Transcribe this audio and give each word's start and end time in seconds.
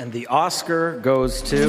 And 0.00 0.10
the 0.14 0.26
Oscar 0.28 0.98
goes 1.00 1.42
to. 1.42 1.66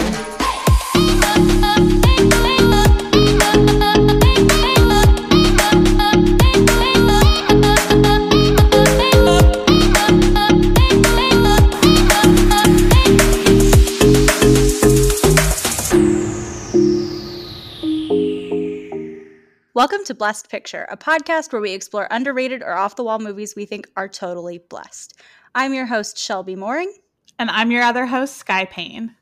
Welcome 19.73 20.05
to 20.05 20.13
Blessed 20.13 20.47
Picture, 20.47 20.87
a 20.89 20.95
podcast 20.95 21.51
where 21.51 21.61
we 21.61 21.73
explore 21.73 22.07
underrated 22.09 22.61
or 22.61 22.71
off 22.71 22.95
the 22.95 23.03
wall 23.03 23.19
movies 23.19 23.57
we 23.57 23.65
think 23.65 23.89
are 23.97 24.07
totally 24.07 24.57
blessed. 24.57 25.19
I'm 25.53 25.73
your 25.73 25.87
host, 25.87 26.17
Shelby 26.17 26.55
Mooring. 26.55 26.93
And 27.41 27.49
I'm 27.49 27.71
your 27.71 27.81
other 27.81 28.05
host, 28.05 28.37
Skye 28.37 28.65
Payne. 28.65 29.15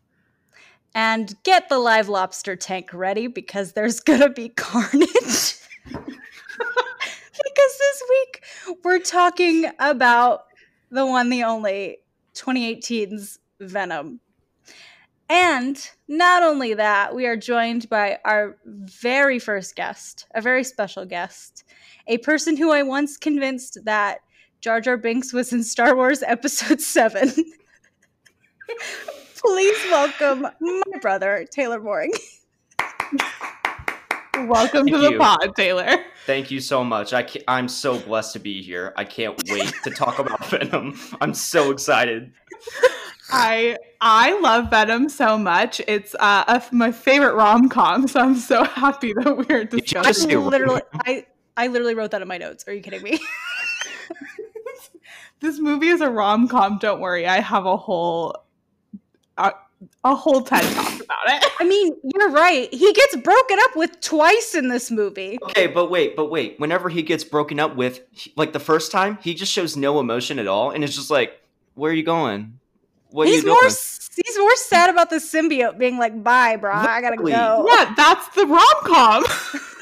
And 0.94 1.42
get 1.44 1.70
the 1.70 1.80
live 1.80 2.10
lobster 2.10 2.58
tank 2.58 2.90
ready 2.94 3.28
because 3.28 3.72
there's 3.72 4.00
going 4.02 4.20
to 4.20 4.30
be 4.30 4.50
carnage. 4.50 5.56
because 5.86 6.18
this 7.80 8.04
week 8.10 8.44
we're 8.84 9.00
talking 9.00 9.72
about 9.80 10.48
the 10.92 11.06
one, 11.06 11.30
the 11.30 11.46
only 11.46 12.00
2018's 12.36 13.40
Venom. 13.62 14.20
And 15.30 15.90
not 16.10 16.44
only 16.44 16.74
that, 16.74 17.16
we 17.16 17.26
are 17.26 17.38
joined 17.38 17.88
by 17.88 18.20
our 18.26 18.58
very 18.66 19.40
first 19.40 19.78
guest, 19.78 20.28
a 20.36 20.42
very 20.42 20.66
special 20.66 21.06
guest, 21.06 21.64
a 22.06 22.18
person 22.18 22.58
who 22.58 22.74
I 22.74 22.84
once 22.84 23.16
convinced 23.16 23.78
that 23.86 24.18
Jar 24.60 24.82
Jar 24.82 24.98
Binks 24.98 25.32
was 25.32 25.54
in 25.54 25.64
Star 25.64 25.96
Wars 25.96 26.22
Episode 26.22 26.82
7. 26.82 27.32
Please 29.36 29.78
welcome 29.90 30.42
my 30.60 31.00
brother, 31.02 31.46
Taylor 31.50 31.80
Mooring. 31.80 32.12
Welcome 34.48 34.86
Thank 34.86 34.92
to 34.92 34.98
the 35.00 35.12
you. 35.12 35.18
pod, 35.18 35.56
Taylor. 35.56 36.06
Thank 36.26 36.52
you 36.52 36.60
so 36.60 36.84
much. 36.84 37.14
I 37.14 37.28
I'm 37.48 37.68
so 37.68 38.00
blessed 38.00 38.34
to 38.34 38.40
be 38.40 38.62
here. 38.62 38.94
I 38.96 39.04
can't 39.04 39.42
wait 39.50 39.74
to 39.84 39.92
talk 39.92 40.20
about 40.20 40.46
Venom. 40.50 40.98
I'm 41.20 41.34
so 41.34 41.72
excited. 41.72 42.32
I 43.32 43.78
I 44.02 44.40
love 44.40 44.70
Venom 44.70 45.10
so 45.10 45.38
much. 45.38 45.82
It's 45.88 46.16
uh, 46.20 46.44
a, 46.48 46.64
my 46.72 46.92
favorite 46.92 47.36
rom 47.36 47.70
com, 47.70 48.08
so 48.08 48.22
I'm 48.22 48.36
so 48.36 48.64
happy 48.64 49.14
that 49.14 49.50
we're 49.50 49.66
discussing. 49.66 50.32
I 50.32 50.36
literally, 50.36 50.82
I 50.94 51.26
I 51.58 51.68
literally 51.68 51.96
wrote 51.96 52.12
that 52.12 52.22
in 52.22 52.28
my 52.28 52.38
notes. 52.38 52.64
Are 52.68 52.74
you 52.74 52.82
kidding 52.82 53.04
me? 53.04 53.20
this 55.42 55.60
movie 55.60 55.88
is 55.88 56.02
a 56.02 56.10
rom 56.10 56.48
com. 56.48 56.78
Don't 56.80 57.02
worry, 57.02 57.28
I 57.28 57.40
have 57.40 57.66
a 57.66 57.76
whole 57.76 58.36
a, 59.40 59.54
a 60.04 60.16
whole 60.16 60.42
TED 60.42 60.62
talk 60.76 60.94
about 61.02 61.28
it. 61.28 61.46
I 61.60 61.64
mean, 61.64 61.96
you're 62.04 62.30
right. 62.30 62.72
He 62.74 62.94
gets 62.94 63.16
broken 63.18 63.58
up 63.62 63.76
with 63.76 64.00
twice 64.02 64.54
in 64.54 64.68
this 64.68 64.92
movie. 64.92 65.40
Okay, 65.44 65.68
but 65.68 65.90
wait, 65.90 66.16
but 66.16 66.30
wait. 66.30 66.60
Whenever 66.60 66.90
he 66.90 67.02
gets 67.02 67.24
broken 67.24 67.60
up 67.60 67.76
with, 67.76 68.02
like 68.36 68.54
the 68.54 68.60
first 68.60 68.92
time, 68.92 69.18
he 69.22 69.34
just 69.34 69.52
shows 69.52 69.78
no 69.78 70.00
emotion 70.00 70.40
at 70.40 70.48
all, 70.48 70.72
and 70.72 70.84
it's 70.84 70.96
just 70.96 71.10
like, 71.10 71.42
"Where 71.76 71.92
are 71.92 71.96
you 71.96 72.04
going? 72.04 72.60
What 73.12 73.28
he's 73.28 73.46
more 73.46 73.64
he's 73.64 74.38
more 74.38 74.56
sad 74.56 74.90
about 74.90 75.10
the 75.10 75.18
symbiote 75.18 75.78
being 75.78 75.98
like, 75.98 76.24
"Bye, 76.24 76.58
bro, 76.58 76.74
I 76.74 77.02
gotta 77.02 77.18
go." 77.18 77.26
Yeah, 77.26 77.94
that's 77.96 78.28
the 78.36 78.46
rom 78.46 78.66
com. 78.84 79.24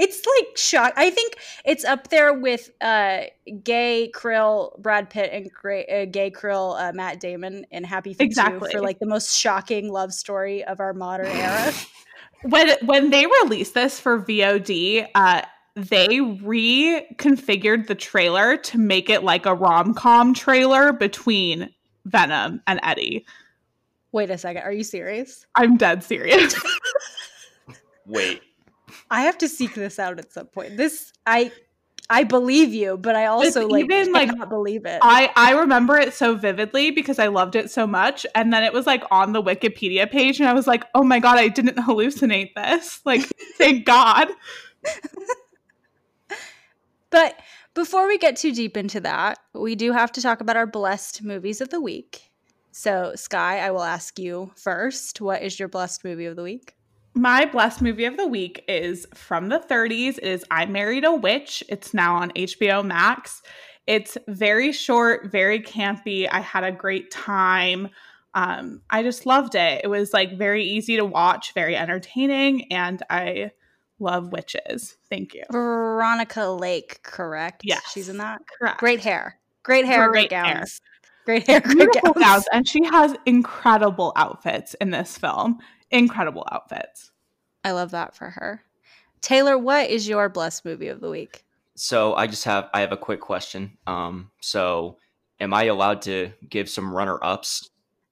it's 0.00 0.24
like 0.38 0.56
shock. 0.56 0.94
I 0.96 1.10
think 1.10 1.36
it's 1.64 1.84
up 1.84 2.08
there 2.08 2.32
with 2.32 2.70
uh, 2.80 3.24
gay 3.62 4.10
Krill 4.14 4.76
Brad 4.80 5.10
Pitt 5.10 5.30
and 5.32 5.52
gray, 5.52 5.84
uh, 5.86 6.06
gay 6.06 6.30
Krill 6.30 6.80
uh, 6.80 6.92
Matt 6.92 7.20
Damon 7.20 7.66
in 7.70 7.84
Happy 7.84 8.14
Feet 8.14 8.24
exactly. 8.24 8.70
for 8.72 8.80
like 8.80 8.98
the 8.98 9.06
most 9.06 9.38
shocking 9.38 9.92
love 9.92 10.12
story 10.14 10.64
of 10.64 10.80
our 10.80 10.94
modern 10.94 11.26
era. 11.26 11.72
when 12.44 12.70
when 12.86 13.10
they 13.10 13.26
released 13.42 13.74
this 13.74 14.00
for 14.00 14.18
VOD, 14.18 15.06
uh, 15.14 15.42
they 15.76 16.08
reconfigured 16.08 17.86
the 17.86 17.94
trailer 17.94 18.56
to 18.56 18.78
make 18.78 19.10
it 19.10 19.22
like 19.22 19.44
a 19.44 19.54
rom 19.54 19.92
com 19.92 20.32
trailer 20.32 20.94
between 20.94 21.68
Venom 22.06 22.62
and 22.66 22.80
Eddie. 22.82 23.26
Wait 24.12 24.30
a 24.30 24.38
second. 24.38 24.62
Are 24.62 24.72
you 24.72 24.82
serious? 24.82 25.46
I'm 25.54 25.76
dead 25.76 26.02
serious. 26.02 26.54
Wait. 28.06 28.42
I 29.10 29.22
have 29.22 29.38
to 29.38 29.48
seek 29.48 29.74
this 29.74 29.98
out 29.98 30.18
at 30.18 30.32
some 30.32 30.46
point. 30.46 30.76
This 30.76 31.12
I 31.26 31.52
I 32.08 32.24
believe 32.24 32.74
you, 32.74 32.96
but 32.96 33.14
I 33.14 33.26
also 33.26 33.68
like 33.68 33.84
even 33.84 34.12
like 34.12 34.34
not 34.36 34.48
believe 34.48 34.84
it. 34.84 34.98
I 35.02 35.30
I 35.36 35.52
remember 35.52 35.96
it 35.96 36.14
so 36.14 36.34
vividly 36.34 36.90
because 36.90 37.18
I 37.18 37.28
loved 37.28 37.56
it 37.56 37.70
so 37.70 37.86
much, 37.86 38.26
and 38.34 38.52
then 38.52 38.64
it 38.64 38.72
was 38.72 38.86
like 38.86 39.04
on 39.10 39.32
the 39.32 39.42
Wikipedia 39.42 40.10
page, 40.10 40.40
and 40.40 40.48
I 40.48 40.52
was 40.52 40.66
like, 40.66 40.84
oh 40.94 41.04
my 41.04 41.20
god, 41.20 41.38
I 41.38 41.48
didn't 41.48 41.76
hallucinate 41.86 42.54
this. 42.54 43.00
Like, 43.04 43.22
thank 43.58 43.86
God. 43.86 44.28
But 47.10 47.38
before 47.74 48.06
we 48.06 48.18
get 48.18 48.36
too 48.36 48.52
deep 48.52 48.76
into 48.76 49.00
that, 49.00 49.38
we 49.52 49.74
do 49.74 49.92
have 49.92 50.12
to 50.12 50.22
talk 50.22 50.40
about 50.40 50.56
our 50.56 50.66
blessed 50.66 51.22
movies 51.22 51.60
of 51.60 51.70
the 51.70 51.80
week. 51.80 52.30
So, 52.72 53.12
Skye, 53.16 53.58
I 53.58 53.72
will 53.72 53.82
ask 53.82 54.18
you 54.18 54.52
first 54.56 55.20
what 55.20 55.42
is 55.42 55.58
your 55.58 55.68
blessed 55.68 56.04
movie 56.04 56.26
of 56.26 56.36
the 56.36 56.42
week? 56.42 56.76
My 57.14 57.44
blessed 57.44 57.82
movie 57.82 58.04
of 58.04 58.16
the 58.16 58.26
week 58.26 58.64
is 58.68 59.06
from 59.14 59.48
the 59.48 59.58
30s. 59.58 60.18
It 60.18 60.24
is 60.24 60.44
I 60.50 60.66
Married 60.66 61.04
a 61.04 61.12
Witch. 61.12 61.64
It's 61.68 61.92
now 61.92 62.16
on 62.16 62.30
HBO 62.30 62.84
Max. 62.84 63.42
It's 63.86 64.16
very 64.28 64.72
short, 64.72 65.30
very 65.32 65.60
campy. 65.60 66.28
I 66.30 66.40
had 66.40 66.62
a 66.62 66.70
great 66.70 67.10
time. 67.10 67.88
Um, 68.34 68.82
I 68.90 69.02
just 69.02 69.26
loved 69.26 69.56
it. 69.56 69.80
It 69.82 69.88
was 69.88 70.12
like 70.12 70.38
very 70.38 70.64
easy 70.64 70.96
to 70.96 71.04
watch, 71.04 71.52
very 71.52 71.76
entertaining, 71.76 72.72
and 72.72 73.02
I 73.10 73.50
love 73.98 74.30
witches. 74.30 74.96
Thank 75.08 75.34
you. 75.34 75.42
Veronica 75.50 76.46
Lake, 76.46 77.02
correct? 77.02 77.62
Yeah, 77.64 77.80
She's 77.92 78.08
in 78.08 78.18
that? 78.18 78.40
Correct. 78.58 78.78
Great 78.78 79.00
hair. 79.00 79.40
Great 79.64 79.84
hair, 79.84 80.08
great, 80.08 80.28
great 80.28 80.30
gowns. 80.30 80.52
Hair. 80.54 80.66
Great 81.26 81.46
hair, 81.46 81.60
great 81.60 81.88
gowns. 82.02 82.18
gowns. 82.18 82.44
And 82.52 82.68
she 82.68 82.84
has 82.84 83.14
incredible 83.26 84.12
outfits 84.16 84.74
in 84.74 84.90
this 84.90 85.18
film. 85.18 85.58
Incredible 85.90 86.46
outfits. 86.50 87.10
I 87.64 87.72
love 87.72 87.90
that 87.90 88.14
for 88.14 88.30
her. 88.30 88.62
Taylor, 89.20 89.58
what 89.58 89.90
is 89.90 90.08
your 90.08 90.28
blessed 90.28 90.64
movie 90.64 90.88
of 90.88 91.00
the 91.00 91.10
week? 91.10 91.44
So 91.74 92.14
I 92.14 92.26
just 92.26 92.44
have 92.44 92.68
I 92.72 92.80
have 92.80 92.92
a 92.92 92.96
quick 92.96 93.20
question. 93.20 93.76
Um, 93.86 94.30
so 94.40 94.98
am 95.40 95.54
I 95.54 95.64
allowed 95.64 96.02
to 96.02 96.32
give 96.48 96.68
some 96.68 96.94
runner 96.94 97.18
ups? 97.22 97.68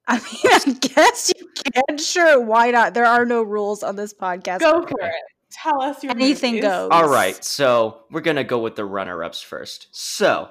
I 0.07 0.17
mean, 0.17 0.53
I 0.55 0.79
guess 0.81 1.33
you 1.39 1.49
can. 1.55 1.99
Sure, 1.99 2.41
why 2.41 2.71
not? 2.71 2.95
There 2.95 3.05
are 3.05 3.27
no 3.27 3.43
rules 3.43 3.83
on 3.83 3.97
this 3.97 4.15
podcast. 4.15 4.61
Go 4.61 4.83
for 4.83 5.01
it. 5.01 5.13
Tell 5.51 5.83
us 5.83 6.03
your 6.03 6.13
anything 6.13 6.55
movies. 6.55 6.69
goes. 6.69 6.89
All 6.91 7.09
right, 7.09 7.43
so 7.45 8.05
we're 8.11 8.21
gonna 8.21 8.45
go 8.45 8.59
with 8.59 8.77
the 8.77 8.85
runner-ups 8.85 9.43
first. 9.43 9.89
So, 9.93 10.51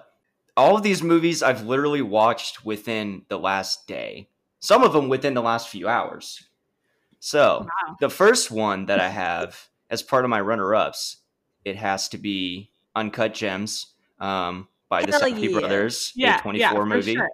all 0.55 0.75
of 0.75 0.83
these 0.83 1.01
movies 1.03 1.41
I've 1.43 1.65
literally 1.65 2.01
watched 2.01 2.65
within 2.65 3.23
the 3.29 3.39
last 3.39 3.87
day. 3.87 4.29
Some 4.59 4.83
of 4.83 4.93
them 4.93 5.07
within 5.07 5.33
the 5.33 5.41
last 5.41 5.69
few 5.69 5.87
hours. 5.87 6.46
So, 7.19 7.61
wow. 7.61 7.95
the 7.99 8.09
first 8.09 8.51
one 8.51 8.85
that 8.85 8.99
I 8.99 9.09
have 9.09 9.67
as 9.89 10.01
part 10.01 10.23
of 10.23 10.29
my 10.29 10.41
runner-ups, 10.41 11.17
it 11.65 11.75
has 11.75 12.09
to 12.09 12.17
be 12.17 12.71
Uncut 12.95 13.33
Gems 13.33 13.93
um, 14.19 14.67
by 14.89 15.01
Hell 15.01 15.07
the 15.07 15.25
Safdie 15.25 15.49
yeah. 15.49 15.59
Brothers, 15.59 16.13
yeah, 16.15 16.39
A24 16.41 16.57
yeah, 16.57 16.83
movie. 16.83 17.15
Sure. 17.15 17.29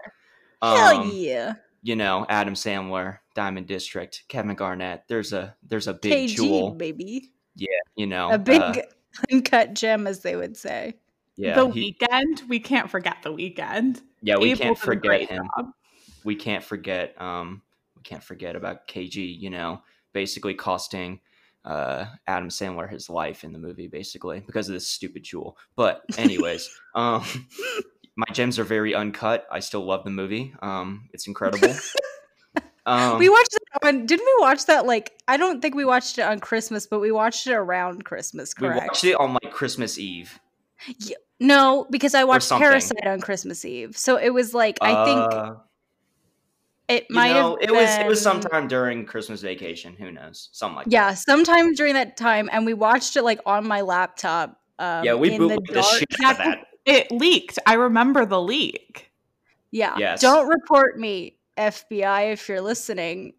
Um, 0.62 0.78
Hell 0.78 1.06
yeah! 1.08 1.54
You 1.82 1.96
know, 1.98 2.26
Adam 2.30 2.54
Sandler, 2.54 3.20
Diamond 3.36 3.68
District, 3.68 4.24
Kevin 4.30 4.56
Garnett. 4.56 5.04
There's 5.08 5.34
a 5.34 5.56
there's 5.64 5.88
a 5.88 5.94
big 5.94 6.30
KG, 6.30 6.36
jewel, 6.36 6.72
baby 6.72 7.34
yeah, 7.56 7.68
you 7.96 8.08
know, 8.08 8.32
a 8.32 8.38
big 8.38 8.62
uh, 8.62 8.74
uncut 9.32 9.74
gem, 9.74 10.08
as 10.08 10.22
they 10.22 10.36
would 10.36 10.58
say. 10.58 10.96
Yeah, 11.36 11.56
the 11.56 11.68
he, 11.70 11.96
Weeknd. 12.02 12.48
We 12.48 12.60
can't 12.60 12.90
forget 12.90 13.18
the 13.24 13.32
Weeknd. 13.32 14.02
Yeah, 14.22 14.38
we 14.38 14.52
Abel 14.52 14.66
can't 14.66 14.78
forget 14.78 15.30
him. 15.30 15.48
Job. 15.58 15.72
We 16.24 16.36
can't 16.36 16.64
forget. 16.64 17.20
Um, 17.22 17.62
we 17.72 17.73
can't 18.04 18.24
forget 18.24 18.56
about 18.56 18.88
KG. 18.88 19.40
You 19.40 19.50
know, 19.50 19.82
basically 20.14 20.54
costing 20.54 21.20
uh, 21.66 22.06
Adam 22.28 22.50
Sandler 22.50 22.90
his 22.90 23.10
life 23.10 23.44
in 23.44 23.54
the 23.54 23.60
movie, 23.60 23.88
basically 23.88 24.42
because 24.42 24.68
of 24.68 24.74
this 24.74 24.88
stupid 24.88 25.24
jewel. 25.24 25.58
But 25.76 26.02
anyways, 26.18 26.70
um, 26.96 27.24
my 28.16 28.26
gems 28.34 28.60
are 28.60 28.64
very 28.64 28.94
uncut. 28.94 29.48
I 29.52 29.60
still 29.60 29.86
love 29.86 30.04
the 30.04 30.12
movie. 30.12 30.54
Um, 30.62 31.10
it's 31.14 31.28
incredible. 31.28 31.74
Um, 32.86 33.18
we 33.18 33.30
watched 33.30 33.52
that 33.52 33.88
on. 33.88 34.06
Didn't 34.06 34.26
we 34.26 34.42
watch 34.42 34.66
that? 34.66 34.86
Like, 34.86 35.14
I 35.28 35.38
don't 35.38 35.62
think 35.62 35.76
we 35.76 35.86
watched 35.86 36.18
it 36.18 36.24
on 36.24 36.40
Christmas, 36.40 36.86
but 36.86 37.00
we 37.00 37.12
watched 37.12 37.48
it 37.48 37.54
around 37.54 38.04
Christmas. 38.04 38.54
Correct? 38.54 38.82
We 38.82 38.88
watched 38.88 39.04
it 39.06 39.14
on 39.14 39.34
like 39.42 39.54
Christmas 39.54 39.98
Eve. 39.98 40.38
Yeah, 41.00 41.16
no, 41.40 41.88
because 41.90 42.14
I 42.14 42.26
watched 42.26 42.50
Parasite 42.50 43.08
on 43.08 43.22
Christmas 43.22 43.64
Eve, 43.64 43.98
so 43.98 44.18
it 44.18 44.32
was 44.32 44.54
like 44.54 44.80
I 44.82 45.06
think 45.06 45.34
uh, 45.34 45.56
it 46.88 47.10
might 47.10 47.34
know, 47.34 47.52
have. 47.52 47.62
It 47.62 47.68
been... 47.68 47.76
was 47.76 47.90
it 47.98 48.08
was 48.08 48.22
sometime 48.22 48.68
during 48.68 49.06
Christmas 49.06 49.42
vacation. 49.42 49.96
Who 49.98 50.12
knows? 50.12 50.50
Something 50.52 50.78
like 50.78 50.88
yeah, 50.90 51.12
that. 51.12 51.18
sometime 51.18 51.74
during 51.74 51.94
that 51.94 52.18
time, 52.18 52.50
and 52.52 52.66
we 52.66 52.74
watched 52.74 53.16
it 53.16 53.24
like 53.24 53.40
on 53.46 53.68
my 53.68 53.82
laptop. 53.82 54.60
Um, 54.80 55.04
yeah, 55.04 55.14
we 55.14 55.38
bootlegged 55.38 55.68
the, 55.68 55.74
the 55.74 55.82
shit 55.84 56.08
out 56.24 56.32
of 56.32 56.38
that. 56.38 56.68
It 56.86 57.12
leaked. 57.12 57.60
I 57.66 57.74
remember 57.74 58.26
the 58.26 58.42
leak. 58.42 59.12
Yeah. 59.72 59.96
Yes. 59.98 60.22
Don't 60.22 60.48
report 60.48 61.00
me 61.00 61.38
FBI, 61.58 62.34
if 62.34 62.48
you're 62.50 62.62
listening, 62.62 63.34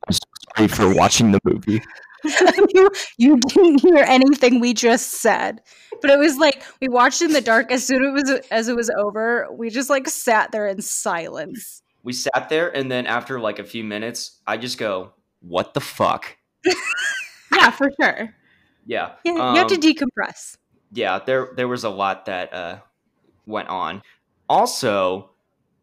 Sorry 0.56 0.68
for 0.68 0.94
watching 0.94 1.32
the 1.32 1.40
movie. 1.44 1.82
you, 2.74 2.90
you 3.18 3.38
didn't 3.48 3.80
hear 3.80 4.04
anything 4.06 4.60
we 4.60 4.72
just 4.72 5.12
said. 5.20 5.60
But 6.00 6.10
it 6.10 6.18
was 6.18 6.38
like 6.38 6.62
we 6.80 6.88
watched 6.88 7.22
in 7.22 7.32
the 7.32 7.40
dark 7.40 7.70
as 7.70 7.86
soon 7.86 8.04
as 8.04 8.28
it 8.28 8.32
was 8.32 8.46
as 8.50 8.68
it 8.68 8.76
was 8.76 8.90
over. 8.98 9.48
We 9.52 9.70
just 9.70 9.90
like 9.90 10.08
sat 10.08 10.52
there 10.52 10.66
in 10.66 10.80
silence. 10.80 11.82
We 12.04 12.12
sat 12.12 12.48
there, 12.48 12.68
and 12.76 12.88
then 12.90 13.06
after 13.06 13.40
like 13.40 13.58
a 13.58 13.64
few 13.64 13.82
minutes, 13.82 14.40
I 14.46 14.56
just 14.58 14.78
go, 14.78 15.12
"What 15.40 15.74
the 15.74 15.80
fuck?" 15.80 16.36
Yeah, 17.52 17.70
for 17.70 17.90
sure. 18.00 18.34
Yeah, 18.86 19.12
Yeah, 19.24 19.32
you 19.52 19.58
have 19.58 19.68
to 19.68 19.74
um, 19.76 19.80
decompress. 19.80 20.58
yeah. 20.92 21.18
There, 21.24 21.50
there 21.56 21.68
was 21.68 21.84
a 21.84 21.88
lot 21.88 22.26
that 22.26 22.52
uh, 22.52 22.78
went 23.46 23.68
on. 23.68 24.02
Also, 24.48 25.30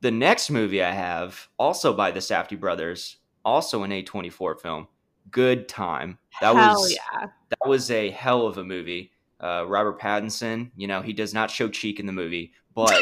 the 0.01 0.11
next 0.11 0.49
movie 0.51 0.83
I 0.83 0.91
have, 0.91 1.47
also 1.57 1.93
by 1.93 2.11
the 2.11 2.19
Safdie 2.19 2.59
brothers, 2.59 3.17
also 3.43 3.81
an 3.83 3.89
A24 3.91 4.59
film, 4.59 4.87
Good 5.31 5.67
Time. 5.67 6.19
That 6.41 6.55
Hell 6.55 6.75
was 6.75 6.91
yeah. 6.91 7.27
that 7.49 7.67
was 7.67 7.89
a 7.89 8.11
hell 8.11 8.45
of 8.45 8.57
a 8.59 8.63
movie. 8.63 9.11
Uh, 9.39 9.65
Robert 9.67 9.99
Pattinson, 9.99 10.69
you 10.75 10.85
know, 10.87 11.01
he 11.01 11.13
does 11.13 11.33
not 11.33 11.49
show 11.49 11.67
cheek 11.67 11.99
in 11.99 12.05
the 12.05 12.13
movie, 12.13 12.53
but 12.75 12.93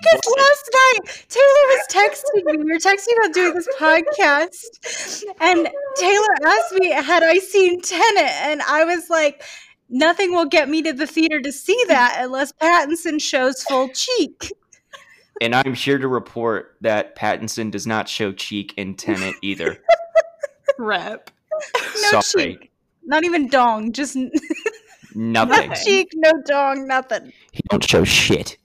Because 0.00 0.20
last 0.36 0.70
night 0.74 1.26
Taylor 1.28 1.64
was 1.68 1.86
texting 1.90 2.44
me. 2.44 2.56
We 2.58 2.72
were 2.72 2.78
texting 2.78 3.16
about 3.18 3.34
doing 3.34 3.54
this 3.54 3.68
podcast, 3.78 5.24
and 5.40 5.68
Taylor 5.96 6.34
asked 6.46 6.72
me, 6.74 6.90
"Had 6.90 7.22
I 7.22 7.38
seen 7.38 7.80
Tenet?" 7.80 8.30
And 8.42 8.62
I 8.62 8.84
was 8.84 9.08
like, 9.08 9.42
"Nothing 9.88 10.32
will 10.32 10.44
get 10.46 10.68
me 10.68 10.82
to 10.82 10.92
the 10.92 11.06
theater 11.06 11.40
to 11.40 11.52
see 11.52 11.82
that 11.88 12.18
unless 12.20 12.52
Pattinson 12.52 13.20
shows 13.20 13.62
full 13.64 13.88
cheek." 13.88 14.52
and 15.42 15.54
I'm 15.54 15.74
here 15.74 15.98
to 15.98 16.08
report 16.08 16.76
that 16.80 17.14
Pattinson 17.14 17.70
does 17.70 17.86
not 17.86 18.08
show 18.08 18.32
cheek 18.32 18.72
in 18.78 18.94
Tenet 18.94 19.34
either. 19.42 19.78
Rep. 20.78 21.30
No 22.12 22.20
Sorry, 22.20 22.54
cheek, 22.54 22.70
not 23.04 23.24
even 23.24 23.48
dong, 23.48 23.92
just 23.92 24.16
n- 24.16 24.30
nothing. 25.14 25.68
no 25.70 25.74
cheek, 25.74 26.08
no 26.14 26.32
dong, 26.46 26.86
nothing. 26.86 27.32
he 27.52 27.60
don't 27.70 27.84
show 27.84 28.04
shit. 28.04 28.56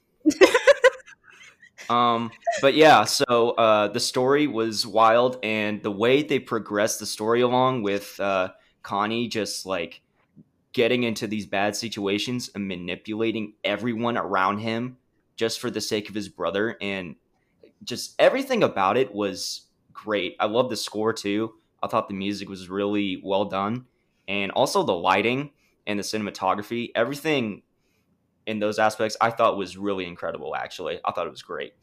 Um, 1.92 2.32
but 2.62 2.74
yeah, 2.74 3.04
so 3.04 3.52
uh, 3.52 3.88
the 3.90 4.00
story 4.00 4.48
was 4.48 4.88
wild, 4.88 5.38
and 5.44 5.84
the 5.84 5.92
way 5.92 6.24
they 6.24 6.40
progressed 6.40 7.00
the 7.00 7.06
story 7.06 7.42
along 7.42 7.84
with 7.84 8.20
uh, 8.20 8.50
Connie 8.82 9.28
just 9.28 9.66
like 9.66 10.02
getting 10.74 11.04
into 11.04 11.28
these 11.28 11.46
bad 11.46 11.76
situations 11.76 12.50
and 12.56 12.68
manipulating 12.68 13.54
everyone 13.64 14.18
around 14.18 14.60
him 14.60 14.98
just 15.36 15.60
for 15.60 15.70
the 15.70 15.82
sake 15.82 16.08
of 16.08 16.16
his 16.16 16.30
brother, 16.30 16.78
and 16.80 17.16
just 17.84 18.16
everything 18.20 18.64
about 18.64 18.96
it 18.96 19.14
was 19.14 19.64
great. 19.92 20.36
I 20.40 20.46
love 20.46 20.70
the 20.70 20.78
score 20.78 21.12
too. 21.12 21.56
I 21.84 21.88
thought 21.88 22.08
the 22.08 22.14
music 22.14 22.48
was 22.48 22.70
really 22.70 23.20
well 23.24 23.46
done, 23.46 23.86
and 24.28 24.52
also 24.52 24.84
the 24.84 24.94
lighting 24.94 25.52
and 25.86 26.00
the 26.00 26.04
cinematography. 26.04 26.92
Everything 26.96 27.64
in 28.52 28.60
those 28.60 28.78
aspects 28.78 29.18
I 29.20 29.32
thought 29.32 29.58
was 29.58 29.78
really 29.78 30.06
incredible 30.06 30.56
actually. 30.56 31.00
I 31.04 31.12
thought 31.12 31.26
it 31.26 31.32
was 31.32 31.42
great. 31.42 31.74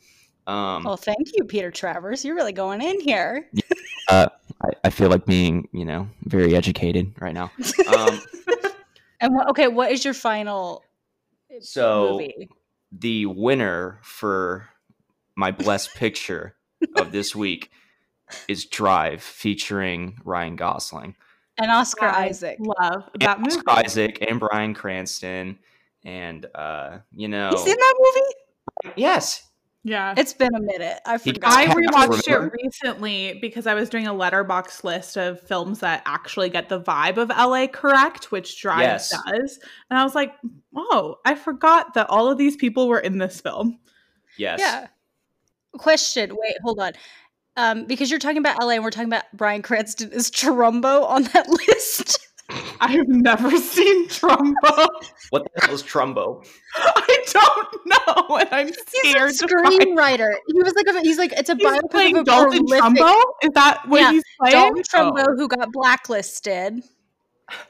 Um 0.47 0.85
Well, 0.85 0.97
thank 0.97 1.29
you, 1.35 1.44
Peter 1.44 1.70
Travers. 1.70 2.25
You're 2.25 2.37
really 2.37 2.53
going 2.53 2.81
in 2.81 3.00
here. 3.00 3.49
I, 4.09 4.29
I 4.85 4.91
feel 4.91 5.09
like 5.11 5.26
being, 5.26 5.69
you 5.73 5.85
know, 5.85 6.09
very 6.25 6.55
educated 6.55 7.12
right 7.20 7.35
now. 7.35 7.50
Um 7.97 8.20
And 9.20 9.35
what, 9.35 9.49
okay, 9.50 9.67
what 9.67 9.91
is 9.91 10.05
your 10.05 10.15
final 10.15 10.85
so 11.61 12.12
movie? 12.12 12.49
the 12.93 13.26
winner 13.26 13.99
for 14.03 14.69
my 15.35 15.50
blessed 15.50 15.94
picture 15.97 16.55
of 16.97 17.11
this 17.11 17.35
week 17.35 17.71
is 18.47 18.64
Drive 18.64 19.21
featuring 19.23 20.19
Ryan 20.25 20.55
Gosling. 20.56 21.17
And 21.61 21.71
Oscar 21.71 22.06
I 22.06 22.26
Isaac. 22.26 22.59
Love 22.61 23.09
that 23.19 23.38
and 23.38 23.47
movie. 23.47 23.56
Oscar 23.56 23.71
Isaac 23.85 24.19
and 24.29 24.38
Bryan 24.38 24.75
Cranston 24.75 25.59
and 26.05 26.47
uh 26.55 26.99
you 27.15 27.29
know 27.29 27.50
He's 27.50 27.67
in 27.67 27.77
that 27.79 27.95
movie? 27.99 28.93
Yes. 29.00 29.45
Yeah. 29.85 30.12
It's 30.17 30.35
been 30.35 30.55
a 30.55 30.61
minute. 30.61 30.99
I 31.06 31.17
He 31.19 31.33
forgot. 31.33 31.53
I 31.53 31.67
rewatched 31.67 32.29
it 32.29 32.53
recently 32.62 33.39
because 33.41 33.67
I 33.67 33.75
was 33.75 33.89
doing 33.89 34.06
a 34.06 34.12
Letterboxd 34.12 34.85
list 34.85 35.17
of 35.17 35.41
films 35.41 35.81
that 35.81 36.03
actually 36.05 36.50
get 36.50 36.69
the 36.69 36.81
vibe 36.81 37.17
of 37.17 37.31
LA 37.31 37.67
correct, 37.69 38.31
which 38.31 38.61
Drive 38.61 38.81
Yes. 38.81 39.11
does. 39.11 39.59
And 39.89 39.99
I 39.99 40.05
was 40.05 40.15
like, 40.15 40.35
"Oh, 40.77 41.17
I 41.25 41.35
forgot 41.37 41.95
that 41.95 42.11
all 42.11 42.31
of 42.31 42.37
these 42.39 42.56
people 42.56 42.89
were 42.89 42.99
in 43.00 43.19
this 43.19 43.41
film. 43.41 43.79
Yes. 44.37 44.59
Yeah. 44.61 44.89
Question. 45.79 46.31
Wait, 46.37 46.56
hold 46.62 46.81
on. 46.81 46.93
Um, 47.56 47.87
because 47.87 48.11
you're 48.11 48.21
talking 48.21 48.39
about 48.39 48.61
LA 48.62 48.71
and 48.75 48.85
we're 48.85 48.91
talking 48.91 49.09
about 49.09 49.25
Bryan 49.33 49.62
Cranston. 49.62 50.12
Is 50.12 50.31
Trumbo 50.31 51.05
on 51.09 51.23
that 51.35 51.49
list? 51.69 52.28
I've 52.81 53.09
never 53.09 53.50
seen 53.59 54.09
Trumbo. 54.09 54.89
What 55.31 55.47
the 55.55 55.61
hell 55.67 55.75
is 55.75 55.83
Trumbo? 55.83 56.47
I 56.77 57.25
don't 57.33 57.87
know, 58.31 58.37
and 58.37 58.49
I'm 58.50 58.67
He's 58.69 58.77
scared 59.11 59.31
a 59.31 59.35
to 59.35 59.49
find. 59.62 59.81
screenwriter. 59.81 60.31
He 60.47 60.62
was 60.62 60.75
like 60.75 60.87
a, 60.87 61.00
he's 61.03 61.19
like 61.19 61.33
it's 61.33 61.50
a 61.50 61.55
He's 61.56 61.67
biopic 61.67 61.91
playing 61.91 62.17
of 62.17 62.23
a 62.23 62.25
Dalton 62.25 62.67
prolific 62.67 63.03
Trumbo. 63.03 63.23
Is 63.43 63.50
that 63.55 63.83
what 63.89 64.00
Yeah, 64.00 64.12
he's 64.12 64.23
playing? 64.41 64.53
Dalton 64.55 64.83
Trumbo 64.83 65.25
Oh. 65.29 65.37
who 65.37 65.49
got 65.49 65.71
blacklisted. 65.73 66.83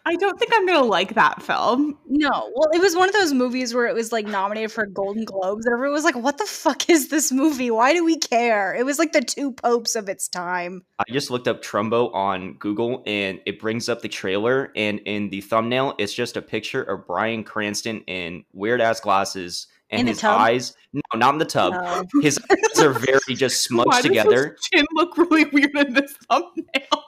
I 0.06 0.16
don't 0.16 0.38
think 0.38 0.52
I'm 0.54 0.66
gonna 0.66 0.84
like 0.84 1.14
that 1.14 1.42
film. 1.42 1.98
No, 2.06 2.28
well, 2.30 2.68
it 2.72 2.80
was 2.80 2.96
one 2.96 3.08
of 3.08 3.14
those 3.14 3.32
movies 3.32 3.74
where 3.74 3.86
it 3.86 3.94
was 3.94 4.12
like 4.12 4.26
nominated 4.26 4.72
for 4.72 4.86
Golden 4.86 5.24
Globes, 5.24 5.66
and 5.66 5.72
everyone 5.74 5.94
was 5.94 6.04
like, 6.04 6.16
"What 6.16 6.38
the 6.38 6.46
fuck 6.46 6.88
is 6.90 7.08
this 7.08 7.30
movie? 7.32 7.70
Why 7.70 7.92
do 7.92 8.04
we 8.04 8.16
care?" 8.18 8.74
It 8.74 8.84
was 8.84 8.98
like 8.98 9.12
the 9.12 9.20
two 9.20 9.52
popes 9.52 9.94
of 9.96 10.08
its 10.08 10.28
time. 10.28 10.82
I 10.98 11.04
just 11.12 11.30
looked 11.30 11.46
up 11.48 11.62
Trumbo 11.62 12.12
on 12.14 12.54
Google 12.54 13.02
and 13.06 13.40
it 13.46 13.60
brings 13.60 13.88
up 13.88 14.02
the 14.02 14.08
trailer. 14.08 14.72
And 14.74 14.98
in 15.00 15.30
the 15.30 15.40
thumbnail, 15.42 15.94
it's 15.98 16.12
just 16.12 16.36
a 16.36 16.42
picture 16.42 16.82
of 16.82 17.06
Bryan 17.06 17.44
Cranston 17.44 18.00
in 18.08 18.44
weird 18.52 18.80
ass 18.80 19.00
glasses 19.00 19.68
and 19.90 20.00
In 20.00 20.06
the 20.06 20.12
his 20.12 20.20
tub? 20.20 20.40
eyes. 20.40 20.74
No, 20.92 21.00
not 21.14 21.34
in 21.34 21.38
the 21.38 21.44
tub. 21.44 21.72
No. 21.74 22.04
His 22.20 22.38
eyes 22.50 22.82
are 22.82 22.92
very 22.92 23.20
just 23.34 23.70
Why 23.70 23.82
smudged 23.84 23.90
does 23.92 24.02
together. 24.02 24.56
his 24.56 24.60
chin 24.72 24.84
look 24.92 25.16
really 25.16 25.44
weird 25.46 25.76
in 25.76 25.92
this 25.94 26.12
thumbnail? 26.28 27.04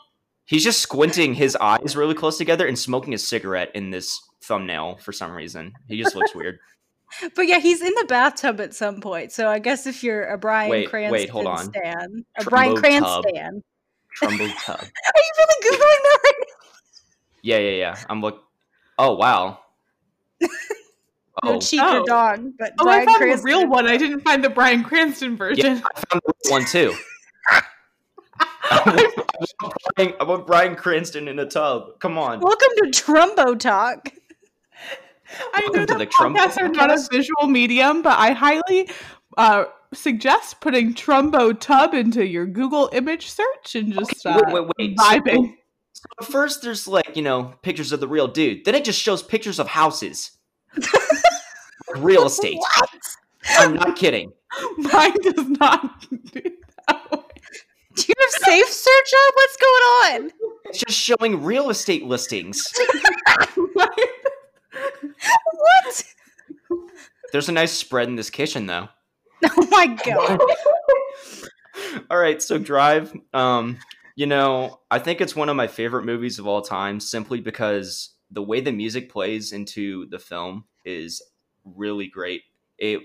He's 0.51 0.65
just 0.65 0.81
squinting 0.81 1.33
his 1.35 1.55
eyes 1.61 1.95
really 1.95 2.15
close 2.15 2.37
together 2.37 2.67
and 2.67 2.77
smoking 2.77 3.15
a 3.15 3.19
cigarette 3.19 3.71
in 3.73 3.91
this 3.91 4.21
thumbnail 4.43 4.97
for 5.01 5.13
some 5.13 5.31
reason. 5.31 5.73
He 5.87 5.97
just 6.03 6.17
looks 6.17 6.35
weird. 6.35 6.59
But 7.35 7.49
yeah, 7.49 7.59
he's 7.59 7.83
in 7.83 7.93
the 7.95 8.05
bathtub 8.05 8.61
at 8.61 8.73
some 8.73 9.01
point. 9.01 9.33
So 9.33 9.49
I 9.49 9.59
guess 9.59 9.85
if 9.87 10.05
you're 10.05 10.27
a 10.27 10.39
Bryan 10.39 10.71
Wait, 10.71 10.89
Cranston 10.91 11.13
wait, 11.13 11.29
hold 11.29 11.47
on. 11.49 11.65
stan, 11.73 12.25
a 12.39 12.43
Trumbo 12.45 12.81
Bryan 12.81 13.03
tub. 13.03 13.25
Cranston, 13.25 13.65
Trumbo 14.21 14.53
tub. 14.65 14.79
are 14.81 14.85
you 14.85 15.33
really 15.39 15.77
googling 15.77 16.03
that 16.05 16.19
right 16.25 16.35
now? 16.39 16.47
Yeah, 17.43 17.59
yeah, 17.59 17.71
yeah. 17.71 17.97
I'm 18.09 18.21
look. 18.21 18.45
Oh 18.99 19.15
wow. 19.17 19.59
No 21.45 21.55
Oh, 21.55 21.61
cheek 21.61 21.81
Oh. 21.83 22.01
or 22.03 22.07
dog, 22.07 22.53
but 22.59 22.75
Oh, 22.79 22.85
Bryan 22.85 23.03
I 23.03 23.05
found 23.07 23.17
Cranston. 23.19 23.39
the 23.41 23.45
real 23.45 23.67
one. 23.67 23.87
I 23.87 23.97
didn't 23.97 24.21
find 24.21 24.45
the 24.45 24.51
Bryan 24.51 24.85
Cranston 24.85 25.37
version. 25.37 25.65
yeah, 25.65 25.71
version. 25.75 25.87
I 25.97 26.01
found 26.11 26.23
the 26.27 26.33
real 26.45 26.53
one 26.53 26.65
too. 26.67 26.95
I 28.71 29.13
want, 29.61 29.75
Bryan, 29.97 30.15
I 30.21 30.25
want 30.25 30.47
Bryan 30.47 30.77
Cranston 30.77 31.29
in 31.29 31.39
a 31.39 31.47
tub. 31.47 31.99
Come 32.01 32.17
on. 32.19 32.41
Welcome 32.41 32.69
to 32.77 32.91
Trumbo 32.91 33.59
Talk. 33.59 34.13
I 35.55 35.61
know 35.61 35.67
Welcome 35.73 35.87
to 35.87 35.87
that 35.87 35.99
the 35.99 36.07
Trumbo 36.07 36.37
podcasts 36.37 36.59
are 36.61 36.69
not 36.69 36.91
a 36.91 36.95
podcast. 36.95 37.11
visual 37.11 37.47
medium, 37.47 38.03
but 38.03 38.19
I 38.19 38.33
highly 38.33 38.89
uh, 39.37 39.65
suggest 39.93 40.61
putting 40.61 40.95
Trumbo 40.95 41.59
Tub 41.59 41.95
into 41.95 42.27
your 42.27 42.47
Google 42.47 42.91
image 42.93 43.31
search 43.31 43.75
and 43.75 43.93
just 43.93 44.25
Okay, 44.27 44.39
uh, 44.39 44.43
wait, 44.53 44.65
wait, 44.65 44.73
wait. 44.79 44.97
vibing. 44.97 45.55
So, 45.93 46.03
so 46.23 46.27
first, 46.33 46.63
there's 46.63 46.87
like 46.89 47.17
you 47.17 47.23
know 47.23 47.55
pictures 47.63 47.93
of 47.93 48.01
the 48.01 48.09
real 48.09 48.29
dude. 48.29 48.65
Then 48.65 48.75
it 48.75 48.85
just 48.85 49.01
shows 49.01 49.23
pictures 49.23 49.59
of 49.59 49.69
houses, 49.69 50.33
Like 50.77 50.87
real 51.97 52.27
estate. 52.27 52.59
I'm 53.49 53.75
not 53.75 53.97
kidding. 53.97 54.33
Mine 54.79 55.15
does 55.23 55.47
not 55.49 56.07
do 56.33 56.43
that 56.89 57.11
way. 57.13 57.20
Do 57.95 58.05
you 58.07 58.15
have 58.21 58.31
safe 58.45 58.69
search 58.69 59.13
up? 59.27 59.35
What's 59.35 59.57
going 59.57 59.83
on? 59.83 60.31
It's 60.67 60.79
just 60.79 60.99
showing 60.99 61.43
real 61.43 61.71
estate 61.71 62.05
listings. 62.05 62.73
What? 65.53 66.05
There's 67.33 67.49
a 67.49 67.53
nice 67.53 67.73
spread 67.73 68.09
in 68.09 68.17
this 68.17 68.31
kitchen, 68.31 68.67
though. 68.67 68.89
Oh 69.57 69.67
my 69.71 69.87
god. 69.87 70.39
all 72.11 72.19
right, 72.19 72.43
so 72.43 72.59
Drive. 72.59 73.15
Um, 73.33 73.79
you 74.15 74.27
know, 74.27 74.81
I 74.91 74.99
think 74.99 75.23
it's 75.23 75.35
one 75.35 75.49
of 75.49 75.57
my 75.57 75.67
favorite 75.67 76.05
movies 76.05 76.39
of 76.39 76.47
all 76.47 76.61
time, 76.61 77.01
simply 77.01 77.41
because 77.41 78.11
the 78.31 78.43
way 78.43 78.61
the 78.61 78.73
music 78.73 79.11
plays 79.11 79.53
into 79.53 80.07
the 80.11 80.19
film 80.19 80.65
is 80.85 81.23
really 81.65 82.07
great. 82.07 82.43
It, 82.77 83.01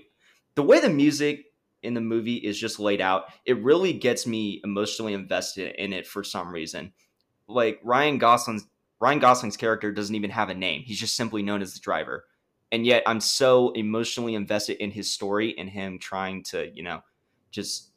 the 0.56 0.62
way 0.62 0.78
the 0.78 0.90
music 0.90 1.45
in 1.86 1.94
the 1.94 2.00
movie 2.00 2.36
is 2.36 2.58
just 2.58 2.78
laid 2.78 3.00
out, 3.00 3.24
it 3.44 3.62
really 3.62 3.92
gets 3.92 4.26
me 4.26 4.60
emotionally 4.64 5.14
invested 5.14 5.74
in 5.76 5.92
it 5.92 6.06
for 6.06 6.22
some 6.22 6.50
reason. 6.50 6.92
Like 7.48 7.80
Ryan 7.82 8.18
Gosling's 8.18 8.66
Ryan 8.98 9.18
Gosling's 9.18 9.56
character 9.56 9.92
doesn't 9.92 10.14
even 10.14 10.30
have 10.30 10.48
a 10.48 10.54
name; 10.54 10.82
he's 10.82 11.00
just 11.00 11.16
simply 11.16 11.42
known 11.42 11.62
as 11.62 11.74
the 11.74 11.80
driver. 11.80 12.24
And 12.72 12.84
yet, 12.84 13.04
I'm 13.06 13.20
so 13.20 13.70
emotionally 13.70 14.34
invested 14.34 14.82
in 14.82 14.90
his 14.90 15.12
story 15.12 15.56
and 15.56 15.70
him 15.70 15.98
trying 15.98 16.42
to, 16.44 16.70
you 16.74 16.82
know, 16.82 17.02
just 17.50 17.90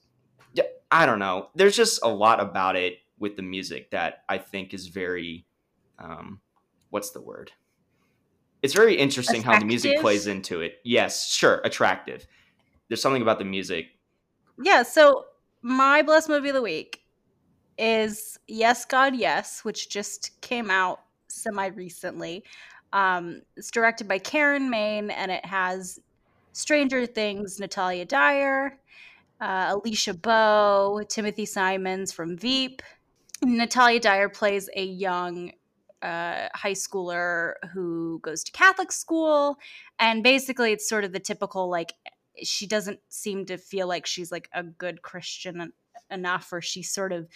I 0.92 1.06
don't 1.06 1.20
know. 1.20 1.50
There's 1.56 1.76
just 1.76 2.00
a 2.04 2.10
lot 2.10 2.40
about 2.40 2.76
it 2.76 3.00
with 3.20 3.36
the 3.36 3.42
music 3.44 3.92
that 3.92 4.24
I 4.28 4.38
think 4.38 4.74
is 4.74 4.88
very 4.88 5.46
um 6.00 6.42
what's 6.90 7.12
the 7.12 7.22
word? 7.22 7.52
It's 8.62 8.74
very 8.74 8.96
interesting 8.96 9.42
how 9.42 9.58
the 9.58 9.66
music 9.66 10.02
plays 10.02 10.28
into 10.28 10.62
it. 10.62 10.80
Yes, 10.84 11.30
sure, 11.30 11.62
attractive. 11.64 12.26
There's 12.90 13.02
something 13.02 13.22
about 13.22 13.40
the 13.40 13.46
music. 13.46 13.88
Yeah, 14.62 14.84
so 14.84 15.26
my 15.62 16.02
blessed 16.02 16.30
movie 16.30 16.50
of 16.50 16.56
the 16.56 16.62
week 16.62 17.02
is 17.78 18.38
Yes 18.48 18.84
God 18.86 19.16
Yes, 19.16 19.64
which 19.64 19.90
just 19.90 20.42
came 20.42 20.70
out 20.70 21.00
semi 21.30 21.68
recently. 21.68 22.44
Um, 22.92 23.42
it's 23.56 23.72
directed 23.72 24.08
by 24.08 24.18
Karen 24.18 24.70
Maine 24.70 25.12
and 25.12 25.32
it 25.32 25.46
has 25.46 26.00
Stranger 26.54 27.06
Things, 27.06 27.60
Natalia 27.60 28.06
Dyer, 28.06 28.80
uh, 29.40 29.76
Alisha 29.76 30.20
Boe, 30.20 31.04
Timothy 31.08 31.46
Simons 31.46 32.12
from 32.12 32.38
Veep. 32.38 32.82
Natalia 33.44 34.00
Dyer 34.00 34.28
plays 34.28 34.70
a 34.76 34.84
young 34.84 35.52
uh, 36.02 36.48
high 36.54 36.74
schooler 36.74 37.54
who 37.74 38.20
goes 38.24 38.44
to 38.44 38.52
Catholic 38.52 38.92
school, 38.92 39.58
and 40.00 40.24
basically 40.24 40.72
it's 40.72 40.88
sort 40.88 41.04
of 41.04 41.14
the 41.14 41.20
typical 41.20 41.70
like 41.70 41.94
she 42.44 42.68
doesn't 42.68 43.00
seem 43.10 43.46
to 43.46 43.58
feel 43.58 43.88
like 43.88 44.06
she's 44.06 44.32
like 44.32 44.50
a 44.54 44.64
good 44.64 45.02
Christian 45.02 45.72
enough, 46.10 46.52
or 46.52 46.62
she 46.62 46.84
sort 46.84 47.12
of 47.12 47.28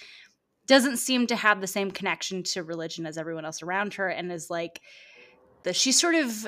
doesn't 0.65 0.97
seem 0.97 1.27
to 1.27 1.35
have 1.35 1.59
the 1.59 1.67
same 1.67 1.91
connection 1.91 2.41
to 2.43 2.63
religion 2.63 3.05
as 3.05 3.17
everyone 3.17 3.45
else 3.45 3.61
around 3.61 3.93
her, 3.95 4.07
and 4.07 4.31
is 4.31 4.49
like 4.49 4.81
the 5.63 5.73
she's 5.73 5.99
sort 5.99 6.15
of 6.15 6.47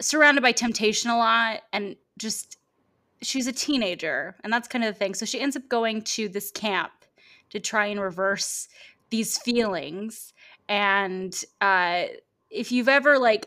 surrounded 0.00 0.40
by 0.40 0.52
temptation 0.52 1.10
a 1.10 1.18
lot, 1.18 1.60
and 1.72 1.96
just 2.18 2.56
she's 3.22 3.46
a 3.46 3.52
teenager, 3.52 4.36
and 4.42 4.52
that's 4.52 4.68
kind 4.68 4.84
of 4.84 4.94
the 4.94 4.98
thing. 4.98 5.14
So 5.14 5.26
she 5.26 5.40
ends 5.40 5.56
up 5.56 5.68
going 5.68 6.02
to 6.02 6.28
this 6.28 6.50
camp 6.50 6.92
to 7.50 7.60
try 7.60 7.86
and 7.86 8.00
reverse 8.00 8.68
these 9.10 9.38
feelings, 9.38 10.32
and 10.68 11.34
uh, 11.60 12.04
if 12.48 12.72
you've 12.72 12.88
ever 12.88 13.18
like 13.18 13.46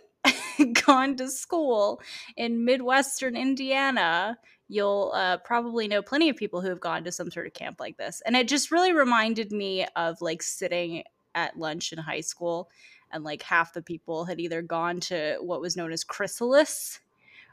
gone 0.86 1.16
to 1.18 1.30
school 1.30 2.02
in 2.36 2.66
midwestern 2.66 3.36
Indiana, 3.36 4.38
you'll 4.68 5.12
uh, 5.14 5.38
probably 5.38 5.88
know 5.88 6.02
plenty 6.02 6.30
of 6.30 6.36
people 6.36 6.62
who 6.62 6.70
have 6.70 6.80
gone 6.80 7.04
to 7.04 7.12
some 7.12 7.32
sort 7.32 7.48
of 7.48 7.54
camp 7.54 7.80
like 7.80 7.98
this. 7.98 8.22
And 8.26 8.36
it 8.36 8.48
just 8.48 8.72
really 8.72 8.94
reminded 8.94 9.52
me 9.52 9.86
of 9.96 10.22
like 10.22 10.42
sitting 10.42 11.04
at 11.36 11.58
lunch 11.58 11.92
in 11.92 12.00
high 12.00 12.22
school, 12.22 12.70
and 13.12 13.24
like 13.24 13.44
half 13.44 13.74
the 13.74 13.82
people 13.82 14.26
had 14.26 14.40
either 14.40 14.62
gone 14.62 15.00
to 15.00 15.38
what 15.40 15.62
was 15.62 15.78
known 15.78 15.92
as 15.92 16.04
chrysalis 16.04 17.00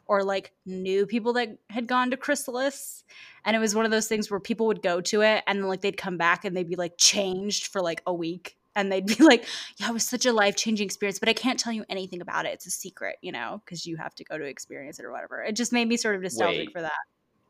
or 0.06 0.24
like 0.24 0.52
knew 0.66 1.06
people 1.06 1.34
that 1.34 1.56
had 1.68 1.86
gone 1.86 2.10
to 2.10 2.16
chrysalis 2.16 3.04
and 3.44 3.54
it 3.54 3.60
was 3.60 3.74
one 3.74 3.84
of 3.84 3.90
those 3.90 4.08
things 4.08 4.30
where 4.30 4.40
people 4.40 4.66
would 4.66 4.82
go 4.82 5.00
to 5.00 5.20
it 5.20 5.44
and 5.46 5.60
then 5.60 5.68
like 5.68 5.82
they'd 5.82 5.96
come 5.96 6.16
back 6.16 6.44
and 6.44 6.56
they'd 6.56 6.68
be 6.68 6.76
like 6.76 6.94
changed 6.96 7.68
for 7.68 7.80
like 7.80 8.02
a 8.06 8.12
week 8.12 8.56
and 8.76 8.90
they'd 8.90 9.06
be 9.06 9.14
like 9.24 9.44
yeah 9.78 9.88
it 9.90 9.92
was 9.92 10.06
such 10.06 10.26
a 10.26 10.32
life-changing 10.32 10.84
experience 10.84 11.18
but 11.18 11.28
i 11.28 11.32
can't 11.32 11.58
tell 11.58 11.72
you 11.72 11.84
anything 11.88 12.20
about 12.20 12.46
it 12.46 12.52
it's 12.54 12.66
a 12.66 12.70
secret 12.70 13.16
you 13.22 13.32
know 13.32 13.60
because 13.64 13.86
you 13.86 13.96
have 13.96 14.14
to 14.14 14.24
go 14.24 14.38
to 14.38 14.44
experience 14.44 14.98
it 14.98 15.04
or 15.04 15.12
whatever 15.12 15.42
it 15.42 15.56
just 15.56 15.72
made 15.72 15.88
me 15.88 15.96
sort 15.96 16.14
of 16.14 16.22
nostalgic 16.22 16.58
Wait. 16.68 16.72
for 16.72 16.80
that 16.82 16.92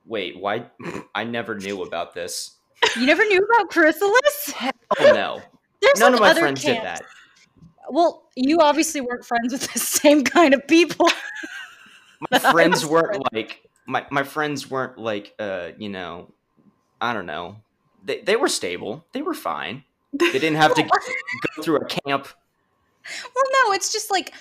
Wait, 0.07 0.39
why? 0.41 0.65
I 1.15 1.25
never 1.25 1.55
knew 1.55 1.83
about 1.83 2.15
this. 2.15 2.53
you 2.97 3.05
never 3.07 3.25
knew 3.27 3.39
about 3.39 3.69
chrysalis 3.71 4.55
Oh 4.99 5.13
no, 5.13 5.43
There's 5.83 6.01
none 6.01 6.15
of 6.15 6.21
my 6.21 6.33
friends 6.35 6.63
did 6.63 6.83
that. 6.83 7.03
well 7.91 8.29
you 8.35 8.59
obviously 8.61 9.01
weren't 9.03 9.25
friends 9.25 9.53
with 9.53 9.71
the 9.73 9.79
same 9.79 10.25
kind 10.25 10.55
of 10.55 10.67
people 10.67 11.07
My 12.31 12.39
friends 12.39 12.85
weren't 12.85 13.07
friends 13.09 13.25
like 13.33 13.63
my 13.87 14.07
my 14.11 14.23
friends 14.23 14.71
weren't 14.71 14.99
like 14.99 15.35
uh 15.39 15.71
you 15.79 15.89
know, 15.89 16.33
I 17.01 17.13
don't 17.15 17.27
know. 17.27 17.57
They 18.05 18.21
they 18.21 18.37
were 18.37 18.49
stable. 18.49 19.05
They 19.13 19.23
were 19.23 19.35
fine. 19.35 19.85
They 20.13 20.33
didn't 20.33 20.57
have 20.57 20.75
to 20.75 20.83
go 21.57 21.63
through 21.63 21.77
a 21.77 21.85
camp. 21.85 22.27
Well, 23.35 23.45
no, 23.67 23.73
it's 23.73 23.93
just 23.93 24.11
like 24.11 24.33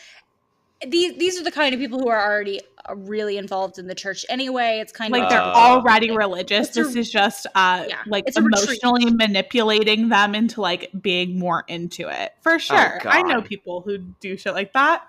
these 0.88 1.18
these 1.18 1.40
are 1.40 1.44
the 1.44 1.52
kind 1.52 1.74
of 1.74 1.80
people 1.80 2.00
who 2.00 2.08
are 2.10 2.22
already 2.32 2.62
uh, 2.90 2.96
really 2.96 3.38
involved 3.38 3.78
in 3.80 3.88
the 3.88 3.96
church 3.96 4.26
anyway. 4.30 4.80
It's 4.82 4.92
kind 4.92 5.12
Like 5.12 5.24
of 5.24 5.24
like 5.24 5.30
they're 5.32 5.42
Uh, 5.42 5.54
already 5.54 6.10
like, 6.10 6.18
religious. 6.18 6.68
it's 6.70 6.78
a- 6.78 6.84
This 6.84 6.96
is 6.96 7.12
just 7.12 7.48
uh 7.56 7.86
Yeah, 7.88 7.98
like 8.08 8.24
it's 8.28 8.38
a 8.38 8.42
retreat. 8.42 8.80
emotionally 8.82 9.12
manipulating 9.14 10.10
them 10.10 10.36
into 10.36 10.62
like 10.62 10.90
being 11.02 11.38
more 11.38 11.64
into 11.68 12.08
it. 12.10 12.34
For 12.42 12.60
sure. 12.60 13.00
I 13.08 13.22
know 13.24 13.42
people 13.42 13.82
who 13.82 13.98
do 13.98 14.38
shit 14.38 14.54
like 14.54 14.74
that. 14.74 15.04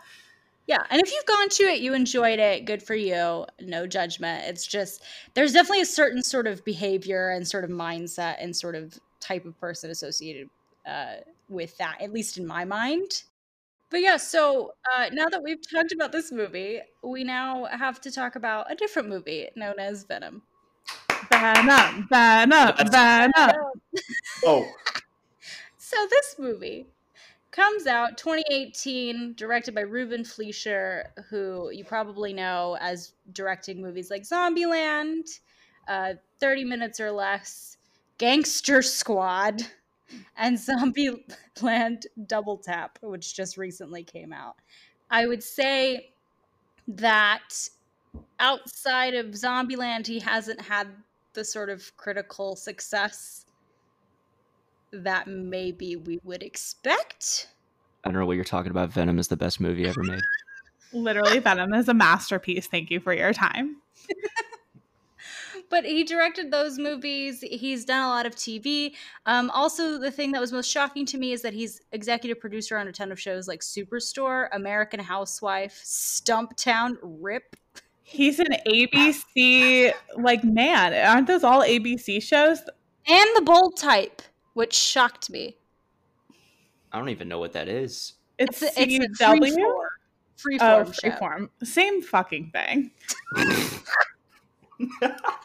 yeah. 0.67 0.83
And 0.91 1.01
if 1.03 1.13
you've 1.13 1.27
gone 1.27 1.49
to 1.49 1.63
it, 1.65 1.81
you 1.81 1.95
enjoyed 1.95 2.39
it. 2.39 2.65
Good 2.65 2.83
for 2.83 2.95
you. 2.95 3.47
No 3.61 3.87
judgment. 3.87 4.45
It's 4.47 4.67
just 4.67 5.03
there's 5.35 5.53
definitely 5.53 5.83
a 5.83 5.87
certain 5.87 6.23
sort 6.23 6.47
of 6.47 6.65
behavior 6.65 7.31
and 7.31 7.47
sort 7.47 7.65
of 7.65 7.71
mindset 7.71 8.37
and 8.41 8.55
sort 8.57 8.75
of 8.75 8.99
type 9.21 9.45
of 9.45 9.59
person 9.61 9.91
associated 9.91 10.49
uh, 10.87 11.17
with 11.49 11.77
that, 11.79 12.01
at 12.01 12.13
least 12.13 12.39
in 12.39 12.47
my 12.47 12.65
mind. 12.65 13.25
But 13.91 14.03
yeah, 14.03 14.17
so 14.17 14.75
uh, 14.95 15.11
now 15.13 15.29
that 15.29 15.43
we've 15.43 15.61
talked 15.69 15.93
about 15.93 16.13
this 16.13 16.31
movie, 16.31 16.81
we 17.03 17.25
now 17.25 17.65
have 17.65 18.01
to 18.03 18.11
talk 18.11 18.37
about 18.37 18.71
a 18.71 18.75
different 18.75 19.09
movie 19.09 19.49
known 19.57 19.75
as 19.79 20.05
Venom. 20.05 20.43
Venom, 21.31 22.07
Venom, 22.09 22.75
Venom. 22.91 23.53
Oh, 24.45 24.67
So 25.91 25.97
this 26.09 26.37
movie 26.39 26.87
comes 27.51 27.89
out 27.89 28.17
2018, 28.17 29.35
directed 29.35 29.75
by 29.75 29.81
Ruben 29.81 30.25
Fleischer, 30.25 31.13
who 31.29 31.71
you 31.73 31.85
probably 31.85 32.33
know 32.33 32.77
as 32.81 33.15
directing 33.33 33.83
movies 33.83 34.09
like 34.09 34.23
Zombieland, 34.23 35.41
uh, 35.89 36.15
30 36.39 36.65
Minutes 36.65 37.01
or 37.01 37.11
Less, 37.11 37.70
Gangster 38.21 38.83
Squad, 38.83 39.63
and 40.37 40.59
Zombie 40.59 41.25
Land 41.63 42.07
Double 42.27 42.59
Tap, 42.59 42.99
which 43.01 43.35
just 43.35 43.57
recently 43.57 44.05
came 44.05 44.31
out. 44.31 44.57
I 45.11 45.27
would 45.27 45.43
say 45.43 46.11
that 46.87 47.71
outside 48.39 49.15
of 49.15 49.29
Zombieland, 49.29 50.07
he 50.07 50.19
hasn't 50.19 50.61
had 50.61 50.89
the 51.33 51.43
sort 51.43 51.71
of 51.71 51.97
critical 51.97 52.57
success 52.57 53.47
that 54.93 55.27
maybe 55.27 55.97
we 55.97 56.21
would 56.23 56.43
expect. 56.43 57.49
I 58.05 58.11
don't 58.11 58.21
know 58.21 58.27
what 58.27 58.37
you're 58.37 58.45
talking 58.45 58.71
about. 58.71 58.93
Venom 58.93 59.19
is 59.19 59.29
the 59.29 59.37
best 59.37 59.61
movie 59.61 59.89
ever 59.89 60.03
made. 60.03 60.21
Literally, 60.93 61.39
Venom 61.39 61.73
is 61.73 61.89
a 61.89 61.95
masterpiece. 61.95 62.67
Thank 62.67 62.91
you 62.91 63.01
for 63.01 63.15
your 63.15 63.33
time. 63.33 63.77
But 65.71 65.85
he 65.85 66.03
directed 66.05 66.51
those 66.51 66.79
movies. 66.79 67.41
He's 67.43 67.85
done 67.85 68.03
a 68.03 68.09
lot 68.09 68.27
of 68.27 68.35
TV. 68.35 68.95
Um, 69.27 69.51
also, 69.51 69.99
the 69.99 70.11
thing 70.11 70.33
that 70.33 70.41
was 70.41 70.51
most 70.53 70.69
shocking 70.71 71.07
to 71.07 71.17
me 71.17 71.33
is 71.33 71.43
that 71.43 71.55
he's 71.55 71.81
executive 71.93 72.41
producer 72.41 72.77
on 72.77 72.89
a 72.89 72.93
ton 72.93 73.11
of 73.13 73.21
shows 73.21 73.47
like 73.49 73.61
Superstore, 73.61 74.49
American 74.53 74.99
Housewife, 75.01 75.81
Stumptown, 75.85 76.97
Rip. 77.03 77.55
He's 78.03 78.41
an 78.41 78.49
ABC 78.67 79.93
like 80.17 80.43
man. 80.43 80.93
Aren't 80.93 81.29
those 81.29 81.45
all 81.45 81.63
ABC 81.63 82.21
shows? 82.23 82.61
and 83.07 83.29
The 83.37 83.43
Bold 83.43 83.77
Type, 83.77 84.21
which 84.55 84.75
shocked 84.75 85.31
me. 85.31 85.57
I 86.93 86.99
don't 86.99 87.09
even 87.11 87.29
know 87.29 87.39
what 87.39 87.53
that 87.53 87.69
is. 87.69 88.15
It's, 88.39 88.61
It's 88.63 88.77
a, 88.77 88.83
it's 88.83 89.21
a 89.21 89.25
freeform, 89.27 89.87
freeform 90.37 90.59
Oh, 90.61 90.91
show. 90.93 91.09
freeform. 91.11 91.49
Same 91.63 92.03
fucking 92.03 92.51
thing. 92.53 92.91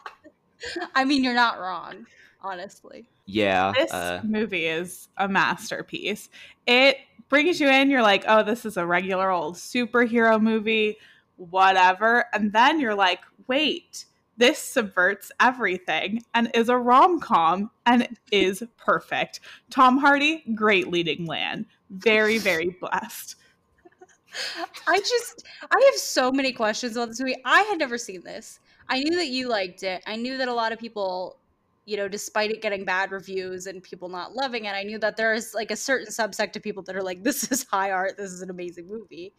I 0.96 1.06
mean, 1.06 1.24
you're 1.24 1.34
not 1.34 1.60
wrong, 1.60 2.06
honestly. 2.42 3.08
Yeah. 3.26 3.74
This 3.76 3.92
Uh, 3.92 4.22
movie 4.24 4.66
is 4.66 5.08
a 5.18 5.28
masterpiece. 5.28 6.30
It 6.68 6.98
brings 7.30 7.60
you 7.60 7.68
in, 7.70 7.90
you're 7.90 8.02
like, 8.02 8.24
oh, 8.28 8.44
this 8.44 8.66
is 8.66 8.78
a 8.78 8.86
regular 8.86 9.32
old 9.32 9.56
superhero 9.56 10.40
movie, 10.42 10.98
whatever. 11.38 12.26
And 12.34 12.54
then 12.54 12.80
you're 12.80 12.96
like, 12.96 13.22
wait, 13.48 14.06
this 14.38 14.60
subverts 14.60 15.32
everything 15.40 16.24
and 16.34 16.52
is 16.54 16.70
a 16.70 16.78
rom 16.78 17.20
com 17.20 17.72
and 17.86 18.08
is 18.32 18.64
perfect. 18.78 19.40
Tom 19.70 19.98
Hardy, 19.98 20.44
great 20.56 20.90
leading 20.90 21.26
man. 21.26 21.66
Very, 21.90 22.38
very 22.38 22.76
blessed. 22.80 23.36
I 24.88 25.00
just 25.00 25.46
I 25.72 25.82
have 25.92 25.96
so 26.00 26.32
many 26.32 26.52
questions 26.52 26.98
about 26.98 27.08
this 27.10 27.20
movie. 27.22 27.38
I 27.46 27.62
had 27.62 27.80
never 27.80 27.98
seen 27.98 28.22
this. 28.24 28.60
I 28.90 29.02
knew 29.04 29.18
that 29.18 29.28
you 29.28 29.50
liked 29.50 29.84
it. 29.84 30.04
I 30.06 30.16
knew 30.16 30.38
that 30.38 30.48
a 30.48 30.54
lot 30.54 30.72
of 30.72 30.80
people, 30.80 31.40
you 31.86 31.98
know, 31.98 32.08
despite 32.08 32.52
it 32.52 32.62
getting 32.62 32.86
bad 32.86 33.12
reviews 33.12 33.68
and 33.68 33.82
people 33.82 34.10
not 34.10 34.34
loving 34.34 34.66
it, 34.66 34.72
I 34.72 34.84
knew 34.84 35.00
that 35.00 35.18
there 35.18 35.34
is 35.34 35.54
like 35.54 35.72
a 35.72 35.76
certain 35.76 36.08
subsect 36.08 36.56
of 36.56 36.64
people 36.64 36.84
that 36.84 36.96
are 36.96 37.04
like, 37.04 37.24
this 37.24 37.52
is 37.52 37.64
high 37.64 37.92
art, 37.92 38.18
this 38.18 38.32
is 38.32 38.42
an 38.42 38.50
amazing 38.50 38.88
movie. 38.88 39.34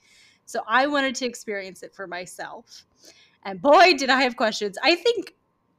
So 0.45 0.61
I 0.67 0.87
wanted 0.87 1.15
to 1.17 1.26
experience 1.26 1.83
it 1.83 1.95
for 1.95 2.07
myself. 2.07 2.85
And 3.45 3.61
boy, 3.61 3.95
did 3.95 4.11
I 4.11 4.23
have 4.23 4.37
questions. 4.37 4.76
I 4.83 4.95
think 4.97 5.35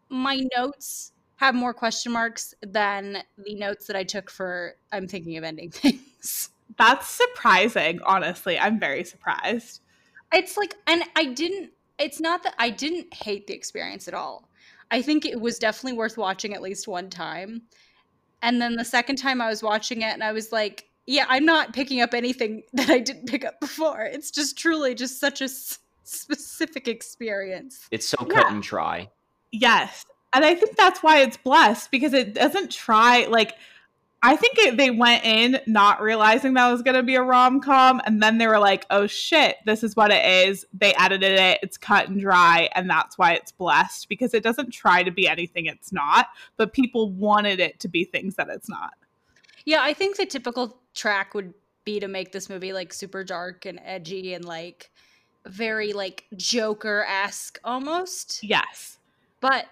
my 0.09 0.41
notes 0.55 1.12
have 1.38 1.53
more 1.53 1.74
question 1.74 2.12
marks 2.12 2.53
than 2.62 3.24
the 3.38 3.55
notes 3.55 3.88
that 3.88 3.95
I 3.95 4.03
took 4.03 4.29
for 4.29 4.75
I'm 4.91 5.07
thinking 5.07 5.38
of 5.38 5.43
ending 5.43 5.71
things. 5.71 6.50
That's 6.77 7.07
surprising, 7.07 8.00
honestly. 8.05 8.57
I'm 8.57 8.79
very 8.79 9.03
surprised. 9.03 9.81
it's 10.33 10.57
like 10.57 10.75
and 10.88 11.03
i 11.15 11.24
didn't 11.24 11.71
it's 11.99 12.19
not 12.19 12.43
that 12.43 12.53
i 12.59 12.69
didn't 12.69 13.13
hate 13.13 13.47
the 13.47 13.53
experience 13.53 14.07
at 14.07 14.13
all 14.13 14.47
I 14.89 15.01
think 15.01 15.25
it 15.25 15.41
was 15.41 15.59
definitely 15.59 15.97
worth 15.97 16.17
watching 16.17 16.53
at 16.53 16.61
least 16.61 16.87
one 16.87 17.09
time. 17.09 17.63
And 18.41 18.61
then 18.61 18.77
the 18.77 18.85
second 18.85 19.17
time 19.17 19.41
I 19.41 19.49
was 19.49 19.61
watching 19.61 20.01
it 20.01 20.13
and 20.13 20.23
I 20.23 20.31
was 20.31 20.53
like, 20.53 20.87
yeah, 21.05 21.25
I'm 21.27 21.43
not 21.43 21.73
picking 21.73 21.99
up 21.99 22.13
anything 22.13 22.63
that 22.73 22.89
I 22.89 22.99
didn't 22.99 23.25
pick 23.27 23.43
up 23.43 23.59
before. 23.59 24.03
It's 24.03 24.31
just 24.31 24.57
truly 24.57 24.95
just 24.95 25.19
such 25.19 25.41
a 25.41 25.43
s- 25.43 25.79
specific 26.03 26.87
experience. 26.87 27.85
It's 27.91 28.07
so 28.07 28.15
cut 28.15 28.45
Yeah. 28.45 28.53
and 28.53 28.63
dry. 28.63 29.09
Yes. 29.51 30.05
And 30.33 30.45
I 30.45 30.55
think 30.55 30.77
that's 30.77 31.03
why 31.03 31.19
it's 31.19 31.35
blessed 31.35 31.91
because 31.91 32.13
it 32.13 32.33
doesn't 32.33 32.71
try 32.71 33.25
like 33.25 33.55
I 34.24 34.36
think 34.36 34.57
it, 34.57 34.77
they 34.77 34.89
went 34.89 35.24
in 35.24 35.59
not 35.67 36.01
realizing 36.01 36.55
that 36.55 36.71
was 36.71 36.81
going 36.81 36.95
to 36.95 37.03
be 37.03 37.15
a 37.15 37.21
rom 37.21 37.62
com, 37.62 38.01
and 38.05 38.21
then 38.21 38.39
they 38.39 38.47
were 38.47 38.59
like, 38.59 38.86
"Oh 38.89 39.05
shit, 39.05 39.57
this 39.65 39.83
is 39.83 39.95
what 39.95 40.12
it 40.12 40.25
is." 40.25 40.65
They 40.74 40.93
edited 40.95 41.39
it; 41.39 41.59
it's 41.62 41.77
cut 41.77 42.09
and 42.09 42.19
dry, 42.19 42.69
and 42.74 42.89
that's 42.89 43.17
why 43.17 43.33
it's 43.33 43.51
blessed 43.51 44.09
because 44.09 44.33
it 44.33 44.43
doesn't 44.43 44.71
try 44.71 45.03
to 45.03 45.12
be 45.12 45.27
anything 45.27 45.67
it's 45.67 45.93
not. 45.93 46.27
But 46.57 46.74
people 46.74 47.12
wanted 47.12 47.59
it 47.59 47.79
to 47.81 47.88
be 47.88 48.05
things 48.05 48.36
that 48.36 48.50
it's 48.50 48.67
not. 48.67 48.93
Yeah, 49.65 49.81
I 49.81 49.93
think 49.93 50.17
the 50.17 50.25
typical 50.25 50.79
track 50.95 51.33
would 51.33 51.53
be 51.83 52.00
to 52.00 52.07
make 52.07 52.31
this 52.31 52.50
movie 52.50 52.74
like 52.74 52.93
super 52.93 53.24
dark 53.24 53.65
and 53.65 53.79
edgy 53.83 54.33
and 54.33 54.43
like 54.43 54.91
very 55.45 55.93
like 55.93 56.25
Joker 56.36 57.05
esque 57.07 57.59
almost. 57.63 58.43
Yes, 58.43 58.97
But 59.39 59.67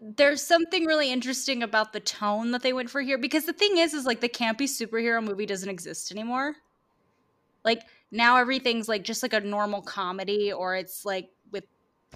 there's 0.00 0.42
something 0.42 0.86
really 0.86 1.12
interesting 1.12 1.62
about 1.62 1.92
the 1.92 2.00
tone 2.00 2.52
that 2.52 2.62
they 2.62 2.72
went 2.72 2.88
for 2.88 3.02
here 3.02 3.18
because 3.18 3.44
the 3.44 3.52
thing 3.52 3.78
is 3.78 3.92
is 3.92 4.06
like 4.06 4.20
the 4.20 4.28
campy 4.28 4.62
superhero 4.62 5.22
movie 5.22 5.46
doesn't 5.46 5.68
exist 5.68 6.10
anymore. 6.10 6.54
Like 7.64 7.82
now 8.10 8.38
everything's 8.38 8.88
like 8.88 9.04
just 9.04 9.22
like 9.22 9.34
a 9.34 9.40
normal 9.40 9.82
comedy 9.82 10.52
or 10.52 10.74
it's 10.74 11.04
like 11.04 11.28
with 11.52 11.64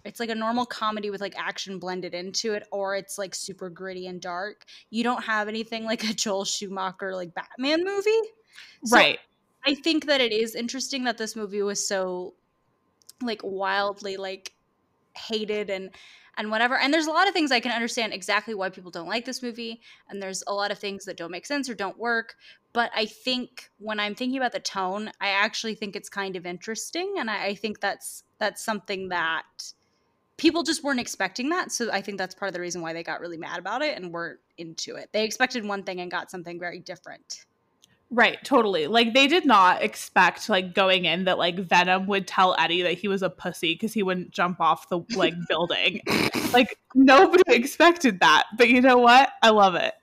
it's 0.05 0.19
like 0.19 0.31
a 0.31 0.35
normal 0.35 0.65
comedy 0.65 1.11
with 1.11 1.21
like 1.21 1.35
action 1.37 1.79
blended 1.79 2.15
into 2.15 2.55
it 2.55 2.67
or 2.73 2.97
it's 2.97 3.19
like 3.19 3.35
super 3.35 3.69
gritty 3.69 4.07
and 4.07 4.21
dark. 4.21 4.65
You 4.89 5.05
don't 5.05 5.23
have 5.23 5.47
anything 5.47 5.85
like 5.85 6.05
a 6.05 6.15
Joel 6.15 6.47
Schumacher 6.47 7.15
like 7.15 7.35
Batman 7.35 7.85
movie. 7.85 8.11
So 8.85 8.97
right. 8.97 9.19
I 9.67 9.75
think 9.75 10.07
that 10.07 10.23
it 10.23 10.33
is 10.33 10.55
interesting 10.55 11.05
that 11.05 11.19
this 11.19 11.37
movie 11.37 11.63
was 11.63 11.87
so 11.87 12.33
like 13.21 13.41
wildly 13.45 14.17
like 14.17 14.53
hated 15.17 15.69
and 15.69 15.91
and 16.37 16.51
whatever. 16.51 16.79
And 16.79 16.93
there's 16.93 17.07
a 17.07 17.13
lot 17.13 17.29
of 17.29 17.35
things 17.35 17.53
I 17.53 17.61
can 17.61 17.73
understand 17.73 18.13
exactly 18.13 18.55
why 18.55 18.71
people 18.71 18.91
don't 18.91 19.09
like 19.09 19.25
this 19.25 19.43
movie 19.43 19.81
and 20.09 20.23
there's 20.23 20.43
a 20.47 20.55
lot 20.55 20.71
of 20.71 20.79
things 20.79 21.05
that 21.05 21.17
don't 21.17 21.31
make 21.31 21.47
sense 21.47 21.69
or 21.69 21.75
don't 21.75 21.99
work, 21.99 22.37
but 22.73 22.91
I 22.95 23.07
think 23.07 23.71
when 23.79 24.01
I'm 24.01 24.15
thinking 24.15 24.39
about 24.39 24.53
the 24.53 24.61
tone, 24.61 25.11
I 25.21 25.29
actually 25.29 25.75
think 25.75 25.97
it's 25.97 26.09
kind 26.09 26.37
of 26.37 26.47
interesting 26.47 27.15
and 27.19 27.31
I, 27.31 27.47
I 27.47 27.55
think 27.55 27.81
that's 27.81 28.25
that's 28.39 28.65
something 28.65 29.09
that 29.09 29.45
people 30.37 30.63
just 30.63 30.83
weren't 30.83 31.01
expecting 31.01 31.51
that. 31.51 31.71
So 31.71 31.91
I 31.93 32.01
think 32.01 32.19
that's 32.19 32.35
part 32.35 32.49
of 32.49 32.55
the 32.55 32.61
reason 32.61 32.83
why 32.83 32.93
they 32.93 33.03
got 33.03 33.21
really 33.21 33.37
mad 33.37 33.59
about 33.59 33.83
it 33.83 33.97
and 33.97 34.13
weren't 34.13 34.41
into 34.59 34.97
it. 34.97 35.11
They 35.13 35.25
expected 35.25 35.65
one 35.65 35.85
thing 35.85 36.01
and 36.01 36.11
got 36.11 36.31
something 36.31 36.59
very 36.59 36.81
different. 36.81 37.47
Right, 38.11 38.43
totally. 38.45 38.87
Like 38.87 39.15
they 39.15 39.27
did 39.27 39.45
not 39.45 39.83
expect 39.83 40.49
like 40.49 40.75
going 40.75 41.05
in 41.05 41.25
that 41.25 41.39
like 41.39 41.59
Venom 41.59 42.07
would 42.07 42.29
tell 42.29 42.55
Eddie 42.59 42.83
that 42.83 42.99
he 42.99 43.09
was 43.09 43.23
a 43.23 43.31
pussy 43.31 43.75
because 43.75 43.93
he 43.93 44.03
wouldn't 44.03 44.31
jump 44.31 44.61
off 44.61 44.89
the 44.89 45.01
like 45.17 45.35
building. 45.49 46.01
Like 46.53 46.79
nobody 46.95 47.43
expected 47.49 48.21
that. 48.21 48.45
But 48.57 48.69
you 48.69 48.81
know 48.81 48.99
what? 48.99 49.31
I 49.43 49.51
love 49.51 49.75
it. 49.75 49.95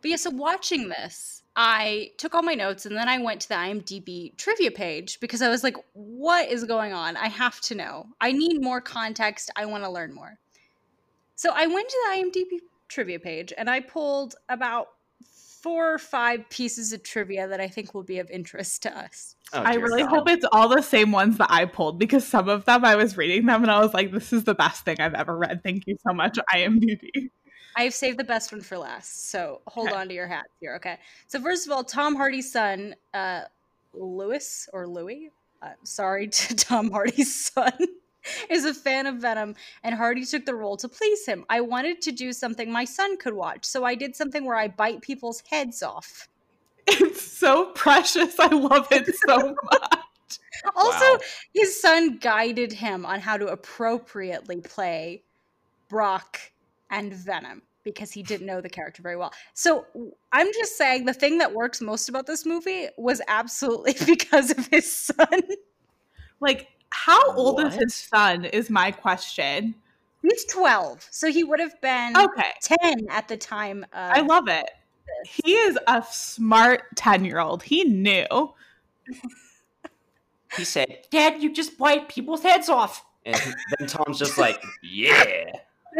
But 0.00 0.10
yeah, 0.10 0.16
so 0.16 0.30
watching 0.30 0.88
this, 0.88 1.42
I 1.54 2.10
took 2.18 2.34
all 2.34 2.42
my 2.42 2.54
notes 2.54 2.84
and 2.84 2.96
then 2.96 3.08
I 3.08 3.18
went 3.18 3.40
to 3.42 3.48
the 3.48 3.54
IMDb 3.54 4.36
trivia 4.36 4.70
page 4.70 5.20
because 5.20 5.40
I 5.40 5.48
was 5.48 5.62
like, 5.62 5.76
what 5.94 6.50
is 6.50 6.64
going 6.64 6.92
on? 6.92 7.16
I 7.16 7.28
have 7.28 7.60
to 7.62 7.74
know. 7.74 8.06
I 8.20 8.32
need 8.32 8.62
more 8.62 8.80
context. 8.80 9.50
I 9.56 9.66
want 9.66 9.84
to 9.84 9.90
learn 9.90 10.12
more. 10.12 10.38
So 11.34 11.50
I 11.54 11.66
went 11.66 11.88
to 11.88 11.96
the 12.04 12.16
IMDb 12.16 12.60
trivia 12.88 13.18
page 13.18 13.52
and 13.56 13.70
I 13.70 13.80
pulled 13.80 14.34
about 14.48 14.88
four 15.66 15.92
or 15.94 15.98
five 15.98 16.48
pieces 16.48 16.92
of 16.92 17.02
trivia 17.02 17.48
that 17.48 17.60
I 17.60 17.66
think 17.66 17.92
will 17.92 18.04
be 18.04 18.20
of 18.20 18.30
interest 18.30 18.84
to 18.84 18.96
us. 18.96 19.34
Oh, 19.52 19.62
I 19.62 19.74
really 19.74 20.02
God. 20.02 20.10
hope 20.10 20.30
it's 20.30 20.46
all 20.52 20.68
the 20.68 20.80
same 20.80 21.10
ones 21.10 21.38
that 21.38 21.50
I 21.50 21.64
pulled 21.64 21.98
because 21.98 22.24
some 22.24 22.48
of 22.48 22.66
them 22.66 22.84
I 22.84 22.94
was 22.94 23.16
reading 23.16 23.46
them 23.46 23.64
and 23.64 23.72
I 23.72 23.80
was 23.80 23.92
like, 23.92 24.12
this 24.12 24.32
is 24.32 24.44
the 24.44 24.54
best 24.54 24.84
thing 24.84 25.00
I've 25.00 25.14
ever 25.14 25.36
read. 25.36 25.64
Thank 25.64 25.88
you 25.88 25.96
so 26.06 26.14
much, 26.14 26.38
IMDb. 26.54 27.30
I've 27.74 27.94
saved 27.94 28.16
the 28.16 28.22
best 28.22 28.52
one 28.52 28.60
for 28.60 28.78
last, 28.78 29.28
so 29.28 29.60
hold 29.66 29.88
Okay. 29.88 29.96
on 29.96 30.06
to 30.06 30.14
your 30.14 30.28
hats 30.28 30.50
here, 30.60 30.76
okay? 30.76 30.98
So 31.26 31.40
first 31.40 31.66
of 31.66 31.72
all, 31.72 31.82
Tom 31.82 32.14
Hardy's 32.14 32.52
son, 32.52 32.94
uh, 33.12 33.40
Lewis 33.92 34.68
or 34.72 34.86
Louis, 34.86 35.30
uh, 35.62 35.70
sorry 35.82 36.28
to 36.28 36.54
Tom 36.54 36.92
Hardy's 36.92 37.34
son, 37.34 37.72
is 38.50 38.64
a 38.64 38.74
fan 38.74 39.06
of 39.06 39.16
Venom, 39.16 39.54
and 39.82 39.94
Hardy 39.94 40.24
took 40.24 40.44
the 40.44 40.54
role 40.54 40.76
to 40.78 40.88
please 40.88 41.26
him. 41.26 41.44
I 41.50 41.60
wanted 41.60 42.00
to 42.02 42.12
do 42.12 42.32
something 42.32 42.70
my 42.70 42.84
son 42.84 43.16
could 43.16 43.34
watch, 43.34 43.64
so 43.64 43.84
I 43.84 43.94
did 43.94 44.14
something 44.16 44.44
where 44.44 44.56
I 44.56 44.68
bite 44.68 45.00
people's 45.02 45.42
heads 45.50 45.82
off. 45.82 46.28
It's 46.88 47.20
so 47.22 47.72
precious. 47.72 48.38
I 48.38 48.46
love 48.46 48.86
it 48.92 49.12
so 49.26 49.36
much. 49.72 50.38
Also, 50.76 51.04
Wow. 51.04 51.18
his 51.52 51.80
son 51.80 52.18
guided 52.18 52.72
him 52.72 53.04
on 53.04 53.20
how 53.20 53.36
to 53.36 53.48
appropriately 53.48 54.60
play 54.60 55.22
Brock 55.88 56.38
and 56.90 57.12
Venom 57.12 57.62
because 57.82 58.12
he 58.12 58.22
didn't 58.22 58.46
know 58.46 58.60
the 58.60 58.68
character 58.68 59.02
very 59.02 59.16
well. 59.16 59.32
So 59.54 59.84
I'm 60.32 60.46
just 60.52 60.76
saying 60.78 61.04
the 61.06 61.12
thing 61.12 61.38
that 61.38 61.52
works 61.52 61.80
most 61.80 62.08
about 62.08 62.26
this 62.26 62.46
movie 62.46 62.86
was 62.96 63.20
absolutely 63.28 63.94
because 64.06 64.50
of 64.52 64.66
his 64.68 64.90
son. 64.90 65.40
Like, 66.40 66.68
how 66.90 67.34
old 67.34 67.60
is 67.60 67.74
his 67.74 67.94
son? 67.94 68.44
Is 68.46 68.70
my 68.70 68.90
question. 68.90 69.74
He's 70.22 70.44
12, 70.46 71.06
so 71.10 71.30
he 71.30 71.44
would 71.44 71.60
have 71.60 71.80
been 71.80 72.16
Okay. 72.16 72.52
10 72.62 73.06
at 73.10 73.28
the 73.28 73.36
time. 73.36 73.84
Of, 73.84 73.88
I 73.92 74.20
love 74.22 74.48
it. 74.48 74.68
He 75.24 75.54
is 75.54 75.78
a 75.86 76.04
smart 76.10 76.82
10 76.96 77.24
year 77.24 77.38
old. 77.38 77.62
He 77.62 77.84
knew. 77.84 78.54
He 80.56 80.64
said, 80.64 81.06
"Dad, 81.10 81.42
you 81.42 81.52
just 81.52 81.78
bite 81.78 82.08
people's 82.08 82.42
heads 82.42 82.68
off." 82.68 83.04
And 83.24 83.36
then 83.78 83.86
Tom's 83.88 84.18
just 84.18 84.38
like, 84.38 84.60
"Yeah." 84.82 85.44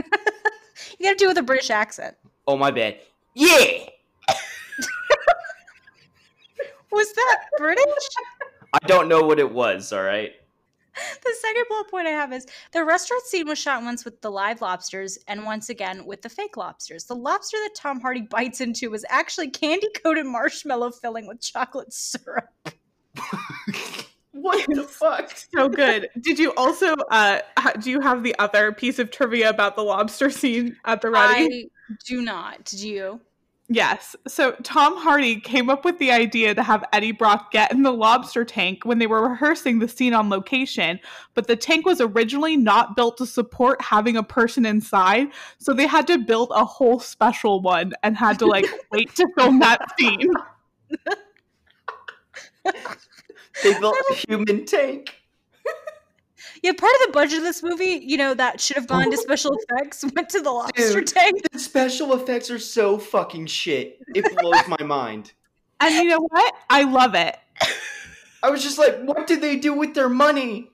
you 0.99 1.07
got 1.07 1.13
to 1.13 1.17
do 1.17 1.27
it 1.27 1.29
with 1.29 1.39
a 1.39 1.43
British 1.43 1.71
accent. 1.71 2.17
Oh 2.47 2.57
my 2.57 2.71
bad. 2.71 2.99
Yeah. 3.35 3.89
Was 6.91 7.13
that 7.13 7.45
British? 7.59 7.85
I 8.73 8.79
don't 8.87 9.09
know 9.09 9.23
what 9.23 9.39
it 9.39 9.53
was. 9.53 9.93
All 9.93 10.03
right. 10.03 10.33
the 11.23 11.35
second 11.41 11.65
bullet 11.69 11.91
point 11.91 12.07
I 12.07 12.11
have 12.11 12.33
is 12.33 12.47
the 12.73 12.85
restaurant 12.85 13.23
scene 13.25 13.47
was 13.47 13.59
shot 13.59 13.83
once 13.83 14.05
with 14.05 14.21
the 14.21 14.31
live 14.31 14.61
lobsters 14.61 15.19
and 15.29 15.45
once 15.45 15.69
again 15.69 16.05
with 16.05 16.23
the 16.23 16.29
fake 16.29 16.57
lobsters. 16.57 17.05
The 17.05 17.15
lobster 17.15 17.57
that 17.65 17.75
Tom 17.75 18.01
Hardy 18.01 18.23
bites 18.23 18.61
into 18.61 18.91
was 18.91 19.05
actually 19.09 19.51
candy 19.51 19.89
coated 20.03 20.27
marshmallow 20.27 20.93
filling 20.93 21.27
with 21.27 21.41
chocolate 21.41 21.93
syrup. 21.93 22.49
what 24.33 24.67
the 24.69 24.85
fuck? 24.85 25.35
So 25.55 25.69
good. 25.69 26.09
Did 26.21 26.39
you 26.39 26.53
also, 26.55 26.95
uh, 27.11 27.41
do 27.81 27.91
you 27.91 28.01
have 28.01 28.23
the 28.23 28.35
other 28.39 28.73
piece 28.73 28.99
of 28.99 29.11
trivia 29.11 29.49
about 29.49 29.77
the 29.77 29.83
lobster 29.83 30.31
scene 30.31 30.77
at 30.85 31.01
the 31.01 31.11
ready? 31.11 31.71
I 31.91 31.95
do 32.07 32.21
not. 32.21 32.65
Do 32.65 32.89
you? 32.89 33.21
Yes. 33.69 34.15
So 34.29 34.53
Tom 34.63 34.97
Hardy 34.97 35.41
came 35.41 35.69
up 35.69 35.85
with 35.85 35.99
the 35.99 36.13
idea 36.13 36.55
to 36.55 36.63
have 36.63 36.85
Eddie 36.93 37.11
Brock 37.11 37.51
get 37.51 37.73
in 37.73 37.83
the 37.83 37.91
lobster 37.91 38.45
tank 38.45 38.85
when 38.85 39.01
they 39.01 39.09
were 39.09 39.29
rehearsing 39.29 39.81
the 39.81 39.89
scene 39.89 40.15
on 40.15 40.31
location, 40.31 41.01
but 41.35 41.49
the 41.49 41.57
tank 41.57 41.85
was 41.85 42.01
originally 42.01 42.57
not 42.57 42.95
built 42.95 43.17
to 43.17 43.27
support 43.27 43.83
having 43.83 44.17
a 44.17 44.23
person 44.23 44.65
inside, 44.65 45.29
so 45.59 45.73
they 45.73 45.87
had 45.87 46.07
to 46.07 46.19
build 46.19 46.53
a 46.55 46.65
whole 46.65 47.01
special 47.01 47.61
one 47.61 47.93
and 48.05 48.17
had 48.17 48.39
to 48.39 48.47
like 48.47 48.67
wait 48.93 49.13
to 49.17 49.27
film 49.37 49.59
that 49.59 49.81
scene. 49.99 50.31
They 52.65 53.79
built 53.81 53.97
a 54.11 54.15
human 54.15 54.65
tank. 54.65 55.15
Yeah, 56.63 56.73
part 56.73 56.93
of 56.95 57.07
the 57.07 57.13
budget 57.13 57.39
of 57.39 57.45
this 57.45 57.63
movie, 57.63 58.01
you 58.03 58.17
know, 58.17 58.35
that 58.35 58.61
should 58.61 58.77
have 58.77 58.87
gone 58.87 59.11
to 59.11 59.17
special 59.17 59.57
effects 59.59 60.05
went 60.15 60.29
to 60.31 60.41
the 60.41 60.51
lobster 60.51 61.01
Dude. 61.01 61.07
tank. 61.07 61.43
The 61.53 61.59
special 61.59 62.15
effects 62.15 62.51
are 62.51 62.59
so 62.59 62.99
fucking 62.99 63.47
shit. 63.47 63.99
It 64.15 64.25
blows 64.37 64.67
my 64.69 64.85
mind. 64.85 65.33
And 65.81 65.95
you 65.95 66.05
know 66.05 66.27
what? 66.31 66.55
I 66.71 66.85
love 66.85 67.15
it. 67.15 67.37
I 68.43 68.51
was 68.51 68.63
just 68.63 68.79
like, 68.79 68.99
what 69.03 69.27
did 69.27 69.41
they 69.41 69.57
do 69.57 69.75
with 69.75 69.95
their 69.95 70.09
money? 70.09 70.71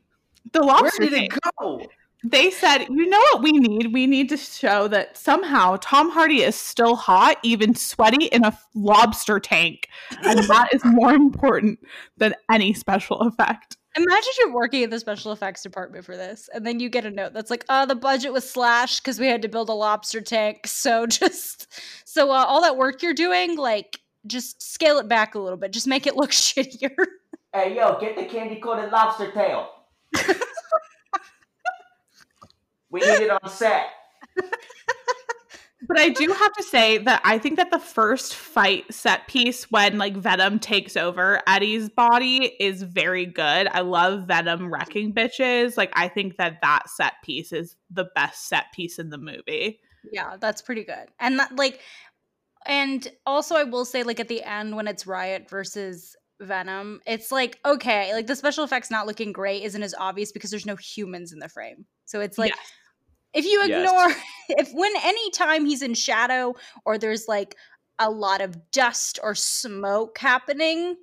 The 0.52 0.60
lobster 0.60 1.02
Where 1.02 1.10
did 1.10 1.22
it 1.24 1.38
go? 1.58 1.86
They 2.24 2.50
said, 2.50 2.86
you 2.88 3.08
know 3.08 3.18
what 3.18 3.42
we 3.42 3.52
need? 3.52 3.92
We 3.92 4.06
need 4.06 4.28
to 4.28 4.36
show 4.36 4.86
that 4.88 5.16
somehow 5.16 5.76
Tom 5.80 6.08
Hardy 6.08 6.42
is 6.42 6.54
still 6.54 6.94
hot, 6.94 7.38
even 7.42 7.74
sweaty 7.74 8.26
in 8.26 8.44
a 8.44 8.56
lobster 8.74 9.40
tank. 9.40 9.88
And 10.22 10.38
that 10.44 10.68
is 10.72 10.84
more 10.84 11.12
important 11.12 11.80
than 12.18 12.34
any 12.50 12.74
special 12.74 13.20
effect. 13.22 13.76
Imagine 13.94 14.32
you're 14.38 14.54
working 14.54 14.82
in 14.82 14.90
the 14.90 14.98
special 14.98 15.32
effects 15.32 15.62
department 15.62 16.04
for 16.04 16.16
this, 16.16 16.48
and 16.54 16.66
then 16.66 16.80
you 16.80 16.88
get 16.88 17.04
a 17.04 17.10
note 17.10 17.34
that's 17.34 17.50
like, 17.50 17.64
"Uh, 17.68 17.84
the 17.84 17.94
budget 17.94 18.32
was 18.32 18.48
slashed 18.48 19.02
because 19.02 19.20
we 19.20 19.26
had 19.26 19.42
to 19.42 19.48
build 19.48 19.68
a 19.68 19.74
lobster 19.74 20.20
tank. 20.20 20.60
So 20.66 21.06
just 21.06 21.68
so 22.04 22.30
uh, 22.30 22.44
all 22.46 22.62
that 22.62 22.76
work 22.76 23.02
you're 23.02 23.14
doing, 23.14 23.56
like, 23.56 24.00
just 24.26 24.62
scale 24.62 24.98
it 24.98 25.08
back 25.08 25.34
a 25.34 25.38
little 25.38 25.58
bit. 25.58 25.72
Just 25.72 25.86
make 25.86 26.06
it 26.06 26.16
look 26.16 26.30
shittier." 26.32 26.94
Hey, 27.52 27.76
yo, 27.76 27.98
get 28.00 28.16
the 28.16 28.24
candy 28.24 28.56
coated 28.60 28.90
lobster 28.90 29.30
tail. 29.30 29.68
we 32.90 33.00
need 33.00 33.20
it 33.20 33.30
on 33.30 33.50
set. 33.50 33.88
But 35.88 35.98
I 35.98 36.10
do 36.10 36.28
have 36.28 36.52
to 36.52 36.62
say 36.62 36.98
that 36.98 37.20
I 37.24 37.38
think 37.38 37.56
that 37.56 37.70
the 37.70 37.78
first 37.78 38.34
fight 38.34 38.92
set 38.92 39.26
piece 39.26 39.70
when 39.70 39.98
like 39.98 40.16
Venom 40.16 40.58
takes 40.58 40.96
over 40.96 41.42
Eddie's 41.46 41.88
body 41.88 42.54
is 42.60 42.82
very 42.82 43.26
good. 43.26 43.68
I 43.68 43.80
love 43.80 44.26
Venom 44.28 44.72
wrecking 44.72 45.12
bitches. 45.12 45.76
Like 45.76 45.92
I 45.94 46.08
think 46.08 46.36
that 46.36 46.58
that 46.62 46.88
set 46.88 47.14
piece 47.24 47.52
is 47.52 47.76
the 47.90 48.06
best 48.14 48.48
set 48.48 48.66
piece 48.72 48.98
in 48.98 49.10
the 49.10 49.18
movie. 49.18 49.80
Yeah, 50.12 50.36
that's 50.40 50.62
pretty 50.62 50.84
good. 50.84 51.08
And 51.18 51.38
that, 51.38 51.56
like 51.56 51.80
and 52.66 53.06
also 53.26 53.56
I 53.56 53.64
will 53.64 53.84
say 53.84 54.02
like 54.02 54.20
at 54.20 54.28
the 54.28 54.42
end 54.42 54.76
when 54.76 54.86
it's 54.86 55.06
Riot 55.06 55.48
versus 55.50 56.16
Venom, 56.40 57.00
it's 57.06 57.32
like 57.32 57.58
okay, 57.66 58.12
like 58.12 58.26
the 58.26 58.36
special 58.36 58.64
effects 58.64 58.90
not 58.90 59.06
looking 59.06 59.32
great 59.32 59.62
isn't 59.64 59.82
as 59.82 59.94
obvious 59.98 60.32
because 60.32 60.50
there's 60.50 60.66
no 60.66 60.76
humans 60.76 61.32
in 61.32 61.40
the 61.40 61.48
frame. 61.48 61.86
So 62.04 62.20
it's 62.20 62.38
like 62.38 62.52
Yes. 62.54 62.72
If 63.34 63.44
you 63.44 63.62
Yes. 63.66 63.88
ignore 63.88 64.14
if 64.50 64.72
when 64.72 64.92
any 65.02 65.30
time 65.30 65.64
he's 65.64 65.82
in 65.82 65.94
shadow 65.94 66.54
or 66.84 66.98
there's 66.98 67.28
like 67.28 67.56
a 67.98 68.10
lot 68.10 68.40
of 68.40 68.70
dust 68.70 69.18
or 69.22 69.34
smoke 69.34 70.18
happening, 70.18 70.96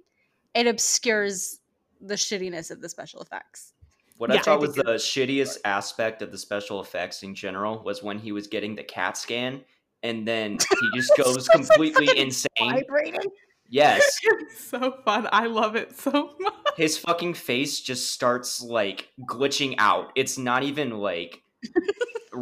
it 0.54 0.68
obscures 0.68 1.60
the 2.02 2.15
shittiness 2.15 2.72
of 2.72 2.82
the 2.82 2.89
special 2.89 3.22
effects. 3.22 3.74
What 4.18 4.32
Yeah. 4.32 4.39
I 4.39 4.42
thought 4.44 4.60
was 4.60 4.76
the 4.76 4.84
shittiest 4.96 5.60
aspect 5.65 6.22
of 6.22 6.32
the 6.32 6.38
special 6.38 6.82
effects 6.82 7.24
in 7.24 7.36
general 7.36 7.82
was 7.84 8.04
when 8.04 8.20
he 8.20 8.32
was 8.32 8.48
getting 8.48 8.76
the 8.76 8.84
CAT 8.84 9.18
scan 9.18 9.63
and 10.04 10.28
then 10.28 10.58
he 10.82 10.89
just 11.00 11.12
goes 11.18 11.46
Starts, 11.46 11.50
like, 11.50 11.68
completely 11.94 12.18
insane. 12.20 12.48
Vibrating. 12.60 13.30
Yes. 13.70 14.20
It's 14.42 14.63
so 14.63 14.98
fun. 15.06 15.30
I 15.32 15.46
love 15.46 15.76
it 15.76 15.96
so 15.96 16.36
much. 16.39 16.54
His 16.76 16.98
fucking 16.98 17.36
face 17.36 17.80
just 17.82 18.12
starts 18.12 18.62
like 18.62 19.10
glitching 19.22 19.76
out. 19.78 20.12
It's 20.15 20.38
not 20.38 20.63
even 20.63 20.98
like 21.00 21.44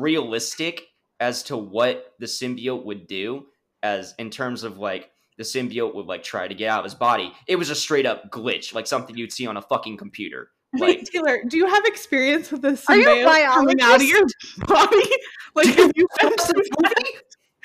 realistic 0.01 0.83
as 1.19 1.43
to 1.43 1.57
what 1.57 2.13
the 2.19 2.25
symbiote 2.25 2.85
would 2.85 3.07
do 3.07 3.45
as 3.83 4.13
in 4.19 4.29
terms 4.29 4.63
of 4.63 4.77
like 4.77 5.09
the 5.37 5.43
symbiote 5.43 5.93
would 5.93 6.07
like 6.07 6.23
try 6.23 6.47
to 6.47 6.55
get 6.55 6.69
out 6.69 6.79
of 6.79 6.85
his 6.85 6.95
body. 6.95 7.31
It 7.47 7.57
was 7.57 7.69
a 7.69 7.75
straight 7.75 8.05
up 8.05 8.31
glitch, 8.31 8.73
like 8.73 8.87
something 8.87 9.15
you'd 9.15 9.31
see 9.31 9.47
on 9.47 9.57
a 9.57 9.61
fucking 9.61 9.97
computer. 9.97 10.49
Like 10.73 10.81
Wait, 10.81 11.09
Taylor, 11.11 11.43
do 11.47 11.57
you 11.57 11.67
have 11.67 11.85
experience 11.85 12.51
with 12.51 12.61
this 12.61 12.83
Are 12.89 12.97
you 12.97 13.07
symbiote 13.07 13.45
coming 13.45 13.81
out 13.81 13.97
of 13.97 14.03
your 14.03 14.25
body? 14.65 15.09
Like, 15.55 15.67
have 15.69 15.91
you 15.95 16.07
been, 16.21 16.35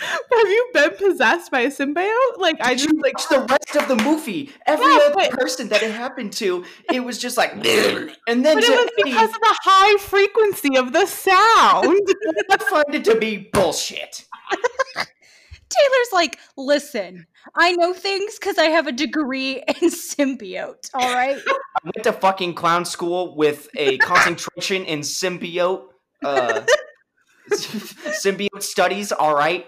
have 0.02 0.48
you 0.48 0.70
been 0.72 0.90
possessed 0.96 1.50
by 1.50 1.60
a 1.60 1.68
symbiote? 1.70 2.38
Like, 2.38 2.56
I 2.60 2.74
just 2.74 2.94
like 2.96 3.14
like 3.14 3.28
the 3.28 3.40
rest 3.40 3.76
of 3.76 3.88
the 3.88 4.02
movie, 4.02 4.50
every 4.66 4.86
Yeah, 4.86 4.98
other 5.06 5.14
but- 5.14 5.30
person 5.32 5.68
that 5.68 5.82
it 5.82 5.90
happened 5.92 6.32
to, 6.34 6.64
it 6.92 7.04
was 7.04 7.18
just 7.18 7.36
like, 7.36 7.52
and 7.52 7.64
then 7.64 8.56
But 8.56 8.64
it 8.64 8.70
was 8.70 8.90
Eddie, 8.98 9.10
because 9.12 9.28
of 9.30 9.40
the 9.40 9.56
high 9.62 9.96
frequency 9.98 10.76
of 10.76 10.92
the 10.92 11.06
sound. 11.06 11.98
I 12.50 12.56
find 12.58 12.94
it 12.94 13.04
to 13.06 13.16
be 13.16 13.48
bullshit. 13.52 14.24
Taylor's 14.94 16.12
like, 16.12 16.38
listen, 16.56 17.26
I 17.54 17.72
know 17.72 17.94
things 17.94 18.38
because 18.38 18.58
I 18.58 18.64
have 18.64 18.86
a 18.86 18.92
degree 18.92 19.62
in 19.80 19.88
symbiote. 19.90 20.90
All 20.92 21.14
right. 21.14 21.38
I 21.48 21.78
went 21.84 22.04
to 22.04 22.12
fucking 22.12 22.54
clown 22.54 22.84
school 22.84 23.34
with 23.36 23.68
a 23.74 23.96
concentration 24.12 24.84
in 24.84 25.00
symbiote, 25.00 25.84
uh, 26.22 26.60
symbiote 27.50 28.62
studies. 28.62 29.12
All 29.12 29.34
right, 29.34 29.64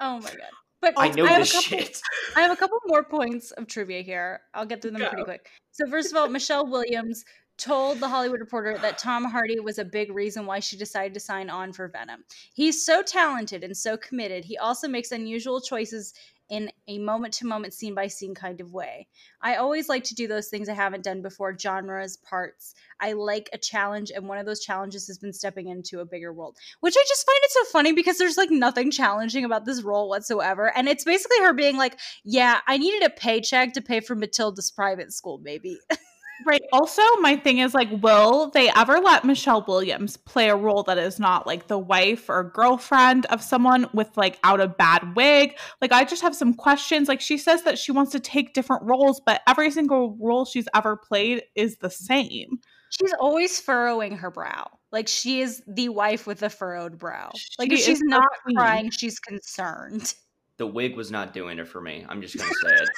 oh 0.00 0.20
my 0.20 0.20
god. 0.20 0.50
But 0.80 0.94
I 0.96 1.08
know 1.10 1.26
have 1.26 1.40
this 1.40 1.50
a 1.50 1.62
couple, 1.62 1.78
shit. 1.78 2.00
I 2.34 2.40
have 2.40 2.50
a 2.50 2.56
couple 2.56 2.78
more 2.86 3.04
points 3.04 3.52
of 3.52 3.68
trivia 3.68 4.02
here. 4.02 4.40
I'll 4.52 4.66
get 4.66 4.82
through 4.82 4.90
them 4.92 5.08
pretty 5.08 5.22
quick. 5.22 5.48
So 5.70 5.86
first 5.88 6.10
of 6.10 6.16
all, 6.16 6.28
Michelle 6.28 6.66
Williams 6.66 7.24
told 7.56 8.00
the 8.00 8.08
Hollywood 8.08 8.40
Reporter 8.40 8.76
that 8.78 8.98
Tom 8.98 9.24
Hardy 9.24 9.60
was 9.60 9.78
a 9.78 9.84
big 9.84 10.12
reason 10.12 10.44
why 10.44 10.58
she 10.58 10.76
decided 10.76 11.14
to 11.14 11.20
sign 11.20 11.50
on 11.50 11.72
for 11.72 11.86
Venom. 11.86 12.24
He's 12.54 12.84
so 12.84 13.02
talented 13.02 13.62
and 13.62 13.76
so 13.76 13.96
committed. 13.96 14.44
He 14.44 14.58
also 14.58 14.88
makes 14.88 15.12
unusual 15.12 15.60
choices 15.60 16.14
in 16.52 16.70
a 16.86 16.98
moment 16.98 17.32
to 17.32 17.46
moment, 17.46 17.72
scene 17.72 17.94
by 17.94 18.06
scene 18.06 18.34
kind 18.34 18.60
of 18.60 18.74
way. 18.74 19.08
I 19.40 19.54
always 19.54 19.88
like 19.88 20.04
to 20.04 20.14
do 20.14 20.28
those 20.28 20.48
things 20.48 20.68
I 20.68 20.74
haven't 20.74 21.02
done 21.02 21.22
before, 21.22 21.56
genres, 21.58 22.18
parts. 22.18 22.74
I 23.00 23.14
like 23.14 23.48
a 23.54 23.58
challenge, 23.58 24.12
and 24.14 24.28
one 24.28 24.36
of 24.36 24.44
those 24.44 24.60
challenges 24.60 25.06
has 25.06 25.16
been 25.16 25.32
stepping 25.32 25.68
into 25.68 26.00
a 26.00 26.04
bigger 26.04 26.30
world, 26.30 26.58
which 26.80 26.94
I 26.94 27.04
just 27.08 27.24
find 27.24 27.38
it 27.42 27.50
so 27.52 27.64
funny 27.72 27.92
because 27.94 28.18
there's 28.18 28.36
like 28.36 28.50
nothing 28.50 28.90
challenging 28.90 29.46
about 29.46 29.64
this 29.64 29.82
role 29.82 30.10
whatsoever. 30.10 30.70
And 30.76 30.90
it's 30.90 31.04
basically 31.04 31.38
her 31.38 31.54
being 31.54 31.78
like, 31.78 31.98
Yeah, 32.22 32.60
I 32.66 32.76
needed 32.76 33.02
a 33.02 33.10
paycheck 33.10 33.72
to 33.72 33.80
pay 33.80 34.00
for 34.00 34.14
Matilda's 34.14 34.70
private 34.70 35.10
school, 35.14 35.40
maybe. 35.42 35.78
Right. 36.46 36.62
Also, 36.72 37.02
my 37.20 37.36
thing 37.36 37.58
is 37.58 37.74
like, 37.74 37.88
will 38.02 38.50
they 38.50 38.70
ever 38.70 38.98
let 39.00 39.24
Michelle 39.24 39.64
Williams 39.66 40.16
play 40.16 40.48
a 40.48 40.56
role 40.56 40.82
that 40.84 40.98
is 40.98 41.18
not 41.18 41.46
like 41.46 41.66
the 41.68 41.78
wife 41.78 42.28
or 42.28 42.44
girlfriend 42.44 43.26
of 43.26 43.42
someone 43.42 43.88
with 43.92 44.16
like 44.16 44.38
out 44.44 44.60
a 44.60 44.68
bad 44.68 45.14
wig? 45.16 45.56
Like, 45.80 45.92
I 45.92 46.04
just 46.04 46.22
have 46.22 46.34
some 46.34 46.54
questions. 46.54 47.08
Like, 47.08 47.20
she 47.20 47.38
says 47.38 47.62
that 47.62 47.78
she 47.78 47.92
wants 47.92 48.12
to 48.12 48.20
take 48.20 48.54
different 48.54 48.82
roles, 48.84 49.20
but 49.24 49.42
every 49.46 49.70
single 49.70 50.16
role 50.20 50.44
she's 50.44 50.68
ever 50.74 50.96
played 50.96 51.42
is 51.54 51.76
the 51.78 51.90
same. 51.90 52.58
she's 52.90 53.14
always 53.20 53.58
furrowing 53.60 54.16
her 54.16 54.30
brow. 54.30 54.68
Like 54.90 55.08
she 55.08 55.40
is 55.40 55.62
the 55.66 55.88
wife 55.88 56.26
with 56.26 56.40
the 56.40 56.50
furrowed 56.50 56.98
brow. 56.98 57.30
Like 57.58 57.70
She 57.70 57.74
if 57.76 57.80
she's 57.80 58.00
not 58.02 58.28
queen. 58.42 58.56
crying, 58.56 58.90
she's 58.90 59.18
concerned. 59.18 60.12
The 60.58 60.66
wig 60.66 60.96
was 60.96 61.10
not 61.10 61.32
doing 61.32 61.58
it 61.58 61.66
for 61.66 61.80
me. 61.80 62.04
I'm 62.08 62.20
just 62.20 62.36
gonna 62.36 62.50
say 62.50 62.82
it. 62.82 62.88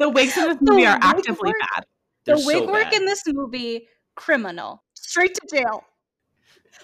The 0.00 0.08
wigs 0.10 0.36
in 0.36 0.48
this 0.48 0.58
The 0.60 0.72
movie 0.72 0.86
are 0.86 0.98
actively 1.00 1.52
bad. 1.76 1.86
They're 2.26 2.36
the 2.36 2.44
wig 2.46 2.56
so 2.64 2.72
work 2.72 2.84
bad. 2.84 2.94
in 2.94 3.06
this 3.06 3.22
movie, 3.26 3.88
criminal. 4.14 4.82
Straight 4.94 5.34
to 5.34 5.56
jail. 5.56 5.84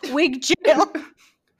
Wig 0.12 0.42
jail. 0.42 0.90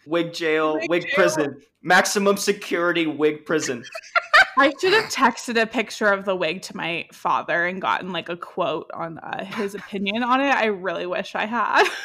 Wig 0.07 0.33
jail, 0.33 0.75
Wig 0.79 0.91
wig 0.91 1.03
jail. 1.03 1.11
prison, 1.15 1.61
maximum 1.83 2.37
security 2.37 3.07
wig 3.07 3.45
prison. 3.45 3.85
I 4.59 4.73
should 4.81 4.93
have 4.93 5.05
texted 5.11 5.61
a 5.61 5.67
picture 5.67 6.09
of 6.09 6.25
the 6.25 6.35
wig 6.37 6.63
to 6.63 6.77
my 6.77 7.07
father 7.13 7.67
and 7.67 7.81
gotten 7.81 8.11
like 8.13 8.29
a 8.29 8.37
quote 8.37 8.91
on 8.95 9.19
uh, 9.19 9.45
his 9.45 9.75
opinion 9.75 10.23
on 10.23 10.41
it. 10.41 10.51
I 10.55 10.67
really 10.67 11.07
wish 11.07 11.35
I 11.35 11.47
had. 11.47 11.89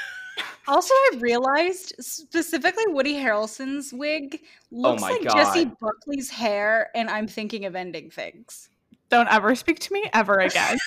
Also, 0.67 0.93
I 0.93 1.17
realized 1.21 1.95
specifically 1.99 2.83
Woody 2.87 3.13
Harrelson's 3.13 3.93
wig 3.93 4.41
looks 4.69 5.01
Oh 5.01 5.05
my 5.05 5.11
like 5.13 5.21
Jessie 5.21 5.63
God. 5.63 5.77
Buckley's 5.79 6.29
hair, 6.29 6.89
and 6.93 7.09
I'm 7.09 7.25
thinking 7.25 7.63
of 7.63 7.73
ending 7.73 8.09
things. 8.09 8.67
Don't 9.09 9.31
ever 9.31 9.55
speak 9.55 9.79
to 9.79 9.93
me 9.93 10.09
ever 10.13 10.39
again. 10.39 10.77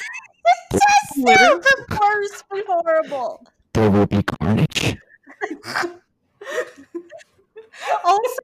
It's 0.44 0.85
so 1.14 1.22
Literally. 1.22 1.61
the 1.61 1.98
worst 2.00 2.44
horrible. 2.66 3.46
There 3.74 3.90
will 3.90 4.07
be 4.07 4.22
carnage. 4.22 4.96
Also, 8.05 8.42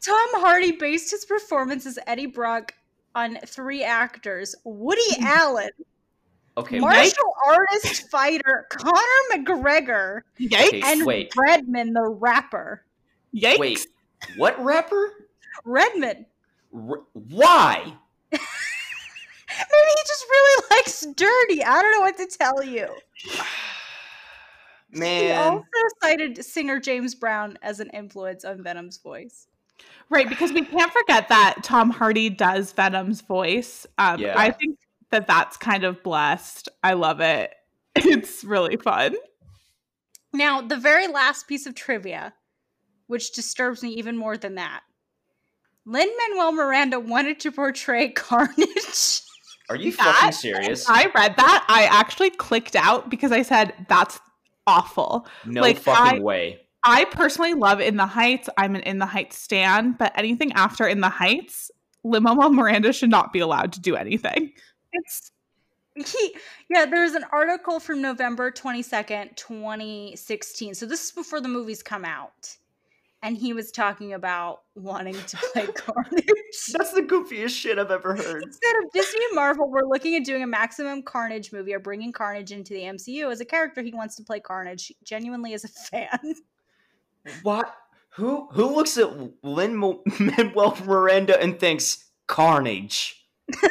Tom 0.00 0.28
Hardy 0.34 0.72
based 0.72 1.10
his 1.10 1.24
performance 1.24 1.86
as 1.86 1.98
Eddie 2.06 2.26
Brock 2.26 2.74
on 3.14 3.38
three 3.46 3.82
actors: 3.82 4.54
Woody 4.64 5.00
hmm. 5.16 5.24
Allen, 5.24 5.70
Okay, 6.56 6.78
martial 6.80 7.34
artist 7.46 8.10
fighter 8.10 8.66
Conor 8.70 9.00
McGregor, 9.32 10.20
Yikes! 10.38 10.84
And 10.84 11.06
wait. 11.06 11.32
Redman 11.36 11.94
the 11.94 12.08
rapper. 12.08 12.84
Yikes! 13.34 13.58
wait, 13.58 13.86
what 14.36 14.62
rapper? 14.62 15.28
Redman. 15.64 16.26
R- 16.74 17.02
why? 17.12 17.94
Maybe 19.70 19.92
he 19.96 20.02
just 20.06 20.24
really 20.30 20.64
likes 20.70 21.06
dirty. 21.16 21.64
I 21.64 21.82
don't 21.82 21.92
know 21.92 22.00
what 22.00 22.16
to 22.18 22.26
tell 22.26 22.62
you. 22.62 22.88
Man. 24.94 25.24
He 25.24 25.32
also 25.32 25.64
cited 26.02 26.44
singer 26.44 26.78
James 26.78 27.14
Brown 27.14 27.58
as 27.62 27.80
an 27.80 27.88
influence 27.90 28.44
on 28.44 28.62
Venom's 28.62 28.98
voice. 28.98 29.46
Right, 30.10 30.28
because 30.28 30.52
we 30.52 30.64
can't 30.64 30.92
forget 30.92 31.28
that 31.30 31.60
Tom 31.62 31.90
Hardy 31.90 32.28
does 32.28 32.72
Venom's 32.72 33.22
voice. 33.22 33.86
Um, 33.96 34.20
Yeah. 34.20 34.34
I 34.36 34.50
think 34.50 34.78
that 35.10 35.26
that's 35.26 35.56
kind 35.56 35.84
of 35.84 36.02
blessed. 36.02 36.68
I 36.82 36.92
love 36.94 37.20
it. 37.20 37.54
It's 37.96 38.42
really 38.44 38.76
fun. 38.76 39.16
Now, 40.32 40.62
the 40.62 40.76
very 40.78 41.06
last 41.08 41.46
piece 41.46 41.66
of 41.66 41.74
trivia, 41.74 42.32
which 43.06 43.32
disturbs 43.32 43.82
me 43.82 43.90
even 43.90 44.16
more 44.16 44.36
than 44.38 44.54
that. 44.54 44.80
Lin 45.84 46.08
Manuel 46.16 46.52
Miranda 46.52 47.00
wanted 47.00 47.40
to 47.40 47.52
portray 47.52 48.08
Carnage. 48.14 49.22
Are 49.68 49.76
you 49.76 49.92
That- 49.92 50.16
fucking 50.16 50.32
serious? 50.32 50.88
I 50.88 51.10
read 51.14 51.36
that. 51.36 51.64
I 51.68 51.84
actually 51.84 52.30
clicked 52.30 52.76
out 52.76 53.10
because 53.10 53.32
I 53.32 53.42
said 53.42 53.74
that's 53.88 54.20
awful. 54.66 55.26
No 55.44 55.60
like, 55.60 55.78
fucking 55.78 56.20
I- 56.20 56.22
way. 56.22 56.58
I 56.84 57.04
personally 57.04 57.54
love 57.54 57.80
In 57.80 57.96
the 57.96 58.06
Heights. 58.06 58.48
I'm 58.58 58.74
an 58.74 58.82
In 58.82 58.98
the 58.98 59.06
Heights 59.06 59.38
stan, 59.38 59.92
but 59.92 60.12
anything 60.16 60.52
after 60.54 60.86
In 60.86 61.00
the 61.00 61.08
Heights, 61.08 61.70
Lin 62.02 62.24
Manuel 62.24 62.50
Miranda 62.50 62.92
should 62.92 63.10
not 63.10 63.32
be 63.32 63.38
allowed 63.38 63.72
to 63.74 63.80
do 63.80 63.94
anything. 63.94 64.52
It's 64.92 65.30
he 65.94 66.34
yeah, 66.70 66.86
there's 66.86 67.12
an 67.12 67.24
article 67.32 67.78
from 67.78 68.00
November 68.00 68.50
22nd, 68.50 69.36
2016. 69.36 70.74
So 70.74 70.86
this 70.86 71.04
is 71.04 71.12
before 71.12 71.40
the 71.40 71.48
movies 71.48 71.82
come 71.82 72.04
out. 72.04 72.56
And 73.22 73.36
he 73.36 73.52
was 73.52 73.70
talking 73.70 74.14
about 74.14 74.62
wanting 74.74 75.14
to 75.14 75.36
play 75.52 75.66
Carnage. 75.66 76.26
That's 76.72 76.92
the 76.92 77.02
goofiest 77.02 77.50
shit 77.50 77.78
I've 77.78 77.90
ever 77.90 78.16
heard. 78.16 78.42
Instead 78.42 78.76
of 78.82 78.90
Disney 78.92 79.20
and 79.30 79.36
Marvel, 79.36 79.70
we're 79.70 79.86
looking 79.86 80.16
at 80.16 80.24
doing 80.24 80.42
a 80.42 80.46
maximum 80.46 81.02
Carnage 81.02 81.52
movie 81.52 81.72
or 81.72 81.78
bringing 81.78 82.12
Carnage 82.12 82.50
into 82.50 82.74
the 82.74 82.80
MCU 82.80 83.30
as 83.30 83.40
a 83.40 83.44
character. 83.44 83.80
He 83.80 83.92
wants 83.92 84.16
to 84.16 84.24
play 84.24 84.40
Carnage 84.40 84.92
genuinely 85.04 85.54
as 85.54 85.64
a 85.64 85.68
fan. 85.68 86.34
What? 87.42 87.74
Who 88.16 88.48
who 88.52 88.74
looks 88.74 88.98
at 88.98 89.10
Lin 89.42 89.76
Manuel 90.18 90.76
Miranda 90.84 91.40
and 91.40 91.58
thinks 91.58 92.10
Carnage? 92.26 93.24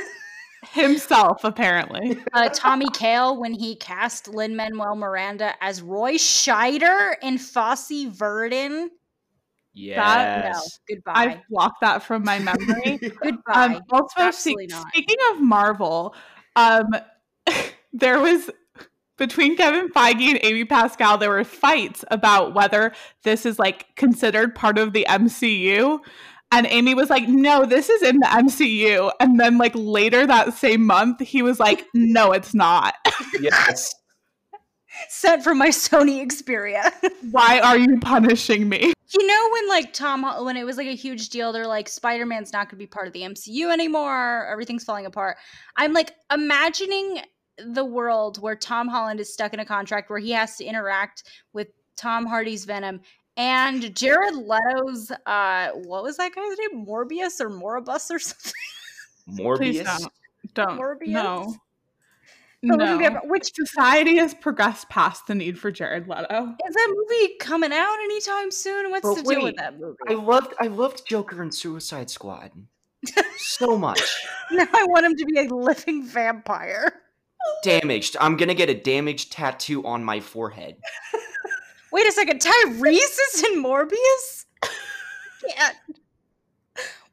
Himself, 0.71 1.43
apparently. 1.43 2.17
Uh, 2.33 2.49
Tommy 2.49 2.87
Kail 2.93 3.39
when 3.39 3.53
he 3.53 3.75
cast 3.75 4.29
Lin 4.29 4.55
Manuel 4.55 4.95
Miranda 4.95 5.53
as 5.61 5.81
Roy 5.81 6.13
Scheider 6.13 7.15
in 7.21 7.37
Fosse 7.37 8.05
Verdon. 8.07 8.89
Yes. 9.73 10.79
No, 10.89 10.95
goodbye. 10.95 11.13
I've 11.15 11.39
blocked 11.49 11.81
that 11.81 12.03
from 12.03 12.23
my 12.23 12.39
memory. 12.39 12.97
goodbye. 13.21 13.75
Um, 13.75 13.81
also, 13.91 14.07
se- 14.17 14.23
Absolutely 14.23 14.67
not. 14.67 14.87
speaking 14.89 15.17
of 15.31 15.41
Marvel, 15.41 16.15
um, 16.55 16.87
there 17.93 18.19
was 18.19 18.49
between 19.17 19.55
Kevin 19.55 19.89
Feige 19.89 20.29
and 20.29 20.39
Amy 20.41 20.65
Pascal, 20.65 21.17
there 21.17 21.29
were 21.29 21.43
fights 21.43 22.03
about 22.09 22.55
whether 22.55 22.91
this 23.23 23.45
is 23.45 23.59
like 23.59 23.95
considered 23.95 24.55
part 24.55 24.79
of 24.79 24.93
the 24.93 25.05
MCU. 25.07 25.99
And 26.51 26.65
Amy 26.67 26.95
was 26.95 27.09
like, 27.09 27.29
no, 27.29 27.65
this 27.65 27.87
is 27.87 28.01
in 28.01 28.17
the 28.19 28.25
MCU. 28.25 29.11
And 29.21 29.39
then, 29.39 29.57
like, 29.57 29.71
later 29.73 30.27
that 30.27 30.53
same 30.53 30.85
month, 30.85 31.21
he 31.21 31.41
was 31.41 31.61
like, 31.61 31.85
no, 31.93 32.33
it's 32.33 32.53
not. 32.53 32.95
yes. 33.39 33.95
Sent 35.07 35.43
from 35.45 35.59
my 35.59 35.69
Sony 35.69 36.25
Xperia. 36.25 36.91
Why 37.31 37.61
are 37.61 37.77
you 37.77 37.99
punishing 38.01 38.67
me? 38.67 38.91
You 39.13 39.27
know 39.27 39.49
when 39.51 39.67
like 39.67 39.93
Tom 39.93 40.23
Hol- 40.23 40.45
when 40.45 40.57
it 40.57 40.65
was 40.65 40.77
like 40.77 40.87
a 40.87 40.95
huge 40.95 41.29
deal, 41.29 41.51
they're 41.51 41.67
like 41.67 41.89
Spider 41.89 42.25
Man's 42.25 42.53
not 42.53 42.67
going 42.67 42.71
to 42.71 42.75
be 42.77 42.87
part 42.87 43.07
of 43.07 43.13
the 43.13 43.21
MCU 43.21 43.71
anymore. 43.71 44.47
Everything's 44.49 44.83
falling 44.83 45.05
apart. 45.05 45.37
I'm 45.75 45.93
like 45.93 46.13
imagining 46.31 47.21
the 47.57 47.85
world 47.85 48.41
where 48.41 48.55
Tom 48.55 48.87
Holland 48.87 49.19
is 49.19 49.31
stuck 49.31 49.53
in 49.53 49.59
a 49.59 49.65
contract 49.65 50.09
where 50.09 50.19
he 50.19 50.31
has 50.31 50.55
to 50.57 50.65
interact 50.65 51.23
with 51.53 51.67
Tom 51.97 52.25
Hardy's 52.25 52.65
Venom 52.65 53.01
and 53.37 53.95
Jared 53.95 54.35
Leto's 54.35 55.11
uh 55.25 55.69
what 55.71 56.03
was 56.03 56.17
that 56.17 56.33
guy's 56.35 56.57
name 56.57 56.85
Morbius 56.85 57.39
or 57.39 57.49
Moribus 57.49 58.09
or 58.11 58.19
something. 58.19 58.53
Please 59.57 59.81
Morbius. 59.81 59.85
don't. 59.85 60.13
Don't. 60.53 60.79
Morbius? 60.79 61.07
No. 61.07 61.55
The 62.63 62.77
movie 62.77 63.01
No. 63.03 63.07
about- 63.07 63.27
Which 63.27 63.53
Society 63.55 64.17
has 64.17 64.33
progressed 64.35 64.87
past 64.89 65.25
the 65.27 65.33
need 65.35 65.57
for 65.57 65.71
Jared 65.71 66.07
Leto. 66.07 66.55
is 66.67 66.75
that 66.75 66.93
movie 66.95 67.35
coming 67.39 67.73
out 67.73 67.97
anytime 68.03 68.51
soon? 68.51 68.91
What's 68.91 69.01
But 69.01 69.15
the 69.15 69.21
deal 69.23 69.39
wait, 69.39 69.43
with 69.45 69.55
that 69.57 69.79
movie? 69.79 69.97
I 70.07 70.13
loved 70.13 70.53
I 70.59 70.67
loved 70.67 71.07
Joker 71.07 71.41
and 71.41 71.53
Suicide 71.53 72.09
Squad 72.11 72.51
so 73.37 73.75
much. 73.79 73.99
now 74.51 74.67
I 74.73 74.85
want 74.89 75.05
him 75.07 75.15
to 75.15 75.25
be 75.25 75.39
a 75.39 75.43
living 75.53 76.03
vampire. 76.05 77.01
Damaged. 77.63 78.15
I'm 78.21 78.37
gonna 78.37 78.53
get 78.53 78.69
a 78.69 78.75
damaged 78.75 79.31
tattoo 79.31 79.83
on 79.83 80.03
my 80.03 80.19
forehead. 80.19 80.75
Wait 81.91 82.07
a 82.07 82.11
second, 82.11 82.39
Tyrese 82.41 82.93
is 83.33 83.43
in 83.51 83.63
Morbius? 83.63 84.45
Can't. 85.57 85.75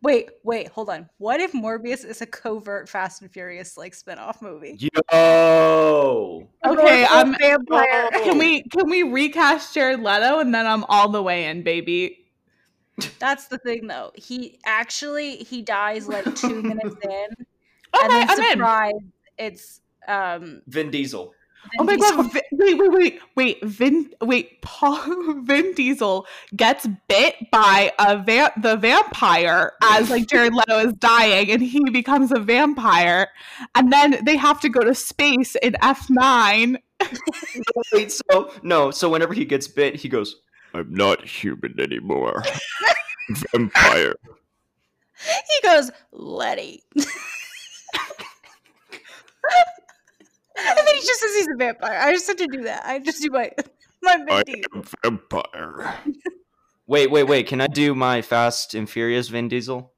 Wait, 0.01 0.31
wait, 0.45 0.69
hold 0.69 0.89
on. 0.91 1.09
What 1.19 1.41
if 1.41 1.53
Morbius 1.53 2.05
is 2.05 2.21
a 2.23 2.27
covert 2.27 2.89
Fast 2.89 3.21
and 3.21 3.31
Furious 3.31 3.77
like 3.77 3.95
spin-off 3.95 4.41
movie? 4.41 4.79
Yo. 4.79 6.49
Okay, 6.65 7.03
Or 7.03 7.07
a 7.07 7.09
I'm- 7.11 7.35
vampire. 7.39 8.09
Can 8.13 8.39
we 8.39 8.63
can 8.63 8.89
we 8.89 9.03
recast 9.03 9.75
Jared 9.75 10.01
Leto 10.01 10.39
and 10.39 10.55
then 10.55 10.67
I'm 10.67 10.85
all 10.85 11.09
the 11.09 11.23
way 11.23 11.47
in, 11.47 11.63
baby. 11.63 12.27
That's 13.19 13.47
the 13.49 13.59
thing 13.59 13.87
though. 13.87 14.13
He 14.15 14.59
actually 14.65 15.37
he 15.37 15.63
dies 15.63 16.09
like 16.09 16.33
two 16.37 16.63
minutes 16.63 16.97
in. 17.03 17.11
and 17.11 17.37
Okay, 17.97 18.09
then 18.09 18.31
I'm 18.31 18.39
in. 18.41 18.51
surprise, 18.53 18.93
it's 19.39 19.81
um 20.07 20.63
Vin 20.67 20.91
Diesel. 20.91 21.33
Oh 21.79 21.85
my 21.85 21.97
Diesel. 21.97 22.17
god! 22.17 22.33
Vi- 22.33 22.43
wait, 22.53 22.79
wait, 22.79 22.91
wait, 22.93 23.21
wait. 23.37 23.65
Vin, 23.65 24.11
wait. 24.23 24.63
Paul 24.63 25.43
Vin 25.43 25.75
Diesel 25.75 26.27
gets 26.57 26.87
bit 27.09 27.35
by 27.51 27.93
a 27.99 28.17
va- 28.17 28.53
the 28.57 28.77
vampire 28.77 29.73
as 29.83 30.09
like 30.09 30.27
Jared 30.29 30.55
Leto 30.55 30.79
is 30.79 30.93
dying, 30.95 31.51
and 31.51 31.61
he 31.63 31.89
becomes 31.91 32.33
a 32.33 32.39
vampire, 32.41 33.29
and 33.75 33.93
then 33.93 34.19
they 34.25 34.37
have 34.37 34.61
to 34.61 34.69
go 34.69 34.81
to 34.81 34.95
space 34.95 35.57
in 35.57 35.77
F 35.83 36.09
nine. 36.09 36.79
Wait, 37.93 38.13
so 38.13 38.51
no, 38.63 38.91
so 38.91 39.09
whenever 39.11 39.35
he 39.35 39.45
gets 39.45 39.69
bit, 39.69 39.95
he 39.95 40.09
goes, 40.09 40.37
I'm 40.75 40.93
not 40.93 41.25
human 41.25 41.79
anymore. 41.79 42.43
Vampire. 43.53 44.15
He 45.17 45.69
goes, 45.69 45.91
Letty. 46.13 46.83
And 50.67 50.79
then 50.79 50.95
he 50.95 51.01
just 51.01 51.21
says 51.21 51.35
he's 51.37 51.49
a 51.49 51.57
vampire. 51.57 51.99
I 51.99 52.13
just 52.13 52.27
have 52.27 52.37
to 52.37 52.47
do 52.47 52.63
that. 52.63 52.85
I 52.85 52.99
just 52.99 53.23
do 53.23 53.31
my 53.31 53.51
my 54.03 54.19
I 54.31 54.43
Vin 54.43 54.55
Diesel. 54.55 54.71
am 54.75 54.83
vampire. 55.05 55.95
Wait, 56.87 57.11
wait, 57.11 57.25
wait. 57.25 57.47
Can 57.47 57.61
I 57.61 57.67
do 57.67 57.95
my 57.95 58.23
Fast 58.23 58.73
and 58.75 58.89
Furious 58.89 59.29
Vin 59.29 59.49
Diesel? 59.49 59.93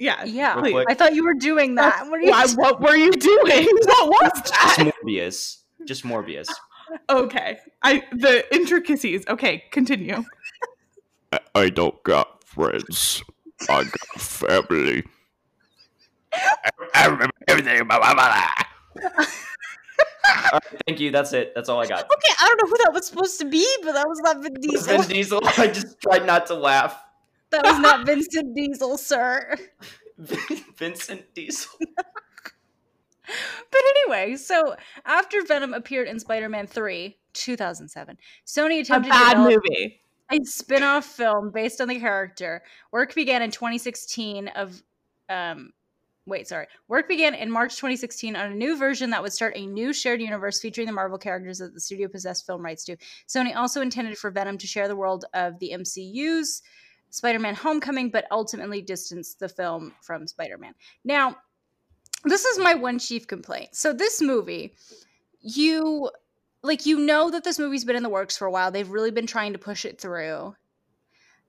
Yeah, 0.00 0.24
Yeah, 0.24 0.60
Real 0.60 0.72
quick. 0.72 0.86
I 0.90 0.94
thought 0.94 1.14
you 1.14 1.22
were 1.24 1.34
doing 1.34 1.76
that. 1.76 2.08
What 2.08 2.18
are 2.18 2.22
you 2.22 2.30
Why, 2.32 2.46
what 2.56 2.80
were 2.80 2.96
you 2.96 3.12
doing? 3.12 3.66
What 3.66 4.08
was 4.10 4.32
that? 4.32 4.42
Just 4.42 4.76
that? 4.78 4.94
Morbius. 5.04 5.58
Just 5.86 6.02
Morbius. 6.02 6.48
Okay, 7.08 7.58
I 7.82 8.02
the 8.10 8.44
intricacies. 8.52 9.24
Okay, 9.28 9.62
continue. 9.70 10.24
I, 11.32 11.38
I 11.54 11.68
don't 11.70 12.02
got 12.02 12.42
friends. 12.42 13.22
I 13.68 13.84
got 13.84 14.20
family. 14.20 15.04
I, 16.32 16.70
I 16.94 17.06
remember 17.06 17.32
everything 17.46 17.80
about 17.80 18.02
my 18.02 18.12
mother. 18.12 19.20
All 20.34 20.50
right, 20.52 20.80
thank 20.86 21.00
you. 21.00 21.10
That's 21.10 21.32
it. 21.32 21.52
That's 21.54 21.68
all 21.68 21.80
I 21.80 21.86
got. 21.86 22.04
Okay, 22.04 22.34
I 22.40 22.46
don't 22.48 22.60
know 22.62 22.70
who 22.70 22.84
that 22.84 22.92
was 22.92 23.06
supposed 23.06 23.38
to 23.40 23.46
be, 23.46 23.66
but 23.82 23.92
that 23.92 24.06
was 24.08 24.20
not 24.22 24.42
Vin 24.42 24.54
Diesel. 24.54 24.98
Vin 25.02 25.08
Diesel. 25.08 25.40
I 25.58 25.68
just 25.68 26.00
tried 26.00 26.26
not 26.26 26.46
to 26.46 26.54
laugh. 26.54 26.98
that 27.50 27.64
was 27.64 27.78
not 27.78 28.06
Vincent 28.06 28.54
Diesel, 28.54 28.96
sir. 28.98 29.56
Vincent 30.76 31.34
Diesel. 31.34 31.72
But 33.26 33.80
anyway, 33.96 34.36
so 34.36 34.76
after 35.06 35.42
Venom 35.44 35.72
appeared 35.72 36.08
in 36.08 36.18
Spider-Man 36.18 36.66
3, 36.66 37.16
2007, 37.32 38.18
Sony 38.46 38.80
attempted 38.80 38.82
A 38.82 38.82
attempted 38.82 39.10
bad 39.10 39.32
to 39.34 39.38
develop 39.44 39.62
movie. 39.64 40.00
a 40.30 40.44
spin-off 40.44 41.06
film 41.06 41.50
based 41.50 41.80
on 41.80 41.88
the 41.88 41.98
character. 41.98 42.62
Work 42.92 43.14
began 43.14 43.40
in 43.40 43.50
2016 43.50 44.48
of 44.48 44.82
um 45.30 45.70
wait, 46.26 46.48
sorry. 46.48 46.66
Work 46.88 47.08
began 47.08 47.34
in 47.34 47.50
March 47.50 47.76
2016 47.76 48.36
on 48.36 48.52
a 48.52 48.54
new 48.54 48.76
version 48.78 49.10
that 49.10 49.22
would 49.22 49.32
start 49.32 49.54
a 49.56 49.66
new 49.66 49.92
shared 49.92 50.20
universe 50.20 50.60
featuring 50.60 50.86
the 50.86 50.92
Marvel 50.92 51.18
characters 51.18 51.58
that 51.58 51.74
the 51.74 51.80
studio 51.80 52.08
possessed 52.08 52.46
film 52.46 52.64
rights 52.64 52.84
to. 52.84 52.96
Sony 53.28 53.54
also 53.54 53.80
intended 53.80 54.16
for 54.16 54.30
Venom 54.30 54.58
to 54.58 54.66
share 54.66 54.88
the 54.88 54.96
world 54.96 55.24
of 55.34 55.58
the 55.58 55.72
MCU's 55.74 56.62
Spider-Man 57.10 57.54
Homecoming, 57.54 58.10
but 58.10 58.26
ultimately 58.30 58.82
distanced 58.82 59.38
the 59.38 59.48
film 59.48 59.92
from 60.02 60.26
Spider-Man. 60.26 60.74
Now, 61.04 61.36
this 62.24 62.44
is 62.44 62.58
my 62.58 62.74
one 62.74 62.98
chief 62.98 63.26
complaint. 63.26 63.74
So 63.74 63.92
this 63.92 64.22
movie, 64.22 64.74
you 65.40 66.10
like 66.62 66.86
you 66.86 66.98
know 66.98 67.30
that 67.30 67.44
this 67.44 67.58
movie's 67.58 67.84
been 67.84 67.96
in 67.96 68.02
the 68.02 68.08
works 68.08 68.36
for 68.36 68.46
a 68.46 68.50
while. 68.50 68.70
They've 68.70 68.88
really 68.88 69.10
been 69.10 69.26
trying 69.26 69.52
to 69.52 69.58
push 69.58 69.84
it 69.84 70.00
through. 70.00 70.54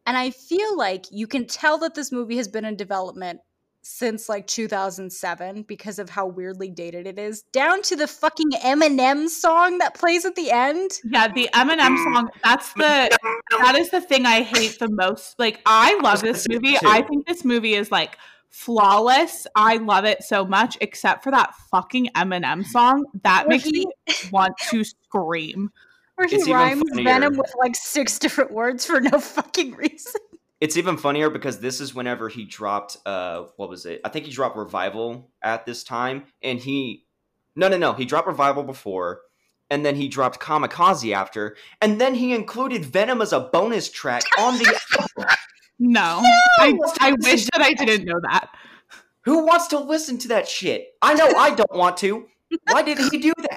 And 0.05 0.17
I 0.17 0.29
feel 0.29 0.77
like 0.77 1.05
you 1.09 1.25
can 1.25 1.47
tell 1.47 1.77
that 1.79 1.95
this 1.95 2.11
movie 2.11 2.37
has 2.37 2.49
been 2.49 2.65
in 2.65 2.75
development 2.75 3.39
since 3.87 4.27
like 4.27 4.47
2007 4.47 5.61
because 5.63 5.99
of 5.99 6.09
how 6.09 6.25
weirdly 6.25 6.69
dated 6.69 7.05
it 7.05 7.19
is, 7.19 7.43
down 7.53 7.83
to 7.83 7.95
the 7.95 8.07
fucking 8.07 8.49
Eminem 8.63 9.29
song 9.29 9.77
that 9.77 9.93
plays 9.93 10.25
at 10.25 10.35
the 10.35 10.49
end. 10.49 10.89
Yeah, 11.03 11.27
the 11.27 11.47
Eminem 11.53 11.95
song. 12.13 12.29
That's 12.43 12.73
the 12.73 13.15
that 13.59 13.75
is 13.77 13.91
the 13.91 14.01
thing 14.01 14.25
I 14.25 14.41
hate 14.41 14.79
the 14.79 14.89
most. 14.89 15.37
Like 15.37 15.61
I 15.67 15.99
love 15.99 16.21
this 16.21 16.47
movie. 16.49 16.75
I 16.83 17.03
think 17.03 17.27
this 17.27 17.45
movie 17.45 17.75
is 17.75 17.91
like 17.91 18.17
flawless. 18.49 19.45
I 19.55 19.77
love 19.77 20.05
it 20.05 20.23
so 20.23 20.45
much, 20.45 20.77
except 20.81 21.23
for 21.23 21.31
that 21.31 21.53
fucking 21.69 22.07
Eminem 22.15 22.65
song. 22.65 23.05
That 23.23 23.45
Where 23.47 23.57
makes 23.57 23.65
he- 23.65 23.85
me 23.85 23.85
want 24.31 24.53
to 24.69 24.83
scream. 24.83 25.69
Where 26.15 26.27
he 26.27 26.37
It's 26.37 26.49
rhymes. 26.49 26.81
Venom 26.93 27.37
with 27.37 27.53
like 27.59 27.75
six 27.75 28.17
different 28.17 28.51
words 28.51 28.85
for 28.85 28.99
no 28.99 29.19
fucking 29.19 29.73
reason. 29.75 30.21
It's 30.61 30.77
even 30.77 30.97
funnier 30.97 31.29
because 31.29 31.59
this 31.59 31.81
is 31.81 31.93
whenever 31.93 32.29
he 32.29 32.45
dropped 32.45 32.97
uh 33.05 33.45
what 33.57 33.69
was 33.69 33.85
it? 33.85 34.01
I 34.03 34.09
think 34.09 34.25
he 34.25 34.31
dropped 34.31 34.57
Revival 34.57 35.31
at 35.41 35.65
this 35.65 35.83
time 35.83 36.25
and 36.41 36.59
he 36.59 37.05
No, 37.55 37.67
no, 37.67 37.77
no. 37.77 37.93
He 37.93 38.05
dropped 38.05 38.27
Revival 38.27 38.63
before 38.63 39.21
and 39.69 39.85
then 39.85 39.95
he 39.95 40.07
dropped 40.07 40.39
Kamikaze 40.39 41.13
after 41.13 41.55
and 41.81 41.99
then 41.99 42.15
he 42.15 42.33
included 42.33 42.85
Venom 42.85 43.21
as 43.21 43.33
a 43.33 43.39
bonus 43.39 43.91
track 43.91 44.23
on 44.39 44.57
the 44.57 44.79
album. 44.99 45.35
No, 45.77 46.21
I 46.59 46.73
I 47.01 47.11
wish 47.19 47.45
that 47.45 47.61
I 47.61 47.73
didn't 47.73 48.05
know 48.05 48.19
that. 48.23 48.49
Who 49.25 49.45
wants 49.45 49.67
to 49.67 49.79
listen 49.79 50.17
to 50.19 50.27
that 50.29 50.47
shit? 50.47 50.93
I 51.01 51.15
know 51.15 51.27
I 51.37 51.53
don't 51.53 51.73
want 51.73 51.97
to. 51.97 52.27
Why 52.71 52.83
did 52.83 52.97
he 52.97 53.17
do 53.17 53.33
that? 53.49 53.54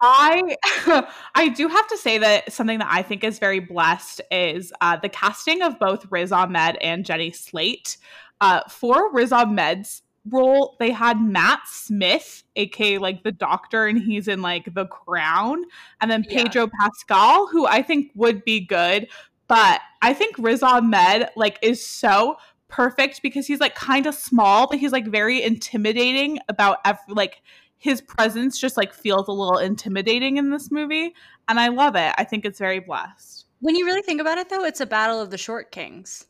I 0.00 0.56
I 1.34 1.48
do 1.48 1.68
have 1.68 1.86
to 1.88 1.96
say 1.96 2.18
that 2.18 2.52
something 2.52 2.78
that 2.78 2.88
I 2.90 3.02
think 3.02 3.22
is 3.24 3.38
very 3.38 3.60
blessed 3.60 4.20
is 4.30 4.72
uh, 4.80 4.96
the 4.96 5.08
casting 5.08 5.62
of 5.62 5.78
both 5.78 6.06
Riz 6.10 6.32
Ahmed 6.32 6.76
and 6.80 7.04
Jenny 7.04 7.30
Slate. 7.32 7.96
Uh, 8.40 8.60
for 8.68 9.12
Riz 9.12 9.32
Ahmed's 9.32 10.02
role, 10.30 10.76
they 10.78 10.90
had 10.90 11.20
Matt 11.20 11.60
Smith, 11.66 12.42
aka 12.56 12.98
like 12.98 13.22
the 13.22 13.32
Doctor, 13.32 13.86
and 13.86 13.98
he's 13.98 14.28
in 14.28 14.40
like 14.40 14.72
The 14.74 14.86
Crown, 14.86 15.64
and 16.00 16.10
then 16.10 16.24
Yeah. 16.28 16.44
Pedro 16.44 16.68
Pascal, 16.80 17.46
who 17.48 17.66
I 17.66 17.82
think 17.82 18.10
would 18.14 18.44
be 18.44 18.60
good. 18.60 19.08
but 19.48 19.80
I 20.00 20.14
think 20.14 20.36
Riz 20.38 20.62
Ahmed 20.62 21.28
like 21.36 21.58
is 21.60 21.84
so 21.84 22.36
perfect 22.68 23.20
because 23.20 23.46
he's 23.48 23.58
like 23.60 23.74
kind 23.74 24.06
of 24.06 24.14
small, 24.14 24.68
but 24.68 24.78
he's 24.78 24.92
like 24.92 25.06
very 25.08 25.42
intimidating 25.42 26.38
about 26.48 26.78
ev- 26.84 26.98
like 27.08 27.42
his 27.80 28.00
presence 28.00 28.60
just 28.60 28.76
like 28.76 28.94
feels 28.94 29.26
a 29.26 29.32
little 29.32 29.58
intimidating 29.58 30.36
in 30.36 30.50
this 30.50 30.70
movie, 30.70 31.12
and 31.48 31.58
I 31.58 31.68
love 31.68 31.96
it. 31.96 32.14
I 32.16 32.22
think 32.24 32.44
it's 32.44 32.58
very 32.60 32.78
blessed. 32.78 33.46
When 33.60 33.74
you 33.74 33.84
really 33.84 34.02
think 34.02 34.20
about 34.20 34.38
it, 34.38 34.48
though, 34.48 34.64
it's 34.64 34.80
a 34.80 34.86
battle 34.86 35.20
of 35.20 35.30
the 35.30 35.38
short 35.38 35.72
kings. 35.72 36.26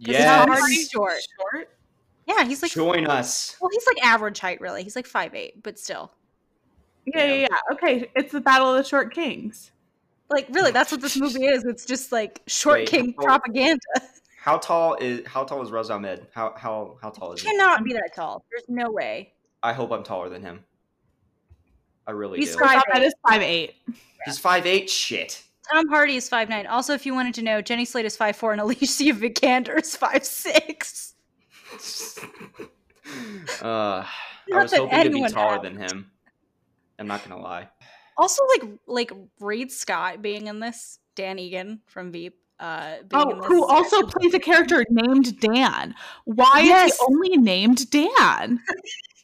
it's 0.00 0.08
Yes. 0.10 0.90
short. 0.90 1.12
Short. 1.52 1.68
Yeah, 2.26 2.44
he's 2.44 2.62
like 2.62 2.72
Join 2.72 3.06
us. 3.06 3.56
well, 3.60 3.70
he's 3.72 3.86
like 3.86 4.04
average 4.04 4.38
height, 4.40 4.60
really. 4.60 4.82
He's 4.82 4.96
like 4.96 5.06
five 5.06 5.34
eight, 5.34 5.62
but 5.62 5.78
still, 5.78 6.10
Yeah, 7.06 7.24
yeah, 7.24 7.34
yeah. 7.50 7.72
Okay, 7.74 8.10
it's 8.16 8.32
the 8.32 8.40
Battle 8.40 8.70
of 8.74 8.76
the 8.82 8.88
Short 8.88 9.14
Kings. 9.14 9.70
like 10.30 10.46
really, 10.50 10.70
that's 10.72 10.92
what 10.92 11.00
this 11.00 11.16
movie 11.16 11.46
is. 11.46 11.64
It's 11.64 11.86
just 11.86 12.12
like 12.12 12.42
short 12.46 12.80
Wait, 12.80 12.88
king 12.88 13.14
how- 13.18 13.24
propaganda. 13.24 13.80
How 14.40 14.56
tall 14.58 14.94
is 14.94 15.26
how 15.26 15.44
tall 15.44 15.62
is 15.62 15.70
Riz 15.70 15.90
Ahmed? 15.90 16.26
How 16.34 16.54
how 16.56 16.96
how 17.02 17.10
tall 17.10 17.32
is 17.32 17.40
he? 17.42 17.48
Cannot 17.50 17.82
be 17.84 17.92
that 17.94 18.10
tall. 18.14 18.44
There's 18.50 18.64
no 18.68 18.90
way. 18.90 19.32
I 19.62 19.72
hope 19.72 19.90
I'm 19.92 20.02
taller 20.04 20.28
than 20.28 20.42
him. 20.42 20.64
I 22.06 22.12
really 22.12 22.38
He's 22.38 22.54
do. 22.56 22.60
five- 22.64 22.82
That 22.92 23.02
is 23.02 23.14
five 23.28 23.42
eight. 23.42 23.74
He's 24.24 24.38
five 24.38 24.66
eight. 24.66 24.88
Shit. 24.88 25.42
Tom 25.70 25.88
Hardy 25.88 26.16
is 26.16 26.28
five 26.28 26.48
nine. 26.48 26.66
Also, 26.66 26.94
if 26.94 27.04
you 27.04 27.14
wanted 27.14 27.34
to 27.34 27.42
know, 27.42 27.60
Jenny 27.60 27.84
Slate 27.84 28.06
is 28.06 28.16
five 28.16 28.36
four 28.36 28.52
and 28.52 28.60
Alicia 28.62 29.12
Vikander 29.12 29.78
is 29.80 29.94
five 29.96 30.24
six. 30.24 31.14
uh, 33.62 34.04
I 34.04 34.06
was 34.50 34.72
hoping 34.74 35.02
to 35.04 35.10
be 35.10 35.28
taller 35.28 35.54
has. 35.54 35.62
than 35.62 35.76
him. 35.76 36.10
I'm 36.98 37.06
not 37.06 37.22
gonna 37.28 37.40
lie. 37.40 37.68
Also, 38.16 38.42
like 38.58 38.70
like 38.86 39.12
Reid 39.40 39.70
Scott 39.70 40.22
being 40.22 40.46
in 40.46 40.60
this, 40.60 40.98
Dan 41.14 41.38
Egan 41.38 41.80
from 41.86 42.10
Veep. 42.12 42.36
Uh, 42.58 42.96
being 43.08 43.22
Oh, 43.22 43.30
in 43.30 43.38
this 43.38 43.46
who 43.46 43.64
is 43.64 43.70
also 43.70 44.02
plays 44.06 44.34
a 44.34 44.40
character 44.40 44.84
named 44.90 45.38
Dan. 45.38 45.94
Why 46.24 46.62
Yes. 46.64 46.92
is 46.92 46.98
he 46.98 47.04
only 47.14 47.36
named 47.36 47.88
Dan? 47.90 48.60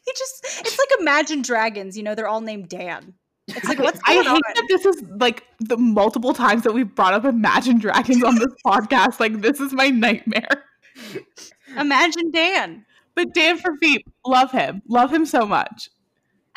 He 0.11 0.13
just 0.15 0.45
it's 0.65 0.77
like 0.77 0.89
Imagine 0.99 1.41
Dragons. 1.41 1.97
You 1.97 2.03
know, 2.03 2.13
they're 2.13 2.27
all 2.27 2.41
named 2.41 2.69
Dan. 2.69 3.15
It's 3.47 3.67
like 3.67 3.79
what's 3.79 3.99
I 4.05 4.15
going 4.15 4.25
hate 4.25 4.33
on? 4.33 4.41
that 4.55 4.65
this 4.69 4.85
is 4.85 5.03
like 5.19 5.43
the 5.59 5.77
multiple 5.77 6.33
times 6.33 6.63
that 6.63 6.73
we've 6.73 6.93
brought 6.93 7.13
up 7.13 7.25
Imagine 7.25 7.79
Dragons 7.79 8.23
on 8.23 8.35
this 8.35 8.53
podcast. 8.65 9.19
Like 9.19 9.41
this 9.41 9.59
is 9.59 9.73
my 9.73 9.89
nightmare. 9.89 10.63
Imagine 11.77 12.31
Dan. 12.31 12.85
But 13.15 13.33
Dan 13.33 13.57
for 13.57 13.73
Veep, 13.79 14.05
love 14.25 14.51
him, 14.51 14.81
love 14.89 15.11
him 15.11 15.25
so 15.25 15.45
much. 15.45 15.89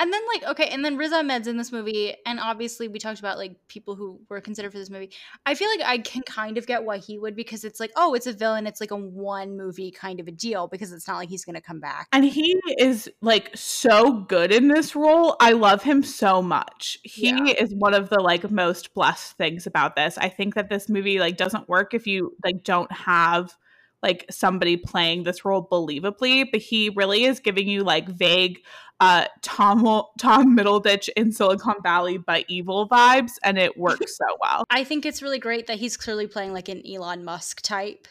And 0.01 0.13
then 0.13 0.23
like 0.33 0.45
okay, 0.51 0.69
and 0.69 0.85
then 0.85 0.97
Riz 0.97 1.13
Ahmed's 1.13 1.49
in 1.49 1.57
this 1.57 1.73
movie, 1.73 2.15
and 2.25 2.39
obviously 2.39 2.87
we 2.87 2.99
talked 2.99 3.19
about 3.19 3.37
like 3.37 3.57
people 3.69 3.97
who 3.97 4.21
were 4.29 4.41
considered 4.41 4.71
for 4.71 4.79
this 4.79 4.91
movie. 4.91 5.11
I 5.45 5.55
feel 5.55 5.69
like 5.69 5.81
I 5.85 5.99
can 5.99 6.23
kind 6.23 6.57
of 6.57 6.67
get 6.67 6.85
why 6.85 6.99
he 6.99 7.19
would 7.19 7.35
because 7.35 7.65
it's 7.65 7.81
like 7.81 7.91
oh, 7.97 8.15
it's 8.15 8.27
a 8.27 8.33
villain, 8.33 8.67
it's 8.67 8.81
like 8.81 8.93
a 8.93 8.97
one 8.97 9.57
movie 9.57 9.91
kind 9.91 10.21
of 10.21 10.29
a 10.29 10.31
deal 10.31 10.69
because 10.69 10.93
it's 10.93 11.09
not 11.09 11.17
like 11.17 11.29
he's 11.29 11.45
gonna 11.45 11.61
come 11.61 11.81
back. 11.81 12.07
And 12.13 12.25
he 12.25 12.61
is 12.79 13.11
like 13.23 13.51
so 13.55 14.13
good 14.13 14.53
in 14.53 14.69
this 14.69 14.95
role. 14.95 15.37
I 15.41 15.53
love 15.53 15.83
him 15.83 16.03
so 16.03 16.43
much. 16.43 16.99
He 17.03 17.31
Yeah. 17.31 17.55
is 17.59 17.75
one 17.75 17.95
of 17.95 18.09
the 18.09 18.21
like 18.21 18.51
most 18.51 18.95
blessed 18.95 19.37
things 19.37 19.67
about 19.67 19.97
this. 19.97 20.17
I 20.17 20.29
think 20.29 20.55
that 20.55 20.69
this 20.69 20.89
movie 20.89 21.19
like 21.19 21.37
doesn't 21.37 21.69
work 21.69 21.93
if 21.95 22.07
you 22.07 22.37
like 22.45 22.63
don't 22.63 22.91
have 22.93 23.57
like 24.03 24.27
somebody 24.31 24.77
playing 24.77 25.25
this 25.25 25.45
role 25.45 25.67
believably, 25.67 26.47
but 26.51 26.61
he 26.61 26.91
really 26.91 27.25
is 27.25 27.41
giving 27.41 27.69
you 27.69 27.83
like 27.85 28.09
vague 28.09 28.61
uh 29.01 29.27
Tom 29.43 30.03
Tom 30.19 30.57
Middleditch 30.57 31.09
in 31.17 31.31
Silicon 31.31 31.77
Valley 31.83 32.19
but 32.19 32.45
evil 32.49 32.89
vibes 32.89 33.33
and 33.45 33.57
it 33.59 33.77
works 33.77 34.17
so 34.17 34.25
well. 34.41 34.65
I 34.71 34.85
think 34.85 35.07
it's 35.07 35.23
really 35.23 35.39
great 35.39 35.67
that 35.69 35.79
he's 35.79 35.97
clearly 35.97 36.27
playing 36.27 36.53
like 36.53 36.69
an 36.69 36.83
Elon 36.87 37.25
Musk 37.25 37.63
type. 37.63 38.09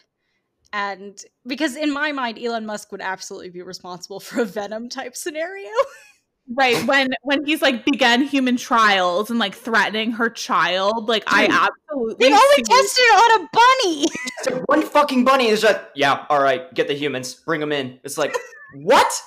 And 0.73 1.21
because 1.45 1.76
in 1.76 1.93
my 1.93 2.12
mind, 2.12 2.38
Elon 2.38 2.65
Musk 2.65 2.91
would 2.91 3.02
absolutely 3.02 3.50
be 3.50 3.62
responsible 3.62 4.19
for 4.19 4.41
a 4.41 4.45
Venom 4.45 4.89
type 4.89 5.15
scenario. 5.15 5.71
Right 6.55 6.81
when 6.88 7.10
when 7.23 7.45
he's 7.45 7.62
like 7.62 7.83
began 7.83 8.21
human 8.21 8.55
trials 8.55 9.29
and 9.29 9.38
like 9.38 9.53
threatening 9.53 10.13
her 10.13 10.29
child, 10.29 11.10
like 11.10 11.23
I 11.27 11.45
absolutely 11.45 12.29
they 12.29 12.33
only 12.33 12.63
tested 12.63 13.03
it 13.03 13.15
on 13.15 13.41
a 13.41 13.49
bunny. 13.51 14.07
So 14.43 14.63
one 14.67 14.81
fucking 14.81 15.25
bunny 15.25 15.47
is 15.47 15.63
like, 15.63 15.81
yeah, 15.93 16.25
all 16.29 16.41
right, 16.41 16.73
get 16.73 16.88
the 16.88 16.93
humans, 16.93 17.33
bring 17.33 17.60
them 17.60 17.73
in. 17.73 17.99
It's 18.05 18.17
like, 18.17 18.33
what? 18.75 19.21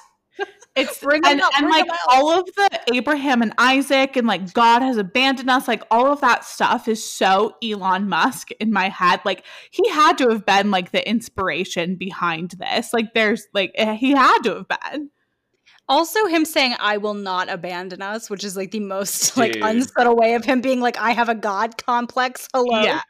It's 0.77 0.99
Bring 1.03 1.23
'em 1.27 1.33
and, 1.33 1.41
out, 1.43 1.53
and 1.57 1.67
bring 1.67 1.75
like 1.75 1.91
'em 1.91 1.97
all 2.09 2.41
of 2.41 2.47
the 2.57 2.81
Abraham 2.95 3.43
and 3.43 3.53
Isaac 3.59 4.17
and 4.17 4.27
like 4.27 4.55
God 4.55 4.81
has 4.81 4.97
abandoned 4.97 5.51
us, 5.51 5.69
like 5.69 5.83
all 5.91 6.07
of 6.11 6.23
that 6.23 6.45
stuff 6.45 6.89
is 6.89 7.05
so 7.05 7.55
Elon 7.63 8.09
Musk 8.09 8.51
in 8.53 8.73
my 8.73 8.89
head. 8.89 9.21
Like 9.27 9.45
he 9.71 9.87
had 9.91 10.17
to 10.19 10.29
have 10.31 10.47
been 10.47 10.71
like 10.71 10.93
the 10.93 11.07
inspiration 11.07 11.97
behind 11.97 12.53
this. 12.53 12.95
Like 12.95 13.13
there's 13.13 13.47
like 13.53 13.73
eh, 13.75 13.95
he 13.95 14.13
had 14.13 14.39
to 14.45 14.55
have 14.55 14.69
been. 14.69 15.11
Also, 15.91 16.27
him 16.27 16.45
saying 16.45 16.77
"I 16.79 16.97
will 16.99 17.15
not 17.15 17.51
abandon 17.51 18.01
us," 18.01 18.31
which 18.31 18.45
is 18.45 18.57
like 18.57 18.71
the 18.71 18.81
most 18.81 19.37
like 19.37 19.53
Dude. 19.55 19.65
unsubtle 19.65 20.17
way 20.17 20.35
of 20.35 20.45
him 20.45 20.61
being 20.61 20.81
like, 20.81 20.97
"I 20.97 21.11
have 21.11 21.29
a 21.29 21.35
god 21.35 21.77
complex." 21.85 22.49
Hello. 22.55 22.83
Yeah. 22.83 23.03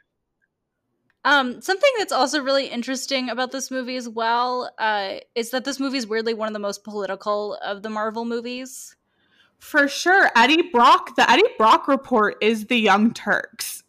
Um, 1.23 1.61
something 1.61 1.91
that's 1.99 2.11
also 2.11 2.41
really 2.41 2.65
interesting 2.65 3.29
about 3.29 3.51
this 3.51 3.69
movie 3.69 3.95
as 3.95 4.09
well 4.09 4.71
uh, 4.79 5.17
is 5.35 5.51
that 5.51 5.63
this 5.63 5.79
movie 5.79 5.99
is 5.99 6.07
weirdly 6.07 6.33
one 6.33 6.47
of 6.47 6.53
the 6.53 6.59
most 6.59 6.83
political 6.83 7.53
of 7.63 7.83
the 7.83 7.89
Marvel 7.91 8.25
movies. 8.25 8.95
For 9.59 9.87
sure. 9.87 10.31
Eddie 10.35 10.63
Brock, 10.71 11.15
the 11.15 11.29
Eddie 11.29 11.43
Brock 11.59 11.87
report 11.87 12.37
is 12.41 12.65
the 12.65 12.77
Young 12.77 13.13
Turks. 13.13 13.83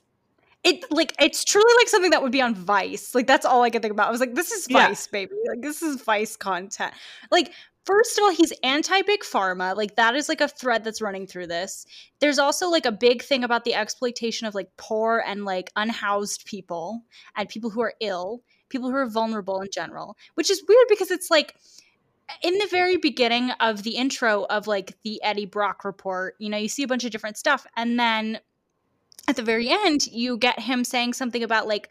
It 0.62 0.84
like 0.92 1.14
it's 1.18 1.42
truly 1.42 1.72
like 1.78 1.88
something 1.88 2.10
that 2.10 2.22
would 2.22 2.30
be 2.30 2.42
on 2.42 2.54
Vice. 2.54 3.14
Like 3.14 3.26
that's 3.26 3.46
all 3.46 3.62
I 3.62 3.70
could 3.70 3.80
think 3.80 3.92
about. 3.92 4.08
I 4.08 4.10
was 4.10 4.20
like, 4.20 4.34
this 4.34 4.52
is 4.52 4.66
Yeah. 4.68 4.88
Vice, 4.88 5.06
baby. 5.06 5.32
Like 5.48 5.62
this 5.62 5.80
is 5.82 6.02
Vice 6.02 6.36
content. 6.36 6.92
Like 7.30 7.52
first 7.84 8.18
of 8.18 8.24
all, 8.24 8.32
he's 8.32 8.52
anti 8.62 9.02
big 9.02 9.20
pharma. 9.20 9.76
Like 9.76 9.96
that 9.96 10.14
is 10.14 10.28
like 10.28 10.40
a 10.40 10.48
thread 10.48 10.84
that's 10.84 11.02
running 11.02 11.26
through 11.26 11.48
this. 11.48 11.86
There's 12.20 12.38
also 12.38 12.68
like 12.68 12.86
a 12.86 12.92
big 12.92 13.22
thing 13.22 13.44
about 13.44 13.64
the 13.64 13.74
exploitation 13.74 14.46
of 14.46 14.54
like 14.54 14.70
poor 14.76 15.22
and 15.26 15.44
like 15.44 15.70
unhoused 15.76 16.46
people 16.46 17.02
and 17.36 17.48
people 17.48 17.70
who 17.70 17.82
are 17.82 17.94
ill, 18.00 18.42
people 18.68 18.90
who 18.90 18.96
are 18.96 19.08
vulnerable 19.08 19.60
in 19.60 19.68
general, 19.72 20.16
which 20.34 20.50
is 20.50 20.62
weird 20.68 20.86
because 20.88 21.10
it's 21.10 21.30
like 21.30 21.54
in 22.42 22.56
the 22.58 22.68
very 22.70 22.96
beginning 22.96 23.50
of 23.60 23.82
the 23.82 23.96
intro 23.96 24.44
of 24.44 24.66
like 24.66 24.96
the 25.02 25.22
Eddie 25.22 25.46
Brock 25.46 25.84
report, 25.84 26.34
you 26.38 26.48
know, 26.48 26.56
you 26.56 26.68
see 26.68 26.82
a 26.82 26.88
bunch 26.88 27.04
of 27.04 27.10
different 27.10 27.36
stuff 27.36 27.66
and 27.76 27.98
then 27.98 28.40
at 29.28 29.36
the 29.36 29.42
very 29.42 29.68
end, 29.68 30.06
you 30.08 30.36
get 30.36 30.58
him 30.58 30.84
saying 30.84 31.12
something 31.12 31.42
about 31.42 31.68
like 31.68 31.88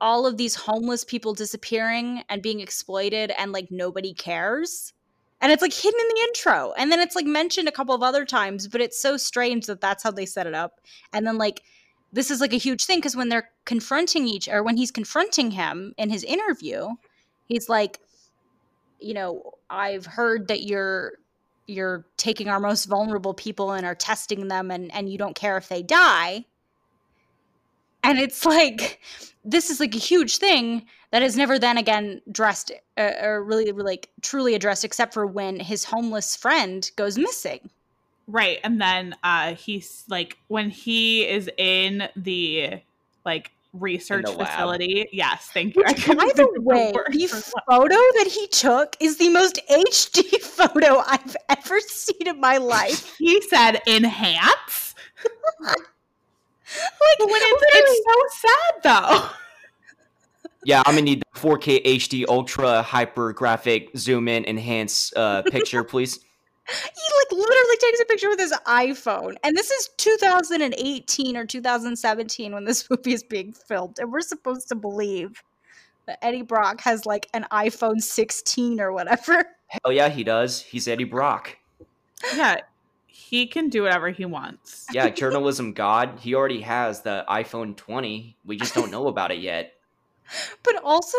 all 0.00 0.26
of 0.26 0.36
these 0.36 0.54
homeless 0.54 1.04
people 1.04 1.34
disappearing 1.34 2.22
and 2.28 2.42
being 2.42 2.60
exploited 2.60 3.30
and 3.38 3.52
like 3.52 3.70
nobody 3.70 4.14
cares. 4.14 4.92
And 5.42 5.52
it's 5.52 5.60
like 5.60 5.74
hidden 5.74 6.00
in 6.00 6.08
the 6.08 6.22
intro. 6.22 6.72
And 6.78 6.90
then 6.90 7.00
it's 7.00 7.16
like 7.16 7.26
mentioned 7.26 7.68
a 7.68 7.72
couple 7.72 7.94
of 7.94 8.02
other 8.02 8.24
times, 8.24 8.68
but 8.68 8.80
it's 8.80 9.00
so 9.00 9.16
strange 9.16 9.66
that 9.66 9.80
that's 9.80 10.02
how 10.02 10.10
they 10.10 10.24
set 10.24 10.46
it 10.46 10.54
up. 10.54 10.80
And 11.12 11.26
then 11.26 11.36
like 11.36 11.62
this 12.12 12.30
is 12.30 12.40
like 12.40 12.52
a 12.52 12.58
huge 12.58 12.84
thing 12.84 12.98
because 12.98 13.16
when 13.16 13.28
they're 13.28 13.50
confronting 13.64 14.26
each 14.26 14.48
or 14.48 14.62
when 14.62 14.76
he's 14.76 14.90
confronting 14.90 15.50
him 15.50 15.94
in 15.98 16.08
his 16.08 16.24
interview, 16.24 16.88
he's 17.46 17.68
like, 17.68 18.00
you 19.00 19.14
know, 19.14 19.54
I've 19.68 20.06
heard 20.06 20.48
that 20.48 20.62
you're 20.62 21.14
you're 21.66 22.06
taking 22.16 22.48
our 22.48 22.60
most 22.60 22.86
vulnerable 22.86 23.34
people 23.34 23.72
and 23.72 23.84
are 23.84 23.94
testing 23.94 24.48
them 24.48 24.70
and 24.70 24.94
and 24.94 25.10
you 25.10 25.18
don't 25.18 25.34
care 25.34 25.56
if 25.56 25.68
they 25.68 25.82
die 25.82 26.44
and 28.02 28.18
it's 28.18 28.44
like 28.44 29.00
this 29.44 29.70
is 29.70 29.80
like 29.80 29.94
a 29.94 29.98
huge 29.98 30.38
thing 30.38 30.84
that 31.12 31.22
is 31.22 31.36
never 31.36 31.58
then 31.58 31.78
again 31.78 32.20
dressed 32.30 32.72
uh, 32.98 33.12
or 33.22 33.44
really 33.44 33.70
like 33.70 34.10
truly 34.20 34.54
addressed 34.54 34.84
except 34.84 35.14
for 35.14 35.26
when 35.26 35.60
his 35.60 35.84
homeless 35.84 36.34
friend 36.34 36.90
goes 36.96 37.16
missing 37.16 37.70
Right. 38.26 38.58
And 38.64 38.80
then 38.80 39.14
uh 39.22 39.54
he's 39.54 40.04
like 40.08 40.38
when 40.48 40.70
he 40.70 41.28
is 41.28 41.50
in 41.58 42.08
the 42.16 42.80
like 43.24 43.50
research 43.72 44.26
lab. 44.26 44.48
facility. 44.48 45.08
Yes, 45.12 45.50
thank 45.52 45.76
you. 45.76 45.82
I 45.86 45.92
which 45.92 46.06
by 46.06 46.30
think 46.34 46.54
the 46.54 46.60
way 46.60 46.92
the 46.92 47.52
photo 47.68 47.94
that 47.94 48.28
he 48.30 48.46
took 48.48 48.96
is 49.00 49.16
the 49.18 49.30
most 49.30 49.60
hd 49.70 50.40
photo 50.42 51.02
i've 51.06 51.36
ever 51.48 51.80
seen 51.80 52.26
in 52.26 52.38
my 52.40 52.58
life 52.58 53.16
he 53.18 53.40
said 53.42 53.80
enhance. 53.86 54.94
like 55.64 55.76
when 57.18 57.30
it's, 57.30 57.62
it's 57.74 58.00
so 58.04 58.48
sad 58.48 58.82
though. 58.82 59.30
Yeah, 60.64 60.82
I'm 60.86 60.94
gonna 60.94 61.02
need 61.02 61.22
the 61.32 61.38
4K 61.38 61.84
HD 61.84 62.24
ultra 62.28 62.82
hyper 62.82 63.32
graphic 63.32 63.90
zoom 63.96 64.28
in 64.28 64.44
enhance 64.44 65.12
uh, 65.16 65.42
picture, 65.42 65.82
please. 65.84 66.20
he 66.68 66.76
like 66.78 67.32
literally 67.32 67.76
takes 67.80 68.00
a 68.00 68.04
picture 68.04 68.28
with 68.28 68.38
his 68.38 68.52
iphone 68.68 69.34
and 69.42 69.56
this 69.56 69.72
is 69.72 69.90
2018 69.96 71.36
or 71.36 71.44
2017 71.44 72.52
when 72.54 72.64
this 72.64 72.88
movie 72.90 73.12
is 73.12 73.24
being 73.24 73.52
filmed 73.52 73.98
and 73.98 74.12
we're 74.12 74.20
supposed 74.20 74.68
to 74.68 74.76
believe 74.76 75.42
that 76.06 76.24
eddie 76.24 76.42
brock 76.42 76.80
has 76.80 77.04
like 77.04 77.28
an 77.34 77.44
iphone 77.50 78.00
16 78.00 78.80
or 78.80 78.92
whatever 78.92 79.44
Hell 79.72 79.92
yeah, 79.92 80.10
he 80.10 80.22
does. 80.22 80.60
He's 80.60 80.86
Eddie 80.86 81.04
Brock. 81.04 81.56
yeah. 82.36 82.60
he 83.06 83.46
can 83.46 83.70
do 83.70 83.84
whatever 83.84 84.10
he 84.10 84.26
wants. 84.26 84.86
Yeah, 84.92 85.08
journalism 85.08 85.72
god. 85.72 86.18
He 86.20 86.34
already 86.34 86.60
has 86.60 87.00
the 87.00 87.24
iPhone 87.26 87.74
20. 87.74 88.36
We 88.44 88.56
just 88.56 88.74
don't 88.74 88.90
know 88.90 89.06
about 89.08 89.30
it 89.30 89.38
yet. 89.38 89.72
But 90.62 90.82
also, 90.82 91.18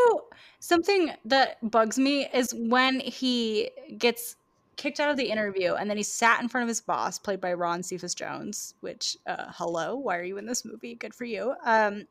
something 0.60 1.12
that 1.26 1.70
bugs 1.70 2.00
me 2.00 2.28
is 2.34 2.54
when 2.56 3.00
he 3.00 3.72
gets 3.98 4.36
kicked 4.76 5.00
out 5.00 5.10
of 5.10 5.18
the 5.18 5.30
interview 5.30 5.74
and 5.74 5.90
then 5.90 5.98
he 5.98 6.04
sat 6.04 6.42
in 6.42 6.50
front 6.50 6.64
of 6.64 6.68
his 6.68 6.82
boss, 6.82 7.20
played 7.20 7.40
by 7.40 7.54
Ron 7.54 7.84
Cephas 7.84 8.16
Jones, 8.16 8.74
which, 8.82 9.18
uh, 9.28 9.46
hello, 9.50 9.96
why 9.96 10.18
are 10.18 10.24
you 10.24 10.38
in 10.38 10.46
this 10.46 10.66
movie? 10.66 10.96
Good 10.96 11.14
for 11.14 11.26
you. 11.26 11.54
Um, 11.66 12.06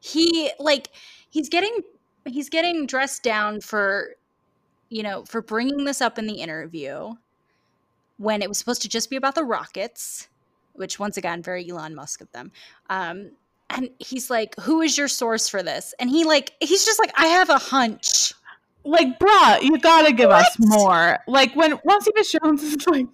he, 0.00 0.50
like, 0.58 0.88
he's 1.30 1.48
getting 1.48 1.76
he's 2.26 2.48
getting 2.48 2.86
dressed 2.86 3.22
down 3.22 3.60
for 3.60 4.16
you 4.88 5.02
know 5.02 5.24
for 5.24 5.42
bringing 5.42 5.84
this 5.84 6.00
up 6.00 6.18
in 6.18 6.26
the 6.26 6.34
interview 6.34 7.12
when 8.16 8.42
it 8.42 8.48
was 8.48 8.58
supposed 8.58 8.82
to 8.82 8.88
just 8.88 9.10
be 9.10 9.16
about 9.16 9.34
the 9.34 9.44
rockets 9.44 10.28
which 10.72 10.98
once 10.98 11.16
again 11.16 11.42
very 11.42 11.68
elon 11.68 11.94
musk 11.94 12.20
of 12.20 12.30
them 12.32 12.50
um, 12.90 13.30
and 13.74 13.90
he's 13.98 14.30
like 14.30 14.54
who 14.60 14.80
is 14.80 14.96
your 14.96 15.08
source 15.08 15.48
for 15.48 15.62
this 15.62 15.94
and 15.98 16.10
he 16.10 16.24
like 16.24 16.52
he's 16.60 16.84
just 16.84 16.98
like 16.98 17.12
i 17.16 17.26
have 17.26 17.50
a 17.50 17.58
hunch 17.58 18.32
Like, 18.86 19.18
bruh, 19.18 19.62
you 19.62 19.78
gotta 19.78 20.12
give 20.12 20.28
us 20.30 20.56
more. 20.58 21.18
Like 21.26 21.56
when 21.56 21.78
once 21.84 22.06
Eva 22.06 22.22
Jones 22.22 22.62
is 22.62 22.86
like, 22.86 23.06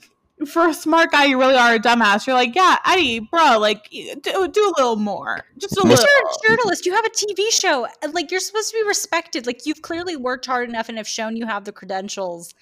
for 0.49 0.67
a 0.69 0.75
smart 0.75 1.13
guy, 1.13 1.27
you 1.27 1.39
really 1.39 1.55
are 1.55 1.75
a 1.75 1.79
dumbass. 1.79 2.27
You're 2.27 2.35
like, 2.35 2.57
yeah, 2.57 2.77
Eddie, 2.85 3.21
bro, 3.21 3.57
like 3.59 3.89
do, 3.91 4.49
do 4.49 4.65
a 4.67 4.73
little 4.77 4.97
more, 4.97 5.45
just 5.59 5.77
a 5.77 5.83
little. 5.87 6.05
you're 6.05 6.57
a 6.57 6.57
journalist 6.57 6.87
you 6.87 6.93
have 6.93 7.05
a 7.05 7.11
tv 7.11 7.51
show 7.53 7.87
like 8.13 8.33
you're 8.33 8.41
supposed 8.41 8.71
to 8.71 8.79
be 8.79 8.89
respected 8.89 9.47
like 9.47 9.65
you've 9.65 9.83
clearly 9.83 10.17
worked 10.17 10.47
hard 10.47 10.69
enough 10.69 10.89
and 10.89 10.99
have 10.99 11.07
shown 11.07 11.37
you 11.37 11.47
have 11.47 11.65
the 11.65 11.73
credentials 11.73 12.53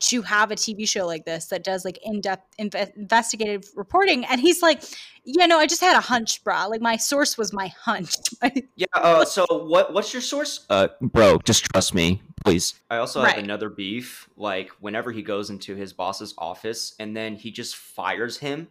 to 0.00 0.22
have 0.22 0.50
a 0.50 0.54
tv 0.56 0.88
show 0.88 1.06
like 1.06 1.24
this 1.24 1.46
that 1.46 1.62
does 1.62 1.84
like 1.84 1.98
in-depth 2.04 2.56
inve- 2.58 2.96
investigative 2.96 3.64
reporting 3.76 4.24
and 4.24 4.40
he's 4.40 4.62
like 4.62 4.82
yeah 5.24 5.46
no 5.46 5.58
i 5.58 5.66
just 5.66 5.80
had 5.82 5.94
a 5.96 6.00
hunch 6.00 6.42
brah 6.42 6.68
like 6.68 6.80
my 6.80 6.96
source 6.96 7.36
was 7.38 7.52
my 7.52 7.68
hunch 7.84 8.14
Yeah, 8.76 8.86
uh, 8.94 9.24
so 9.26 9.44
what 9.50 9.92
what's 9.92 10.12
your 10.14 10.22
source? 10.22 10.64
Uh, 10.70 10.88
bro, 11.02 11.38
just 11.44 11.64
trust 11.66 11.94
me, 11.94 12.22
please. 12.44 12.74
I 12.88 12.96
also 12.96 13.20
have 13.20 13.34
Right. 13.34 13.44
another 13.44 13.68
beef. 13.68 14.28
Like, 14.36 14.70
whenever 14.80 15.12
he 15.12 15.20
goes 15.22 15.50
into 15.50 15.74
his 15.76 15.92
boss's 15.92 16.32
office 16.38 16.94
and 16.98 17.14
then 17.14 17.36
he 17.36 17.50
just 17.50 17.76
fires 17.76 18.38
him. 18.38 18.68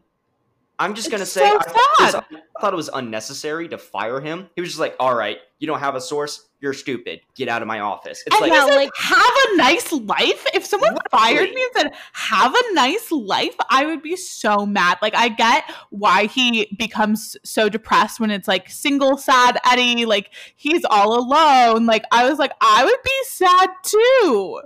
I'm 0.80 0.96
just 0.96 1.12
gonna 1.12 1.24
It's 1.24 1.32
say, 1.32 1.42
so 1.42 1.60
I, 2.00 2.24
thought 2.60 2.74
it 2.74 2.76
was. 2.76 2.90
I 2.90 2.92
thought 2.92 2.98
it 2.98 3.02
was 3.02 3.06
unnecessary 3.06 3.70
to 3.70 3.78
fire 3.78 4.20
him. 4.20 4.50
He 4.56 4.62
was 4.62 4.70
just 4.72 4.80
like, 4.80 4.96
all 5.00 5.16
right, 5.16 5.38
you 5.60 5.68
don't 5.68 5.80
have 5.80 5.96
a 5.96 6.02
source, 6.02 6.50
you're 6.60 6.74
stupid. 6.74 7.22
Get 7.36 7.48
out 7.48 7.62
of 7.62 7.70
my 7.70 7.80
office. 7.80 8.22
It's 8.28 8.36
And 8.36 8.42
like, 8.42 8.52
Yeah, 8.52 8.66
he's 8.66 8.76
like, 8.76 8.90
like- 8.90 8.96
have 8.98 9.34
a 9.54 9.58
nice 9.58 9.92
life. 9.94 10.46
If 10.54 10.66
someone 10.66 10.98
fired 11.10 11.50
me 11.52 11.62
and 11.64 11.72
said, 11.74 11.94
have 12.12 12.54
a 12.54 12.74
nice 12.74 13.10
life, 13.12 13.56
I 13.70 13.86
would 13.86 14.02
be 14.02 14.18
so 14.18 14.66
mad. 14.66 14.98
Like, 15.02 15.16
I 15.16 15.30
get 15.30 15.64
why 15.90 16.26
he 16.26 16.76
becomes 16.78 17.38
so 17.46 17.70
depressed 17.70 18.20
when 18.20 18.30
it's 18.32 18.48
like 18.48 18.70
single, 18.70 19.18
sad 19.18 19.58
Eddie, 19.66 20.06
like 20.06 20.32
he's 20.58 20.84
all 20.90 21.18
alone. 21.18 21.86
Like, 21.86 22.04
I 22.12 22.30
was 22.30 22.40
like, 22.40 22.52
I 22.60 22.84
would 22.84 23.02
be 23.04 23.24
sad 23.24 23.70
too. 23.84 24.62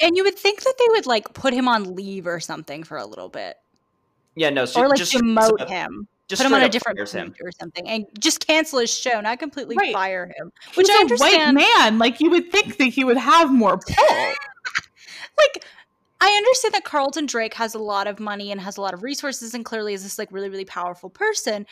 and 0.00 0.16
you 0.16 0.24
would 0.24 0.36
think 0.38 0.62
that 0.64 0.74
they 0.78 0.86
would 0.88 1.06
like 1.06 1.32
put 1.32 1.54
him 1.54 1.68
on 1.68 1.94
leave 1.94 2.26
or 2.26 2.40
something 2.40 2.82
for 2.82 2.96
a 2.96 3.06
little 3.06 3.28
bit 3.28 3.56
yeah, 4.34 4.50
no, 4.50 4.66
so 4.66 4.82
or 4.82 4.88
like 4.88 4.98
just 4.98 5.14
demote 5.14 5.60
so- 5.60 5.66
him 5.66 6.08
Just 6.28 6.42
put 6.42 6.46
him 6.48 6.54
on 6.54 6.62
a 6.62 6.68
different 6.68 6.98
fires 6.98 7.12
him. 7.12 7.34
or 7.42 7.52
something 7.52 7.88
and 7.88 8.04
just 8.18 8.44
cancel 8.46 8.80
his 8.80 8.92
show 8.92 9.20
not 9.20 9.38
completely 9.38 9.76
Right. 9.76 9.92
fire 9.92 10.26
him 10.36 10.50
which 10.74 10.88
He's 10.88 10.96
i 10.96 10.98
a 10.98 11.00
understand 11.02 11.56
white 11.56 11.64
man. 11.78 11.98
Like, 11.98 12.20
you 12.20 12.30
would 12.30 12.50
think 12.50 12.78
that 12.78 12.86
he 12.86 13.04
would 13.04 13.16
have 13.16 13.52
more 13.52 13.78
pull. 13.78 14.06
like 15.38 15.64
I 16.20 16.28
understand 16.30 16.74
that 16.74 16.84
Carlton 16.84 17.26
Drake 17.26 17.54
has 17.54 17.74
a 17.74 17.78
lot 17.78 18.06
of 18.06 18.18
money 18.18 18.50
and 18.50 18.60
has 18.60 18.76
a 18.76 18.80
lot 18.80 18.94
of 18.94 19.02
resources 19.02 19.54
and 19.54 19.64
clearly 19.64 19.92
is 19.94 20.02
this 20.02 20.18
like 20.18 20.32
really 20.32 20.48
really 20.48 20.64
powerful 20.64 21.10
person. 21.10 21.66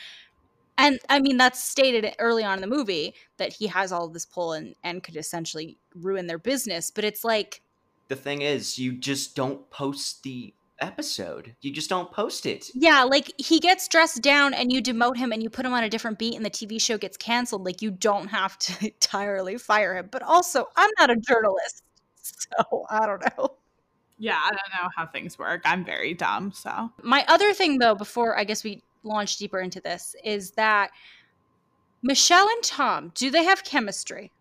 And 0.77 1.01
I 1.09 1.21
mean 1.21 1.37
that's 1.37 1.63
stated 1.63 2.15
early 2.19 2.45
on 2.45 2.59
in 2.59 2.61
the 2.61 2.77
movie 2.77 3.15
that 3.39 3.53
he 3.55 3.67
has 3.69 3.91
all 3.91 4.07
of 4.07 4.13
this 4.13 4.27
pull 4.27 4.53
and 4.53 4.75
and 4.85 5.03
could 5.03 5.17
essentially 5.17 5.79
ruin 5.95 6.27
their 6.27 6.39
business, 6.39 6.91
but 6.91 7.05
it's 7.05 7.25
like 7.25 7.63
The 8.09 8.17
thing 8.17 8.43
is, 8.43 8.79
you 8.79 8.93
just 8.93 9.35
don't 9.35 9.69
post 9.71 10.23
the 10.23 10.53
episode. 10.81 11.55
You 11.61 11.73
just 11.73 11.89
don't 11.89 12.11
post 12.11 12.47
it. 12.47 12.71
yeah, 12.75 13.03
like 13.05 13.33
he 13.39 13.61
gets 13.61 13.89
dressed 13.89 14.23
down 14.23 14.55
and 14.55 14.73
you 14.73 14.83
demote 14.83 15.17
him 15.17 15.33
and 15.33 15.43
you 15.43 15.51
put 15.51 15.65
him 15.67 15.73
on 15.73 15.85
a 15.85 15.89
different 15.89 16.19
beat 16.19 16.35
and 16.37 16.45
the 16.45 16.51
TV 16.51 16.81
show 16.81 16.99
gets 16.99 17.17
canceled. 17.17 17.65
Like 17.65 17.83
you 17.83 17.91
don't 17.91 18.29
have 18.29 18.59
to 18.59 18.87
entirely 18.93 19.57
fire 19.59 19.97
him. 19.97 20.09
But 20.11 20.23
also, 20.23 20.69
I'm 20.77 20.91
not 20.99 21.11
a 21.11 21.17
journalist. 21.17 21.83
So, 22.27 22.87
I 22.89 23.05
don't 23.07 23.23
know. 23.37 23.49
Yeah, 24.19 24.41
I 24.43 24.49
don't 24.49 24.83
know 24.83 24.89
how 24.97 25.07
things 25.07 25.39
work. 25.39 25.61
I'm 25.67 25.85
very 25.85 26.15
dumb. 26.15 26.53
So, 26.53 26.91
My 27.03 27.25
other 27.29 27.53
thing, 27.53 27.79
though, 27.79 27.95
before 27.95 28.39
I 28.39 28.45
guess 28.45 28.65
we 28.65 28.83
launch 29.03 29.37
deeper 29.37 29.61
into 29.61 29.81
this, 29.81 30.17
is 30.25 30.53
that 30.53 30.91
Michelle 32.03 32.49
and 32.49 32.63
Tom, 32.63 33.13
do 33.15 33.31
they 33.31 33.45
have 33.45 33.63
chemistry? 33.65 34.33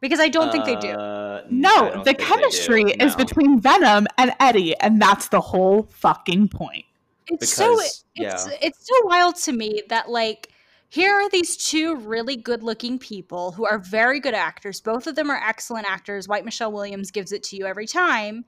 Because 0.00 0.20
I 0.20 0.28
don't 0.28 0.52
think 0.52 0.64
they 0.64 0.76
do. 0.76 0.90
Uh, 0.90 1.42
no, 1.50 1.86
the 1.86 1.90
think 1.90 2.04
they 2.04 2.12
do. 2.14 2.24
chemistry 2.24 2.82
is 2.84 3.16
No. 3.16 3.24
between 3.24 3.60
Venom 3.60 4.06
and 4.16 4.32
Eddie, 4.38 4.76
and 4.78 5.02
that's 5.02 5.28
the 5.28 5.40
whole 5.40 5.88
fucking 5.90 6.48
point. 6.48 6.84
It's 7.26 7.52
so 7.52 7.78
it's 7.80 8.04
yeah. 8.14 8.38
it's 8.62 8.86
so 8.86 8.94
wild 9.06 9.36
to 9.36 9.52
me 9.52 9.82
that 9.88 10.08
like 10.08 10.48
here 10.88 11.12
are 11.12 11.28
these 11.28 11.56
two 11.56 11.96
really 11.96 12.36
good-looking 12.36 12.98
people 12.98 13.52
who 13.52 13.66
are 13.66 13.78
very 13.78 14.20
good 14.20 14.34
actors. 14.34 14.80
Both 14.80 15.06
of 15.06 15.16
them 15.16 15.30
are 15.30 15.36
excellent 15.36 15.90
actors. 15.90 16.26
White 16.26 16.44
Michelle 16.44 16.72
Williams 16.72 17.10
gives 17.10 17.32
it 17.32 17.42
to 17.44 17.56
you 17.56 17.66
every 17.66 17.86
time, 17.86 18.44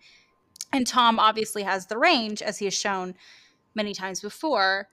and 0.72 0.86
Tom 0.86 1.18
obviously 1.18 1.64
has 1.64 1.86
the 1.86 1.98
range 1.98 2.40
as 2.42 2.58
he 2.58 2.64
has 2.64 2.74
shown 2.74 3.14
many 3.74 3.92
times 3.92 4.20
before. 4.20 4.88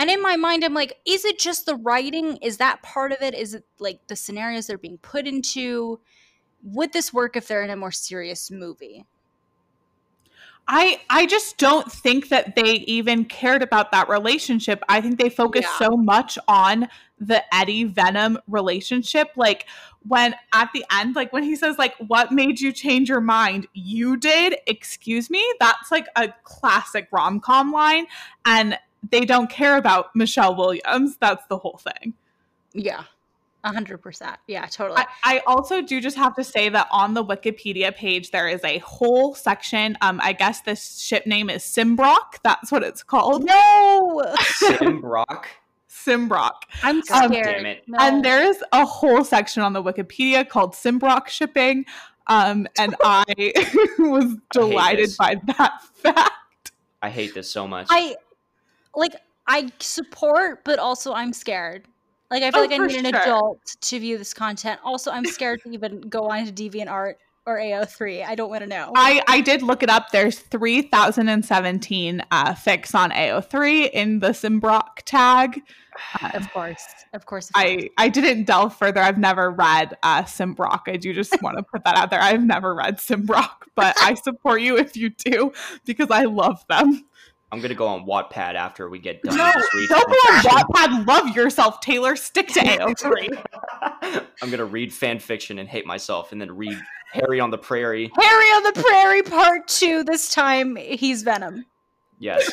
And 0.00 0.08
in 0.08 0.22
my 0.22 0.34
mind, 0.36 0.64
I'm 0.64 0.72
like, 0.72 0.98
is 1.04 1.26
it 1.26 1.38
just 1.38 1.66
the 1.66 1.76
writing? 1.76 2.38
Is 2.38 2.56
that 2.56 2.82
part 2.82 3.12
of 3.12 3.20
it? 3.20 3.34
Is 3.34 3.52
it 3.52 3.64
like 3.78 4.06
the 4.06 4.16
scenarios 4.16 4.66
they're 4.66 4.78
being 4.78 4.96
put 4.96 5.26
into? 5.26 6.00
Would 6.62 6.94
this 6.94 7.12
work 7.12 7.36
if 7.36 7.46
they're 7.46 7.62
in 7.62 7.68
a 7.68 7.76
more 7.76 7.92
serious 7.92 8.50
movie? 8.50 9.04
I 10.66 11.02
I 11.10 11.26
just 11.26 11.58
don't 11.58 11.92
think 11.92 12.30
that 12.30 12.56
they 12.56 12.76
even 12.86 13.26
cared 13.26 13.62
about 13.62 13.92
that 13.92 14.08
relationship. 14.08 14.82
I 14.88 15.02
think 15.02 15.18
they 15.18 15.28
focused 15.28 15.68
Yeah. 15.78 15.88
so 15.88 15.96
much 15.98 16.38
on 16.48 16.88
the 17.18 17.42
Eddie 17.54 17.84
Venom 17.84 18.38
relationship. 18.48 19.28
Like 19.36 19.66
when 20.08 20.34
at 20.54 20.70
the 20.72 20.82
end, 20.90 21.14
like 21.14 21.30
when 21.30 21.42
he 21.42 21.56
says, 21.56 21.76
like, 21.76 21.94
what 21.98 22.32
made 22.32 22.58
you 22.58 22.72
change 22.72 23.10
your 23.10 23.20
mind? 23.20 23.66
You 23.74 24.16
did, 24.16 24.56
excuse 24.66 25.28
me. 25.28 25.44
That's 25.60 25.90
like 25.90 26.06
a 26.16 26.32
classic 26.42 27.08
rom-com 27.12 27.70
line. 27.70 28.06
And 28.46 28.78
they 29.10 29.24
don't 29.24 29.48
care 29.50 29.76
about 29.76 30.14
Michelle 30.14 30.54
Williams. 30.56 31.16
That's 31.18 31.46
the 31.46 31.58
whole 31.58 31.78
thing. 31.78 32.14
Yeah, 32.72 33.04
a 33.64 33.72
hundred 33.72 33.98
percent. 33.98 34.36
Yeah, 34.46 34.66
totally. 34.66 35.00
I, 35.00 35.06
I 35.36 35.42
also 35.46 35.82
do 35.82 36.00
just 36.00 36.16
have 36.16 36.34
to 36.36 36.44
say 36.44 36.68
that 36.68 36.86
on 36.90 37.14
the 37.14 37.24
Wikipedia 37.24 37.94
page 37.94 38.30
there 38.30 38.48
is 38.48 38.62
a 38.64 38.78
whole 38.78 39.34
section. 39.34 39.96
Um, 40.00 40.20
I 40.22 40.32
guess 40.32 40.60
this 40.60 40.98
ship 41.00 41.26
name 41.26 41.50
is 41.50 41.62
Symbrock. 41.62 42.38
That's 42.42 42.70
what 42.70 42.82
it's 42.82 43.02
called. 43.02 43.44
no, 43.44 44.34
Symbrock? 44.38 45.44
Symbrock. 45.90 46.62
I'm 46.82 47.00
God 47.02 47.28
scared. 47.30 47.44
damn 47.46 47.66
it. 47.66 47.82
No. 47.86 47.98
And 48.00 48.24
there's 48.24 48.56
a 48.72 48.84
whole 48.86 49.24
section 49.24 49.62
on 49.62 49.72
the 49.72 49.82
Wikipedia 49.82 50.48
called 50.48 50.72
Symbrock 50.72 51.28
shipping. 51.28 51.84
Um, 52.28 52.66
and 52.78 52.94
I 53.04 53.24
was 53.98 54.36
delighted 54.52 55.06
this. 55.06 55.16
by 55.16 55.40
that 55.56 55.82
fact. 55.94 56.72
I 57.02 57.10
hate 57.10 57.34
this 57.34 57.50
so 57.50 57.66
much. 57.66 57.88
I 57.90 58.16
like 58.94 59.14
I 59.46 59.70
support, 59.78 60.64
but 60.64 60.78
also 60.78 61.12
I'm 61.12 61.32
scared. 61.32 61.86
Like 62.30 62.42
I 62.42 62.50
feel 62.50 62.60
Oh, 62.60 62.62
like 62.66 62.72
I 62.72 62.86
need 62.86 63.04
an 63.04 63.12
sure. 63.12 63.22
adult 63.22 63.60
to 63.80 63.98
view 63.98 64.16
this 64.18 64.32
content. 64.32 64.80
Also, 64.84 65.10
I'm 65.10 65.24
scared 65.24 65.60
to 65.64 65.70
even 65.70 66.00
go 66.02 66.28
on 66.28 66.46
to 66.46 66.52
DeviantArt 66.52 67.14
or 67.46 67.56
AO3. 67.58 68.24
I 68.24 68.34
don't 68.36 68.50
want 68.50 68.62
to 68.62 68.68
know. 68.68 68.92
I, 68.94 69.22
I 69.26 69.40
did 69.40 69.62
look 69.62 69.82
it 69.82 69.90
up. 69.90 70.10
There's 70.12 70.38
3,017 70.38 72.22
uh, 72.30 72.54
fics 72.54 72.94
on 72.94 73.10
AO3 73.10 73.90
in 73.90 74.20
the 74.20 74.28
Symbrock 74.28 74.98
tag. 75.04 75.60
of 76.34 76.50
course, 76.52 76.84
of 77.12 77.26
course. 77.26 77.48
Of 77.48 77.50
course. 77.50 77.50
I, 77.54 77.88
I 77.98 78.08
didn't 78.08 78.44
delve 78.44 78.76
further. 78.76 79.00
I've 79.00 79.18
never 79.18 79.50
read 79.50 79.96
uh, 80.02 80.22
Symbrock. 80.22 80.82
I 80.86 80.96
do 80.96 81.12
just 81.12 81.40
want 81.42 81.56
to 81.56 81.62
put 81.62 81.84
that 81.84 81.96
out 81.96 82.10
there. 82.10 82.20
I've 82.20 82.44
never 82.44 82.74
read 82.74 82.98
Symbrock, 82.98 83.62
but 83.74 83.96
I 84.00 84.14
support 84.14 84.60
you 84.60 84.76
if 84.78 84.96
you 84.96 85.10
do 85.10 85.52
because 85.84 86.10
I 86.10 86.24
love 86.24 86.64
them. 86.68 87.04
I'm 87.52 87.60
gonna 87.60 87.74
go 87.74 87.86
on 87.86 88.06
Wattpad 88.06 88.54
after 88.54 88.88
we 88.88 88.98
get 89.00 89.22
done. 89.22 89.36
No, 89.36 89.44
and 89.44 89.54
just 89.54 89.74
read 89.74 89.88
don't 89.88 90.06
go 90.06 90.14
on. 90.14 90.42
Wattpad. 90.42 91.06
Love 91.06 91.36
yourself, 91.36 91.80
Taylor. 91.80 92.14
Stick 92.14 92.48
to 92.48 92.60
AO3. 92.60 93.44
I'm 94.42 94.50
gonna 94.50 94.64
read 94.64 94.92
fan 94.92 95.18
fiction 95.18 95.58
and 95.58 95.68
hate 95.68 95.84
myself, 95.84 96.30
and 96.30 96.40
then 96.40 96.56
read 96.56 96.78
Harry 97.12 97.40
on 97.40 97.50
the 97.50 97.58
Prairie. 97.58 98.10
Harry 98.16 98.44
on 98.46 98.62
the 98.62 98.80
Prairie 98.80 99.22
Part 99.22 99.66
Two. 99.66 100.04
This 100.04 100.30
time 100.30 100.76
he's 100.76 101.22
Venom. 101.22 101.66
Yes, 102.20 102.50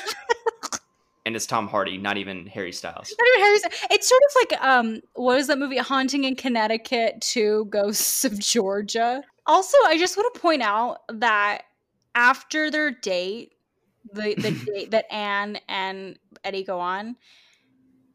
and 1.27 1.35
it's 1.35 1.45
Tom 1.45 1.67
Hardy, 1.67 1.99
not 1.99 2.17
even 2.17 2.47
Harry 2.47 2.71
Styles. 2.71 3.13
Not 3.19 3.27
even 3.27 3.45
Harry's. 3.45 3.63
It's 3.91 4.09
sort 4.09 4.21
of 4.23 4.35
like 4.35 4.63
um, 4.63 5.01
what 5.13 5.37
is 5.37 5.45
that 5.47 5.59
movie? 5.59 5.77
Haunting 5.77 6.23
in 6.23 6.35
Connecticut. 6.35 7.21
Two 7.21 7.65
Ghosts 7.69 8.25
of 8.25 8.39
Georgia. 8.39 9.21
Also, 9.45 9.77
I 9.85 9.97
just 9.99 10.17
want 10.17 10.33
to 10.33 10.39
point 10.39 10.63
out 10.63 11.01
that 11.13 11.65
after 12.15 12.71
their 12.71 12.89
date, 12.89 13.53
the 14.13 14.35
the 14.35 14.51
date 14.73 14.91
that 14.91 15.11
Anne 15.11 15.59
and 15.67 16.17
Eddie 16.43 16.63
go 16.63 16.79
on, 16.79 17.15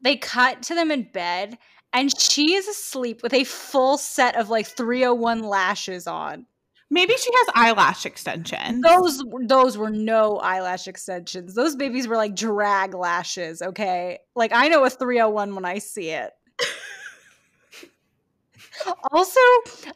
they 0.02 0.16
cut 0.16 0.62
to 0.64 0.74
them 0.74 0.90
in 0.90 1.04
bed, 1.12 1.58
and 1.92 2.16
she 2.18 2.54
is 2.54 2.68
asleep 2.68 3.22
with 3.22 3.34
a 3.34 3.44
full 3.44 3.98
set 3.98 4.36
of 4.36 4.50
like 4.50 4.66
301 4.66 5.42
lashes 5.42 6.06
on. 6.06 6.46
Maybe 6.90 7.16
she 7.16 7.30
has 7.32 7.46
eyelash 7.54 8.04
extensions. 8.04 8.82
Those 8.82 9.24
those 9.46 9.78
were 9.78 9.88
no 9.88 10.36
eyelash 10.38 10.86
extensions. 10.86 11.54
Those 11.54 11.74
babies 11.74 12.06
were 12.06 12.16
like 12.16 12.36
drag 12.36 12.94
lashes, 12.94 13.62
okay? 13.62 14.18
Like 14.36 14.52
I 14.52 14.68
know 14.68 14.84
a 14.84 14.90
301 14.90 15.54
when 15.54 15.64
I 15.64 15.78
see 15.78 16.10
it. 16.10 16.32
also, 19.10 19.40